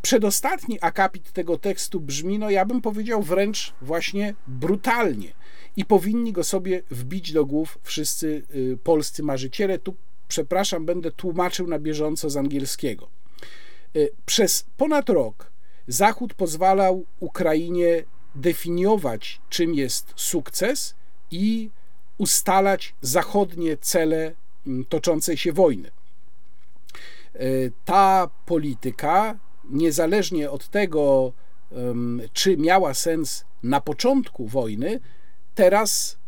Przedostatni 0.03 0.79
akapit 0.81 1.33
tego 1.33 1.59
tekstu 1.59 2.01
brzmi, 2.01 2.39
no 2.39 2.51
ja 2.51 2.65
bym 2.65 2.81
powiedział 2.81 3.23
wręcz 3.23 3.75
właśnie 3.83 4.35
brutalnie 4.47 5.33
i 5.77 5.85
powinni 5.85 6.33
go 6.33 6.45
sobie 6.45 6.83
wbić 6.91 7.33
do 7.33 7.47
głów 7.47 7.79
wszyscy 7.83 8.43
y, 8.55 8.79
polscy 8.85 9.23
marzyciele. 9.23 9.79
Tu 9.79 9.95
przepraszam, 10.29 10.87
będę 10.87 11.11
tłumaczył 11.11 11.67
na 11.67 11.79
bieżąco 11.79 12.31
z 12.31 12.37
angielskiego. 12.37 13.09
Przez 14.27 14.65
ponad 14.77 15.09
rok 15.09 15.52
Zachód 15.89 16.35
pozwalał 16.35 17.05
Ukrainie 17.21 18.05
definiować, 18.35 19.41
czym 19.49 19.75
jest 19.75 20.13
sukces 20.17 20.95
i 21.31 21.71
ustalać 22.19 22.95
zachodnie 23.01 23.77
cele 23.77 24.33
mm, 24.67 24.85
toczącej 24.85 25.37
się 25.37 25.53
wojny. 25.53 25.91
Y, 27.41 27.73
ta 27.85 28.31
polityka, 28.47 29.39
niezależnie 29.65 30.51
od 30.51 30.69
tego, 30.69 31.33
czy 32.33 32.57
miała 32.57 32.95
sens, 32.95 33.45
na 33.63 33.81
początku 33.81 34.47
wojny, 34.47 35.01
teraz 35.55 36.19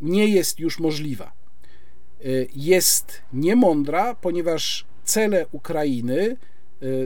nie 0.00 0.28
jest 0.28 0.60
już 0.60 0.78
możliwa. 0.78 1.32
Jest 2.56 3.22
niemądra, 3.32 4.14
ponieważ 4.14 4.86
cele 5.04 5.46
Ukrainy 5.52 6.36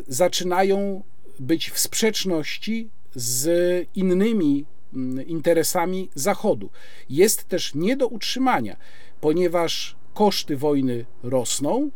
zaczynają 0.08 1.02
być 1.40 1.70
w 1.70 1.78
sprzeczności 1.78 2.88
z 3.14 3.48
innymi 3.94 4.64
mm, 4.94 5.26
interesami 5.26 6.10
Zachodu. 6.14 6.70
Jest 7.10 7.44
też 7.48 7.74
nie 7.74 7.96
do 7.96 8.08
utrzymania, 8.08 8.76
ponieważ 9.20 9.96
koszty 10.14 10.56
wojny 10.56 11.04
rosną, 11.22 11.90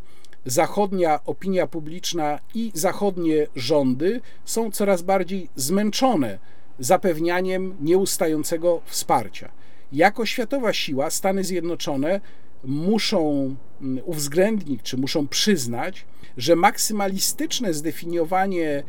zachodnia 0.45 1.25
opinia 1.25 1.67
publiczna 1.67 2.41
i 2.55 2.71
zachodnie 2.75 3.47
rządy 3.57 4.21
są 4.45 4.71
coraz 4.71 5.03
bardziej 5.03 5.49
zmęczone 5.57 6.39
zapewnianiem 6.79 7.77
nieustającego 7.81 8.81
wsparcia. 8.85 9.51
Jako 9.93 10.27
światowa 10.27 10.73
siła 10.73 11.11
Stany 11.11 11.45
Zjednoczone 11.45 12.21
muszą 12.65 13.55
mm, 13.81 14.05
uwzględnić, 14.05 14.83
czy 14.83 14.97
muszą 14.97 15.29
przyznać, 15.29 16.05
że 16.37 16.57
maksymalistyczne 16.57 17.75
zdefiniowanie 17.75 18.83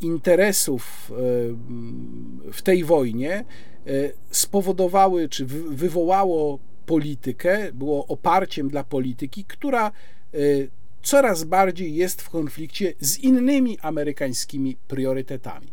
interesów 0.00 1.12
e, 1.12 1.14
w 2.52 2.62
tej 2.62 2.84
wojnie 2.84 3.32
e, 3.32 3.44
spowodowały, 4.30 5.28
czy 5.28 5.46
wywołało 5.46 6.58
politykę, 6.86 7.72
było 7.72 8.06
oparciem 8.06 8.68
dla 8.68 8.84
polityki, 8.84 9.44
która 9.44 9.92
coraz 11.02 11.44
bardziej 11.44 11.94
jest 11.94 12.22
w 12.22 12.30
konflikcie 12.30 12.94
z 13.00 13.18
innymi 13.18 13.78
amerykańskimi 13.78 14.76
priorytetami. 14.88 15.66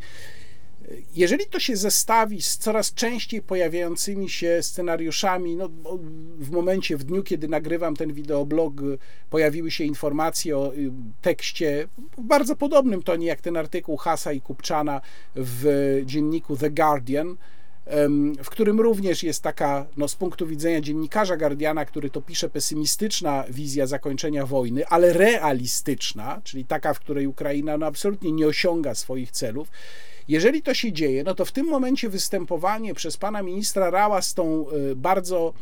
Jeżeli 1.16 1.46
to 1.46 1.60
się 1.60 1.76
zestawi 1.76 2.42
z 2.42 2.58
coraz 2.58 2.94
częściej 2.94 3.42
pojawiającymi 3.42 4.30
się 4.30 4.58
scenariuszami, 4.62 5.56
no, 5.56 5.70
w 6.38 6.52
momencie, 6.52 6.98
w 6.98 7.04
dniu, 7.04 7.24
kiedy 7.24 7.48
nagrywam 7.48 7.96
ten 7.96 8.14
wideoblog, 8.14 8.74
pojawiły 9.30 9.72
się 9.72 9.84
informacje 9.84 10.58
o 10.58 10.74
y, 10.74 10.92
tekście 11.22 11.88
w 12.18 12.22
bardzo 12.22 12.56
podobnym 12.56 13.04
tonie 13.04 13.28
jak 13.28 13.42
ten 13.42 13.58
artykuł 13.58 13.98
Hasa 13.98 14.34
i 14.34 14.42
Kupczana 14.42 15.02
w 15.36 16.02
dzienniku 16.06 16.58
The 16.58 16.70
Guardian, 16.70 17.38
w 18.44 18.50
którym 18.50 18.80
również 18.80 19.24
jest 19.24 19.44
taka, 19.44 19.86
no, 19.98 20.08
z 20.08 20.16
punktu 20.16 20.48
widzenia 20.48 20.82
dziennikarza 20.82 21.38
Guardiana, 21.38 21.86
który 21.86 22.10
to 22.10 22.22
pisze, 22.22 22.50
pesymistyczna 22.50 23.44
wizja 23.50 23.88
zakończenia 23.88 24.46
wojny, 24.46 24.88
ale 24.88 25.14
realistyczna, 25.14 26.42
czyli 26.44 26.66
taka, 26.66 26.94
w 26.94 27.00
której 27.00 27.28
Ukraina 27.28 27.78
no, 27.78 27.86
absolutnie 27.86 28.32
nie 28.32 28.48
osiąga 28.48 28.96
swoich 28.96 29.32
celów. 29.32 29.68
Jeżeli 30.28 30.62
to 30.62 30.74
się 30.74 30.92
dzieje, 30.92 31.24
no 31.24 31.36
to 31.36 31.46
w 31.46 31.52
tym 31.52 31.66
momencie 31.66 32.10
występowanie 32.10 32.94
przez 32.94 33.18
pana 33.18 33.44
ministra 33.44 33.90
Rała 33.90 34.22
z 34.22 34.34
tą 34.34 34.66
y, 34.72 34.96
bardzo 34.96 35.54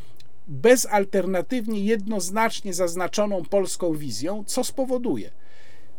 bezalternatywnie, 0.48 1.80
jednoznacznie 1.80 2.74
zaznaczoną 2.74 3.44
polską 3.44 3.94
wizją, 3.94 4.44
co 4.48 4.64
spowoduje, 4.64 5.32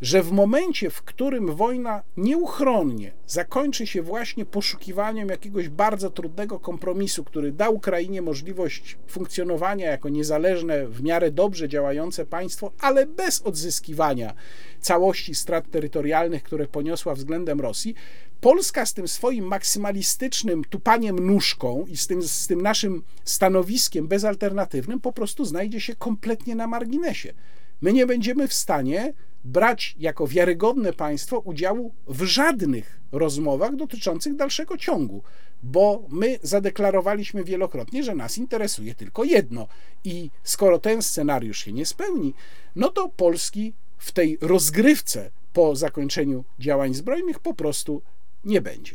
że 0.01 0.23
w 0.23 0.33
momencie, 0.33 0.91
w 0.91 1.03
którym 1.03 1.55
wojna 1.55 2.03
nieuchronnie 2.17 3.13
zakończy 3.27 3.87
się 3.87 4.03
właśnie 4.03 4.45
poszukiwaniem 4.45 5.29
jakiegoś 5.29 5.69
bardzo 5.69 6.11
trudnego 6.11 6.61
kompromisu, 6.61 7.25
który 7.25 7.53
da 7.53 7.71
Ukrainie 7.71 8.23
możliwość 8.23 8.99
funkcjonowania 9.07 9.91
jako 9.91 10.09
niezależne, 10.09 10.87
w 10.87 11.03
miarę 11.03 11.31
dobrze 11.31 11.69
działające 11.69 12.27
państwo, 12.27 12.73
ale 12.81 13.07
bez 13.07 13.43
odzyskiwania 13.43 14.35
całości 14.81 15.35
strat 15.35 15.71
terytorialnych, 15.71 16.43
które 16.43 16.67
poniosła 16.67 17.15
względem 17.15 17.61
Rosji, 17.61 17.95
Polska 18.41 18.87
z 18.87 18.95
tym 18.95 19.09
swoim 19.09 19.45
maksymalistycznym 19.45 20.65
tupaniem 20.65 21.19
nóżką 21.19 21.85
i 21.89 21.97
z 21.97 22.07
tym, 22.07 22.23
z 22.23 22.47
tym 22.47 22.61
naszym 22.61 23.03
stanowiskiem 23.25 24.09
bezalternatywnym 24.09 25.01
po 25.01 25.13
prostu 25.13 25.45
znajdzie 25.45 25.81
się 25.81 25.97
kompletnie 25.97 26.55
na 26.55 26.67
marginesie. 26.67 27.35
My 27.81 27.93
nie 27.93 28.07
będziemy 28.07 28.49
w 28.49 28.55
stanie 28.55 29.13
brać 29.45 29.95
jako 29.99 30.27
wiarygodne 30.27 30.93
państwo 30.93 31.39
udziału 31.39 31.95
w 32.07 32.23
żadnych 32.23 33.01
rozmowach 33.13 33.77
dotyczących 33.77 34.37
dalszego 34.37 34.79
ciągu, 34.79 35.23
bo 35.63 36.07
my 36.09 36.39
zadeklarowaliśmy 36.43 37.45
wielokrotnie, 37.45 38.05
że 38.05 38.15
nas 38.15 38.39
interesuje 38.39 38.95
tylko 38.95 39.25
jedno. 39.25 39.69
I 40.05 40.31
skoro 40.43 40.79
ten 40.79 41.03
scenariusz 41.03 41.59
się 41.59 41.73
nie 41.73 41.87
spełni, 41.87 42.35
no 42.77 42.89
to 42.89 43.09
Polski 43.09 43.75
w 43.99 44.13
tej 44.13 44.39
rozgrywce 44.41 45.31
po 45.53 45.77
zakończeniu 45.77 46.45
działań 46.59 46.95
zbrojnych 46.95 47.39
po 47.39 47.55
prostu 47.55 48.03
nie 48.47 48.61
będzie. 48.61 48.95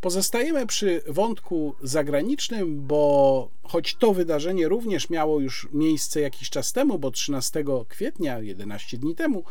Pozostajemy 0.00 0.66
przy 0.66 1.02
wątku 1.08 1.74
zagranicznym, 1.82 2.86
bo 2.86 3.48
choć 3.62 3.94
to 3.94 4.14
wydarzenie 4.14 4.68
również 4.68 5.10
miało 5.10 5.40
już 5.40 5.68
miejsce 5.72 6.20
jakiś 6.20 6.50
czas 6.50 6.72
temu, 6.72 6.98
bo 6.98 7.10
13 7.10 7.64
kwietnia, 7.88 8.38
11 8.38 8.98
dni 8.98 9.14
temu, 9.14 9.44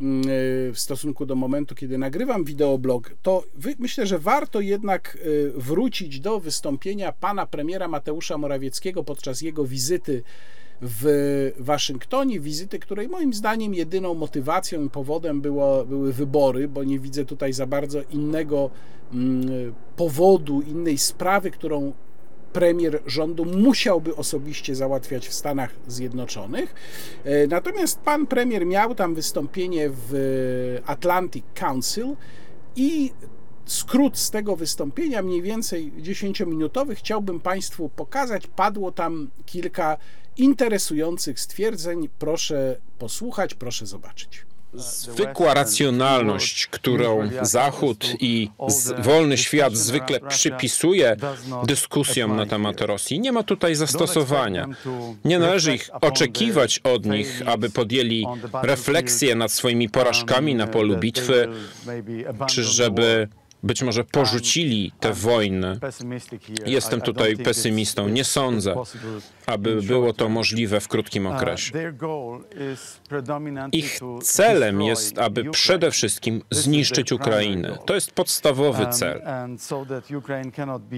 mm, 0.00 0.22
w 0.72 0.78
stosunku 0.78 1.26
do 1.26 1.34
momentu, 1.34 1.74
kiedy 1.74 1.98
nagrywam 1.98 2.44
wideoblog, 2.44 3.10
to 3.22 3.44
myślę, 3.78 4.06
że 4.06 4.18
warto 4.18 4.60
jednak 4.60 5.18
y, 5.26 5.52
wrócić 5.56 6.20
do 6.20 6.40
wystąpienia 6.40 7.12
pana 7.12 7.46
premiera 7.46 7.88
Mateusza 7.88 8.38
Morawieckiego 8.38 9.04
podczas 9.04 9.42
jego 9.42 9.64
wizyty 9.64 10.22
w 10.82 11.52
Waszyngtonie, 11.58 12.40
wizyty, 12.40 12.78
której 12.78 13.08
moim 13.08 13.34
zdaniem 13.34 13.74
jedyną 13.74 14.14
motywacją 14.14 14.84
i 14.84 14.90
powodem 14.90 15.40
było, 15.40 15.84
były 15.84 16.12
wybory, 16.12 16.68
bo 16.68 16.84
nie 16.84 16.98
widzę 16.98 17.24
tutaj 17.24 17.52
za 17.52 17.66
bardzo 17.66 18.02
innego 18.10 18.70
mm, 19.12 19.74
powodu, 19.96 20.60
innej 20.60 20.98
sprawy, 20.98 21.50
którą 21.50 21.92
premier 22.52 23.02
rządu 23.06 23.44
musiałby 23.44 24.16
osobiście 24.16 24.74
załatwiać 24.74 25.28
w 25.28 25.34
Stanach 25.34 25.70
Zjednoczonych. 25.86 26.74
E, 27.24 27.46
natomiast 27.46 28.00
pan 28.00 28.26
premier 28.26 28.66
miał 28.66 28.94
tam 28.94 29.14
wystąpienie 29.14 29.90
w 29.92 30.80
Atlantic 30.86 31.44
Council 31.54 32.06
i 32.76 33.12
skrót 33.66 34.18
z 34.18 34.30
tego 34.30 34.56
wystąpienia, 34.56 35.22
mniej 35.22 35.42
więcej 35.42 35.92
10-minutowy, 35.92 36.94
chciałbym 36.94 37.40
Państwu 37.40 37.88
pokazać. 37.88 38.46
Padło 38.46 38.92
tam 38.92 39.30
kilka 39.46 39.96
interesujących 40.36 41.40
stwierdzeń. 41.40 42.08
Proszę 42.18 42.76
posłuchać, 42.98 43.54
proszę 43.54 43.86
zobaczyć. 43.86 44.46
Zwykła 44.74 45.54
racjonalność, 45.54 46.66
którą 46.66 47.28
Zachód 47.42 48.06
i 48.20 48.50
wolny 48.98 49.38
świat 49.38 49.76
zwykle 49.76 50.20
przypisuje 50.20 51.16
dyskusjom 51.66 52.36
na 52.36 52.46
temat 52.46 52.80
Rosji, 52.80 53.20
nie 53.20 53.32
ma 53.32 53.42
tutaj 53.42 53.74
zastosowania. 53.74 54.68
Nie 55.24 55.38
należy 55.38 55.74
ich 55.74 55.90
oczekiwać 56.00 56.78
od 56.78 57.06
nich, 57.06 57.42
aby 57.46 57.70
podjęli 57.70 58.26
refleksję 58.62 59.34
nad 59.34 59.52
swoimi 59.52 59.88
porażkami 59.88 60.54
na 60.54 60.66
polu 60.66 60.96
bitwy, 60.96 61.48
czy 62.48 62.64
żeby 62.64 63.28
być 63.64 63.82
może 63.82 64.04
porzucili 64.04 64.92
tę 65.00 65.12
wojnę. 65.12 65.78
Jestem 66.66 67.00
tutaj 67.00 67.36
pesymistą. 67.36 68.08
Nie 68.08 68.24
sądzę, 68.24 68.74
aby 69.46 69.82
było 69.82 70.12
to 70.12 70.28
możliwe 70.28 70.80
w 70.80 70.88
krótkim 70.88 71.26
okresie. 71.26 71.72
Ich 73.72 74.00
celem 74.22 74.82
jest, 74.82 75.18
aby 75.18 75.44
przede 75.44 75.90
wszystkim 75.90 76.42
zniszczyć 76.50 77.12
Ukrainę. 77.12 77.78
To 77.86 77.94
jest 77.94 78.12
podstawowy 78.12 78.86
cel. 78.86 79.22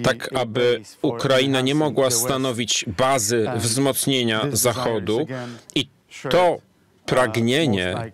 Tak, 0.02 0.30
aby 0.34 0.82
Ukraina 1.02 1.60
nie 1.60 1.74
mogła 1.74 2.10
stanowić 2.10 2.84
bazy 2.98 3.46
wzmocnienia 3.56 4.44
Zachodu 4.52 5.26
i 5.74 5.88
to 6.30 6.58
pragnienie 7.06 8.12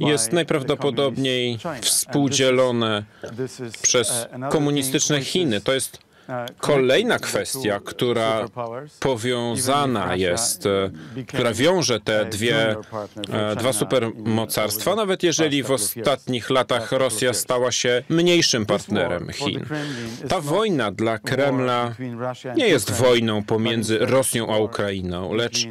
jest 0.00 0.32
najprawdopodobniej 0.32 1.58
współdzielone 1.80 3.04
przez 3.82 4.26
komunistyczne 4.50 5.20
Chiny. 5.20 5.60
To 5.60 5.74
jest 5.74 5.98
Kolejna 6.58 7.18
kwestia, 7.18 7.80
która 7.84 8.48
powiązana 9.00 10.16
jest, 10.16 10.68
która 11.26 11.52
wiąże 11.52 12.00
te 12.00 12.24
dwie, 12.24 12.76
dwa 13.56 13.72
supermocarstwa, 13.72 14.94
nawet 14.94 15.22
jeżeli 15.22 15.62
w 15.62 15.70
ostatnich 15.70 16.50
latach 16.50 16.92
Rosja 16.92 17.34
stała 17.34 17.72
się 17.72 18.02
mniejszym 18.08 18.66
partnerem 18.66 19.28
Chin. 19.32 19.64
Ta 20.28 20.40
wojna 20.40 20.90
dla 20.90 21.18
Kremla 21.18 21.94
nie 22.56 22.68
jest 22.68 22.90
wojną 22.90 23.44
pomiędzy 23.44 23.98
Rosją 23.98 24.54
a 24.54 24.58
Ukrainą, 24.58 25.34
lecz 25.34 25.66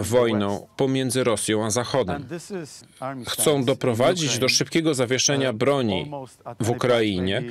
wojną 0.00 0.66
pomiędzy 0.76 1.24
Rosją 1.24 1.64
a 1.64 1.70
Zachodem. 1.70 2.26
Chcą 3.26 3.64
doprowadzić 3.64 4.38
do 4.38 4.48
szybkiego 4.48 4.94
zawieszenia 4.94 5.52
broni 5.52 6.10
w 6.60 6.70
Ukrainie, 6.70 7.42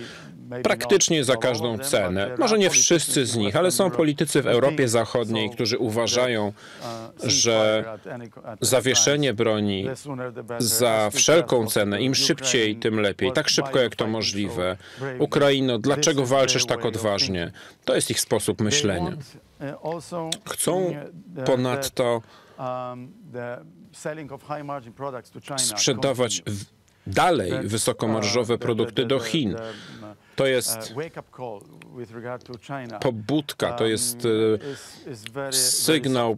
praktycznie 0.64 1.24
za 1.24 1.36
każdą 1.36 1.78
cenę. 1.78 2.36
Może 2.40 2.58
nie 2.58 2.70
wszyscy 2.70 3.26
z 3.26 3.36
nich, 3.36 3.56
ale 3.56 3.72
są 3.72 3.92
politycy 3.92 4.42
w 4.42 4.48
Europie 4.48 4.88
Zachodniej, 4.88 5.50
którzy 5.50 5.78
uważają, 5.78 6.54
że 7.24 7.86
zawieszenie 8.62 9.34
broni 9.34 9.86
za 10.60 11.10
wszelką 11.14 11.68
cenę, 11.68 12.02
im 12.02 12.16
szybciej, 12.16 12.76
tym 12.76 13.00
lepiej, 13.00 13.32
tak 13.32 13.50
szybko 13.50 13.80
jak 13.80 13.96
to 13.96 14.08
możliwe. 14.08 14.78
Ukraino, 15.20 15.80
dlaczego 15.80 16.26
walczysz 16.26 16.66
tak 16.66 16.86
odważnie? 16.86 17.52
To 17.86 17.96
jest 17.96 18.12
ich 18.12 18.20
sposób 18.20 18.62
myślenia. 18.62 19.18
Chcą 20.46 20.92
ponadto 21.46 22.22
sprzedawać 25.58 26.44
dalej 27.08 27.52
wysokomarżowe 27.64 28.58
produkty 28.58 29.06
do 29.06 29.20
Chin. 29.20 29.56
To 30.38 30.48
jest 30.48 30.94
pobudka, 33.02 33.74
to 33.74 33.86
jest 33.86 34.18
e, 35.46 35.54
sygnał 35.54 36.38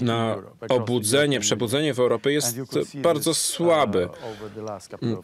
na 0.00 0.36
obudzenie, 0.68 1.40
przebudzenie 1.40 1.94
w 1.94 2.00
Europie 2.00 2.32
jest 2.32 2.58
bardzo 2.94 3.34
słaby. 3.34 4.08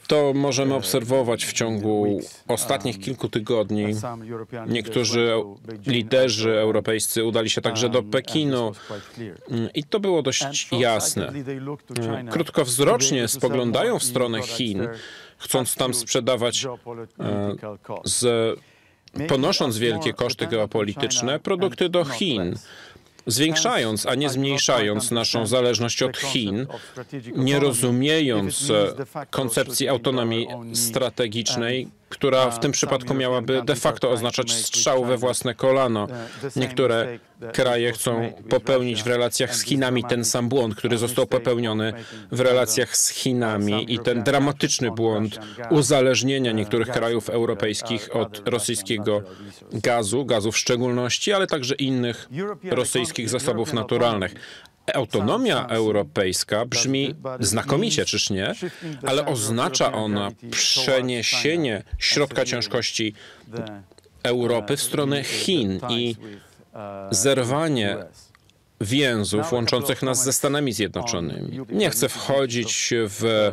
To 0.06 0.32
możemy 0.34 0.74
obserwować 0.74 1.44
w 1.44 1.52
ciągu 1.52 2.20
ostatnich 2.48 2.98
kilku 2.98 3.28
tygodni. 3.28 3.86
Niektórzy 4.68 5.32
liderzy 5.86 6.58
europejscy 6.58 7.24
udali 7.24 7.50
się 7.50 7.60
także 7.60 7.88
do 7.88 8.02
Pekinu. 8.02 8.72
i 9.74 9.84
to 9.84 10.00
było 10.00 10.22
dość 10.22 10.68
jasne. 10.72 11.32
Krótkowzrocznie 12.30 13.28
spoglądają 13.28 13.98
w 13.98 14.04
stronę 14.04 14.42
Chin, 14.42 14.88
chcąc 15.42 15.74
tam 15.74 15.94
sprzedawać 15.94 16.64
e, 16.64 16.70
z, 18.04 18.60
ponosząc 19.28 19.78
wielkie 19.78 20.12
koszty 20.12 20.46
geopolityczne, 20.46 21.38
produkty 21.40 21.88
do 21.88 22.04
Chin 22.04 22.54
zwiększając, 23.26 24.06
a 24.06 24.14
nie 24.14 24.30
zmniejszając 24.30 25.10
naszą 25.10 25.46
zależność 25.46 26.02
od 26.02 26.16
Chin, 26.16 26.66
nie 27.36 27.58
rozumiejąc 27.58 28.72
koncepcji 29.30 29.88
autonomii 29.88 30.46
strategicznej, 30.72 31.88
która 32.12 32.50
w 32.50 32.60
tym 32.60 32.72
przypadku 32.72 33.14
miałaby 33.14 33.62
de 33.64 33.76
facto 33.76 34.10
oznaczać 34.10 34.52
strzał 34.52 35.04
we 35.04 35.16
własne 35.16 35.54
kolano. 35.54 36.08
Niektóre 36.56 37.18
kraje 37.52 37.92
chcą 37.92 38.32
popełnić 38.48 39.02
w 39.02 39.06
relacjach 39.06 39.56
z 39.56 39.62
Chinami 39.62 40.04
ten 40.04 40.24
sam 40.24 40.48
błąd, 40.48 40.74
który 40.74 40.98
został 40.98 41.26
popełniony 41.26 41.92
w 42.32 42.40
relacjach 42.40 42.96
z 42.96 43.08
Chinami 43.08 43.94
i 43.94 43.98
ten 43.98 44.22
dramatyczny 44.22 44.90
błąd 44.90 45.38
uzależnienia 45.70 46.52
niektórych 46.52 46.88
krajów 46.88 47.30
europejskich 47.30 48.16
od 48.16 48.48
rosyjskiego 48.48 49.22
gazu, 49.72 50.24
gazu 50.24 50.52
w 50.52 50.58
szczególności, 50.58 51.32
ale 51.32 51.46
także 51.46 51.74
innych 51.74 52.28
rosyjskich 52.70 53.28
zasobów 53.28 53.72
naturalnych. 53.72 54.34
Autonomia 54.94 55.66
europejska 55.66 56.66
brzmi 56.66 57.14
znakomicie, 57.40 58.04
czyż 58.04 58.30
nie? 58.30 58.54
Ale 59.06 59.26
oznacza 59.26 59.92
ona 59.92 60.30
przeniesienie 60.50 61.82
środka 61.98 62.44
ciężkości 62.44 63.14
Europy 64.22 64.76
w 64.76 64.82
stronę 64.82 65.24
Chin 65.24 65.80
i 65.88 66.16
zerwanie 67.10 67.96
więzów 68.80 69.52
łączących 69.52 70.02
nas 70.02 70.24
ze 70.24 70.32
Stanami 70.32 70.72
Zjednoczonymi. 70.72 71.60
Nie 71.68 71.90
chcę 71.90 72.08
wchodzić 72.08 72.94
w 72.94 73.52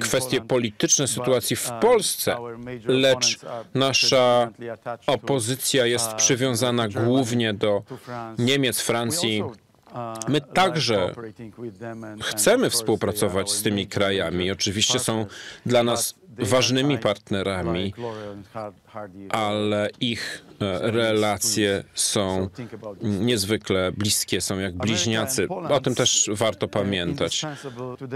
kwestie 0.00 0.40
polityczne 0.40 1.08
sytuacji 1.08 1.56
w 1.56 1.70
Polsce, 1.80 2.36
lecz 2.84 3.38
nasza 3.74 4.50
opozycja 5.06 5.86
jest 5.86 6.14
przywiązana 6.14 6.88
głównie 6.88 7.54
do 7.54 7.82
Niemiec, 8.38 8.80
Francji, 8.80 9.42
My 10.28 10.40
także 10.40 11.14
chcemy 12.22 12.70
współpracować 12.70 13.50
z 13.50 13.62
tymi 13.62 13.86
krajami. 13.86 14.50
Oczywiście 14.50 14.98
są 14.98 15.26
dla 15.66 15.82
nas 15.82 16.14
ważnymi 16.38 16.98
partnerami, 16.98 17.94
ale 19.28 19.88
ich 20.00 20.44
e, 20.60 20.90
relacje 20.90 21.84
są 21.94 22.48
niezwykle 23.02 23.92
bliskie, 23.92 24.40
są 24.40 24.58
jak 24.58 24.76
bliźniacy. 24.76 25.48
O 25.48 25.80
tym 25.80 25.94
też 25.94 26.30
warto 26.32 26.68
pamiętać. 26.68 27.46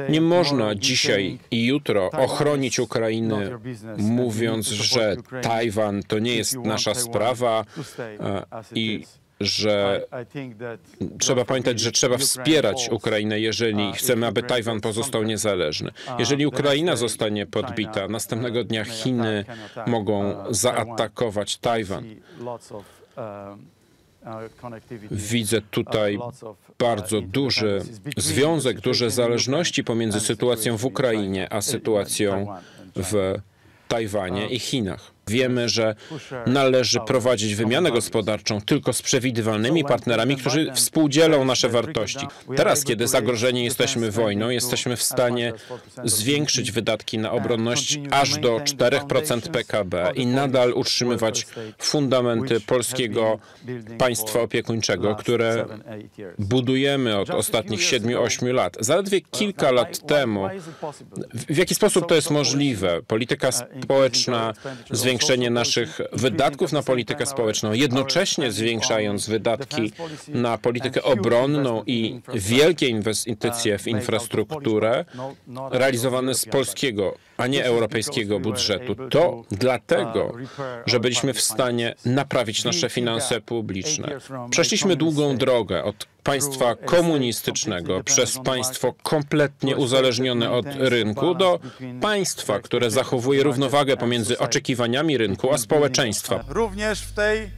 Nie 0.09 0.21
można 0.21 0.75
dzisiaj 0.75 1.39
i 1.51 1.67
jutro 1.67 2.11
ochronić 2.11 2.79
Ukrainy, 2.79 3.59
mówiąc, 3.97 4.67
że 4.69 5.17
Tajwan 5.43 6.03
to 6.03 6.19
nie 6.19 6.37
jest 6.37 6.57
nasza 6.57 6.95
sprawa 6.95 7.65
e, 8.21 8.45
i 8.75 9.05
że 9.45 10.07
trzeba 11.19 11.45
pamiętać, 11.45 11.81
że 11.81 11.93
trzeba 11.93 12.19
wspierać 12.19 12.89
Ukrainę, 12.91 13.41
jeżeli 13.41 13.93
chcemy, 13.93 14.27
aby 14.27 14.43
Tajwan 14.43 14.81
pozostał 14.81 15.23
niezależny. 15.23 15.91
Jeżeli 16.19 16.47
Ukraina 16.47 16.97
zostanie 16.97 17.47
podbita, 17.47 18.09
następnego 18.09 18.65
dnia 18.65 18.85
Chiny 18.85 19.45
mogą 19.87 20.35
zaatakować 20.51 21.57
Tajwan. 21.57 22.05
Widzę 25.11 25.63
tutaj 25.63 26.19
bardzo 26.79 27.21
duży 27.21 27.83
związek, 28.17 28.81
duże 28.81 29.11
zależności 29.11 29.85
pomiędzy 29.85 30.21
sytuacją 30.21 30.77
w 30.77 30.85
Ukrainie 30.85 31.53
a 31.53 31.63
sytuacją 31.63 32.47
w 32.97 33.35
Tajwanie 33.89 34.49
i 34.49 34.59
Chinach. 34.59 35.14
Wiemy, 35.27 35.69
że 35.69 35.95
należy 36.47 37.01
prowadzić 37.07 37.55
wymianę 37.55 37.91
gospodarczą 37.91 38.61
tylko 38.61 38.93
z 38.93 39.03
przewidywalnymi 39.03 39.85
partnerami, 39.85 40.37
którzy 40.37 40.73
współdzielą 40.75 41.45
nasze 41.45 41.69
wartości. 41.69 42.27
Teraz, 42.57 42.85
kiedy 42.85 43.09
zagrożeni 43.09 43.65
jesteśmy 43.65 44.11
wojną, 44.11 44.49
jesteśmy 44.51 44.97
w 44.97 45.03
stanie 45.03 45.53
zwiększyć 46.05 46.73
wydatki 46.73 47.19
na 47.19 47.33
obronność 47.33 48.01
aż 48.11 48.39
do 48.39 48.57
4% 48.57 49.51
PKB 49.51 50.13
i 50.15 50.27
nadal 50.27 50.73
utrzymywać 50.73 51.47
fundamenty 51.79 52.61
polskiego 52.61 53.39
państwa 53.99 54.41
opiekuńczego, 54.41 55.15
które 55.17 55.67
budujemy 56.39 57.19
od 57.19 57.31
ostatnich 57.31 57.81
7-8 57.81 58.55
lat. 58.55 58.77
Zaledwie 58.81 59.21
kilka 59.21 59.71
lat 59.71 60.07
temu, 60.07 60.49
w 61.35 61.57
jaki 61.57 61.75
sposób 61.75 62.09
to 62.09 62.15
jest 62.15 62.31
możliwe? 62.31 63.03
Polityka 63.07 63.51
społeczna 63.53 64.53
zwiększyła 64.91 65.14
zwiększenie 65.15 65.51
naszych 65.51 66.01
wydatków 66.13 66.73
na 66.73 66.83
politykę 66.83 67.27
społeczną, 67.27 67.73
jednocześnie 67.73 68.53
zwiększając 68.53 69.29
wydatki 69.29 69.93
na 70.29 70.59
politykę 70.59 71.03
obronną 71.03 71.83
i 71.87 72.21
wielkie 72.35 72.89
inwestycje 72.89 73.79
w 73.79 73.87
infrastrukturę 73.87 75.05
realizowane 75.71 76.35
z 76.35 76.47
polskiego, 76.47 77.15
a 77.37 77.47
nie 77.47 77.65
europejskiego 77.65 78.41
budżetu. 78.41 78.95
To 78.95 79.43
dlatego, 79.51 80.33
że 80.87 81.01
byliśmy 81.01 81.33
w 81.35 81.41
stanie 81.41 81.95
naprawić 82.05 82.65
nasze 82.65 82.91
finanse 82.91 83.41
publiczne. 83.41 84.19
Przeszliśmy 84.51 84.97
długą 84.97 85.37
drogę 85.37 85.85
od 85.85 86.07
państwa 86.23 86.75
komunistycznego 86.75 88.05
przez 88.05 88.39
państwo 88.39 88.95
kompletnie 89.03 89.77
uzależnione 89.77 90.51
od 90.51 90.67
rynku 90.79 91.35
do 91.35 91.61
państwa, 92.01 92.61
które 92.61 92.91
zachowuje 92.91 93.43
równowagę 93.43 93.97
pomiędzy 93.97 94.39
oczekiwaniami 94.39 95.19
rynku 95.19 95.53
a 95.53 95.59
społeczeństwa. 95.59 96.45
Również 96.49 97.01
w 97.01 97.13
tej 97.13 97.51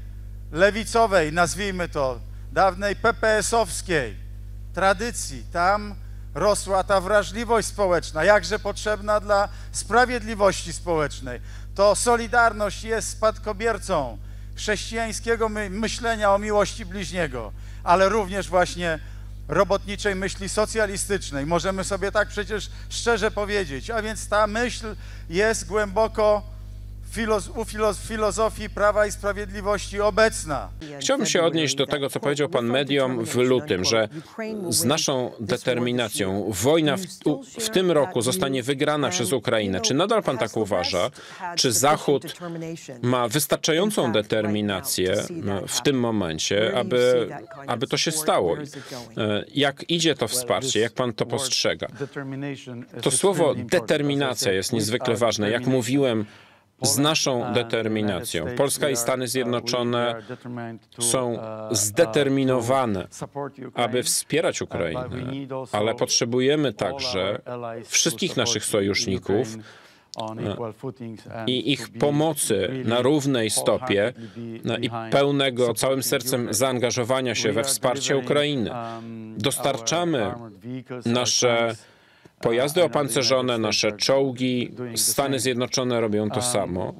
lewicowej, 0.52 1.32
nazwijmy 1.32 1.88
to, 1.88 2.20
dawnej 2.52 2.96
PPS-owskiej 2.96 4.14
tradycji, 4.74 5.42
tam 5.52 5.94
rosła 6.36 6.84
ta 6.84 7.00
wrażliwość 7.00 7.68
społeczna, 7.68 8.24
jakże 8.24 8.58
potrzebna 8.58 9.20
dla 9.20 9.48
sprawiedliwości 9.72 10.72
społecznej. 10.72 11.40
To 11.74 11.94
Solidarność 11.94 12.84
jest 12.84 13.10
spadkobiercą 13.10 14.18
chrześcijańskiego 14.54 15.48
myślenia 15.70 16.34
o 16.34 16.38
miłości 16.38 16.86
bliźniego 16.86 17.52
ale 17.86 18.08
również 18.08 18.48
właśnie 18.48 18.98
robotniczej 19.48 20.14
myśli 20.14 20.48
socjalistycznej. 20.48 21.46
Możemy 21.46 21.84
sobie 21.84 22.12
tak 22.12 22.28
przecież 22.28 22.70
szczerze 22.88 23.30
powiedzieć. 23.30 23.90
A 23.90 24.02
więc 24.02 24.28
ta 24.28 24.46
myśl 24.46 24.96
jest 25.30 25.66
głęboko 25.66 26.42
u 27.56 27.64
filozofii 28.08 28.70
Prawa 28.70 29.06
i 29.06 29.12
Sprawiedliwości 29.12 30.00
obecna. 30.00 30.68
Chciałbym 31.00 31.26
się 31.26 31.42
odnieść 31.42 31.74
do 31.74 31.86
tego, 31.86 32.10
co 32.10 32.20
powiedział 32.20 32.48
pan 32.48 32.66
mediom 32.66 33.24
w 33.24 33.34
lutym, 33.34 33.84
że 33.84 34.08
z 34.68 34.84
naszą 34.84 35.32
determinacją 35.40 36.46
wojna 36.48 36.96
w, 36.96 37.00
w, 37.58 37.68
tym 37.68 37.90
roku 37.90 38.22
zostanie 38.22 38.62
wygrana 38.62 39.08
przez 39.08 39.32
Ukrainę. 39.32 39.80
Czy 39.80 39.94
nadal 39.94 40.22
pan 40.22 40.38
tak 40.38 40.56
uważa? 40.56 41.10
Czy 41.56 41.72
Zachód 41.72 42.34
ma 43.02 43.28
wystarczającą 43.28 44.12
determinację 44.12 45.22
w 45.68 45.82
tym 45.82 46.00
momencie, 46.00 46.78
aby, 46.78 47.28
aby 47.66 47.86
to 47.86 47.96
się 47.96 48.10
stało? 48.10 48.56
E, 49.16 49.44
jak 49.54 49.90
idzie 49.90 50.14
to 50.14 50.28
wsparcie? 50.28 50.80
Jak 50.80 50.92
pan 50.92 51.12
to 51.12 51.26
postrzega? 51.26 51.86
To 53.02 53.10
słowo 53.10 53.54
determinacja 53.54 54.52
jest 54.52 54.72
niezwykle 54.72 55.16
ważne. 55.16 55.50
Jak 55.50 55.66
mówiłem, 55.66 56.26
z 56.82 56.98
naszą 56.98 57.52
determinacją. 57.52 58.46
Polska 58.56 58.90
i 58.90 58.96
Stany 58.96 59.28
Zjednoczone 59.28 60.22
są 61.00 61.38
zdeterminowane, 61.70 63.08
aby 63.74 64.02
wspierać 64.02 64.62
Ukrainę, 64.62 65.08
ale 65.72 65.94
potrzebujemy 65.94 66.72
także 66.72 67.40
wszystkich 67.84 68.36
naszych 68.36 68.64
sojuszników 68.64 69.48
i 71.46 71.72
ich 71.72 71.88
pomocy 71.88 72.82
na 72.84 73.02
równej 73.02 73.50
stopie 73.50 74.12
i 74.80 74.90
pełnego 75.10 75.74
całym 75.74 76.02
sercem 76.02 76.54
zaangażowania 76.54 77.34
się 77.34 77.52
we 77.52 77.64
wsparcie 77.64 78.16
Ukrainy. 78.16 78.70
Dostarczamy 79.36 80.34
nasze 81.06 81.74
pojazdy 82.40 82.84
opancerzone, 82.84 83.58
nasze 83.58 83.92
czołgi, 83.92 84.74
Stany 84.94 85.40
Zjednoczone 85.40 86.00
robią 86.00 86.30
to 86.30 86.42
samo. 86.42 86.94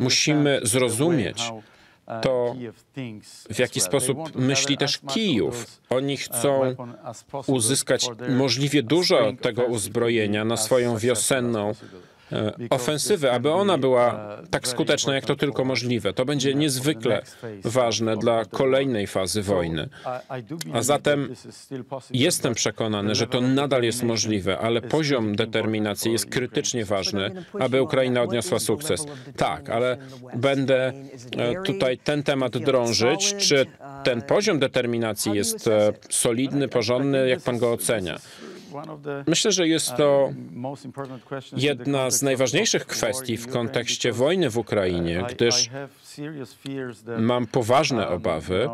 Musimy 0.00 0.60
zrozumieć, 0.62 1.52
to, 2.22 2.54
w 3.50 3.58
jaki 3.58 3.80
sposób 3.80 4.34
myśli 4.34 4.76
też 4.76 4.98
Kijów. 4.98 5.80
Oni 5.90 6.16
chcą 6.16 6.74
uzyskać 7.46 8.06
możliwie 8.28 8.82
dużo 8.82 9.32
tego 9.40 9.64
uzbrojenia 9.64 10.44
na 10.44 10.56
swoją 10.56 10.96
wiosenną 10.96 11.72
E, 12.34 12.52
ofensywę, 12.70 13.32
aby 13.32 13.50
ona 13.52 13.78
była 13.78 14.36
tak 14.50 14.68
skuteczna, 14.68 15.14
jak 15.14 15.24
to 15.24 15.36
tylko 15.36 15.64
możliwe. 15.64 16.12
To 16.12 16.24
będzie 16.24 16.54
niezwykle 16.54 17.22
ważne 17.64 18.16
dla 18.16 18.44
kolejnej 18.44 19.06
fazy 19.06 19.42
wojny. 19.42 19.88
A 20.72 20.82
zatem 20.82 21.34
jestem 22.10 22.54
przekonany, 22.54 23.14
że 23.14 23.26
to 23.26 23.40
nadal 23.40 23.82
jest 23.82 24.02
możliwe, 24.02 24.58
ale 24.58 24.82
poziom 24.82 25.36
determinacji 25.36 26.12
jest 26.12 26.26
krytycznie 26.26 26.84
ważny, 26.84 27.30
aby 27.60 27.82
Ukraina 27.82 28.22
odniosła 28.22 28.58
sukces. 28.58 29.06
Tak, 29.36 29.70
ale 29.70 29.96
będę 30.34 30.92
e, 31.36 31.62
tutaj 31.62 31.98
ten 31.98 32.22
temat 32.22 32.58
drążyć, 32.58 33.34
czy 33.38 33.66
ten 34.04 34.22
poziom 34.22 34.58
determinacji 34.58 35.32
jest 35.32 35.68
e, 35.68 35.92
solidny, 36.10 36.68
porządny, 36.68 37.28
jak 37.28 37.40
pan 37.40 37.58
go 37.58 37.72
ocenia. 37.72 38.18
Myślę, 39.26 39.52
że 39.52 39.68
jest 39.68 39.96
to 39.96 40.32
jedna 41.56 42.10
z 42.10 42.22
najważniejszych 42.22 42.86
kwestii 42.86 43.36
w 43.36 43.48
kontekście 43.48 44.12
wojny 44.12 44.50
w 44.50 44.58
Ukrainie, 44.58 45.24
gdyż 45.30 45.70
mam 47.18 47.46
poważne 47.46 48.08
obawy, 48.08 48.68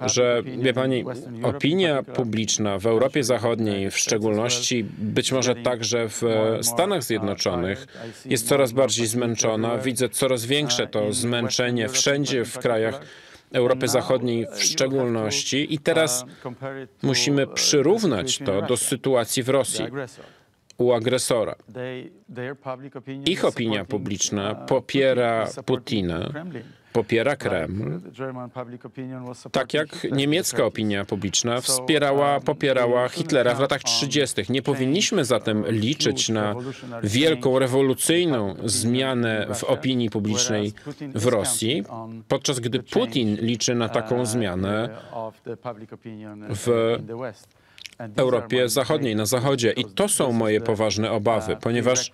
że, 0.00 0.42
wie 0.58 0.72
pani, 0.72 1.04
opinia 1.42 2.02
publiczna 2.02 2.78
w 2.78 2.86
Europie 2.86 3.24
Zachodniej, 3.24 3.90
w 3.90 3.98
szczególności 3.98 4.84
być 4.98 5.32
może 5.32 5.54
także 5.54 6.08
w 6.08 6.22
Stanach 6.62 7.02
Zjednoczonych, 7.02 7.86
jest 8.24 8.48
coraz 8.48 8.72
bardziej 8.72 9.06
zmęczona. 9.06 9.78
Widzę 9.78 10.08
coraz 10.08 10.44
większe 10.44 10.86
to 10.86 11.12
zmęczenie 11.12 11.88
wszędzie 11.88 12.44
w 12.44 12.58
krajach 12.58 13.00
Europy 13.52 13.88
Zachodniej 13.88 14.46
w 14.54 14.62
szczególności. 14.62 15.74
I 15.74 15.78
teraz 15.78 16.24
musimy 17.02 17.46
przyrównać 17.46 18.38
to 18.38 18.62
do 18.62 18.76
sytuacji 18.76 19.42
w 19.42 19.48
Rosji 19.48 19.84
u 20.78 20.92
agresora. 20.92 21.54
Ich 23.26 23.44
opinia 23.44 23.84
publiczna 23.84 24.54
popiera 24.54 25.48
Putina 25.66 26.32
popiera 26.92 27.36
Kreml, 27.36 28.00
tak 29.52 29.74
jak 29.74 29.88
niemiecka 30.12 30.64
opinia 30.64 31.04
publiczna 31.04 31.60
wspierała, 31.60 32.40
popierała 32.40 33.08
Hitlera 33.08 33.54
w 33.54 33.60
latach 33.60 33.82
30. 33.82 34.42
Nie 34.48 34.62
powinniśmy 34.62 35.24
zatem 35.24 35.64
liczyć 35.68 36.28
na 36.28 36.54
wielką 37.02 37.58
rewolucyjną 37.58 38.54
zmianę 38.64 39.46
w 39.54 39.64
opinii 39.64 40.10
publicznej 40.10 40.72
w 41.14 41.26
Rosji, 41.26 41.84
podczas 42.28 42.60
gdy 42.60 42.82
Putin 42.82 43.36
liczy 43.36 43.74
na 43.74 43.88
taką 43.88 44.26
zmianę 44.26 44.88
w 46.48 46.96
Europie 48.16 48.68
Zachodniej, 48.68 49.16
na 49.16 49.26
Zachodzie. 49.26 49.72
I 49.72 49.84
to 49.84 50.08
są 50.08 50.32
moje 50.32 50.60
poważne 50.60 51.10
obawy, 51.10 51.56
ponieważ 51.60 52.10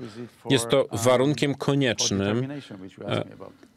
jest 0.51 0.69
to 0.69 0.87
warunkiem 0.93 1.55
koniecznym 1.55 2.49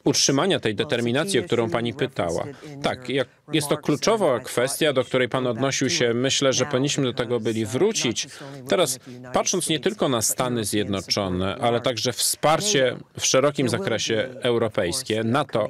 utrzymania 0.03 0.59
tej 0.59 0.75
determinacji, 0.75 1.39
o 1.39 1.43
którą 1.43 1.69
pani 1.69 1.93
pytała. 1.93 2.43
Tak, 2.83 3.07
jest 3.53 3.67
to 3.67 3.77
kluczowa 3.77 4.39
kwestia, 4.39 4.93
do 4.93 5.03
której 5.03 5.29
pan 5.29 5.47
odnosił 5.47 5.89
się. 5.89 6.13
Myślę, 6.13 6.53
że 6.53 6.65
powinniśmy 6.65 7.03
do 7.03 7.13
tego 7.13 7.39
byli 7.39 7.65
wrócić. 7.65 8.27
Teraz, 8.69 8.99
patrząc 9.33 9.69
nie 9.69 9.79
tylko 9.79 10.09
na 10.09 10.21
Stany 10.21 10.65
Zjednoczone, 10.65 11.55
ale 11.55 11.81
także 11.81 12.13
wsparcie 12.13 12.97
w 13.19 13.25
szerokim 13.25 13.69
zakresie 13.69 14.29
europejskie, 14.41 15.23
NATO 15.23 15.67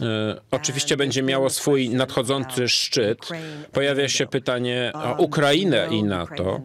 e, 0.00 0.40
oczywiście 0.50 0.96
będzie 0.96 1.22
miało 1.22 1.50
swój 1.50 1.90
nadchodzący 1.90 2.68
szczyt. 2.68 3.18
Pojawia 3.72 4.08
się 4.08 4.26
pytanie 4.26 4.92
o 4.94 5.22
Ukrainę 5.22 5.88
i 5.90 6.04
NATO. 6.04 6.60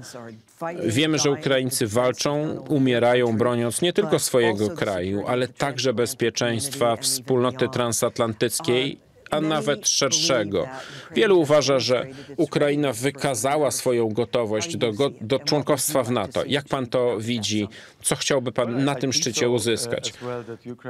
Wiemy, 0.85 1.19
że 1.19 1.31
Ukraińcy 1.31 1.87
walczą, 1.87 2.59
umierają, 2.69 3.37
broniąc 3.37 3.81
nie 3.81 3.93
tylko 3.93 4.19
swojego 4.19 4.69
kraju, 4.69 5.23
ale 5.27 5.47
także 5.47 5.93
bezpieczeństwa 5.93 6.95
wspólnoty 6.95 7.69
transatlantyckiej 7.69 8.99
a 9.33 9.41
nawet 9.41 9.87
szerszego. 9.87 10.67
Wielu 11.15 11.39
uważa, 11.39 11.79
że 11.79 12.07
Ukraina 12.37 12.93
wykazała 12.93 13.71
swoją 13.71 14.09
gotowość 14.09 14.77
do, 14.77 14.91
do 15.21 15.39
członkostwa 15.39 16.03
w 16.03 16.11
NATO. 16.11 16.43
Jak 16.47 16.65
pan 16.65 16.87
to 16.87 17.17
widzi? 17.19 17.67
Co 18.01 18.15
chciałby 18.15 18.51
pan 18.51 18.85
na 18.85 18.95
tym 18.95 19.13
szczycie 19.13 19.49
uzyskać? 19.49 20.13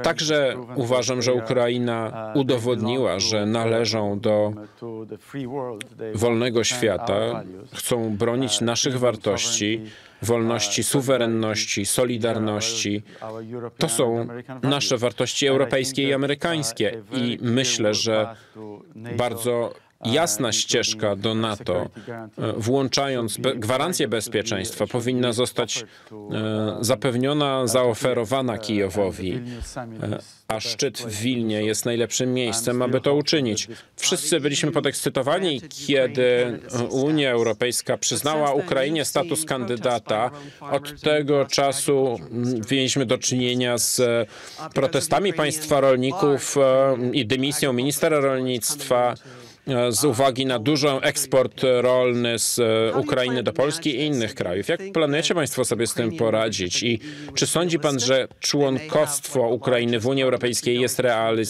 Także 0.02 0.56
uważam, 0.74 1.22
że 1.22 1.32
Ukraina 1.32 2.32
udowodniła, 2.34 3.20
że 3.20 3.46
należą 3.46 4.20
do 4.20 4.52
wolnego 6.14 6.64
świata, 6.64 7.42
chcą 7.74 8.16
bronić 8.16 8.60
naszych 8.60 8.98
wartości, 8.98 9.80
wolności, 10.24 10.84
suwerenności, 10.84 11.86
solidarności. 11.86 13.02
To 13.78 13.88
są 13.88 14.26
nasze 14.62 14.98
wartości 14.98 15.46
europejskie 15.46 16.02
i 16.02 16.12
amerykańskie 16.12 17.02
i 17.12 17.38
myślę, 17.42 17.94
że 17.94 18.36
bardzo 19.16 19.74
jasna 20.04 20.52
ścieżka 20.52 21.16
do 21.16 21.34
NATO, 21.34 21.88
e, 22.38 22.52
włączając 22.56 23.36
be 23.36 23.54
gwarancję 23.54 24.08
bezpieczeństwa, 24.08 24.86
powinna 24.86 25.32
zostać 25.32 25.84
e, 26.32 26.76
zapewniona, 26.80 27.66
zaoferowana 27.66 28.58
Kijowowi, 28.58 29.40
e, 30.02 30.18
a 30.48 30.60
szczyt 30.60 30.98
w 30.98 31.20
Wilnie 31.20 31.62
jest 31.62 31.84
najlepszym 31.84 32.34
miejscem, 32.34 32.82
aby 32.82 33.00
to 33.00 33.14
uczynić. 33.14 33.68
Wszyscy 33.96 34.40
byliśmy 34.40 34.72
podekscytowani, 34.72 35.60
kiedy 35.86 36.58
Unia 36.90 37.30
Europejska 37.30 37.96
przyznała 37.96 38.52
Ukrainie 38.52 39.04
status 39.04 39.44
kandydata. 39.44 40.30
Od 40.60 41.00
tego 41.00 41.46
czasu 41.46 42.20
mieliśmy 42.70 43.06
do 43.06 43.18
czynienia 43.18 43.78
z 43.78 44.00
protestami 44.74 45.32
państwa 45.32 45.80
rolników 45.80 46.56
i 47.12 47.26
dymisją 47.26 47.72
ministra 47.72 48.20
rolnictwa 48.20 49.14
z 49.90 50.04
uwagi 50.04 50.46
na 50.46 50.58
duży 50.58 50.88
eksport 50.88 51.62
rolny 51.80 52.38
z 52.38 52.58
e, 52.58 52.98
Ukrainy 52.98 53.42
do 53.42 53.52
Polski 53.52 53.90
i 53.90 54.04
innych 54.04 54.34
krajów. 54.34 54.68
Jak 54.68 54.80
planujecie 54.92 55.34
Państwo 55.34 55.64
sobie 55.64 55.86
z 55.86 55.94
tym 55.94 56.16
poradzić? 56.16 56.82
I 56.82 57.00
czy 57.34 57.46
sądzi 57.46 57.78
Pan, 57.78 58.00
że 58.00 58.28
członkostwo 58.40 59.48
Ukrainy 59.48 60.00
w 60.00 60.06
Unii 60.06 60.22
Europejskiej 60.22 60.80
jest 60.80 61.02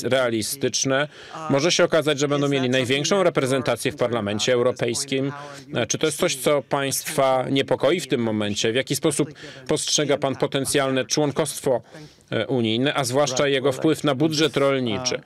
realistyczne? 0.03 1.09
Może 1.51 1.73
się 1.73 1.85
okazać, 1.85 2.19
że 2.19 2.29
będą 2.29 2.49
mieli 2.49 2.71
największą 2.71 3.23
reprezentację 3.23 3.93
w 3.93 3.97
Parlamencie 3.97 4.53
Europejskim. 4.53 5.33
E, 5.75 5.87
czy 5.87 5.99
to 5.99 6.07
jest 6.07 6.19
coś, 6.19 6.37
co 6.37 6.63
Państwa 6.63 7.47
niepokoi 7.51 8.01
w 8.01 8.07
tym 8.07 8.21
momencie? 8.21 8.73
W 8.73 8.75
jaki 8.75 8.97
sposób 8.97 9.29
postrzega 9.69 10.19
Pan 10.19 10.37
potencjalne 10.37 11.05
członkostwo 11.05 11.83
e, 12.31 12.47
unijne, 12.47 12.95
a 12.95 13.05
zwłaszcza 13.05 13.49
jego 13.49 13.73
wpływ 13.73 14.05
na 14.05 14.15
budżet 14.15 14.57
rolniczy? 14.57 15.21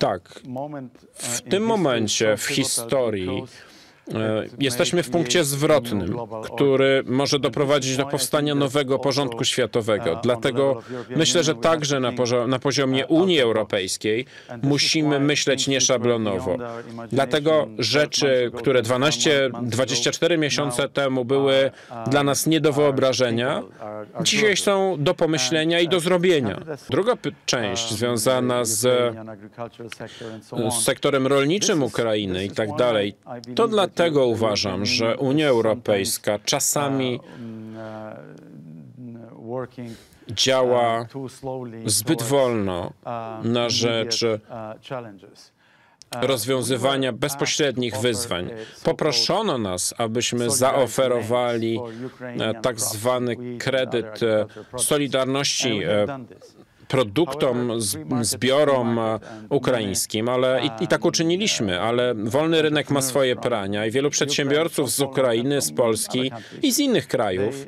Tak. 0.00 0.40
W 1.14 1.40
tym 1.40 1.62
momencie 1.62 2.36
w 2.36 2.44
historii 2.44 3.28
E, 3.28 3.69
jesteśmy 4.58 5.02
w 5.02 5.10
punkcie 5.10 5.44
zwrotnym, 5.44 6.16
który 6.44 7.02
może 7.06 7.38
doprowadzić 7.38 7.96
do 7.96 8.06
powstania 8.06 8.54
nowego 8.54 8.98
porządku 8.98 9.44
światowego. 9.44 10.20
Dlatego 10.22 10.82
myślę, 11.16 11.44
że 11.44 11.54
także 11.54 12.00
na, 12.00 12.12
na 12.46 12.58
poziomie 12.58 13.06
Unii 13.06 13.40
Europejskiej 13.40 14.26
musimy 14.62 15.20
myśleć 15.20 15.68
nieszablonowo. 15.68 16.56
Dlatego 17.12 17.68
rzeczy, 17.78 18.50
które 18.56 18.82
12-24 18.82 20.38
miesiące 20.38 20.88
temu 20.88 21.24
były 21.24 21.70
dla 22.10 22.24
nas 22.24 22.46
nie 22.46 22.60
do 22.60 22.72
wyobrażenia, 22.72 23.62
dzisiaj 24.22 24.56
są 24.56 24.96
do 24.98 25.14
pomyślenia 25.14 25.80
i 25.80 25.88
do 25.88 26.00
zrobienia. 26.00 26.60
Druga 26.90 27.12
część 27.46 27.90
związana 27.90 28.64
z, 28.64 28.80
z 30.70 30.84
sektorem 30.84 31.26
rolniczym 31.26 31.82
Ukrainy 31.82 32.44
i 32.44 32.50
tak 32.50 32.76
dalej, 32.76 33.14
to 33.54 33.68
dlatego, 33.68 33.99
Dlatego 34.00 34.26
uważam, 34.26 34.86
że 34.86 35.16
Unia 35.16 35.48
Europejska 35.48 36.38
czasami 36.44 37.20
działa 40.28 41.06
zbyt 41.86 42.22
wolno 42.22 42.92
na 43.44 43.68
rzecz 43.68 44.24
rozwiązywania 46.20 47.12
bezpośrednich 47.12 47.96
wyzwań. 47.96 48.50
Poproszono 48.84 49.58
nas, 49.58 49.94
abyśmy 49.98 50.50
zaoferowali 50.50 51.80
tak 52.62 52.80
zwany 52.80 53.36
kredyt 53.58 54.20
solidarności 54.76 55.80
produktom, 56.90 57.80
zbiorom 58.20 59.00
ukraińskim, 59.48 60.28
ale 60.28 60.60
i, 60.64 60.84
i, 60.84 60.88
tak 60.88 61.04
uczyniliśmy, 61.04 61.80
ale 61.80 62.14
wolny 62.14 62.62
rynek 62.62 62.90
ma 62.90 63.02
swoje 63.02 63.36
prania 63.36 63.86
i 63.86 63.90
wielu 63.90 64.10
przedsiębiorców 64.10 64.90
z 64.90 65.00
Ukrainy, 65.00 65.60
z 65.60 65.72
Polski 65.72 66.32
i 66.62 66.72
z 66.72 66.78
innych 66.78 67.08
krajów 67.08 67.66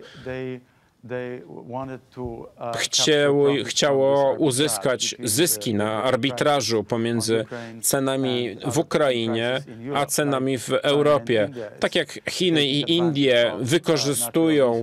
Chciało, 2.76 3.48
chciało 3.64 4.34
uzyskać 4.34 5.14
zyski 5.24 5.74
na 5.74 6.02
arbitrażu 6.02 6.84
pomiędzy 6.84 7.44
cenami 7.80 8.56
w 8.66 8.78
Ukrainie 8.78 9.62
a 9.94 10.06
cenami 10.06 10.58
w 10.58 10.72
Europie. 10.72 11.48
Tak 11.80 11.94
jak 11.94 12.18
Chiny 12.30 12.64
i 12.64 12.96
Indie 12.96 13.52
wykorzystują 13.60 14.82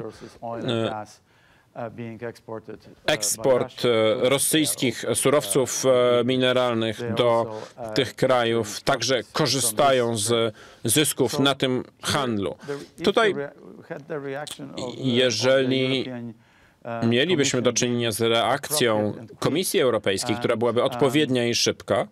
eksport 3.06 3.84
rosyjskich 4.22 5.06
surowców 5.14 5.84
mineralnych 6.26 7.14
do 7.14 7.62
tych 7.96 8.16
krajów, 8.16 8.82
także 8.82 9.24
korzystają 9.34 10.18
z 10.18 10.56
zysków 10.84 11.40
na 11.40 11.56
tym 11.56 11.84
handlu. 12.02 12.56
Tutaj, 13.04 13.36
jeżeli 14.98 16.06
mielibyśmy 17.04 17.62
do 17.62 17.74
czynienia 17.74 18.12
z 18.12 18.22
reakcją 18.22 19.14
Komisji 19.40 19.82
Europejskiej, 19.82 20.36
która 20.36 20.58
byłaby 20.58 20.84
odpowiednia 20.84 21.48
i 21.48 21.56
szybka, 21.56 22.08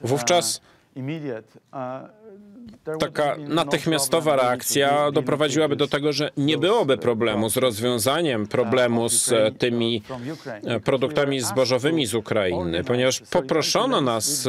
wówczas 0.00 0.60
taka 2.98 3.36
natychmiastowa 3.38 4.36
reakcja 4.36 5.10
doprowadziłaby 5.12 5.76
do 5.76 5.86
tego, 5.86 6.12
że 6.12 6.30
nie 6.36 6.58
byłoby 6.58 6.98
problemu 6.98 7.50
z 7.50 7.56
rozwiązaniem 7.56 8.46
problemu 8.46 9.08
z 9.08 9.34
tymi 9.58 10.02
produktami 10.84 11.40
zbożowymi 11.40 12.06
z 12.06 12.14
Ukrainy, 12.14 12.84
ponieważ 12.84 13.22
poproszono 13.30 14.00
nas 14.00 14.48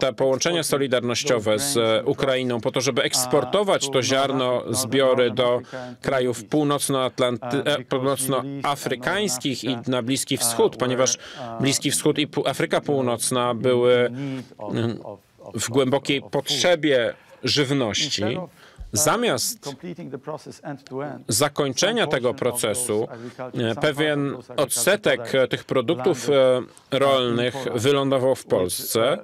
te 0.00 0.12
połączenia 0.12 0.62
solidarnościowe 0.62 1.58
z 1.58 2.02
Ukrainą 2.06 2.60
po 2.60 2.72
to, 2.72 2.80
żeby 2.80 3.02
eksportować 3.02 3.90
to 3.90 4.02
ziarno, 4.02 4.62
zbiory 4.70 5.30
do 5.30 5.60
krajów 6.02 6.44
północnoafrykańskich 7.88 9.64
i 9.64 9.76
na 9.86 10.02
Bliski 10.02 10.36
Wschód, 10.36 10.76
ponieważ 10.76 11.18
Bliski 11.60 11.90
Wschód 11.90 12.18
i 12.18 12.28
Afryka 12.46 12.80
Północna 12.80 13.54
były 13.54 14.10
w 15.54 15.68
głębokiej 15.68 16.22
potrzebie 16.22 17.14
żywności, 17.44 18.22
zamiast 18.92 19.74
zakończenia 21.28 22.06
tego 22.06 22.34
procesu, 22.34 23.08
pewien 23.80 24.36
odsetek 24.56 25.32
tych 25.50 25.64
produktów 25.64 26.28
rolnych 26.90 27.54
wylądował 27.74 28.34
w 28.34 28.44
Polsce, 28.44 29.18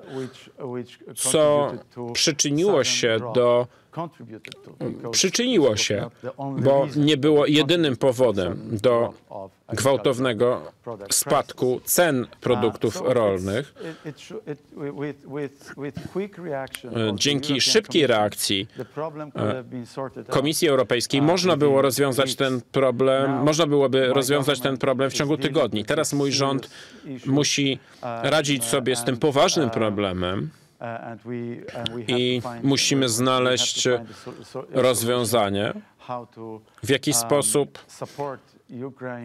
co 1.17 1.73
przyczyniło 2.13 2.85
się 2.85 3.17
do 3.35 3.67
przyczyniło 5.11 5.77
się, 5.77 6.11
bo 6.59 6.87
nie 6.97 7.17
było 7.17 7.47
jedynym 7.47 7.97
powodem 7.97 8.79
do 8.83 9.15
gwałtownego 9.69 10.73
spadku 11.11 11.81
cen 11.85 12.27
produktów 12.41 13.03
rolnych. 13.05 13.75
Dzięki 17.15 17.61
szybkiej 17.61 18.07
reakcji 18.07 18.69
Komisji 20.29 20.69
Europejskiej 20.69 21.23
można 21.23 21.57
było 21.57 21.83
rozwiązać 21.83 22.37
ten 22.37 22.61
problem, 22.73 23.43
można 23.43 23.67
byłoby 23.67 24.07
rozwiązać 24.07 24.61
ten 24.61 24.79
problem 24.79 25.11
w 25.11 25.15
ciągu 25.15 25.37
tygodni. 25.37 25.85
Teraz 25.85 26.13
mój 26.13 26.33
rząd 26.33 26.71
musi 27.27 27.79
radzić 28.23 28.65
sobie 28.65 28.97
z 28.97 29.05
tym 29.05 29.17
poważnym 29.17 29.71
problemem. 29.71 30.51
I 32.09 32.43
musimy 32.63 33.09
znaleźć 33.09 33.89
rozwiązanie, 34.71 35.73
w 36.83 36.91
jaki 36.91 37.13
sposób 37.13 37.79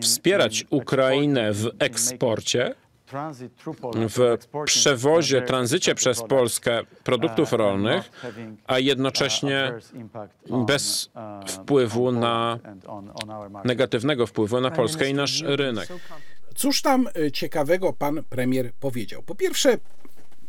wspierać 0.02 0.65
Ukrainę 0.69 1.53
w 1.53 1.69
eksporcie, 1.80 2.76
w 3.95 4.38
przewozie, 4.65 5.41
tranzycie 5.41 5.95
przez 5.95 6.23
Polskę 6.23 6.81
produktów 7.03 7.53
rolnych, 7.53 8.11
a 8.68 8.80
jednocześnie 8.80 9.73
bez 10.68 11.10
wpływu 11.48 12.11
na 12.11 12.60
negatywnego 13.65 14.27
wpływu 14.27 14.61
na 14.61 14.72
Polskę 14.72 15.10
i 15.10 15.14
nasz 15.14 15.41
rynek. 15.45 15.90
Cóż 16.56 16.81
tam 16.81 17.07
ciekawego 17.34 17.94
pan 17.94 18.23
premier 18.30 18.72
powiedział? 18.80 19.23
Po 19.23 19.36
pierwsze, 19.36 19.77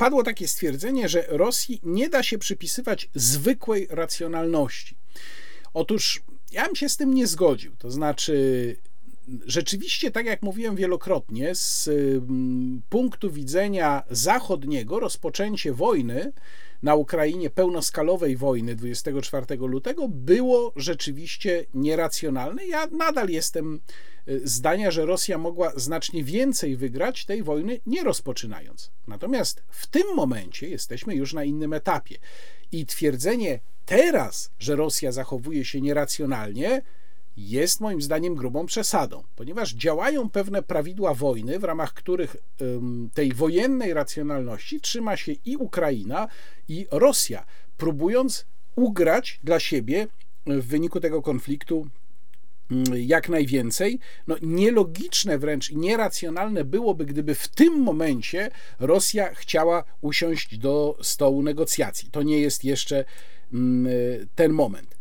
padło 0.00 0.22
takie 0.22 0.48
stwierdzenie, 0.48 1.08
że 1.08 1.24
Rosji 1.28 1.80
nie 1.82 2.08
da 2.08 2.22
się 2.22 2.38
przypisywać 2.38 3.08
zwykłej 3.14 3.86
racjonalności. 3.90 4.96
Otóż 5.74 6.22
ja 6.52 6.66
bym 6.66 6.76
się 6.76 6.88
z 6.88 6.96
tym 6.96 7.14
nie 7.14 7.26
zgodził. 7.26 7.72
To 7.78 7.90
znaczy, 7.90 8.76
rzeczywiście, 9.46 10.10
tak 10.10 10.26
jak 10.26 10.42
mówiłem 10.42 10.76
wielokrotnie, 10.76 11.54
z 11.54 11.88
mm, 11.88 12.82
punktu 12.88 13.30
widzenia 13.30 14.02
zachodniego, 14.10 15.00
rozpoczęcie 15.00 15.72
wojny 15.72 16.32
na 16.82 16.94
Ukrainie, 16.94 17.50
pełnoskalowej 17.50 18.36
wojny 18.36 18.76
24 18.76 19.56
lutego, 19.56 20.08
było 20.08 20.72
rzeczywiście 20.76 21.64
nieracjonalne. 21.74 22.66
Ja 22.66 22.86
nadal 22.86 23.28
jestem 23.28 23.80
zdania, 24.44 24.90
że 24.90 25.06
Rosja 25.06 25.38
mogła 25.38 25.72
znacznie 25.76 26.24
więcej 26.24 26.76
wygrać 26.76 27.24
tej 27.24 27.42
wojny 27.42 27.80
nie 27.86 28.04
rozpoczynając. 28.04 28.90
Natomiast 29.06 29.62
w 29.68 29.86
tym 29.86 30.14
momencie 30.14 30.68
jesteśmy 30.68 31.14
już 31.14 31.32
na 31.32 31.44
innym 31.44 31.72
etapie. 31.72 32.16
I 32.72 32.86
twierdzenie 32.86 33.60
teraz, 33.86 34.50
że 34.58 34.76
Rosja 34.76 35.12
zachowuje 35.12 35.64
się 35.64 35.80
nieracjonalnie, 35.80 36.82
jest 37.36 37.80
moim 37.80 38.02
zdaniem 38.02 38.34
grubą 38.34 38.66
przesadą, 38.66 39.24
ponieważ 39.36 39.72
działają 39.74 40.30
pewne 40.30 40.62
prawidła 40.62 41.14
wojny, 41.14 41.58
w 41.58 41.64
ramach 41.64 41.94
których 41.94 42.36
tej 43.14 43.32
wojennej 43.32 43.94
racjonalności 43.94 44.80
trzyma 44.80 45.16
się 45.16 45.32
i 45.32 45.56
Ukraina, 45.56 46.28
i 46.68 46.86
Rosja, 46.90 47.46
próbując 47.76 48.46
ugrać 48.76 49.40
dla 49.44 49.60
siebie 49.60 50.06
w 50.46 50.66
wyniku 50.66 51.00
tego 51.00 51.22
konfliktu 51.22 51.86
jak 52.94 53.28
najwięcej. 53.28 53.98
No, 54.26 54.36
nielogiczne 54.42 55.38
wręcz 55.38 55.70
i 55.70 55.76
nieracjonalne 55.76 56.64
byłoby, 56.64 57.06
gdyby 57.06 57.34
w 57.34 57.48
tym 57.48 57.82
momencie 57.82 58.50
Rosja 58.78 59.34
chciała 59.34 59.84
usiąść 60.00 60.58
do 60.58 60.98
stołu 61.02 61.42
negocjacji. 61.42 62.10
To 62.10 62.22
nie 62.22 62.40
jest 62.40 62.64
jeszcze 62.64 63.04
ten 64.34 64.52
moment. 64.52 64.96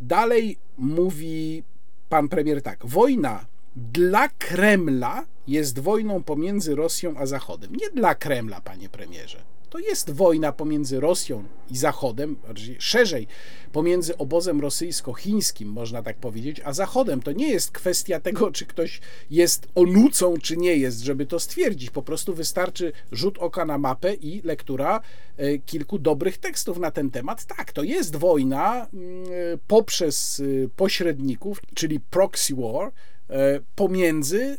Dalej 0.00 0.58
mówi 0.78 1.62
pan 2.08 2.28
premier 2.28 2.62
tak: 2.62 2.86
wojna 2.86 3.46
dla 3.76 4.28
Kremla 4.28 5.26
jest 5.46 5.78
wojną 5.78 6.22
pomiędzy 6.22 6.74
Rosją 6.74 7.16
a 7.16 7.26
Zachodem. 7.26 7.76
Nie 7.76 7.90
dla 7.90 8.14
Kremla, 8.14 8.60
panie 8.60 8.88
premierze. 8.88 9.42
To 9.70 9.78
jest 9.78 10.10
wojna 10.10 10.52
pomiędzy 10.52 11.00
Rosją 11.00 11.44
i 11.70 11.76
Zachodem, 11.76 12.36
szerzej 12.78 13.26
pomiędzy 13.72 14.16
obozem 14.16 14.60
rosyjsko-chińskim, 14.60 15.68
można 15.68 16.02
tak 16.02 16.16
powiedzieć, 16.16 16.60
a 16.64 16.72
Zachodem. 16.72 17.22
To 17.22 17.32
nie 17.32 17.48
jest 17.48 17.70
kwestia 17.70 18.20
tego, 18.20 18.52
czy 18.52 18.66
ktoś 18.66 19.00
jest 19.30 19.68
onucą, 19.74 20.34
czy 20.42 20.56
nie 20.56 20.76
jest, 20.76 21.00
żeby 21.00 21.26
to 21.26 21.40
stwierdzić. 21.40 21.90
Po 21.90 22.02
prostu 22.02 22.34
wystarczy 22.34 22.92
rzut 23.12 23.38
oka 23.38 23.64
na 23.64 23.78
mapę 23.78 24.14
i 24.14 24.42
lektura 24.42 25.00
e, 25.36 25.58
kilku 25.58 25.98
dobrych 25.98 26.38
tekstów 26.38 26.78
na 26.78 26.90
ten 26.90 27.10
temat. 27.10 27.44
Tak, 27.44 27.72
to 27.72 27.82
jest 27.82 28.16
wojna 28.16 28.86
mm, 28.92 29.26
poprzez 29.66 30.40
e, 30.40 30.68
pośredników, 30.68 31.60
czyli 31.74 32.00
proxy 32.00 32.54
war, 32.54 32.92
e, 33.28 33.60
pomiędzy 33.74 34.58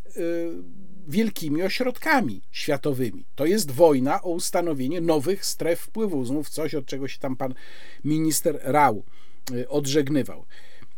wielkimi 1.08 1.64
ośrodkami 1.64 2.42
światowymi. 2.52 3.26
To 3.36 3.46
jest 3.46 3.72
wojna 3.72 4.22
o 4.22 4.30
ustanowienie 4.30 5.02
nowych 5.02 5.46
stref 5.46 5.80
wpływu. 5.80 6.26
Znów 6.26 6.50
coś, 6.50 6.76
od 6.76 6.86
czego 6.86 7.08
się 7.08 7.20
tam 7.20 7.36
pan 7.36 7.54
minister 8.04 8.60
Rau 8.64 9.04
y, 9.52 9.70
odżegnywał. 9.70 10.46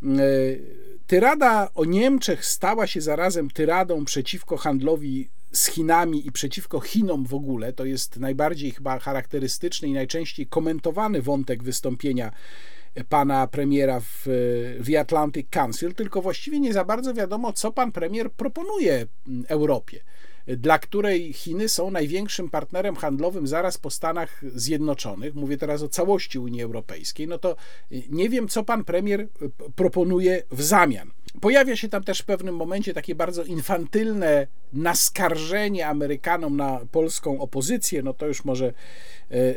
Y, 0.04 0.62
tyrada 1.08 1.70
o 1.76 1.86
Niemczech 1.86 2.46
stała 2.46 2.88
się 2.88 3.02
zarazem 3.02 3.50
tyradą 3.50 4.06
przeciwko 4.06 4.58
handlowi 4.58 5.30
z 5.52 5.68
Chinami 5.68 6.28
i 6.28 6.32
przeciwko 6.32 6.80
Chinom 6.80 7.26
w 7.26 7.34
ogóle. 7.34 7.74
To 7.74 7.86
jest 7.86 8.20
najbardziej 8.20 8.72
chyba 8.72 9.00
charakterystyczny 9.00 9.88
i 9.88 9.94
najczęściej 9.94 10.48
komentowany 10.48 11.22
wątek 11.22 11.64
wystąpienia 11.64 12.32
pana 13.10 13.48
premiera 13.48 14.00
w, 14.00 14.24
w 14.80 14.96
Atlantic 15.00 15.48
Council, 15.50 15.94
tylko 15.94 16.22
właściwie 16.22 16.60
nie 16.60 16.74
za 16.74 16.86
bardzo 16.86 17.14
wiadomo, 17.14 17.54
co 17.54 17.72
pan 17.72 17.92
premier 17.92 18.32
proponuje 18.32 19.06
Europie 19.48 20.00
dla 20.48 20.80
której 20.80 21.34
Chiny 21.34 21.70
są 21.70 21.92
największym 21.92 22.50
partnerem 22.50 22.96
handlowym 22.96 23.48
zaraz 23.48 23.78
po 23.78 23.90
Stanach 23.90 24.42
Zjednoczonych, 24.56 25.36
mówię 25.36 25.58
teraz 25.58 25.82
o 25.82 25.90
całości 25.90 26.40
Unii 26.40 26.62
Europejskiej, 26.62 27.28
no 27.28 27.38
to 27.38 27.56
nie 28.10 28.30
wiem, 28.30 28.48
co 28.48 28.64
pan 28.64 28.84
premier 28.84 29.28
proponuje 29.76 30.44
w 30.52 30.62
zamian. 30.62 31.12
Pojawia 31.42 31.76
się 31.76 31.90
tam 31.90 32.04
też 32.04 32.20
w 32.20 32.26
pewnym 32.26 32.56
momencie 32.56 32.94
takie 32.94 33.16
bardzo 33.16 33.44
infantylne 33.44 34.48
naskarżenie 34.74 35.88
Amerykanom 35.88 36.58
na 36.58 36.80
polską 36.92 37.42
opozycję, 37.42 38.04
no 38.04 38.14
to 38.14 38.28
już 38.28 38.46
może 38.46 38.74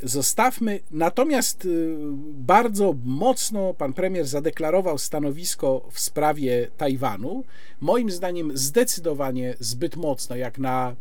zostawmy. 0.02 0.80
Natomiast 0.90 1.64
e, 1.64 1.68
bardzo 2.32 2.94
mocno 3.04 3.74
pan 3.74 3.92
premier 3.92 4.26
zadeklarował 4.26 4.98
stanowisko 4.98 5.88
w 5.92 6.00
sprawie 6.00 6.68
Tajwanu. 6.76 7.44
Moim 7.80 8.10
zdaniem 8.10 8.56
zdecydowanie 8.56 9.54
zbyt 9.60 9.96
mocno, 9.96 10.36
jak 10.36 10.58
na 10.58 10.96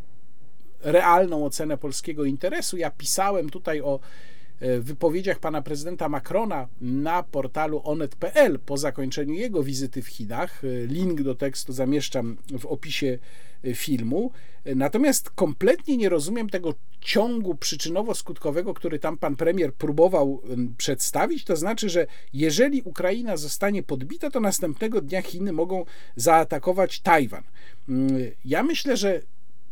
realną 0.81 1.45
ocenę 1.45 1.77
polskiego 1.77 2.25
interesu. 2.25 2.77
Ja 2.77 2.91
pisałem 2.91 3.49
tutaj 3.49 3.81
o 3.81 3.99
E, 3.99 4.34
wypowiedziach 4.79 5.39
pana 5.39 5.61
prezydenta 5.61 6.09
Macrona 6.09 6.67
na 6.81 7.23
portalu 7.23 7.81
onet.pl 7.83 8.59
po 8.59 8.77
zakończeniu 8.77 9.33
jego 9.33 9.63
wizyty 9.63 10.01
w 10.01 10.07
Chinach. 10.07 10.63
E, 10.63 10.87
link 10.87 11.21
do 11.21 11.35
tekstu 11.35 11.73
zamieszczam 11.73 12.37
w 12.59 12.65
opisie 12.65 13.17
e, 13.63 13.73
filmu. 13.73 14.31
Natomiast 14.75 15.29
kompletnie 15.29 15.97
nie 15.97 16.09
rozumiem 16.09 16.49
tego 16.49 16.73
ciągu 17.01 17.53
przyczynowo-skutkowego, 17.53 18.73
który 18.73 18.99
tam 18.99 19.17
pan 19.17 19.35
premier 19.35 19.73
próbował 19.73 20.41
przedstawić. 20.77 21.43
To 21.43 21.55
znaczy, 21.55 21.89
że 21.89 22.07
jeżeli 22.33 22.81
Ukraina 22.81 23.37
zostanie 23.37 23.83
podbita, 23.83 24.29
to 24.29 24.39
następnego 24.39 25.01
dnia 25.01 25.21
Chiny 25.21 25.51
mogą 25.51 25.85
zaatakować 26.15 26.99
Tajwan. 26.99 27.43
Mm, 27.89 28.31
ja 28.45 28.63
myślę, 28.63 28.97
że 28.97 29.21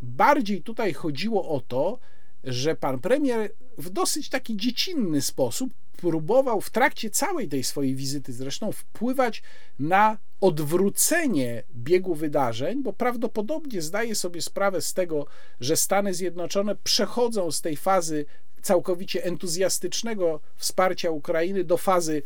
bardziej 0.02 0.61
tutaj 0.61 0.94
chodziło 0.94 1.49
o 1.49 1.60
to, 1.60 1.99
że 2.44 2.76
pan 2.76 2.99
premier 2.99 3.52
w 3.78 3.90
dosyć 3.90 4.30
taki 4.30 4.57
dziecinny 4.57 5.22
sposób 5.22 5.74
próbował 5.98 6.61
w 6.61 6.70
trakcie 6.70 7.10
całej 7.10 7.49
tej 7.49 7.64
swojej 7.64 7.95
wizyty 7.95 8.34
zresztą 8.34 8.72
wpływać 8.72 9.44
na 9.80 10.18
odwrócenie 10.41 11.64
biegu 11.76 12.15
wydarzeń, 12.15 12.84
bo 12.84 12.94
prawdopodobnie 12.94 13.82
zdaje 13.82 14.15
sobie 14.15 14.41
sprawę 14.41 14.82
z 14.82 14.94
tego, 14.94 15.26
że 15.60 15.78
Stany 15.78 16.14
Zjednoczone 16.14 16.76
przechodzą 16.76 17.52
z 17.52 17.61
tej 17.61 17.78
fazy 17.78 18.26
całkowicie 18.61 19.24
entuzjastycznego 19.24 20.40
wsparcia 20.56 21.11
Ukrainy 21.11 21.64
do 21.64 21.78
fazy 21.78 22.22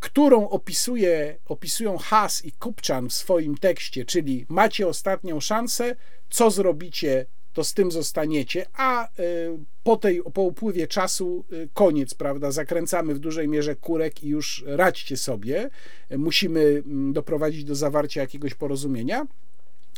którą 0.00 0.48
opisuje, 0.48 1.38
opisują 1.46 1.98
Haas 1.98 2.44
i 2.44 2.52
Kupczan 2.52 3.08
w 3.08 3.14
swoim 3.14 3.56
tekście, 3.56 4.04
czyli 4.04 4.46
macie 4.48 4.88
ostatnią 4.88 5.40
szansę, 5.40 5.96
co 6.30 6.50
zrobicie 6.50 7.26
to 7.58 7.64
z 7.64 7.74
tym 7.74 7.90
zostaniecie, 7.90 8.66
a 8.74 9.04
e, 9.04 9.08
po, 9.84 9.96
tej, 9.96 10.22
po 10.34 10.42
upływie 10.42 10.86
czasu 10.86 11.44
e, 11.52 11.68
koniec, 11.74 12.14
prawda? 12.14 12.50
Zakręcamy 12.50 13.14
w 13.14 13.18
dużej 13.18 13.48
mierze 13.48 13.76
kurek 13.76 14.24
i 14.24 14.28
już 14.28 14.64
radźcie 14.66 15.16
sobie. 15.16 15.70
Musimy 16.18 16.60
mm, 16.60 17.12
doprowadzić 17.12 17.64
do 17.64 17.74
zawarcia 17.74 18.20
jakiegoś 18.20 18.54
porozumienia. 18.54 19.26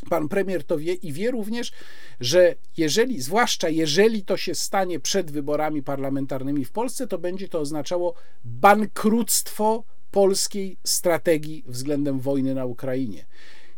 Pan 0.09 0.27
premier 0.27 0.63
to 0.63 0.77
wie 0.77 0.93
i 0.93 1.13
wie 1.13 1.31
również, 1.31 1.71
że 2.19 2.55
jeżeli, 2.77 3.21
zwłaszcza 3.21 3.69
jeżeli 3.69 4.23
to 4.23 4.37
się 4.37 4.55
stanie 4.55 4.99
przed 4.99 5.31
wyborami 5.31 5.83
parlamentarnymi 5.83 6.65
w 6.65 6.71
Polsce, 6.71 7.07
to 7.07 7.17
będzie 7.17 7.47
to 7.47 7.59
oznaczało 7.59 8.13
bankructwo 8.45 9.83
polskiej 10.11 10.77
strategii 10.83 11.63
względem 11.67 12.19
wojny 12.19 12.55
na 12.55 12.65
Ukrainie. 12.65 13.25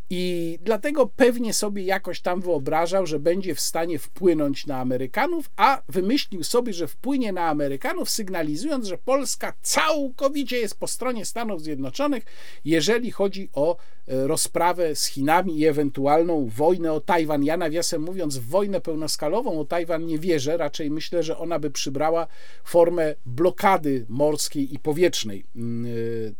I 0.09 0.59
dlatego 0.61 1.07
pewnie 1.07 1.53
sobie 1.53 1.83
jakoś 1.83 2.21
tam 2.21 2.41
wyobrażał, 2.41 3.05
że 3.05 3.19
będzie 3.19 3.55
w 3.55 3.59
stanie 3.59 3.99
wpłynąć 3.99 4.67
na 4.67 4.77
Amerykanów, 4.77 5.49
a 5.55 5.81
wymyślił 5.89 6.43
sobie, 6.43 6.73
że 6.73 6.87
wpłynie 6.87 7.31
na 7.31 7.47
Amerykanów, 7.47 8.09
sygnalizując, 8.09 8.87
że 8.87 8.97
Polska 8.97 9.53
całkowicie 9.61 10.57
jest 10.57 10.79
po 10.79 10.87
stronie 10.87 11.25
Stanów 11.25 11.61
Zjednoczonych, 11.61 12.23
jeżeli 12.65 13.11
chodzi 13.11 13.49
o 13.53 13.77
e, 14.07 14.27
rozprawę 14.27 14.95
z 14.95 15.05
Chinami 15.05 15.59
i 15.59 15.65
ewentualną 15.65 16.49
wojnę 16.55 16.93
o 16.93 17.01
Tajwan. 17.01 17.43
Ja 17.43 17.57
nawiasem 17.57 18.01
mówiąc, 18.01 18.37
w 18.37 18.47
wojnę 18.47 18.81
pełnoskalową 18.81 19.59
o 19.59 19.65
Tajwan 19.65 20.05
nie 20.05 20.19
wierzę, 20.19 20.57
raczej 20.57 20.91
myślę, 20.91 21.23
że 21.23 21.37
ona 21.37 21.59
by 21.59 21.71
przybrała 21.71 22.27
formę 22.63 23.15
blokady 23.25 24.05
morskiej 24.09 24.73
i 24.73 24.79
powietrznej 24.79 25.45
mm, 25.55 25.85
e, 25.85 25.89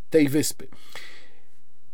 tej 0.10 0.30
wyspy. 0.30 0.68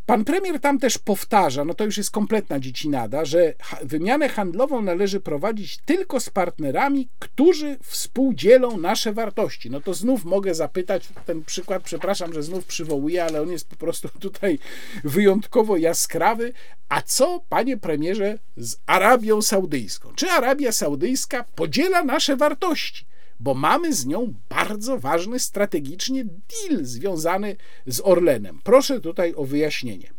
Pan 0.09 0.25
premier 0.25 0.59
tam 0.59 0.79
też 0.79 0.97
powtarza, 0.97 1.65
no 1.65 1.73
to 1.73 1.85
już 1.85 1.97
jest 1.97 2.11
kompletna 2.11 2.59
dziecinada, 2.59 3.25
że 3.25 3.53
wymianę 3.83 4.29
handlową 4.29 4.81
należy 4.81 5.19
prowadzić 5.19 5.77
tylko 5.85 6.19
z 6.19 6.29
partnerami, 6.29 7.09
którzy 7.19 7.77
współdzielą 7.83 8.77
nasze 8.77 9.13
wartości. 9.13 9.69
No 9.69 9.81
to 9.81 9.93
znów 9.93 10.25
mogę 10.25 10.55
zapytać, 10.55 11.07
ten 11.25 11.43
przykład, 11.43 11.83
przepraszam, 11.83 12.33
że 12.33 12.43
znów 12.43 12.65
przywołuję, 12.65 13.23
ale 13.23 13.41
on 13.41 13.51
jest 13.51 13.69
po 13.69 13.75
prostu 13.75 14.09
tutaj 14.19 14.59
wyjątkowo 15.03 15.77
jaskrawy. 15.77 16.53
A 16.89 17.01
co, 17.01 17.41
panie 17.49 17.77
premierze, 17.77 18.39
z 18.57 18.75
Arabią 18.85 19.41
Saudyjską? 19.41 20.09
Czy 20.15 20.31
Arabia 20.31 20.71
Saudyjska 20.71 21.45
podziela 21.55 22.03
nasze 22.03 22.35
wartości? 22.35 23.08
Bo 23.39 23.53
mamy 23.53 23.93
z 23.93 24.05
nią 24.05 24.33
bardzo 24.49 24.99
ważny 24.99 25.39
strategicznie 25.39 26.25
deal 26.25 26.85
związany 26.85 27.55
z 27.85 28.01
Orlenem. 28.03 28.59
Proszę 28.63 29.01
tutaj 29.01 29.33
o 29.35 29.45
wyjaśnienie. 29.45 30.09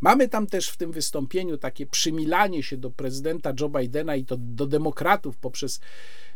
Mamy 0.00 0.28
tam 0.28 0.46
też 0.46 0.68
w 0.68 0.76
tym 0.76 0.92
wystąpieniu 0.92 1.58
takie 1.58 1.86
przymilanie 1.86 2.62
się 2.62 2.76
do 2.76 2.90
prezydenta 2.90 3.52
Joe 3.60 3.68
Bidena 3.68 4.16
i 4.16 4.24
to 4.24 4.36
do 4.38 4.66
demokratów 4.66 5.36
poprzez 5.36 5.80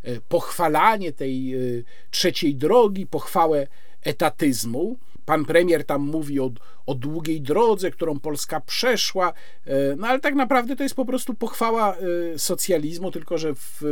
e, 0.02 0.20
pochwalanie 0.20 1.12
tej 1.12 1.54
e, 1.54 1.58
trzeciej 2.10 2.54
drogi, 2.54 3.06
pochwałę 3.06 3.66
etatyzmu. 4.02 4.96
Pan 5.24 5.44
premier 5.44 5.84
tam 5.84 6.02
mówi 6.02 6.40
o, 6.40 6.50
o 6.86 6.94
długiej 6.94 7.40
drodze, 7.40 7.90
którą 7.90 8.20
Polska 8.20 8.60
przeszła, 8.60 9.32
e, 9.66 9.96
no 9.96 10.06
ale 10.06 10.20
tak 10.20 10.34
naprawdę 10.34 10.76
to 10.76 10.82
jest 10.82 10.94
po 10.94 11.04
prostu 11.04 11.34
pochwała 11.34 11.96
e, 11.96 11.98
socjalizmu, 12.38 13.10
tylko 13.10 13.38
że 13.38 13.54
w 13.54 13.82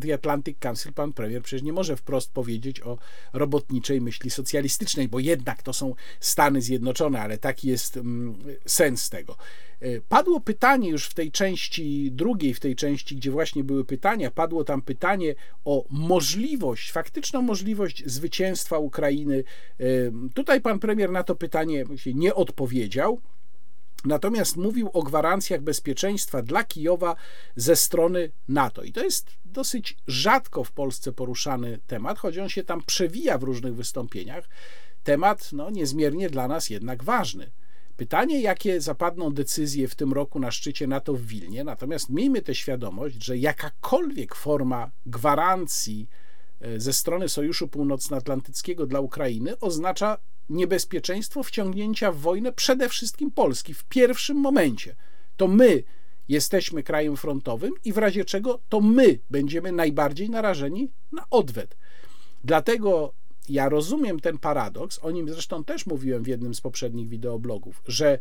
The 0.00 0.14
Atlantic 0.14 0.58
Council 0.58 0.92
pan 0.92 1.12
premier 1.12 1.42
przecież 1.42 1.62
nie 1.62 1.72
może 1.72 1.96
wprost 1.96 2.32
powiedzieć 2.32 2.80
o 2.80 2.98
robotniczej 3.32 4.00
myśli 4.00 4.30
socjalistycznej, 4.30 5.08
bo 5.08 5.18
jednak 5.18 5.62
to 5.62 5.72
są 5.72 5.94
Stany 6.20 6.62
Zjednoczone, 6.62 7.20
ale 7.20 7.38
taki 7.38 7.68
jest 7.68 7.96
mm, 7.96 8.34
sens 8.66 9.10
tego. 9.10 9.36
E, 9.80 10.00
padło 10.00 10.40
pytanie 10.40 10.90
już 10.90 11.06
w 11.06 11.14
tej 11.14 11.32
części 11.32 12.10
drugiej, 12.12 12.54
w 12.54 12.60
tej 12.60 12.76
części, 12.76 13.16
gdzie 13.16 13.30
właśnie 13.30 13.64
były 13.64 13.84
pytania, 13.84 14.30
padło 14.30 14.64
tam 14.64 14.82
pytanie 14.82 15.34
o 15.64 15.84
możliwość, 15.90 16.92
faktyczną 16.92 17.42
możliwość 17.42 18.02
zwycięstwa 18.06 18.78
Ukrainy. 18.78 19.44
Tutaj 20.34 20.60
pan 20.60 20.78
premier 20.78 21.10
na 21.10 21.22
to 21.22 21.34
pytanie 21.34 21.84
nie 22.18 22.34
odpowiedział. 22.34 23.20
Natomiast 24.04 24.56
mówił 24.56 24.90
o 24.92 25.02
gwarancjach 25.02 25.60
bezpieczeństwa 25.60 26.42
dla 26.42 26.64
Kijowa 26.64 27.16
ze 27.56 27.76
strony 27.76 28.30
NATO. 28.48 28.82
I 28.82 28.92
to 28.92 29.04
jest 29.04 29.30
dosyć 29.44 29.96
rzadko 30.06 30.64
w 30.64 30.72
Polsce 30.72 31.12
poruszany 31.12 31.78
temat, 31.86 32.18
choć 32.18 32.38
on 32.38 32.48
się 32.48 32.64
tam 32.64 32.82
przewija 32.82 33.38
w 33.38 33.42
różnych 33.42 33.74
wystąpieniach. 33.74 34.48
Temat 35.04 35.52
no, 35.52 35.70
niezmiernie 35.70 36.30
dla 36.30 36.48
nas 36.48 36.70
jednak 36.70 37.04
ważny. 37.04 37.50
Pytanie, 37.96 38.40
jakie 38.40 38.80
zapadną 38.80 39.30
decyzje 39.34 39.88
w 39.88 39.94
tym 39.94 40.12
roku 40.12 40.40
na 40.40 40.50
szczycie 40.50 40.86
NATO 40.86 41.14
w 41.14 41.22
Wilnie, 41.22 41.64
natomiast 41.64 42.10
miejmy 42.10 42.42
tę 42.42 42.54
świadomość, 42.54 43.24
że 43.24 43.38
jakakolwiek 43.38 44.34
forma 44.34 44.90
gwarancji 45.06 46.08
e, 46.60 46.80
ze 46.80 46.92
strony 46.92 47.28
Sojuszu 47.28 47.68
Północnoatlantyckiego 47.68 48.86
dla 48.86 49.00
Ukrainy 49.00 49.58
oznacza 49.60 50.18
niebezpieczeństwo 50.50 51.42
wciągnięcia 51.42 52.12
w 52.12 52.18
wojnę 52.18 52.52
przede 52.52 52.88
wszystkim 52.88 53.30
Polski 53.30 53.74
w 53.74 53.84
pierwszym 53.84 54.36
momencie. 54.36 54.96
To 55.36 55.48
my 55.48 55.82
jesteśmy 56.28 56.82
krajem 56.82 57.16
frontowym 57.16 57.72
i 57.84 57.92
w 57.92 57.98
razie 57.98 58.24
czego 58.24 58.60
to 58.68 58.80
my 58.80 59.18
będziemy 59.30 59.72
najbardziej 59.72 60.30
narażeni 60.30 60.90
na 61.12 61.24
odwet. 61.30 61.76
Dlatego 62.44 63.12
ja 63.48 63.68
rozumiem 63.68 64.20
ten 64.20 64.38
paradoks, 64.38 64.98
o 65.02 65.10
nim 65.10 65.28
zresztą 65.28 65.64
też 65.64 65.86
mówiłem 65.86 66.22
w 66.22 66.26
jednym 66.26 66.54
z 66.54 66.60
poprzednich 66.60 67.08
wideoblogów, 67.08 67.82
że 67.86 68.18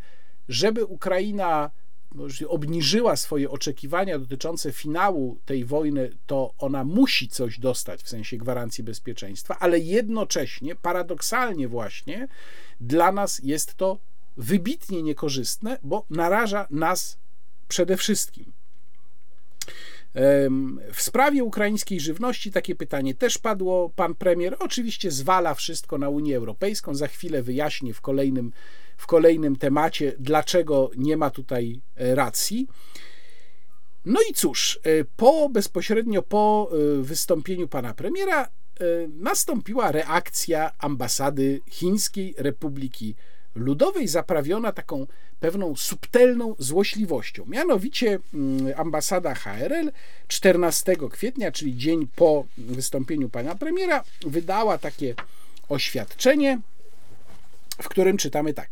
żeby 0.50 0.86
Ukraina 0.86 1.72
obniżyła 2.48 3.16
swoje 3.16 3.50
oczekiwania 3.50 4.20
dotyczące 4.20 4.72
finału 4.72 5.40
tej 5.46 5.66
wojny, 5.66 6.18
to 6.28 6.54
ona 6.58 6.84
musi 6.84 7.28
coś 7.28 7.60
dostać 7.60 8.04
w 8.04 8.10
sensie 8.10 8.38
gwarancji 8.38 8.84
bezpieczeństwa, 8.84 9.58
ale 9.60 9.80
jednocześnie, 9.80 10.76
paradoksalnie 10.76 11.68
właśnie, 11.68 12.28
dla 12.82 13.12
nas 13.12 13.42
jest 13.44 13.76
to 13.76 14.00
wybitnie 14.38 15.04
niekorzystne, 15.04 15.78
bo 15.84 16.06
naraża 16.10 16.68
nas 16.72 17.18
przede 17.68 17.98
wszystkim. 17.98 18.54
W 20.94 21.02
sprawie 21.02 21.44
ukraińskiej 21.44 22.00
żywności 22.00 22.52
takie 22.52 22.76
pytanie 22.76 23.16
też 23.16 23.38
padło. 23.38 23.90
Pan 23.90 24.16
premier 24.16 24.56
oczywiście 24.60 25.12
zwala 25.12 25.54
wszystko 25.54 25.98
na 25.98 26.10
Unię 26.10 26.38
Europejską. 26.38 26.96
Za 26.96 27.08
chwilę 27.08 27.44
wyjaśni 27.44 27.94
w 27.94 28.02
kolejnym, 28.02 28.52
w 28.98 29.08
kolejnym 29.08 29.56
temacie, 29.56 30.14
dlaczego 30.20 30.92
nie 30.98 31.18
ma 31.18 31.30
tutaj 31.30 31.82
e, 31.96 32.16
racji. 32.16 32.68
No 34.06 34.20
i 34.30 34.34
cóż, 34.34 34.80
e, 34.84 34.90
po 35.18 35.50
bezpośrednio 35.50 36.22
po 36.22 36.70
e, 36.72 37.02
wystąpieniu 37.02 37.68
pana 37.68 37.94
premiera 37.94 38.50
nastąpiła 39.10 39.92
reakcja 39.92 40.72
ambasady 40.80 41.62
Chińskiej 41.70 42.36
Republiki 42.38 43.16
Ludowej, 43.56 44.08
zaprawiona 44.08 44.72
taką 44.72 45.08
pewną 45.40 45.76
subtelną 45.76 46.56
złośliwością. 46.60 47.46
Mianowicie 47.48 48.20
mm, 48.34 48.74
ambasada 48.76 49.36
HRL 49.36 49.92
14 50.28 50.96
kwietnia, 51.12 51.52
czyli 51.52 51.78
dzień 51.78 52.08
po 52.16 52.46
wystąpieniu 52.58 53.30
pana 53.30 53.56
premiera, 53.56 54.04
wydała 54.22 54.78
takie 54.78 55.16
oświadczenie, 55.70 56.60
w 57.82 57.90
którym 57.90 58.18
czytamy 58.18 58.54
tak. 58.54 58.70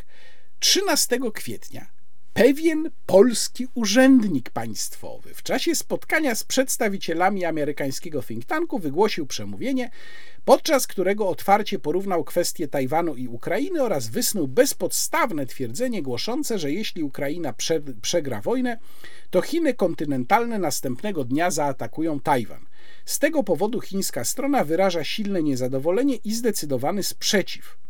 13 0.59 1.19
kwietnia 1.33 1.95
pewien 2.35 2.91
polski 3.05 3.67
urzędnik 3.73 4.49
państwowy 4.49 5.33
w 5.33 5.43
czasie 5.43 5.75
spotkania 5.75 6.35
z 6.35 6.43
przedstawicielami 6.43 7.45
amerykańskiego 7.45 8.23
think 8.23 8.45
tanku 8.45 8.79
wygłosił 8.79 9.25
przemówienie, 9.25 9.89
podczas 10.45 10.87
którego 10.87 11.29
otwarcie 11.29 11.79
porównał 11.79 12.23
kwestie 12.23 12.67
Tajwanu 12.67 13.15
i 13.15 13.27
Ukrainy 13.27 13.83
oraz 13.83 14.07
wysnuł 14.07 14.47
bezpodstawne 14.47 15.45
twierdzenie 15.45 16.01
głoszące, 16.01 16.59
że 16.59 16.71
jeśli 16.71 17.03
Ukraina 17.03 17.53
prze, 17.53 17.81
przegra 18.01 18.41
wojnę, 18.41 18.77
to 19.29 19.41
Chiny 19.41 19.73
kontynentalne 19.73 20.59
następnego 20.59 21.23
dnia 21.23 21.51
zaatakują 21.51 22.19
Tajwan. 22.19 22.65
Z 23.05 23.19
tego 23.19 23.43
powodu 23.43 23.81
chińska 23.81 24.23
strona 24.23 24.63
wyraża 24.63 25.03
silne 25.03 25.43
niezadowolenie 25.43 26.15
i 26.15 26.33
zdecydowany 26.33 27.03
sprzeciw. 27.03 27.84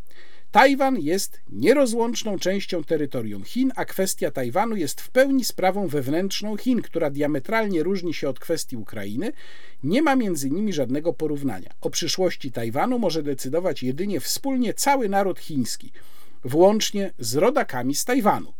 Tajwan 0.55 0.99
jest 0.99 1.41
nierozłączną 1.51 2.39
częścią 2.39 2.83
terytorium 2.83 3.43
Chin, 3.43 3.71
a 3.75 3.85
kwestia 3.85 4.31
Tajwanu 4.31 4.75
jest 4.75 5.01
w 5.01 5.09
pełni 5.09 5.45
sprawą 5.45 5.87
wewnętrzną 5.87 6.57
Chin, 6.57 6.81
która 6.81 7.09
diametralnie 7.09 7.83
różni 7.83 8.13
się 8.13 8.29
od 8.29 8.39
kwestii 8.39 8.77
Ukrainy. 8.77 9.31
Nie 9.83 10.01
ma 10.01 10.15
między 10.15 10.49
nimi 10.49 10.73
żadnego 10.73 11.13
porównania. 11.13 11.69
O 11.81 11.89
przyszłości 11.89 12.51
Tajwanu 12.51 12.99
może 12.99 13.23
decydować 13.23 13.83
jedynie 13.83 14.19
wspólnie 14.19 14.73
cały 14.73 15.09
naród 15.09 15.39
chiński, 15.39 15.91
włącznie 16.43 17.13
z 17.19 17.35
rodakami 17.35 17.95
z 17.95 18.05
Tajwanu. 18.05 18.53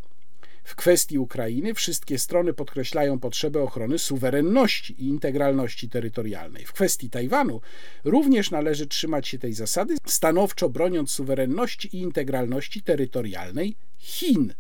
W 0.66 0.76
kwestii 0.76 1.18
Ukrainy 1.20 1.74
wszystkie 1.74 2.20
strony 2.20 2.54
podkreślają 2.54 3.20
potrzebę 3.20 3.64
ochrony 3.64 4.00
suwerenności 4.00 5.04
i 5.04 5.08
integralności 5.08 5.90
terytorialnej. 5.90 6.66
W 6.66 6.74
kwestii 6.74 7.10
Tajwanu 7.10 7.62
również 8.04 8.52
należy 8.52 8.88
trzymać 8.88 9.28
się 9.28 9.40
tej 9.40 9.54
zasady, 9.54 9.96
stanowczo 10.06 10.70
broniąc 10.70 11.12
suwerenności 11.12 11.98
i 11.98 12.00
integralności 12.00 12.82
terytorialnej 12.82 13.76
Chin. 13.98 14.54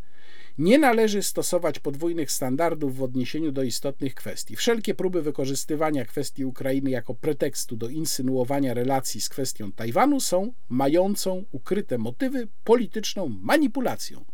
Nie 0.57 0.77
należy 0.77 1.23
stosować 1.23 1.79
podwójnych 1.79 2.31
standardów 2.31 2.97
w 2.97 3.03
odniesieniu 3.03 3.51
do 3.51 3.63
istotnych 3.63 4.15
kwestii. 4.15 4.55
Wszelkie 4.55 4.95
próby 4.95 5.21
wykorzystywania 5.21 6.05
kwestii 6.05 6.45
Ukrainy 6.45 6.89
jako 6.89 7.13
pretekstu 7.13 7.75
do 7.75 7.89
insynuowania 7.89 8.73
relacji 8.73 9.21
z 9.21 9.29
kwestią 9.29 9.71
Tajwanu 9.71 10.19
są 10.19 10.53
mającą 10.69 11.45
ukryte 11.51 11.97
motywy 11.97 12.47
polityczną 12.63 13.29
manipulacją 13.41 14.25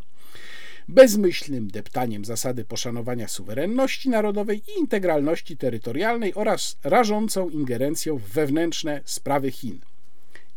bezmyślnym 0.91 1.67
deptaniem 1.67 2.25
zasady 2.25 2.65
poszanowania 2.65 3.27
suwerenności 3.27 4.09
narodowej 4.09 4.61
i 4.67 4.79
integralności 4.79 5.57
terytorialnej 5.57 6.33
oraz 6.35 6.77
rażącą 6.83 7.49
ingerencją 7.49 8.17
w 8.17 8.23
wewnętrzne 8.23 9.01
sprawy 9.05 9.51
Chin. 9.51 9.79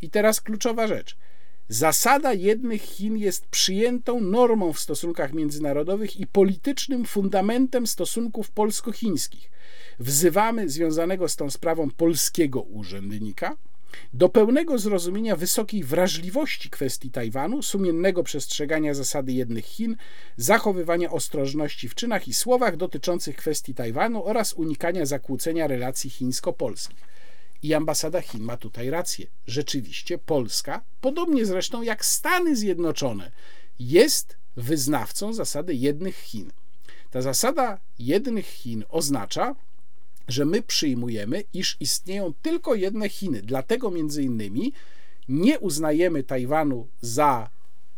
I 0.01 0.09
teraz 0.09 0.41
kluczowa 0.41 0.87
rzecz. 0.87 1.17
Zasada 1.69 2.33
jednych 2.33 2.81
Chin 2.81 3.17
jest 3.17 3.45
przyjętą 3.45 4.21
normą 4.21 4.73
w 4.73 4.79
stosunkach 4.79 5.33
międzynarodowych 5.33 6.19
i 6.19 6.27
politycznym 6.27 7.05
fundamentem 7.05 7.87
stosunków 7.87 8.51
polsko-chińskich. 8.51 9.51
Wzywamy 9.99 10.69
związanego 10.69 11.29
z 11.29 11.35
tą 11.35 11.49
sprawą 11.49 11.91
polskiego 11.91 12.61
urzędnika, 12.61 13.55
do 14.13 14.29
pełnego 14.29 14.77
zrozumienia 14.77 15.35
wysokiej 15.35 15.83
wrażliwości 15.83 16.69
kwestii 16.69 17.11
Tajwanu, 17.11 17.61
sumiennego 17.61 18.23
przestrzegania 18.23 18.93
zasady 18.93 19.31
jednych 19.31 19.65
Chin, 19.65 19.95
zachowywania 20.37 21.11
ostrożności 21.11 21.89
w 21.89 21.95
czynach 21.95 22.27
i 22.27 22.33
słowach 22.33 22.77
dotyczących 22.77 23.35
kwestii 23.35 23.73
Tajwanu 23.73 24.25
oraz 24.25 24.53
unikania 24.53 25.05
zakłócenia 25.05 25.67
relacji 25.67 26.09
chińsko-polskich. 26.09 27.15
I 27.63 27.73
ambasada 27.73 28.21
Chin 28.21 28.43
ma 28.43 28.57
tutaj 28.57 28.89
rację. 28.89 29.27
Rzeczywiście 29.47 30.17
Polska, 30.17 30.81
podobnie 31.01 31.45
zresztą 31.45 31.81
jak 31.81 32.05
Stany 32.05 32.55
Zjednoczone, 32.55 33.31
jest 33.79 34.37
wyznawcą 34.57 35.33
zasady 35.33 35.73
jednych 35.73 36.17
Chin. 36.17 36.51
Ta 37.11 37.21
zasada 37.21 37.79
jednych 37.99 38.45
Chin 38.45 38.83
oznacza, 38.89 39.55
że 40.27 40.45
my 40.45 40.61
przyjmujemy, 40.61 41.43
iż 41.53 41.77
istnieją 41.79 42.33
tylko 42.41 42.75
jedne 42.75 43.09
Chiny. 43.09 43.41
Dlatego 43.41 43.91
między 43.91 44.23
innymi 44.23 44.73
nie 45.29 45.59
uznajemy 45.59 46.23
Tajwanu 46.23 46.87
za 47.01 47.49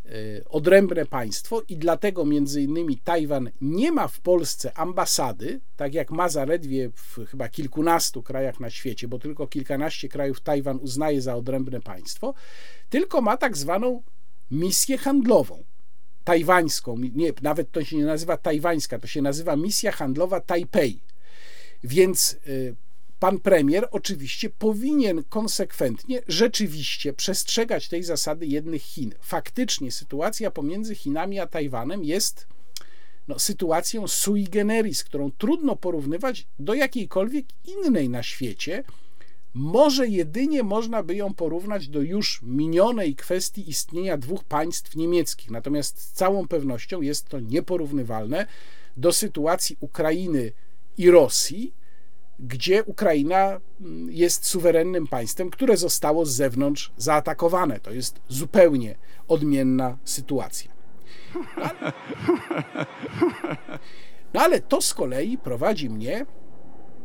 e, 0.05 0.09
odrębne 0.49 1.05
państwo 1.05 1.61
i 1.69 1.77
dlatego 1.77 2.25
między 2.25 2.61
innymi 2.61 2.97
Tajwan 2.97 3.49
nie 3.61 3.91
ma 3.91 4.07
w 4.07 4.19
Polsce 4.19 4.77
ambasady, 4.77 5.59
tak 5.77 5.93
jak 5.93 6.11
ma 6.11 6.29
zaledwie 6.29 6.89
w 6.95 7.25
chyba 7.25 7.49
kilkunastu 7.49 8.23
krajach 8.23 8.59
na 8.59 8.69
świecie, 8.69 9.07
bo 9.07 9.19
tylko 9.19 9.47
kilkanaście 9.47 10.09
krajów 10.09 10.41
Tajwan 10.41 10.79
uznaje 10.81 11.21
za 11.21 11.35
odrębne 11.35 11.81
państwo, 11.81 12.33
tylko 12.89 13.21
ma 13.21 13.37
tak 13.37 13.57
zwaną 13.57 14.03
misję 14.51 14.97
handlową. 14.97 15.63
Tajwańską, 16.23 16.97
nie, 17.15 17.33
nawet 17.41 17.71
to 17.71 17.83
się 17.83 17.97
nie 17.97 18.05
nazywa 18.05 18.37
tajwańska, 18.37 18.99
to 18.99 19.07
się 19.07 19.21
nazywa 19.21 19.55
misja 19.55 19.91
handlowa 19.91 20.41
Tajpej 20.41 20.99
więc 21.83 22.37
y, 22.47 22.75
pan 23.19 23.39
premier 23.39 23.87
oczywiście 23.91 24.49
powinien 24.49 25.23
konsekwentnie 25.23 26.21
rzeczywiście 26.27 27.13
przestrzegać 27.13 27.87
tej 27.87 28.03
zasady 28.03 28.45
jednych 28.45 28.81
Chin. 28.81 29.13
Faktycznie 29.21 29.91
sytuacja 29.91 30.51
pomiędzy 30.51 30.95
Chinami 30.95 31.39
a 31.39 31.47
Tajwanem 31.47 32.03
jest 32.03 32.47
no, 33.27 33.39
sytuacją 33.39 34.07
sui 34.07 34.43
generis, 34.43 35.03
którą 35.03 35.31
trudno 35.31 35.75
porównywać 35.75 36.47
do 36.59 36.73
jakiejkolwiek 36.73 37.45
innej 37.65 38.09
na 38.09 38.23
świecie. 38.23 38.83
Może 39.53 40.07
jedynie 40.07 40.63
można 40.63 41.03
by 41.03 41.15
ją 41.15 41.33
porównać 41.33 41.87
do 41.87 42.01
już 42.01 42.41
minionej 42.43 43.15
kwestii 43.15 43.69
istnienia 43.69 44.17
dwóch 44.17 44.43
państw 44.43 44.95
niemieckich. 44.95 45.51
Natomiast 45.51 46.01
z 46.01 46.11
całą 46.11 46.47
pewnością 46.47 47.01
jest 47.01 47.27
to 47.29 47.39
nieporównywalne 47.39 48.47
do 48.97 49.13
sytuacji 49.13 49.77
Ukrainy 49.79 50.51
i 50.97 51.11
Rosji, 51.11 51.73
gdzie 52.39 52.83
Ukraina 52.83 53.59
mm, 53.81 54.11
jest 54.11 54.45
suwerennym 54.45 55.07
państwem, 55.07 55.49
które 55.49 55.77
zostało 55.77 56.25
z 56.25 56.31
zewnątrz 56.31 56.91
zaatakowane. 56.97 57.79
To 57.79 57.91
jest 57.91 58.19
zupełnie 58.27 58.95
odmienna 59.27 59.97
sytuacja. 60.03 60.71
Ale, 61.55 61.93
no 64.33 64.41
ale 64.41 64.61
to 64.61 64.81
z 64.81 64.93
kolei 64.93 65.37
prowadzi 65.37 65.89
mnie 65.89 66.25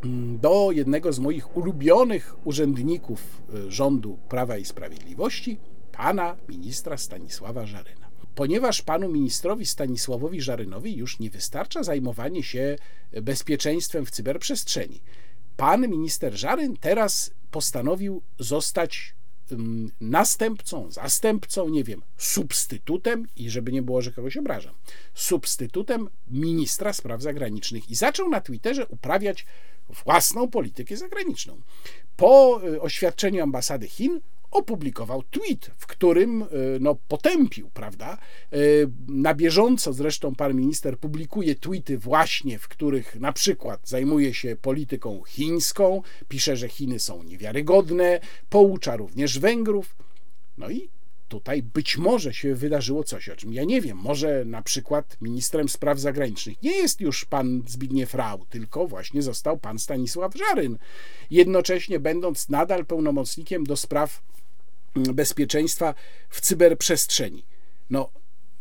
mm, 0.04 0.38
do 0.38 0.70
jednego 0.70 1.12
z 1.12 1.18
moich 1.18 1.56
ulubionych 1.56 2.36
urzędników 2.44 3.42
y, 3.54 3.70
rządu 3.70 4.18
Prawa 4.28 4.56
i 4.56 4.64
Sprawiedliwości, 4.64 5.58
pana 5.92 6.36
ministra 6.48 6.96
Stanisława 6.96 7.66
Żaryna 7.66 8.01
ponieważ 8.34 8.82
panu 8.82 9.08
ministrowi 9.08 9.66
Stanisławowi 9.66 10.40
Żarynowi 10.40 10.96
już 10.96 11.18
nie 11.18 11.30
wystarcza 11.30 11.82
zajmowanie 11.82 12.42
się 12.42 12.78
bezpieczeństwem 13.22 14.06
w 14.06 14.10
cyberprzestrzeni. 14.10 15.00
Pan 15.56 15.88
minister 15.88 16.34
Żaryn 16.34 16.76
teraz 16.76 17.30
postanowił 17.50 18.22
zostać 18.38 19.14
następcą, 20.00 20.90
zastępcą, 20.90 21.68
nie 21.68 21.84
wiem, 21.84 22.02
substytutem 22.16 23.26
i 23.36 23.50
żeby 23.50 23.72
nie 23.72 23.82
było, 23.82 24.02
że 24.02 24.12
kogoś 24.12 24.36
obrażam, 24.36 24.74
substytutem 25.14 26.08
ministra 26.30 26.92
spraw 26.92 27.22
zagranicznych 27.22 27.90
i 27.90 27.94
zaczął 27.94 28.28
na 28.28 28.40
Twitterze 28.40 28.86
uprawiać 28.86 29.46
własną 30.04 30.48
politykę 30.48 30.96
zagraniczną. 30.96 31.60
Po 32.16 32.60
y, 32.64 32.80
oświadczeniu 32.80 33.42
ambasady 33.42 33.88
Chin 33.88 34.20
opublikował 34.52 35.22
tweet, 35.22 35.70
w 35.76 35.86
którym 35.86 36.42
e, 36.42 36.46
no, 36.80 36.94
potępił, 37.08 37.70
prawda? 37.74 38.18
E, 38.52 38.56
na 39.08 39.34
bieżąco 39.34 39.92
zresztą 39.92 40.34
pan 40.34 40.54
minister 40.54 40.98
publikuje 40.98 41.54
tweety 41.54 41.98
właśnie, 41.98 42.58
w 42.58 42.68
których 42.68 43.20
na 43.20 43.32
przykład 43.32 43.88
zajmuje 43.88 44.34
się 44.34 44.56
polityką 44.56 45.22
chińską, 45.26 46.02
pisze, 46.28 46.56
że 46.56 46.68
Chiny 46.68 46.98
są 46.98 47.22
niewiarygodne, 47.22 48.20
poucza 48.50 48.96
również 48.96 49.38
Węgrów. 49.38 49.96
No 50.58 50.70
i 50.70 50.88
tutaj 51.28 51.62
być 51.62 51.98
może 51.98 52.34
się 52.34 52.54
wydarzyło 52.54 53.04
coś, 53.04 53.28
o 53.28 53.36
czym 53.36 53.52
ja 53.52 53.64
nie 53.64 53.80
wiem. 53.80 53.96
Może 53.96 54.44
na 54.44 54.62
przykład 54.62 55.16
ministrem 55.20 55.68
spraw 55.68 55.98
zagranicznych 55.98 56.62
nie 56.62 56.76
jest 56.76 57.00
już 57.00 57.24
pan 57.24 57.62
Zbigniew 57.66 58.14
Rau, 58.14 58.46
tylko 58.50 58.86
właśnie 58.86 59.22
został 59.22 59.58
pan 59.58 59.78
Stanisław 59.78 60.34
Żaryn, 60.36 60.78
jednocześnie 61.30 62.00
będąc 62.00 62.48
nadal 62.48 62.86
pełnomocnikiem 62.86 63.64
do 63.64 63.76
spraw 63.76 64.22
bezpieczeństwa 64.94 65.94
w 66.28 66.40
cyberprzestrzeni. 66.40 67.44
No, 67.90 68.10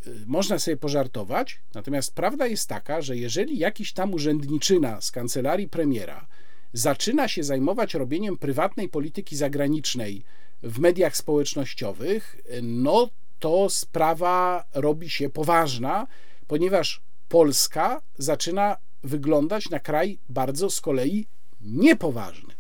y, 0.08 0.24
można 0.28 0.60
sobie 0.60 0.78
pożartować, 0.78 1.60
natomiast 1.74 2.14
prawda 2.14 2.48
jest 2.48 2.68
taka, 2.68 3.02
że 3.02 3.18
jeżeli 3.18 3.58
jakiś 3.58 3.94
tam 3.94 4.14
urzędniczyna 4.14 5.02
z 5.02 5.12
kancelarii 5.12 5.70
premiera 5.70 6.28
zaczyna 6.74 7.28
się 7.28 7.44
zajmować 7.44 7.94
robieniem 7.94 8.38
prywatnej 8.38 8.90
polityki 8.90 9.36
zagranicznej, 9.36 10.24
w 10.64 10.80
mediach 10.80 11.18
społecznościowych, 11.18 12.38
no 12.62 13.10
to 13.40 13.70
sprawa 13.70 14.66
robi 14.74 15.10
się 15.10 15.30
poważna, 15.30 16.08
ponieważ 16.48 17.02
Polska 17.30 18.02
zaczyna 18.18 18.78
wyglądać 19.04 19.70
na 19.70 19.80
kraj 19.80 20.20
bardzo 20.30 20.70
z 20.70 20.82
kolei 20.82 21.28
niepoważny. 21.62 22.54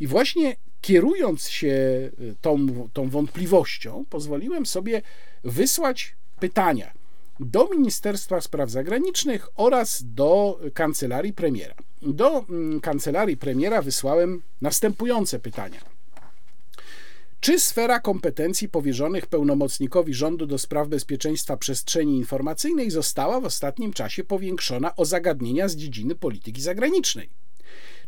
I 0.00 0.06
właśnie 0.06 0.56
kierując 0.80 1.48
się 1.48 1.76
tą, 2.40 2.66
tą 2.92 3.08
wątpliwością, 3.08 4.04
pozwoliłem 4.10 4.66
sobie 4.66 5.02
wysłać 5.44 6.16
pytania 6.40 6.92
do 7.40 7.68
Ministerstwa 7.68 8.40
Spraw 8.40 8.70
Zagranicznych 8.70 9.48
oraz 9.56 10.02
do 10.04 10.60
kancelarii 10.74 11.32
premiera. 11.32 11.74
Do 12.02 12.44
mm, 12.48 12.80
kancelarii 12.80 13.36
premiera 13.36 13.82
wysłałem 13.82 14.42
następujące 14.60 15.38
pytania. 15.38 15.80
Czy 17.40 17.60
sfera 17.60 18.00
kompetencji 18.00 18.68
powierzonych 18.68 19.26
pełnomocnikowi 19.26 20.14
rządu 20.14 20.46
do 20.46 20.58
spraw 20.58 20.88
bezpieczeństwa 20.88 21.56
przestrzeni 21.56 22.16
informacyjnej 22.16 22.90
została 22.90 23.40
w 23.40 23.44
ostatnim 23.44 23.92
czasie 23.92 24.24
powiększona 24.24 24.96
o 24.96 25.04
zagadnienia 25.04 25.68
z 25.68 25.76
dziedziny 25.76 26.14
polityki 26.14 26.62
zagranicznej? 26.62 27.28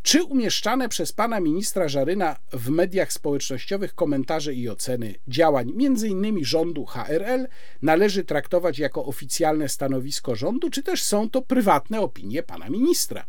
Czy 0.02 0.24
umieszczane 0.24 0.88
przez 0.88 1.12
pana 1.12 1.40
ministra 1.40 1.88
Żaryna 1.88 2.36
w 2.52 2.70
mediach 2.70 3.12
społecznościowych 3.12 3.94
komentarze 3.94 4.54
i 4.54 4.68
oceny 4.68 5.14
działań 5.28 5.72
m.in. 5.80 6.44
rządu 6.44 6.84
HRL 6.84 7.46
należy 7.82 8.24
traktować 8.24 8.78
jako 8.78 9.04
oficjalne 9.04 9.68
stanowisko 9.68 10.36
rządu, 10.36 10.70
czy 10.70 10.82
też 10.82 11.02
są 11.02 11.30
to 11.30 11.42
prywatne 11.42 12.00
opinie 12.00 12.42
pana 12.42 12.68
ministra? 12.68 13.24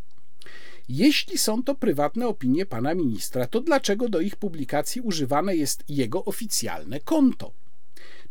Jeśli 0.90 1.38
są 1.38 1.64
to 1.64 1.76
prywatne 1.76 2.28
opinie 2.28 2.66
pana 2.66 2.94
ministra, 2.94 3.48
to 3.48 3.62
dlaczego 3.62 4.10
do 4.10 4.20
ich 4.20 4.36
publikacji 4.36 5.02
używane 5.02 5.56
jest 5.56 5.84
jego 5.90 6.26
oficjalne 6.26 7.00
konto? 7.00 7.52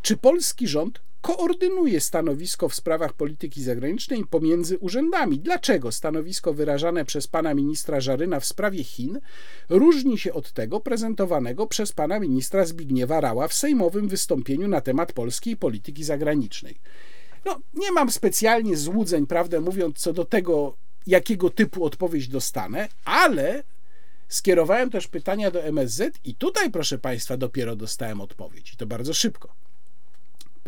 Czy 0.01 0.17
polski 0.17 0.67
rząd 0.67 1.01
koordynuje 1.21 2.01
stanowisko 2.01 2.69
w 2.69 2.75
sprawach 2.75 3.13
polityki 3.13 3.63
zagranicznej 3.63 4.25
pomiędzy 4.25 4.77
urzędami? 4.77 5.39
Dlaczego 5.39 5.91
stanowisko 5.91 6.53
wyrażane 6.53 7.05
przez 7.05 7.27
pana 7.27 7.53
ministra 7.53 8.01
Żaryna 8.01 8.39
w 8.39 8.45
sprawie 8.45 8.83
Chin 8.83 9.19
różni 9.69 10.17
się 10.17 10.33
od 10.33 10.51
tego 10.51 10.79
prezentowanego 10.79 11.67
przez 11.67 11.91
pana 11.91 12.19
ministra 12.19 12.65
Zbigniewa 12.65 13.21
Rała 13.21 13.47
w 13.47 13.53
sejmowym 13.53 14.07
wystąpieniu 14.07 14.67
na 14.67 14.81
temat 14.81 15.13
polskiej 15.13 15.57
polityki 15.57 16.03
zagranicznej? 16.03 16.79
No, 17.45 17.59
nie 17.73 17.91
mam 17.91 18.11
specjalnie 18.11 18.77
złudzeń, 18.77 19.27
prawdę 19.27 19.61
mówiąc, 19.61 19.97
co 19.97 20.13
do 20.13 20.25
tego, 20.25 20.75
jakiego 21.07 21.49
typu 21.49 21.85
odpowiedź 21.85 22.27
dostanę, 22.27 22.87
ale 23.05 23.63
skierowałem 24.27 24.89
też 24.89 25.07
pytania 25.07 25.51
do 25.51 25.63
MSZ 25.63 26.19
i 26.23 26.35
tutaj, 26.35 26.71
proszę 26.71 26.97
Państwa, 26.97 27.37
dopiero 27.37 27.75
dostałem 27.75 28.21
odpowiedź 28.21 28.73
i 28.73 28.77
to 28.77 28.85
bardzo 28.85 29.13
szybko. 29.13 29.68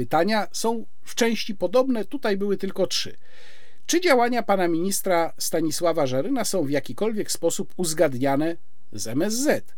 Pytania 0.01 0.47
są 0.51 0.85
w 1.03 1.15
części 1.15 1.55
podobne, 1.55 2.05
tutaj 2.05 2.37
były 2.37 2.57
tylko 2.57 2.87
trzy. 2.87 3.17
Czy 3.85 4.01
działania 4.01 4.43
pana 4.43 4.67
ministra 4.67 5.33
Stanisława 5.37 6.07
Żaryna 6.07 6.45
są 6.45 6.63
w 6.63 6.69
jakikolwiek 6.69 7.31
sposób 7.31 7.73
uzgadniane 7.77 8.57
z 8.91 9.07
MSZ? 9.07 9.73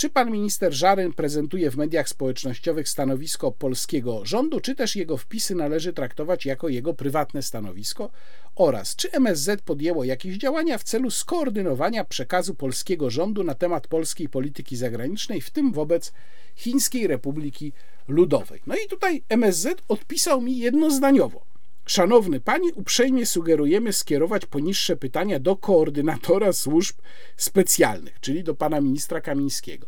Czy 0.00 0.10
pan 0.10 0.30
minister 0.30 0.72
Żaryn 0.72 1.12
prezentuje 1.12 1.70
w 1.70 1.76
mediach 1.76 2.08
społecznościowych 2.08 2.88
stanowisko 2.88 3.52
polskiego 3.52 4.24
rządu, 4.24 4.60
czy 4.60 4.74
też 4.74 4.96
jego 4.96 5.16
wpisy 5.16 5.54
należy 5.54 5.92
traktować 5.92 6.46
jako 6.46 6.68
jego 6.68 6.94
prywatne 6.94 7.42
stanowisko? 7.42 8.10
Oraz 8.56 8.96
czy 8.96 9.12
MSZ 9.12 9.62
podjęło 9.62 10.04
jakieś 10.04 10.36
działania 10.36 10.78
w 10.78 10.84
celu 10.84 11.10
skoordynowania 11.10 12.04
przekazu 12.04 12.54
polskiego 12.54 13.10
rządu 13.10 13.44
na 13.44 13.54
temat 13.54 13.86
polskiej 13.86 14.28
polityki 14.28 14.76
zagranicznej, 14.76 15.40
w 15.40 15.50
tym 15.50 15.72
wobec 15.72 16.12
Chińskiej 16.56 17.06
Republiki 17.06 17.72
Ludowej? 18.08 18.60
No 18.66 18.74
i 18.74 18.88
tutaj 18.88 19.22
MSZ 19.28 19.82
odpisał 19.88 20.40
mi 20.40 20.58
jednozdaniowo. 20.58 21.49
Szanowny 21.90 22.40
Panie, 22.40 22.74
uprzejmie 22.74 23.26
sugerujemy 23.26 23.92
skierować 23.92 24.46
poniższe 24.46 24.96
pytania 24.96 25.38
do 25.38 25.56
koordynatora 25.56 26.52
służb 26.52 26.96
specjalnych, 27.36 28.20
czyli 28.20 28.44
do 28.44 28.54
pana 28.54 28.80
ministra 28.80 29.20
Kamińskiego. 29.20 29.86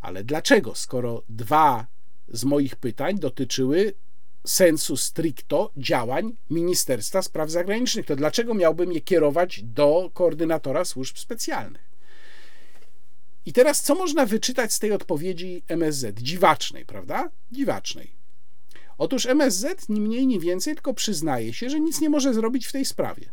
Ale 0.00 0.24
dlaczego, 0.24 0.74
skoro 0.74 1.22
dwa 1.28 1.86
z 2.28 2.44
moich 2.44 2.76
pytań 2.76 3.18
dotyczyły 3.18 3.94
sensu 4.46 4.96
stricto 4.96 5.70
działań 5.76 6.36
Ministerstwa 6.50 7.22
Spraw 7.22 7.50
Zagranicznych, 7.50 8.06
to 8.06 8.16
dlaczego 8.16 8.54
miałbym 8.54 8.92
je 8.92 9.00
kierować 9.00 9.62
do 9.62 10.10
koordynatora 10.14 10.84
służb 10.84 11.16
specjalnych? 11.16 11.88
I 13.46 13.52
teraz, 13.52 13.82
co 13.82 13.94
można 13.94 14.26
wyczytać 14.26 14.72
z 14.72 14.78
tej 14.78 14.92
odpowiedzi 14.92 15.62
MSZ? 15.68 16.18
Dziwacznej, 16.20 16.86
prawda? 16.86 17.30
Dziwacznej. 17.52 18.17
Otóż 18.98 19.26
MSZ 19.26 19.88
ni 19.88 20.00
mniej, 20.00 20.26
ni 20.26 20.40
więcej, 20.40 20.74
tylko 20.74 20.94
przyznaje 20.94 21.52
się, 21.52 21.70
że 21.70 21.80
nic 21.80 22.00
nie 22.00 22.10
może 22.10 22.34
zrobić 22.34 22.66
w 22.66 22.72
tej 22.72 22.84
sprawie. 22.84 23.30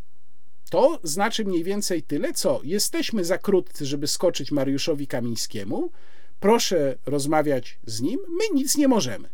To 0.70 1.00
znaczy 1.04 1.46
mniej 1.46 1.64
więcej 1.64 2.04
tyle, 2.04 2.34
co 2.34 2.62
jesteśmy 2.64 3.26
za 3.26 3.38
krótcy, 3.38 3.86
żeby 3.86 4.08
skoczyć 4.08 4.52
Mariuszowi 4.52 5.08
Kamińskiemu, 5.08 5.92
proszę 6.40 6.98
rozmawiać 7.06 7.80
z 7.86 8.02
nim, 8.02 8.20
my 8.30 8.60
nic 8.60 8.78
nie 8.78 8.88
możemy. 8.88 9.30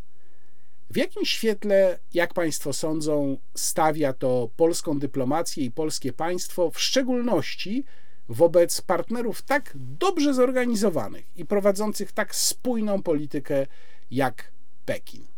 W 0.90 0.96
jakim 0.96 1.24
świetle, 1.24 1.98
jak 2.14 2.34
Państwo 2.34 2.72
sądzą, 2.72 3.36
stawia 3.54 4.12
to 4.12 4.50
polską 4.56 4.98
dyplomację 4.98 5.64
i 5.64 5.70
polskie 5.70 6.12
państwo, 6.12 6.70
w 6.70 6.80
szczególności 6.80 7.84
wobec 8.28 8.80
partnerów 8.80 9.42
tak 9.42 9.72
dobrze 9.74 10.34
zorganizowanych 10.34 11.24
i 11.36 11.44
prowadzących 11.44 12.12
tak 12.12 12.34
spójną 12.34 13.02
politykę 13.02 13.66
jak 14.10 14.52
Pekin? 14.86 15.31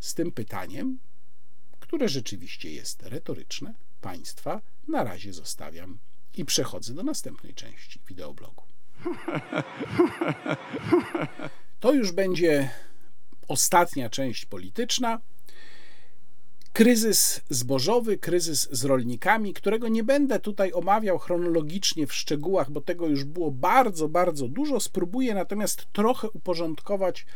Z 0.00 0.14
tym 0.14 0.32
pytaniem, 0.32 0.98
które 1.80 2.08
rzeczywiście 2.08 2.70
jest 2.70 3.02
retoryczne, 3.02 3.74
Państwa 4.00 4.62
na 4.88 5.04
razie 5.04 5.32
zostawiam 5.32 5.98
i 6.34 6.44
przechodzę 6.44 6.94
do 6.94 7.02
następnej 7.02 7.54
części 7.54 8.00
wideoblogu. 8.08 8.62
To 11.80 11.92
już 11.92 12.12
będzie 12.12 12.70
ostatnia 13.48 14.10
część 14.10 14.44
polityczna. 14.44 15.20
Kryzys 16.72 17.40
zbożowy, 17.50 18.18
kryzys 18.18 18.68
z 18.70 18.84
rolnikami, 18.84 19.54
którego 19.54 19.88
nie 19.88 20.04
będę 20.04 20.40
tutaj 20.40 20.72
omawiał 20.72 21.18
chronologicznie 21.18 22.06
w 22.06 22.14
szczegółach, 22.14 22.70
bo 22.70 22.80
tego 22.80 23.06
już 23.06 23.24
było 23.24 23.50
bardzo, 23.50 24.08
bardzo 24.08 24.48
dużo. 24.48 24.80
Spróbuję 24.80 25.34
natomiast 25.34 25.86
trochę 25.92 26.30
uporządkować 26.30 27.26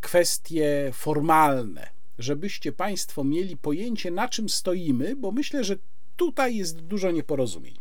kwestie 0.00 0.90
formalne, 0.92 1.88
żebyście 2.18 2.72
Państwo 2.72 3.24
mieli 3.24 3.56
pojęcie, 3.56 4.10
na 4.10 4.28
czym 4.28 4.48
stoimy, 4.48 5.16
bo 5.16 5.32
myślę, 5.32 5.64
że 5.64 5.76
tutaj 6.16 6.56
jest 6.56 6.80
dużo 6.80 7.10
nieporozumień. 7.10 7.74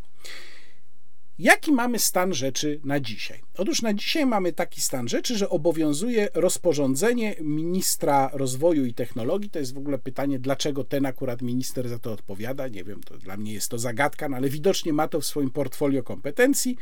Jaki 1.40 1.72
mamy 1.72 2.00
stan 2.00 2.34
rzeczy 2.34 2.80
na 2.84 3.00
dzisiaj? 3.00 3.42
Otóż 3.58 3.82
na 3.82 3.94
dzisiaj 3.94 4.26
mamy 4.26 4.54
taki 4.54 4.82
stan 4.82 5.08
rzeczy, 5.08 5.38
że 5.38 5.50
obowiązuje 5.50 6.28
rozporządzenie 6.34 7.36
ministra 7.42 8.30
rozwoju 8.34 8.86
i 8.86 8.94
technologii. 8.94 9.50
To 9.50 9.60
jest 9.60 9.74
w 9.74 9.78
ogóle 9.78 9.98
pytanie, 9.98 10.40
dlaczego 10.40 10.84
ten 10.84 11.06
akurat 11.06 11.42
minister 11.42 11.90
za 11.90 12.00
to 12.00 12.12
odpowiada. 12.12 12.68
Nie 12.68 12.84
wiem, 12.84 13.04
to 13.04 13.18
dla 13.18 13.38
mnie 13.38 13.54
jest 13.54 13.70
to 13.70 13.80
zagadka, 13.80 14.30
no 14.30 14.38
ale 14.38 14.50
widocznie 14.50 14.94
ma 14.94 15.08
to 15.08 15.22
w 15.22 15.26
swoim 15.26 15.50
portfolio 15.50 16.04
kompetencji 16.04 16.78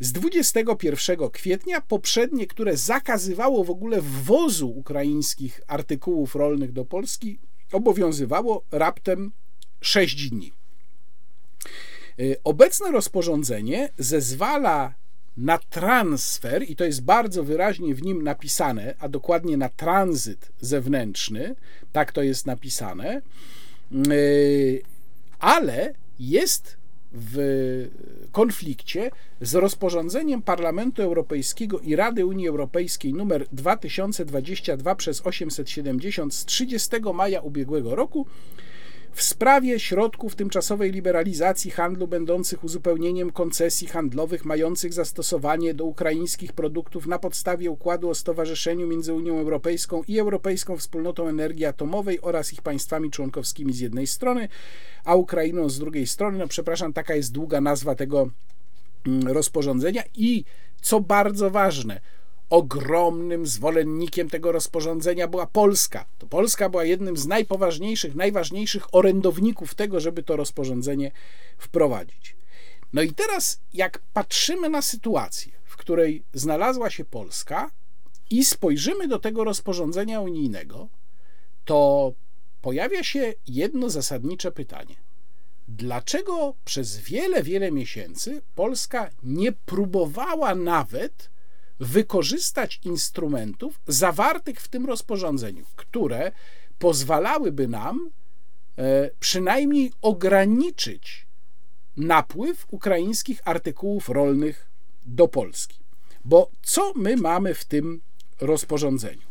z 0.00 0.12
21 0.12 1.30
kwietnia, 1.30 1.80
poprzednie, 1.80 2.46
które 2.46 2.76
zakazywało 2.76 3.64
w 3.64 3.70
ogóle 3.70 4.00
wwozu 4.00 4.68
ukraińskich 4.68 5.60
artykułów 5.66 6.34
rolnych 6.34 6.72
do 6.72 6.84
Polski, 6.84 7.38
obowiązywało 7.72 8.64
raptem 8.70 9.32
6 9.80 10.30
dni. 10.30 10.52
Y, 12.20 12.36
obecne 12.44 12.90
rozporządzenie 12.90 13.88
zezwala 13.98 14.94
na 15.36 15.58
transfer, 15.58 16.70
i 16.70 16.76
to 16.76 16.84
jest 16.84 17.02
bardzo 17.02 17.44
wyraźnie 17.44 17.94
w 17.94 18.02
nim 18.02 18.22
napisane, 18.22 18.94
a 18.98 19.08
dokładnie 19.08 19.56
na 19.56 19.68
tranzyt 19.68 20.52
zewnętrzny, 20.60 21.56
tak 21.92 22.12
to 22.12 22.22
jest 22.22 22.46
napisane, 22.46 23.22
y, 24.12 24.82
ale 25.38 25.94
jest 26.18 26.76
w 27.16 27.88
konflikcie 28.32 29.10
z 29.40 29.54
rozporządzeniem 29.54 30.42
Parlamentu 30.42 31.02
Europejskiego 31.02 31.80
i 31.80 31.96
Rady 31.96 32.26
Unii 32.26 32.48
Europejskiej 32.48 33.10
nr 33.10 33.46
2022 33.52 34.94
przez 34.94 35.26
870 35.26 36.34
z 36.34 36.44
30 36.44 36.90
maja 37.14 37.40
ubiegłego 37.40 37.94
roku 37.94 38.26
w 39.16 39.22
sprawie 39.22 39.80
środków 39.80 40.34
tymczasowej 40.34 40.92
liberalizacji 40.92 41.70
handlu 41.70 42.08
będących 42.08 42.64
uzupełnieniem 42.64 43.30
koncesji 43.32 43.88
handlowych 43.88 44.44
mających 44.44 44.92
zastosowanie 44.92 45.74
do 45.74 45.84
ukraińskich 45.84 46.52
produktów 46.52 47.06
na 47.06 47.18
podstawie 47.18 47.70
układu 47.70 48.08
o 48.08 48.14
stowarzyszeniu 48.14 48.86
między 48.86 49.14
Unią 49.14 49.38
Europejską 49.38 50.02
i 50.08 50.18
Europejską 50.18 50.76
Wspólnotą 50.76 51.28
Energii 51.28 51.64
Atomowej 51.64 52.20
oraz 52.22 52.52
ich 52.52 52.62
państwami 52.62 53.10
członkowskimi 53.10 53.72
z 53.72 53.80
jednej 53.80 54.06
strony, 54.06 54.48
a 55.04 55.14
Ukrainą 55.14 55.68
z 55.68 55.78
drugiej 55.78 56.06
strony. 56.06 56.38
No 56.38 56.48
przepraszam, 56.48 56.92
taka 56.92 57.14
jest 57.14 57.32
długa 57.32 57.60
nazwa 57.60 57.94
tego 57.94 58.30
mm, 59.06 59.28
rozporządzenia 59.28 60.02
i 60.14 60.44
co 60.80 61.00
bardzo 61.00 61.50
ważne, 61.50 62.00
ogromnym 62.50 63.46
zwolennikiem 63.46 64.30
tego 64.30 64.52
rozporządzenia 64.52 65.28
była 65.28 65.46
Polska. 65.46 66.06
To 66.18 66.26
Polska 66.26 66.68
była 66.68 66.84
jednym 66.84 67.16
z 67.16 67.26
najpoważniejszych, 67.26 68.14
najważniejszych 68.14 68.94
orędowników 68.94 69.74
tego, 69.74 70.00
żeby 70.00 70.22
to 70.22 70.36
rozporządzenie 70.36 71.12
wprowadzić. 71.58 72.36
No 72.92 73.02
i 73.02 73.12
teraz, 73.12 73.60
jak 73.74 73.98
patrzymy 74.12 74.68
na 74.68 74.82
sytuację, 74.82 75.52
w 75.64 75.76
której 75.76 76.22
znalazła 76.32 76.90
się 76.90 77.04
Polska 77.04 77.70
i 78.30 78.44
spojrzymy 78.44 79.08
do 79.08 79.18
tego 79.18 79.44
rozporządzenia 79.44 80.20
unijnego, 80.20 80.88
to 81.64 82.12
pojawia 82.62 83.04
się 83.04 83.34
jedno 83.46 83.90
zasadnicze 83.90 84.52
pytanie. 84.52 84.94
Dlaczego 85.68 86.54
przez 86.64 86.96
wiele, 86.98 87.42
wiele 87.42 87.72
miesięcy 87.72 88.42
Polska 88.54 89.10
nie 89.22 89.52
próbowała 89.52 90.54
nawet 90.54 91.30
wykorzystać 91.80 92.80
instrumentów 92.84 93.80
zawartych 93.86 94.60
w 94.60 94.68
tym 94.68 94.86
rozporządzeniu, 94.86 95.64
które 95.76 96.32
pozwalałyby 96.78 97.68
nam 97.68 98.10
e, 98.78 99.10
przynajmniej 99.20 99.92
ograniczyć 100.02 101.26
napływ 101.96 102.66
ukraińskich 102.70 103.40
artykułów 103.44 104.08
rolnych 104.08 104.70
do 105.06 105.28
Polski. 105.28 105.78
Bo 106.24 106.50
co 106.62 106.92
my 106.96 107.16
mamy 107.16 107.54
w 107.54 107.64
tym 107.64 108.00
rozporządzeniu? 108.40 109.26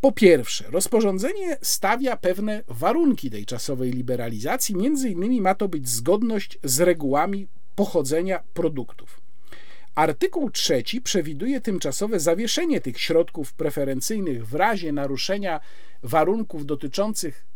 Po 0.00 0.12
pierwsze, 0.12 0.64
rozporządzenie 0.70 1.58
stawia 1.62 2.16
pewne 2.16 2.62
warunki 2.68 3.30
tej 3.30 3.46
czasowej 3.46 3.90
liberalizacji, 3.92 4.76
między 4.76 5.08
innymi 5.08 5.40
ma 5.40 5.54
to 5.54 5.68
być 5.68 5.88
zgodność 5.88 6.58
z 6.64 6.80
regułami 6.80 7.46
pochodzenia 7.74 8.42
produktów. 8.54 9.20
Artykuł 10.00 10.50
trzeci 10.50 11.00
przewiduje 11.00 11.60
tymczasowe 11.60 12.20
zawieszenie 12.20 12.80
tych 12.80 13.00
środków 13.00 13.52
preferencyjnych 13.52 14.46
w 14.46 14.54
razie 14.54 14.92
naruszenia 14.92 15.60
warunków 16.02 16.66
dotyczących 16.66 17.46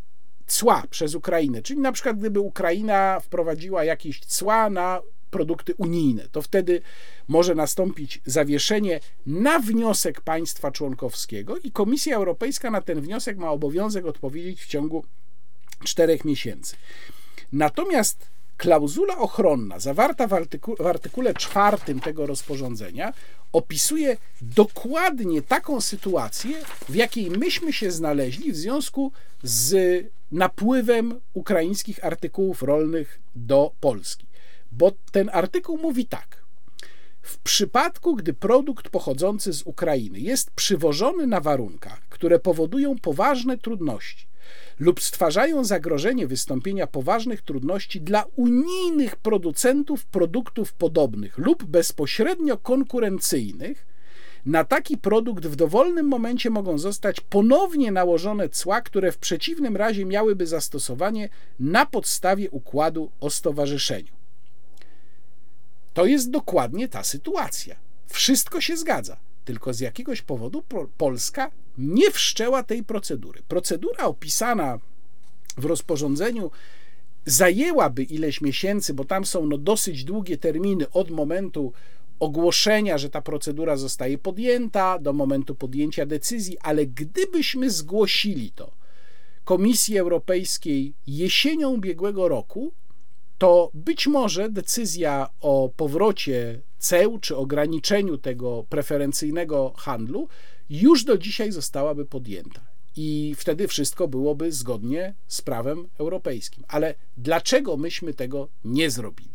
cła 0.47 0.83
przez 0.91 1.15
Ukrainę. 1.15 1.63
Czyli 1.63 1.81
na 1.81 1.93
przykład 1.93 2.19
gdyby 2.19 2.41
Ukraina 2.41 3.21
wprowadziła 3.21 3.85
jakieś 3.85 4.21
cła 4.21 4.71
na 4.71 5.01
produkty 5.31 5.75
unijne, 5.77 6.29
to 6.33 6.43
wtedy 6.43 6.81
może 7.29 7.55
nastąpić 7.55 8.21
zawieszenie 8.27 9.01
na 9.27 9.59
wniosek 9.59 10.21
państwa 10.21 10.71
członkowskiego 10.71 11.59
i 11.59 11.73
Komisja 11.73 12.17
Europejska 12.17 12.71
na 12.71 12.81
ten 12.81 13.01
wniosek 13.01 13.37
ma 13.37 13.51
obowiązek 13.51 14.07
odpowiedzieć 14.07 14.63
w 14.63 14.67
ciągu 14.67 15.05
czterech 15.85 16.25
miesięcy. 16.25 16.77
Natomiast 17.53 18.34
Klauzula 18.57 19.19
ochronna 19.19 19.79
zawarta 19.79 20.27
w, 20.27 20.33
artyku, 20.33 20.77
w 20.79 20.87
artykule 20.87 21.35
czwartym 21.35 22.01
tego 22.01 22.27
rozporządzenia 22.27 23.13
opisuje 23.53 24.17
dokładnie 24.43 25.43
taką 25.43 25.81
sytuację, 25.81 26.57
w 26.89 26.95
jakiej 26.95 27.31
myśmy 27.31 27.73
się 27.73 27.91
znaleźli 27.91 28.53
w 28.53 28.57
związku 28.57 29.13
z 29.43 29.77
napływem 30.33 31.21
ukraińskich 31.35 32.05
artykułów 32.05 32.63
rolnych 32.63 33.21
do 33.37 33.73
Polski. 33.81 34.27
Bo 34.73 34.93
ten 35.13 35.31
artykuł 35.33 35.79
mówi 35.79 36.07
tak. 36.07 36.45
W 37.23 37.39
przypadku, 37.39 38.17
gdy 38.17 38.35
produkt 38.35 38.89
pochodzący 38.89 39.53
z 39.53 39.63
Ukrainy 39.63 40.21
jest 40.21 40.51
przywożony 40.51 41.27
na 41.27 41.41
warunkach, 41.41 42.01
które 42.09 42.39
powodują 42.39 42.99
poważne 42.99 43.59
trudności 43.59 44.27
lub 44.79 45.01
stwarzają 45.01 45.65
zagrożenie 45.65 46.27
wystąpienia 46.27 46.87
poważnych 46.87 47.43
trudności 47.43 48.01
dla 48.01 48.25
unijnych 48.37 49.17
producentów 49.17 50.07
produktów 50.07 50.73
podobnych 50.73 51.39
lub 51.39 51.65
bezpośrednio 51.65 52.57
konkurencyjnych, 52.57 53.87
na 54.47 54.65
taki 54.65 54.99
produkt 54.99 55.47
w 55.47 55.57
dowolnym 55.57 56.07
momencie 56.07 56.51
mogą 56.51 56.79
zostać 56.79 57.21
ponownie 57.21 57.93
nałożone 57.93 58.49
cła, 58.49 58.81
które 58.81 59.13
w 59.13 59.19
przeciwnym 59.19 59.77
razie 59.77 60.05
miałyby 60.05 60.47
zastosowanie 60.47 61.29
na 61.61 61.87
podstawie 61.87 62.51
układu 62.51 63.11
o 63.21 63.31
stowarzyszeniu. 63.31 64.13
To 65.95 66.07
jest 66.07 66.31
dokładnie 66.31 66.89
ta 66.89 67.05
sytuacja. 67.05 67.77
Wszystko 68.07 68.61
się 68.61 68.77
zgadza, 68.77 69.17
tylko 69.45 69.75
z 69.75 69.81
jakiegoś 69.81 70.23
powodu 70.23 70.63
Polska 70.97 71.51
nie 71.79 72.11
wszczęła 72.11 72.63
tej 72.63 72.85
procedury. 72.85 73.43
Procedura 73.49 74.05
opisana 74.05 74.79
w 75.57 75.65
rozporządzeniu 75.65 76.51
zajęłaby 77.27 78.03
ileś 78.03 78.41
miesięcy, 78.41 78.95
bo 78.95 79.05
tam 79.05 79.25
są 79.25 79.47
no 79.47 79.59
dosyć 79.59 80.05
długie 80.05 80.39
terminy 80.39 80.91
od 80.91 81.11
momentu 81.11 81.73
ogłoszenia, 82.21 82.99
że 82.99 83.11
ta 83.11 83.23
procedura 83.23 83.77
zostaje 83.77 84.19
podjęta, 84.19 84.99
do 84.99 85.13
momentu 85.13 85.55
podjęcia 85.55 86.07
decyzji, 86.07 86.59
ale 86.59 86.87
gdybyśmy 86.87 87.71
zgłosili 87.71 88.51
to 88.51 88.73
Komisji 89.45 89.99
Europejskiej 89.99 90.95
jesienią 91.07 91.71
ubiegłego 91.71 92.29
roku, 92.29 92.73
to 93.39 93.71
być 93.75 94.07
może 94.07 94.51
decyzja 94.51 95.31
o 95.41 95.71
powrocie 95.77 96.61
ceł 96.79 97.19
czy 97.19 97.37
ograniczeniu 97.37 98.19
tego 98.19 98.65
preferencyjnego 98.69 99.73
handlu 99.77 100.29
już 100.71 101.05
do 101.05 101.19
dzisiaj 101.19 101.53
zostałaby 101.53 102.07
podjęta. 102.07 102.61
I 102.97 103.35
wtedy 103.39 103.69
wszystko 103.69 104.09
byłoby 104.09 104.53
zgodnie 104.53 105.15
z 105.27 105.43
prawem 105.43 105.89
europejskim. 105.99 106.65
Ale 106.69 106.95
dlaczego 107.17 107.77
myśmy 107.77 108.15
tego 108.15 108.49
nie 108.65 108.91
zrobili? 108.91 109.35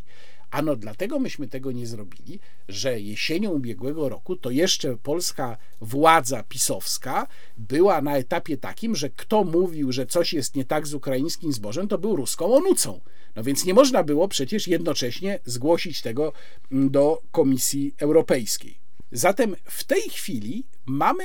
Ano 0.52 0.76
dlatego 0.76 1.20
myśmy 1.20 1.48
tego 1.48 1.72
nie 1.72 1.88
zrobili, 1.88 2.40
że 2.68 3.00
jesienią 3.00 3.52
ubiegłego 3.52 4.10
roku 4.10 4.36
to 4.36 4.52
jeszcze 4.52 4.98
polska 4.98 5.58
władza 5.82 6.44
pisowska 6.44 7.28
była 7.58 8.02
na 8.02 8.18
etapie 8.18 8.58
takim, 8.58 8.96
że 8.96 9.10
kto 9.10 9.44
mówił, 9.44 9.92
że 9.92 10.06
coś 10.06 10.34
jest 10.34 10.56
nie 10.56 10.66
tak 10.66 10.88
z 10.88 10.94
ukraińskim 10.94 11.54
zbożem, 11.54 11.88
to 11.88 11.98
był 11.98 12.16
ruską 12.16 12.56
onucą. 12.56 13.02
No 13.36 13.44
więc 13.44 13.66
nie 13.66 13.74
można 13.74 14.04
było 14.04 14.28
przecież 14.28 14.68
jednocześnie 14.68 15.40
zgłosić 15.46 16.02
tego 16.02 16.34
mm, 16.72 16.92
do 16.92 17.22
Komisji 17.32 17.96
Europejskiej. 17.98 18.89
Zatem 19.12 19.56
w 19.64 19.84
tej 19.84 20.02
chwili 20.02 20.64
mamy, 20.86 21.24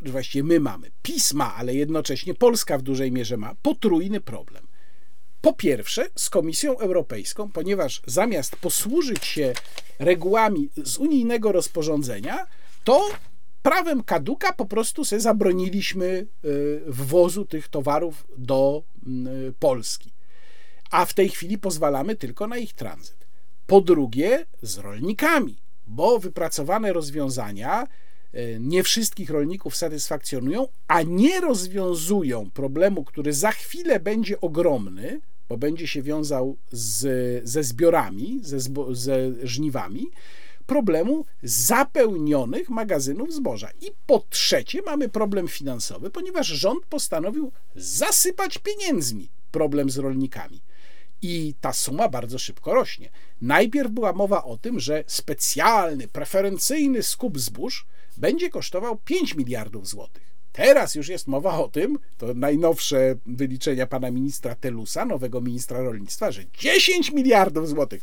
właściwie 0.00 0.44
my 0.44 0.60
mamy, 0.60 0.90
pisma, 1.02 1.54
ale 1.54 1.74
jednocześnie 1.74 2.34
Polska 2.34 2.78
w 2.78 2.82
dużej 2.82 3.12
mierze 3.12 3.36
ma 3.36 3.54
potrójny 3.62 4.20
problem. 4.20 4.66
Po 5.40 5.52
pierwsze, 5.52 6.06
z 6.14 6.30
Komisją 6.30 6.78
Europejską, 6.78 7.50
ponieważ 7.50 8.02
zamiast 8.06 8.56
posłużyć 8.56 9.24
się 9.24 9.52
regułami 9.98 10.68
z 10.84 10.98
unijnego 10.98 11.52
rozporządzenia, 11.52 12.46
to 12.84 13.08
prawem 13.62 14.02
kaduka 14.02 14.52
po 14.52 14.66
prostu 14.66 15.04
sobie 15.04 15.20
zabroniliśmy 15.20 16.26
y, 16.44 16.82
wwozu 16.86 17.44
tych 17.44 17.68
towarów 17.68 18.26
do 18.38 18.82
y, 19.48 19.52
Polski. 19.58 20.12
A 20.90 21.04
w 21.04 21.14
tej 21.14 21.28
chwili 21.28 21.58
pozwalamy 21.58 22.16
tylko 22.16 22.46
na 22.46 22.56
ich 22.56 22.72
tranzyt. 22.72 23.26
Po 23.66 23.80
drugie, 23.80 24.46
z 24.62 24.78
rolnikami 24.78 25.61
bo 25.86 26.18
wypracowane 26.18 26.92
rozwiązania 26.92 27.86
e, 28.32 28.60
nie 28.60 28.82
wszystkich 28.82 29.30
rolników 29.30 29.76
satysfakcjonują, 29.76 30.68
a 30.88 31.02
nie 31.02 31.40
rozwiązują 31.40 32.50
problemu, 32.50 33.04
który 33.04 33.32
za 33.32 33.52
chwilę 33.52 34.00
będzie 34.00 34.40
ogromny, 34.40 35.20
bo 35.48 35.56
będzie 35.56 35.86
się 35.86 36.02
wiązał 36.02 36.56
z, 36.70 37.48
ze 37.48 37.62
zbiorami, 37.62 38.40
ze, 38.42 38.60
zbo, 38.60 38.94
ze 38.94 39.32
żniwami, 39.42 40.06
problemu 40.66 41.24
zapełnionych 41.42 42.70
magazynów 42.70 43.34
zboża. 43.34 43.68
I 43.80 43.86
po 44.06 44.24
trzecie 44.30 44.82
mamy 44.82 45.08
problem 45.08 45.48
finansowy, 45.48 46.10
ponieważ 46.10 46.46
rząd 46.46 46.86
postanowił 46.86 47.52
zasypać 47.76 48.58
pieniędzmi 48.58 49.28
problem 49.50 49.90
z 49.90 49.98
rolnikami 49.98 50.60
i 51.22 51.54
ta 51.60 51.72
suma 51.72 52.08
bardzo 52.08 52.38
szybko 52.38 52.74
rośnie. 52.74 53.10
Najpierw 53.40 53.90
była 53.90 54.12
mowa 54.12 54.44
o 54.44 54.56
tym, 54.56 54.80
że 54.80 55.04
specjalny, 55.06 56.08
preferencyjny 56.08 57.02
skup 57.02 57.38
zbóż 57.38 57.86
będzie 58.16 58.50
kosztował 58.50 58.96
5 58.96 59.34
miliardów 59.34 59.88
złotych. 59.88 60.32
Teraz 60.52 60.94
już 60.94 61.08
jest 61.08 61.26
mowa 61.26 61.58
o 61.58 61.68
tym, 61.68 61.98
to 62.18 62.34
najnowsze 62.34 63.16
wyliczenia 63.26 63.86
pana 63.86 64.10
ministra 64.10 64.54
Telusa, 64.54 65.04
nowego 65.04 65.40
ministra 65.40 65.80
rolnictwa, 65.80 66.32
że 66.32 66.42
10 66.58 67.12
miliardów 67.12 67.68
złotych. 67.68 68.02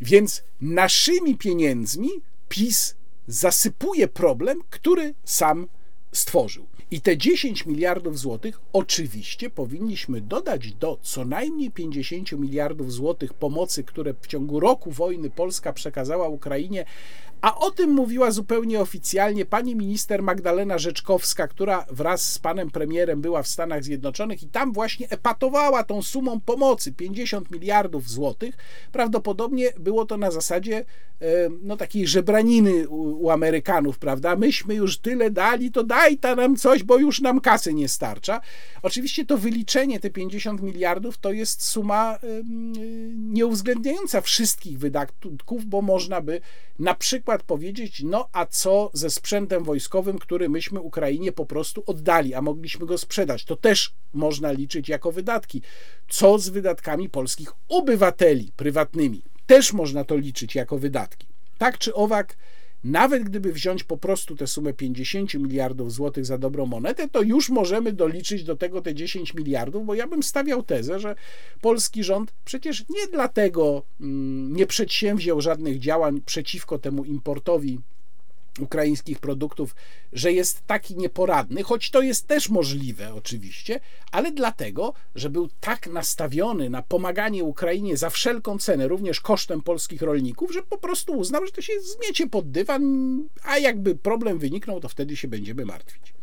Więc 0.00 0.42
naszymi 0.60 1.36
pieniędzmi 1.36 2.08
PiS 2.48 2.94
zasypuje 3.26 4.08
problem, 4.08 4.60
który 4.70 5.14
sam 5.24 5.68
stworzył. 6.12 6.66
I 6.92 7.00
te 7.00 7.16
10 7.16 7.66
miliardów 7.66 8.18
złotych 8.18 8.60
oczywiście 8.72 9.50
powinniśmy 9.50 10.20
dodać 10.20 10.72
do 10.72 10.98
co 11.02 11.24
najmniej 11.24 11.70
50 11.70 12.32
miliardów 12.32 12.92
złotych 12.92 13.34
pomocy, 13.34 13.84
które 13.84 14.14
w 14.20 14.26
ciągu 14.26 14.60
roku 14.60 14.90
wojny 14.90 15.30
Polska 15.30 15.72
przekazała 15.72 16.28
Ukrainie, 16.28 16.84
a 17.40 17.58
o 17.58 17.70
tym 17.70 17.90
mówiła 17.90 18.30
zupełnie 18.30 18.80
oficjalnie 18.80 19.44
pani 19.44 19.76
minister 19.76 20.22
Magdalena 20.22 20.78
Rzeczkowska, 20.78 21.48
która 21.48 21.86
wraz 21.90 22.22
z 22.32 22.38
panem 22.38 22.70
premierem 22.70 23.20
była 23.20 23.42
w 23.42 23.48
Stanach 23.48 23.84
Zjednoczonych 23.84 24.42
i 24.42 24.48
tam 24.48 24.72
właśnie 24.72 25.08
epatowała 25.08 25.84
tą 25.84 26.02
sumą 26.02 26.40
pomocy 26.40 26.92
50 26.92 27.50
miliardów 27.50 28.10
złotych. 28.10 28.56
Prawdopodobnie 28.92 29.72
było 29.78 30.06
to 30.06 30.16
na 30.16 30.30
zasadzie 30.30 30.84
no, 31.62 31.76
takiej 31.76 32.06
żebraniny 32.06 32.88
u, 32.88 33.24
u 33.24 33.30
Amerykanów, 33.30 33.98
prawda? 33.98 34.36
Myśmy 34.36 34.74
już 34.74 34.98
tyle 34.98 35.30
dali, 35.30 35.72
to 35.72 35.84
daj 35.84 36.18
ta 36.18 36.34
nam 36.34 36.56
coś, 36.56 36.82
bo 36.82 36.98
już 36.98 37.20
nam 37.20 37.40
kasy 37.40 37.74
nie 37.74 37.88
starcza. 37.88 38.40
Oczywiście 38.82 39.26
to 39.26 39.38
wyliczenie, 39.38 40.00
te 40.00 40.10
50 40.10 40.62
miliardów, 40.62 41.18
to 41.18 41.32
jest 41.32 41.64
suma 41.64 42.18
nieuwzględniająca 43.16 44.20
wszystkich 44.20 44.78
wydatków, 44.78 45.64
bo 45.66 45.82
można 45.82 46.20
by 46.20 46.40
na 46.78 46.94
przykład 46.94 47.29
powiedzieć, 47.38 48.02
no 48.04 48.28
a 48.32 48.46
co 48.46 48.90
ze 48.92 49.10
sprzętem 49.10 49.64
wojskowym, 49.64 50.18
który 50.18 50.48
myśmy 50.48 50.80
Ukrainie 50.80 51.32
po 51.32 51.46
prostu 51.46 51.82
oddali, 51.86 52.34
a 52.34 52.42
mogliśmy 52.42 52.86
go 52.86 52.98
sprzedać. 52.98 53.44
To 53.44 53.56
też 53.56 53.94
można 54.12 54.52
liczyć 54.52 54.88
jako 54.88 55.12
wydatki. 55.12 55.62
Co 56.08 56.38
z 56.38 56.48
wydatkami 56.48 57.08
polskich 57.08 57.52
obywateli 57.68 58.52
prywatnymi? 58.56 59.22
Też 59.46 59.72
można 59.72 60.04
to 60.04 60.16
liczyć 60.16 60.54
jako 60.54 60.78
wydatki. 60.78 61.26
Tak 61.58 61.78
czy 61.78 61.94
owak, 61.94 62.36
nawet 62.84 63.22
gdyby 63.22 63.52
wziąć 63.52 63.84
po 63.84 63.96
prostu 63.96 64.36
tę 64.36 64.46
sumę 64.46 64.72
50 64.72 65.34
miliardów 65.34 65.92
złotych 65.92 66.26
za 66.26 66.38
dobrą 66.38 66.66
monetę, 66.66 67.08
to 67.08 67.22
już 67.22 67.50
możemy 67.50 67.92
doliczyć 67.92 68.44
do 68.44 68.56
tego 68.56 68.82
te 68.82 68.94
10 68.94 69.34
miliardów, 69.34 69.86
bo 69.86 69.94
ja 69.94 70.06
bym 70.06 70.22
stawiał 70.22 70.62
tezę, 70.62 71.00
że 71.00 71.14
polski 71.60 72.04
rząd 72.04 72.32
przecież 72.44 72.84
nie 72.88 73.06
dlatego 73.12 73.82
mm, 74.00 74.56
nie 74.56 74.66
przedsięwziął 74.66 75.40
żadnych 75.40 75.78
działań 75.78 76.20
przeciwko 76.26 76.78
temu 76.78 77.04
importowi 77.04 77.80
ukraińskich 78.58 79.18
produktów, 79.18 79.74
że 80.12 80.32
jest 80.32 80.66
taki 80.66 80.96
nieporadny, 80.96 81.62
choć 81.62 81.90
to 81.90 82.02
jest 82.02 82.26
też 82.26 82.48
możliwe 82.48 83.14
oczywiście, 83.14 83.80
ale 84.12 84.32
dlatego, 84.32 84.94
że 85.14 85.30
był 85.30 85.48
tak 85.60 85.86
nastawiony 85.86 86.70
na 86.70 86.82
pomaganie 86.82 87.44
Ukrainie 87.44 87.96
za 87.96 88.10
wszelką 88.10 88.58
cenę, 88.58 88.88
również 88.88 89.20
kosztem 89.20 89.62
polskich 89.62 90.02
rolników, 90.02 90.52
że 90.52 90.62
po 90.62 90.78
prostu 90.78 91.12
uznał, 91.12 91.46
że 91.46 91.52
to 91.52 91.62
się 91.62 91.72
zmiecie 91.80 92.26
pod 92.26 92.50
dywan, 92.50 92.82
a 93.42 93.58
jakby 93.58 93.96
problem 93.96 94.38
wyniknął, 94.38 94.80
to 94.80 94.88
wtedy 94.88 95.16
się 95.16 95.28
będziemy 95.28 95.64
martwić. 95.64 96.14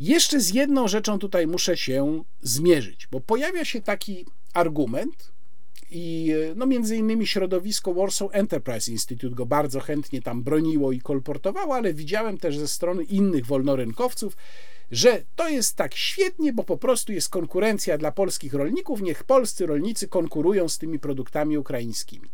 Jeszcze 0.00 0.40
z 0.40 0.54
jedną 0.54 0.88
rzeczą 0.88 1.18
tutaj 1.18 1.46
muszę 1.46 1.76
się 1.76 2.22
zmierzyć, 2.42 3.06
bo 3.06 3.20
pojawia 3.20 3.64
się 3.64 3.82
taki 3.82 4.26
argument, 4.54 5.32
i 5.90 6.34
no 6.56 6.66
między 6.66 6.96
innymi 6.96 7.26
środowisko 7.26 7.94
Warsaw 7.94 8.28
Enterprise 8.32 8.90
Institute 8.92 9.34
go 9.34 9.46
bardzo 9.46 9.80
chętnie 9.80 10.22
tam 10.22 10.42
broniło 10.42 10.92
i 10.92 11.00
kolportowało, 11.00 11.74
ale 11.74 11.94
widziałem 11.94 12.38
też 12.38 12.58
ze 12.58 12.68
strony 12.68 13.04
innych 13.04 13.46
wolnorynkowców, 13.46 14.36
że 14.90 15.22
to 15.36 15.48
jest 15.48 15.76
tak 15.76 15.94
świetnie, 15.94 16.52
bo 16.52 16.64
po 16.64 16.76
prostu 16.76 17.12
jest 17.12 17.28
konkurencja 17.28 17.98
dla 17.98 18.12
polskich 18.12 18.54
rolników, 18.54 19.02
niech 19.02 19.24
polscy 19.24 19.66
rolnicy 19.66 20.08
konkurują 20.08 20.68
z 20.68 20.78
tymi 20.78 20.98
produktami 20.98 21.58
ukraińskimi. 21.58 22.28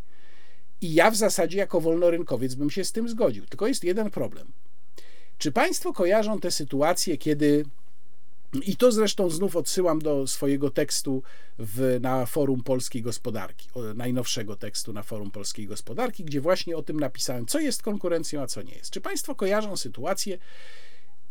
I 0.81 0.95
ja 0.95 1.11
w 1.11 1.17
zasadzie 1.17 1.59
jako 1.59 1.81
wolnorynkowiec 1.81 2.55
bym 2.55 2.71
się 2.71 2.85
z 2.85 2.93
tym 2.93 3.09
zgodził. 3.09 3.47
Tylko 3.47 3.67
jest 3.67 3.85
jeden 3.85 4.11
problem. 4.11 4.53
Czy 5.39 5.53
Państwo 5.53 5.93
kojarzą 5.93 6.41
te 6.41 6.51
sytuacje, 6.51 7.19
kiedy 7.19 7.65
i 8.65 8.77
to 8.77 8.93
zresztą 8.93 9.31
znów 9.31 9.57
odsyłam 9.57 9.99
do 9.99 10.27
swojego 10.27 10.71
tekstu 10.71 11.23
w, 11.59 11.99
na 12.01 12.27
forum 12.27 12.63
polskiej 12.63 13.03
gospodarki, 13.03 13.69
najnowszego 13.95 14.57
tekstu 14.57 14.93
na 14.93 15.03
forum 15.03 15.31
polskiej 15.31 15.67
gospodarki, 15.67 16.25
gdzie 16.25 16.41
właśnie 16.41 16.77
o 16.77 16.83
tym 16.83 17.01
napisałem, 17.01 17.47
co 17.47 17.61
jest 17.61 17.83
konkurencją, 17.83 18.43
a 18.43 18.47
co 18.47 18.63
nie 18.63 18.75
jest. 18.75 18.91
Czy 18.91 19.01
Państwo 19.01 19.35
kojarzą 19.35 19.77
sytuację, 19.77 20.39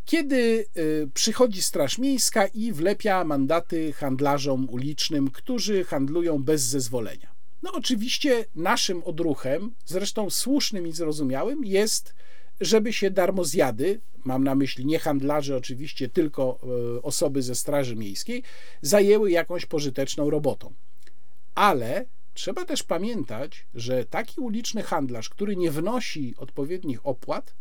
kiedy 0.05 0.65
y, 0.77 1.09
przychodzi 1.13 1.61
Straż 1.61 1.97
Miejska 1.97 2.47
i 2.47 2.71
wlepia 2.71 3.23
mandaty 3.23 3.93
handlarzom 3.93 4.69
ulicznym, 4.69 5.31
którzy 5.31 5.83
handlują 5.83 6.43
bez 6.43 6.61
zezwolenia? 6.61 7.35
No, 7.63 7.71
oczywiście 7.73 8.45
naszym 8.55 9.03
odruchem, 9.03 9.73
zresztą 9.85 10.29
słusznym 10.29 10.87
i 10.87 10.91
zrozumiałym, 10.91 11.65
jest 11.65 12.13
żeby 12.61 12.93
się 12.93 13.11
darmozjady, 13.11 14.01
mam 14.23 14.43
na 14.43 14.55
myśli 14.55 14.85
nie 14.85 14.99
handlarzy 14.99 15.55
oczywiście, 15.55 16.09
tylko 16.09 16.59
e, 16.97 17.01
osoby 17.01 17.41
ze 17.41 17.55
Straży 17.55 17.95
Miejskiej, 17.95 18.43
zajęły 18.81 19.31
jakąś 19.31 19.65
pożyteczną 19.65 20.29
robotą. 20.29 20.73
Ale 21.55 22.05
trzeba 22.33 22.65
też 22.65 22.83
pamiętać, 22.83 23.65
że 23.73 24.05
taki 24.05 24.41
uliczny 24.41 24.83
handlarz, 24.83 25.29
który 25.29 25.55
nie 25.55 25.71
wnosi 25.71 26.33
odpowiednich 26.37 27.07
opłat, 27.07 27.53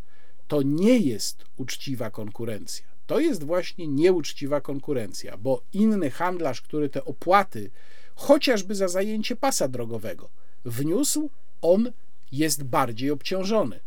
to 0.49 0.63
nie 0.63 0.99
jest 0.99 1.45
uczciwa 1.57 2.11
konkurencja. 2.11 2.87
To 3.07 3.21
jest 3.21 3.45
właśnie 3.45 3.89
nieuczciwa 3.89 4.61
konkurencja, 4.61 5.37
bo 5.37 5.63
inny 5.73 6.11
handlarz, 6.11 6.61
który 6.61 6.89
te 6.89 7.05
opłaty, 7.05 7.71
chociażby 8.15 8.75
za 8.75 8.89
zajęcie 8.89 9.37
pasa 9.37 9.69
drogowego, 9.69 10.31
wniósł, 10.65 11.31
on 11.63 11.93
jest 12.33 12.65
bardziej 12.65 13.11
obciążony 13.11 13.81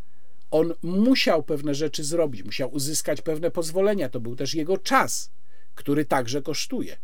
on 0.52 0.74
musiał 0.84 1.44
pewne 1.44 1.76
rzeczy 1.76 2.04
zrobić, 2.04 2.44
musiał 2.44 2.74
uzyskać 2.74 3.22
pewne 3.22 3.52
pozwolenia. 3.52 4.10
To 4.10 4.20
był 4.20 4.36
też 4.36 4.54
jego 4.54 4.78
czas, 4.78 5.32
który 5.76 6.06
także 6.06 6.42
kosztuje. 6.42 6.98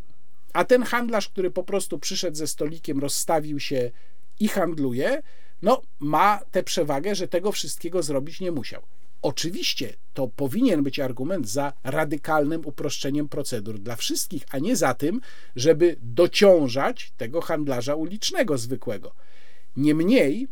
A 0.53 0.65
ten 0.65 0.83
handlarz, 0.83 1.29
który 1.29 1.51
po 1.51 1.63
prostu 1.63 1.99
przyszedł 1.99 2.37
ze 2.37 2.47
stolikiem, 2.47 2.99
rozstawił 2.99 3.59
się 3.59 3.91
i 4.39 4.47
handluje, 4.47 5.21
no 5.61 5.81
ma 5.99 6.39
tę 6.51 6.63
przewagę, 6.63 7.15
że 7.15 7.27
tego 7.27 7.51
wszystkiego 7.51 8.03
zrobić 8.03 8.39
nie 8.39 8.51
musiał. 8.51 8.81
Oczywiście 9.21 9.93
to 10.13 10.27
powinien 10.27 10.83
być 10.83 10.99
argument 10.99 11.49
za 11.49 11.73
radykalnym 11.83 12.61
uproszczeniem 12.65 13.29
procedur 13.29 13.79
dla 13.79 13.95
wszystkich, 13.95 14.43
a 14.49 14.59
nie 14.59 14.75
za 14.75 14.93
tym, 14.93 15.21
żeby 15.55 15.95
dociążać 16.01 17.13
tego 17.17 17.41
handlarza 17.41 17.95
ulicznego 17.95 18.57
zwykłego. 18.57 19.15
Niemniej 19.77 20.47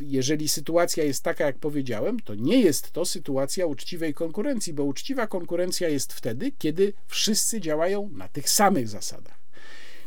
jeżeli 0.00 0.48
sytuacja 0.48 1.04
jest 1.04 1.24
taka, 1.24 1.46
jak 1.46 1.58
powiedziałem, 1.58 2.20
to 2.20 2.34
nie 2.34 2.60
jest 2.60 2.90
to 2.90 3.04
sytuacja 3.04 3.66
uczciwej 3.66 4.14
konkurencji, 4.14 4.72
bo 4.72 4.84
uczciwa 4.84 5.26
konkurencja 5.26 5.88
jest 5.88 6.12
wtedy, 6.12 6.52
kiedy 6.58 6.92
wszyscy 7.06 7.60
działają 7.60 8.10
na 8.12 8.28
tych 8.28 8.50
samych 8.50 8.88
zasadach. 8.88 9.42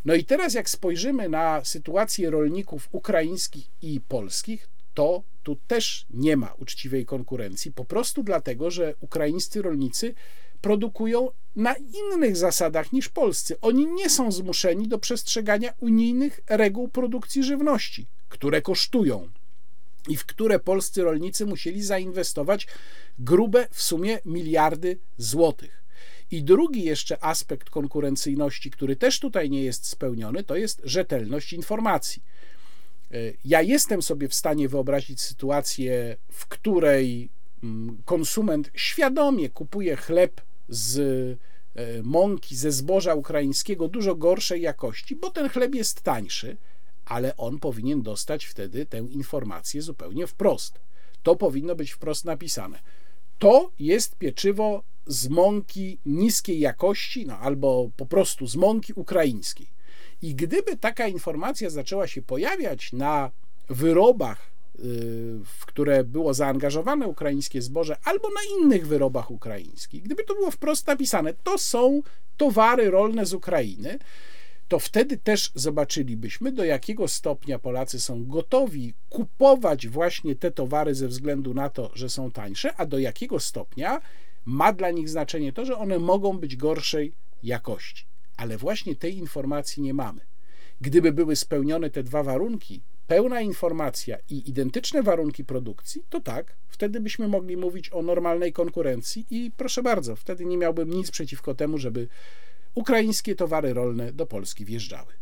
No 0.05 0.15
i 0.15 0.25
teraz, 0.25 0.53
jak 0.53 0.69
spojrzymy 0.69 1.29
na 1.29 1.65
sytuację 1.65 2.29
rolników 2.29 2.89
ukraińskich 2.91 3.67
i 3.81 4.01
polskich, 4.01 4.69
to 4.93 5.23
tu 5.43 5.55
też 5.67 6.05
nie 6.09 6.37
ma 6.37 6.53
uczciwej 6.53 7.05
konkurencji, 7.05 7.71
po 7.71 7.85
prostu 7.85 8.23
dlatego, 8.23 8.71
że 8.71 8.95
ukraińscy 8.99 9.61
rolnicy 9.61 10.13
produkują 10.61 11.29
na 11.55 11.75
innych 11.75 12.37
zasadach 12.37 12.91
niż 12.91 13.09
polscy. 13.09 13.59
Oni 13.61 13.87
nie 13.87 14.09
są 14.09 14.31
zmuszeni 14.31 14.87
do 14.87 14.99
przestrzegania 14.99 15.73
unijnych 15.79 16.39
reguł 16.49 16.87
produkcji 16.87 17.43
żywności, 17.43 18.07
które 18.29 18.61
kosztują 18.61 19.29
i 20.07 20.17
w 20.17 20.25
które 20.25 20.59
polscy 20.59 21.03
rolnicy 21.03 21.45
musieli 21.45 21.83
zainwestować 21.83 22.67
grube 23.19 23.67
w 23.71 23.81
sumie 23.81 24.19
miliardy 24.25 24.97
złotych. 25.17 25.83
I 26.31 26.43
drugi 26.43 26.83
jeszcze 26.83 27.23
aspekt 27.23 27.69
konkurencyjności, 27.69 28.71
który 28.71 28.95
też 28.95 29.19
tutaj 29.19 29.49
nie 29.49 29.63
jest 29.63 29.87
spełniony, 29.87 30.43
to 30.43 30.55
jest 30.55 30.81
rzetelność 30.83 31.53
informacji. 31.53 32.23
E, 33.11 33.17
ja 33.45 33.61
jestem 33.61 34.01
sobie 34.01 34.27
w 34.27 34.33
stanie 34.33 34.69
wyobrazić 34.69 35.21
sytuację, 35.21 36.17
w 36.31 36.47
której 36.47 37.29
mm, 37.63 37.97
konsument 38.05 38.71
świadomie 38.73 39.49
kupuje 39.49 39.95
chleb 39.95 40.41
z 40.69 40.99
e, 41.75 42.03
mąki, 42.03 42.55
ze 42.55 42.71
zboża 42.71 43.15
ukraińskiego 43.15 43.87
dużo 43.87 44.15
gorszej 44.15 44.61
jakości, 44.61 45.15
bo 45.15 45.29
ten 45.29 45.49
chleb 45.49 45.75
jest 45.75 46.01
tańszy, 46.01 46.57
ale 47.05 47.37
on 47.37 47.59
powinien 47.59 48.01
dostać 48.01 48.45
wtedy 48.45 48.85
tę 48.85 48.97
informację 48.97 49.81
zupełnie 49.81 50.27
wprost. 50.27 50.79
To 51.23 51.35
powinno 51.35 51.75
być 51.75 51.91
wprost 51.91 52.25
napisane. 52.25 52.79
To 53.39 53.71
jest 53.79 54.15
pieczywo 54.15 54.83
z 55.07 55.27
mąki 55.27 55.97
niskiej 56.05 56.59
jakości, 56.59 57.25
no 57.25 57.37
albo 57.37 57.89
po 57.97 58.05
prostu 58.05 58.47
z 58.47 58.55
mąki 58.55 58.93
ukraińskiej. 58.93 59.67
I 60.21 60.35
gdyby 60.35 60.77
taka 60.77 61.07
informacja 61.07 61.69
zaczęła 61.69 62.07
się 62.07 62.21
pojawiać 62.21 62.93
na 62.93 63.31
wyrobach 63.69 64.55
w 65.45 65.65
które 65.65 66.03
było 66.03 66.33
zaangażowane 66.33 67.07
ukraińskie 67.07 67.61
zboże, 67.61 67.97
albo 68.03 68.27
na 68.29 68.41
innych 68.59 68.87
wyrobach 68.87 69.31
ukraińskich, 69.31 70.03
gdyby 70.03 70.23
to 70.23 70.35
było 70.35 70.51
wprost 70.51 70.87
napisane, 70.87 71.33
to 71.33 71.57
są 71.57 72.01
towary 72.37 72.91
rolne 72.91 73.25
z 73.25 73.33
Ukrainy, 73.33 73.99
to 74.67 74.79
wtedy 74.79 75.17
też 75.17 75.51
zobaczylibyśmy, 75.55 76.51
do 76.51 76.63
jakiego 76.63 77.07
stopnia 77.07 77.59
Polacy 77.59 77.99
są 77.99 78.25
gotowi 78.25 78.93
kupować 79.09 79.87
właśnie 79.87 80.35
te 80.35 80.51
towary 80.51 80.95
ze 80.95 81.07
względu 81.07 81.53
na 81.53 81.69
to, 81.69 81.91
że 81.93 82.09
są 82.09 82.31
tańsze, 82.31 82.75
a 82.75 82.85
do 82.85 82.99
jakiego 82.99 83.39
stopnia 83.39 84.01
ma 84.45 84.73
dla 84.73 84.91
nich 84.91 85.09
znaczenie 85.09 85.53
to, 85.53 85.65
że 85.65 85.77
one 85.77 85.99
mogą 85.99 86.37
być 86.37 86.55
gorszej 86.55 87.13
jakości. 87.43 88.05
Ale 88.37 88.57
właśnie 88.57 88.95
tej 88.95 89.17
informacji 89.17 89.83
nie 89.83 89.93
mamy. 89.93 90.21
Gdyby 90.81 91.11
były 91.11 91.35
spełnione 91.35 91.89
te 91.89 92.03
dwa 92.03 92.23
warunki, 92.23 92.81
pełna 93.07 93.41
informacja 93.41 94.17
i 94.29 94.49
identyczne 94.49 95.03
warunki 95.03 95.45
produkcji, 95.45 96.03
to 96.09 96.21
tak, 96.21 96.55
wtedy 96.67 96.99
byśmy 96.99 97.27
mogli 97.27 97.57
mówić 97.57 97.93
o 97.93 98.01
normalnej 98.01 98.53
konkurencji 98.53 99.25
i 99.29 99.51
proszę 99.57 99.83
bardzo, 99.83 100.15
wtedy 100.15 100.45
nie 100.45 100.57
miałbym 100.57 100.93
nic 100.93 101.11
przeciwko 101.11 101.55
temu, 101.55 101.77
żeby 101.77 102.07
ukraińskie 102.75 103.35
towary 103.35 103.73
rolne 103.73 104.13
do 104.13 104.25
Polski 104.25 104.65
wjeżdżały. 104.65 105.13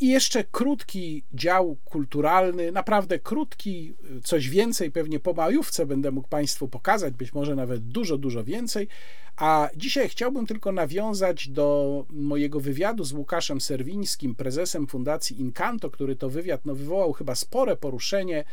I 0.00 0.08
jeszcze 0.08 0.44
krótki 0.44 1.24
dział 1.34 1.76
kulturalny, 1.84 2.72
naprawdę 2.72 3.18
krótki, 3.18 3.94
coś 4.24 4.48
więcej 4.48 4.90
pewnie 4.90 5.20
po 5.20 5.32
majówce 5.32 5.86
będę 5.86 6.10
mógł 6.10 6.28
Państwu 6.28 6.68
pokazać, 6.68 7.14
być 7.14 7.32
może 7.32 7.54
nawet 7.54 7.88
dużo, 7.88 8.18
dużo 8.18 8.44
więcej. 8.44 8.88
A 9.36 9.68
dzisiaj 9.76 10.08
chciałbym 10.08 10.46
tylko 10.46 10.72
nawiązać 10.72 11.48
do 11.48 12.04
mojego 12.10 12.60
wywiadu 12.60 13.04
z 13.04 13.12
Łukaszem 13.12 13.60
Serwińskim, 13.60 14.34
prezesem 14.34 14.86
Fundacji 14.86 15.40
Incanto, 15.40 15.90
który 15.90 16.16
to 16.16 16.30
wywiad 16.30 16.66
no, 16.66 16.74
wywołał 16.74 17.12
chyba 17.12 17.34
spore 17.34 17.76
poruszenie 17.76 18.44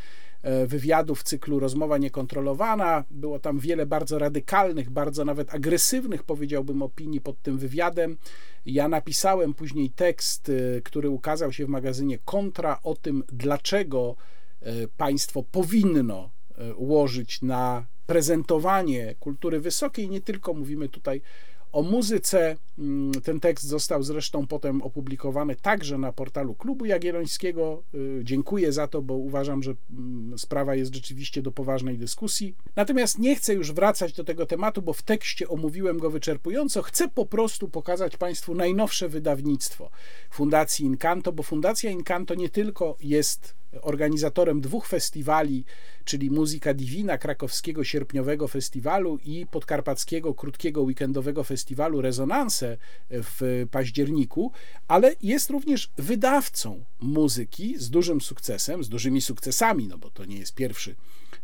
e, 0.41 0.67
wywiadu 0.67 1.15
w 1.15 1.23
cyklu 1.23 1.59
Rozmowa 1.59 1.97
Niekontrolowana. 1.97 3.03
Było 3.11 3.39
tam 3.39 3.59
wiele 3.59 3.85
bardzo 3.85 4.19
radykalnych, 4.19 4.89
bardzo 4.89 5.25
nawet 5.25 5.55
agresywnych, 5.55 6.23
powiedziałbym, 6.23 6.81
opinii 6.81 7.21
pod 7.21 7.41
tym 7.41 7.57
wywiadem. 7.57 8.17
Ja 8.65 8.87
napisałem 8.87 9.53
później 9.53 9.89
tekst, 9.89 10.49
e, 10.49 10.81
który 10.81 11.09
ukazał 11.09 11.53
się 11.53 11.65
w 11.65 11.69
magazynie 11.69 12.17
Kontra 12.25 12.79
o 12.83 12.95
tym, 12.95 13.23
dlaczego 13.31 14.15
e, 14.61 14.87
państwo 14.97 15.43
powinno 15.43 16.29
łożyć 16.77 17.41
na 17.41 17.85
prezentowanie 18.05 19.15
kultury 19.19 19.59
wysokiej. 19.59 20.09
Nie 20.09 20.21
tylko 20.21 20.53
mówimy 20.53 20.89
tutaj 20.89 21.21
o 21.73 21.81
muzyce. 21.81 22.57
Mm, 22.79 23.11
ten 23.11 23.39
tekst 23.39 23.65
został 23.65 24.03
zresztą 24.03 24.47
potem 24.47 24.81
opublikowany 24.81 25.55
także 25.55 25.97
na 25.97 26.11
portalu 26.11 26.55
Klubu 26.55 26.85
Jagiellońskiego. 26.85 27.83
Y, 27.95 28.21
dziękuję 28.23 28.71
za 28.71 28.87
to, 28.87 29.01
bo 29.01 29.13
uważam, 29.13 29.63
że 29.63 29.73
mm, 29.91 30.37
sprawa 30.37 30.75
jest 30.75 30.95
rzeczywiście 30.95 31.41
do 31.41 31.51
poważnej 31.51 31.97
dyskusji. 31.97 32.55
Natomiast 32.75 33.19
nie 33.19 33.35
chcę 33.35 33.53
już 33.53 33.71
wracać 33.71 34.13
do 34.13 34.23
tego 34.23 34.45
tematu, 34.45 34.81
bo 34.81 34.93
w 34.93 35.01
tekście 35.01 35.47
omówiłem 35.47 35.99
go 35.99 36.09
wyczerpująco. 36.09 36.81
Chcę 36.81 37.07
po 37.07 37.25
prostu 37.25 37.69
pokazać 37.69 38.17
Państwu 38.17 38.55
najnowsze 38.55 39.09
wydawnictwo 39.09 39.89
Fundacji 40.29 40.85
Incanto, 40.85 41.31
bo 41.31 41.43
Fundacja 41.43 41.91
Incanto 41.91 42.35
nie 42.35 42.49
tylko 42.49 42.97
jest 42.99 43.62
organizatorem 43.81 44.61
dwóch 44.61 44.87
festiwali, 44.87 45.65
czyli 46.05 46.31
Muzyka 46.31 46.73
Divina, 46.73 47.17
krakowskiego 47.17 47.83
sierpniowego 47.83 48.47
festiwalu 48.47 49.19
i 49.25 49.45
podkarpackiego 49.51 50.33
krótkiego 50.33 50.81
weekendowego 50.81 51.43
festiwalu 51.43 52.01
Rezonanse 52.01 52.77
w 53.09 53.65
październiku, 53.71 54.51
ale 54.87 55.15
jest 55.21 55.49
również 55.49 55.91
wydawcą 55.97 56.83
muzyki 56.99 57.75
z 57.77 57.89
dużym 57.89 58.21
sukcesem, 58.21 58.83
z 58.83 58.89
dużymi 58.89 59.21
sukcesami, 59.21 59.87
no 59.87 59.97
bo 59.97 60.09
to 60.09 60.25
nie 60.25 60.37
jest 60.37 60.55
pierwszy, 60.55 60.95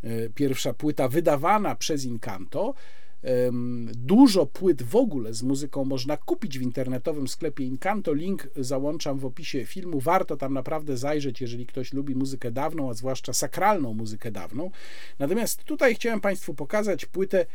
e, 0.04 0.30
pierwsza 0.30 0.74
płyta 0.74 1.08
wydawana 1.08 1.76
przez 1.76 2.06
Incanto, 2.06 2.74
Dużo 3.94 4.46
płyt 4.46 4.82
w 4.82 4.96
ogóle 4.96 5.34
z 5.34 5.44
muzyką 5.44 5.86
można 5.86 6.18
kupić 6.18 6.60
w 6.60 6.62
internetowym 6.62 7.28
sklepie 7.28 7.64
Incanto. 7.64 8.14
Link 8.14 8.48
załączam 8.56 9.20
w 9.20 9.26
opisie 9.26 9.66
filmu. 9.66 10.00
Warto 10.00 10.38
tam 10.38 10.54
naprawdę 10.54 10.98
zajrzeć, 10.98 11.41
jeżeli 11.41 11.66
ktoś 11.66 11.94
lubi 11.94 12.16
muzykę 12.16 12.52
dawną, 12.52 12.90
a 12.90 12.94
zwłaszcza 12.94 13.34
sakralną 13.34 13.94
muzykę 13.94 14.32
dawną. 14.32 14.72
Natomiast 15.20 15.64
tutaj 15.64 15.96
chciałem 15.96 16.22
Państwu 16.22 16.54
pokazać 16.54 17.06
płytę 17.06 17.46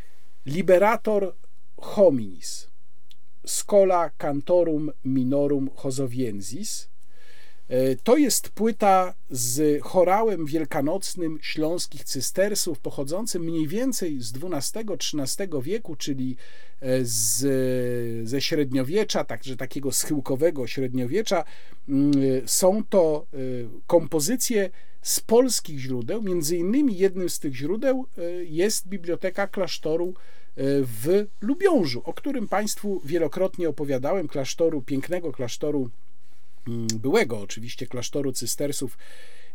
Liberator 0.46 1.34
Hominis 1.76 2.68
Scola 3.46 4.10
Cantorum 4.10 4.90
Minorum 5.04 5.70
Hozowiensis 5.74 6.88
E, 6.88 6.93
to 8.04 8.16
jest 8.16 8.48
płyta 8.48 9.14
z 9.30 9.82
chorałem 9.82 10.46
wielkanocnym 10.46 11.38
śląskich 11.42 12.04
cystersów, 12.04 12.78
pochodzącym 12.78 13.42
mniej 13.42 13.68
więcej 13.68 14.20
z 14.20 14.32
XII-XIII 14.36 15.62
wieku, 15.62 15.96
czyli 15.96 16.36
e, 16.80 16.98
z, 17.02 18.28
ze 18.28 18.40
średniowiecza, 18.40 19.24
także 19.24 19.56
takiego 19.56 19.92
schyłkowego 19.92 20.66
średniowiecza. 20.66 21.44
Mm, 21.88 22.12
są 22.46 22.84
to 22.84 23.26
e, 23.32 23.36
kompozycje 23.86 24.70
z 25.02 25.20
polskich 25.20 25.78
źródeł. 25.78 26.22
Między 26.22 26.56
innymi 26.56 26.98
jednym 26.98 27.30
z 27.30 27.38
tych 27.38 27.54
źródeł 27.54 28.06
jest 28.44 28.88
biblioteka 28.88 29.46
klasztoru 29.46 30.14
w 30.56 31.26
Lubiążu, 31.40 32.02
o 32.04 32.12
którym 32.12 32.48
Państwu 32.48 33.00
wielokrotnie 33.04 33.68
opowiadałem, 33.68 34.28
klasztoru, 34.28 34.82
pięknego 34.82 35.32
klasztoru 35.32 35.90
byłego 36.94 37.40
oczywiście 37.40 37.86
klasztoru 37.86 38.32
cystersów 38.32 38.98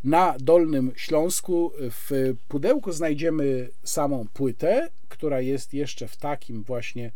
na 0.03 0.35
Dolnym 0.39 0.91
Śląsku. 0.95 1.71
W 1.79 2.35
pudełku 2.47 2.91
znajdziemy 2.91 3.69
samą 3.83 4.27
płytę, 4.33 4.89
która 5.09 5.41
jest 5.41 5.73
jeszcze 5.73 6.07
w 6.07 6.17
takim 6.17 6.63
właśnie 6.63 7.11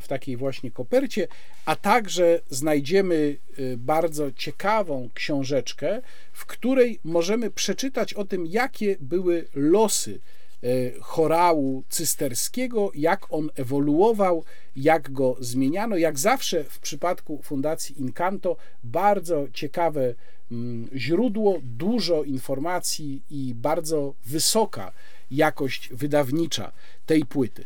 w 0.00 0.08
takiej 0.08 0.36
właśnie 0.36 0.70
kopercie, 0.70 1.28
a 1.64 1.76
także 1.76 2.40
znajdziemy 2.50 3.36
y, 3.58 3.76
bardzo 3.76 4.32
ciekawą 4.32 5.08
książeczkę, 5.14 6.02
w 6.32 6.46
której 6.46 7.00
możemy 7.04 7.50
przeczytać 7.50 8.14
o 8.14 8.24
tym, 8.24 8.46
jakie 8.46 8.96
były 9.00 9.48
losy 9.54 10.20
chorału 11.00 11.84
cysterskiego, 11.88 12.90
jak 12.94 13.32
on 13.32 13.50
ewoluował, 13.54 14.44
jak 14.76 15.12
go 15.12 15.36
zmieniano. 15.40 15.96
Jak 15.96 16.18
zawsze 16.18 16.64
w 16.64 16.78
przypadku 16.78 17.42
Fundacji 17.42 18.00
Incanto, 18.00 18.56
bardzo 18.84 19.46
ciekawe 19.52 20.14
mm, 20.52 20.88
źródło, 20.96 21.58
dużo 21.62 22.22
informacji 22.22 23.22
i 23.30 23.54
bardzo 23.54 24.14
wysoka 24.26 24.92
jakość 25.30 25.88
wydawnicza 25.92 26.72
tej 27.06 27.24
płyty. 27.24 27.64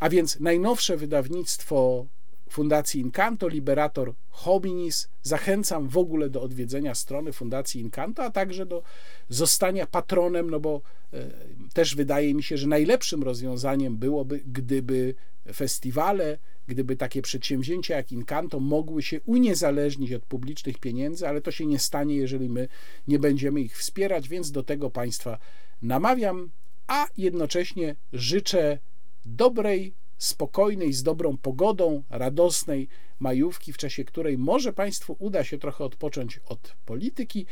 A 0.00 0.08
więc 0.08 0.40
najnowsze 0.40 0.96
wydawnictwo 0.96 2.06
Fundacji 2.50 3.00
Incanto, 3.00 3.48
Liberator 3.48 4.14
Hominis. 4.30 5.08
Zachęcam 5.22 5.88
w 5.88 5.98
ogóle 5.98 6.30
do 6.30 6.42
odwiedzenia 6.42 6.94
strony 6.94 7.32
Fundacji 7.32 7.80
Incanto, 7.80 8.24
a 8.24 8.30
także 8.30 8.66
do 8.66 8.82
zostania 9.28 9.86
patronem, 9.86 10.50
no 10.50 10.60
bo 10.60 10.82
e, 11.12 11.30
też 11.74 11.94
wydaje 11.94 12.34
mi 12.34 12.42
się, 12.42 12.56
że 12.56 12.66
najlepszym 12.66 13.22
rozwiązaniem 13.22 13.96
byłoby, 13.96 14.40
gdyby 14.46 15.14
festiwale, 15.52 16.38
gdyby 16.66 16.96
takie 16.96 17.22
przedsięwzięcia 17.22 17.96
jak 17.96 18.12
Incanto 18.12 18.60
mogły 18.60 19.02
się 19.02 19.20
uniezależnić 19.20 20.12
od 20.12 20.22
publicznych 20.22 20.78
pieniędzy, 20.78 21.28
ale 21.28 21.40
to 21.40 21.50
się 21.50 21.66
nie 21.66 21.78
stanie, 21.78 22.16
jeżeli 22.16 22.48
my 22.48 22.68
nie 23.08 23.18
będziemy 23.18 23.60
ich 23.60 23.78
wspierać, 23.78 24.28
więc 24.28 24.52
do 24.52 24.62
tego 24.62 24.90
Państwa 24.90 25.38
namawiam, 25.82 26.50
a 26.86 27.06
jednocześnie 27.16 27.96
życzę 28.12 28.78
dobrej 29.24 29.94
spokojnej, 30.20 30.92
z 30.92 31.02
dobrą 31.02 31.36
pogodą, 31.36 32.02
radosnej 32.10 32.88
majówki, 33.18 33.72
w 33.72 33.78
czasie 33.78 34.04
której 34.04 34.38
może 34.38 34.72
Państwu 34.72 35.16
uda 35.18 35.44
się 35.44 35.58
trochę 35.58 35.84
odpocząć 35.84 36.40
od 36.46 36.76
polityki, 36.86 37.46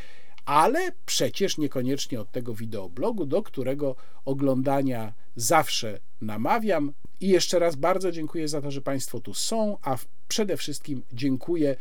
ale 0.45 0.93
przecież 1.07 1.59
niekoniecznie 1.59 2.21
od 2.21 2.33
tego 2.33 2.55
wideoblogu, 2.55 3.27
do 3.27 3.43
którego 3.43 3.97
oglądania 4.25 5.13
zawsze 5.37 6.01
namawiam. 6.21 6.93
I 7.21 7.29
jeszcze 7.29 7.59
raz 7.59 7.77
bardzo 7.77 8.13
dziękuję 8.13 8.49
za 8.49 8.63
to, 8.63 8.71
że 8.71 8.81
Państwo 8.81 9.21
tu 9.21 9.35
są, 9.35 9.77
a 9.83 9.97
przede 10.29 10.57
wszystkim 10.57 11.03
dziękuję 11.13 11.77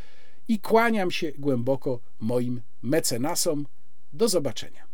i 0.48 0.60
kłaniam 0.60 1.10
się 1.10 1.32
głęboko 1.38 2.00
moim 2.20 2.62
mecenasom. 2.82 3.66
Do 4.12 4.28
zobaczenia. 4.28 4.87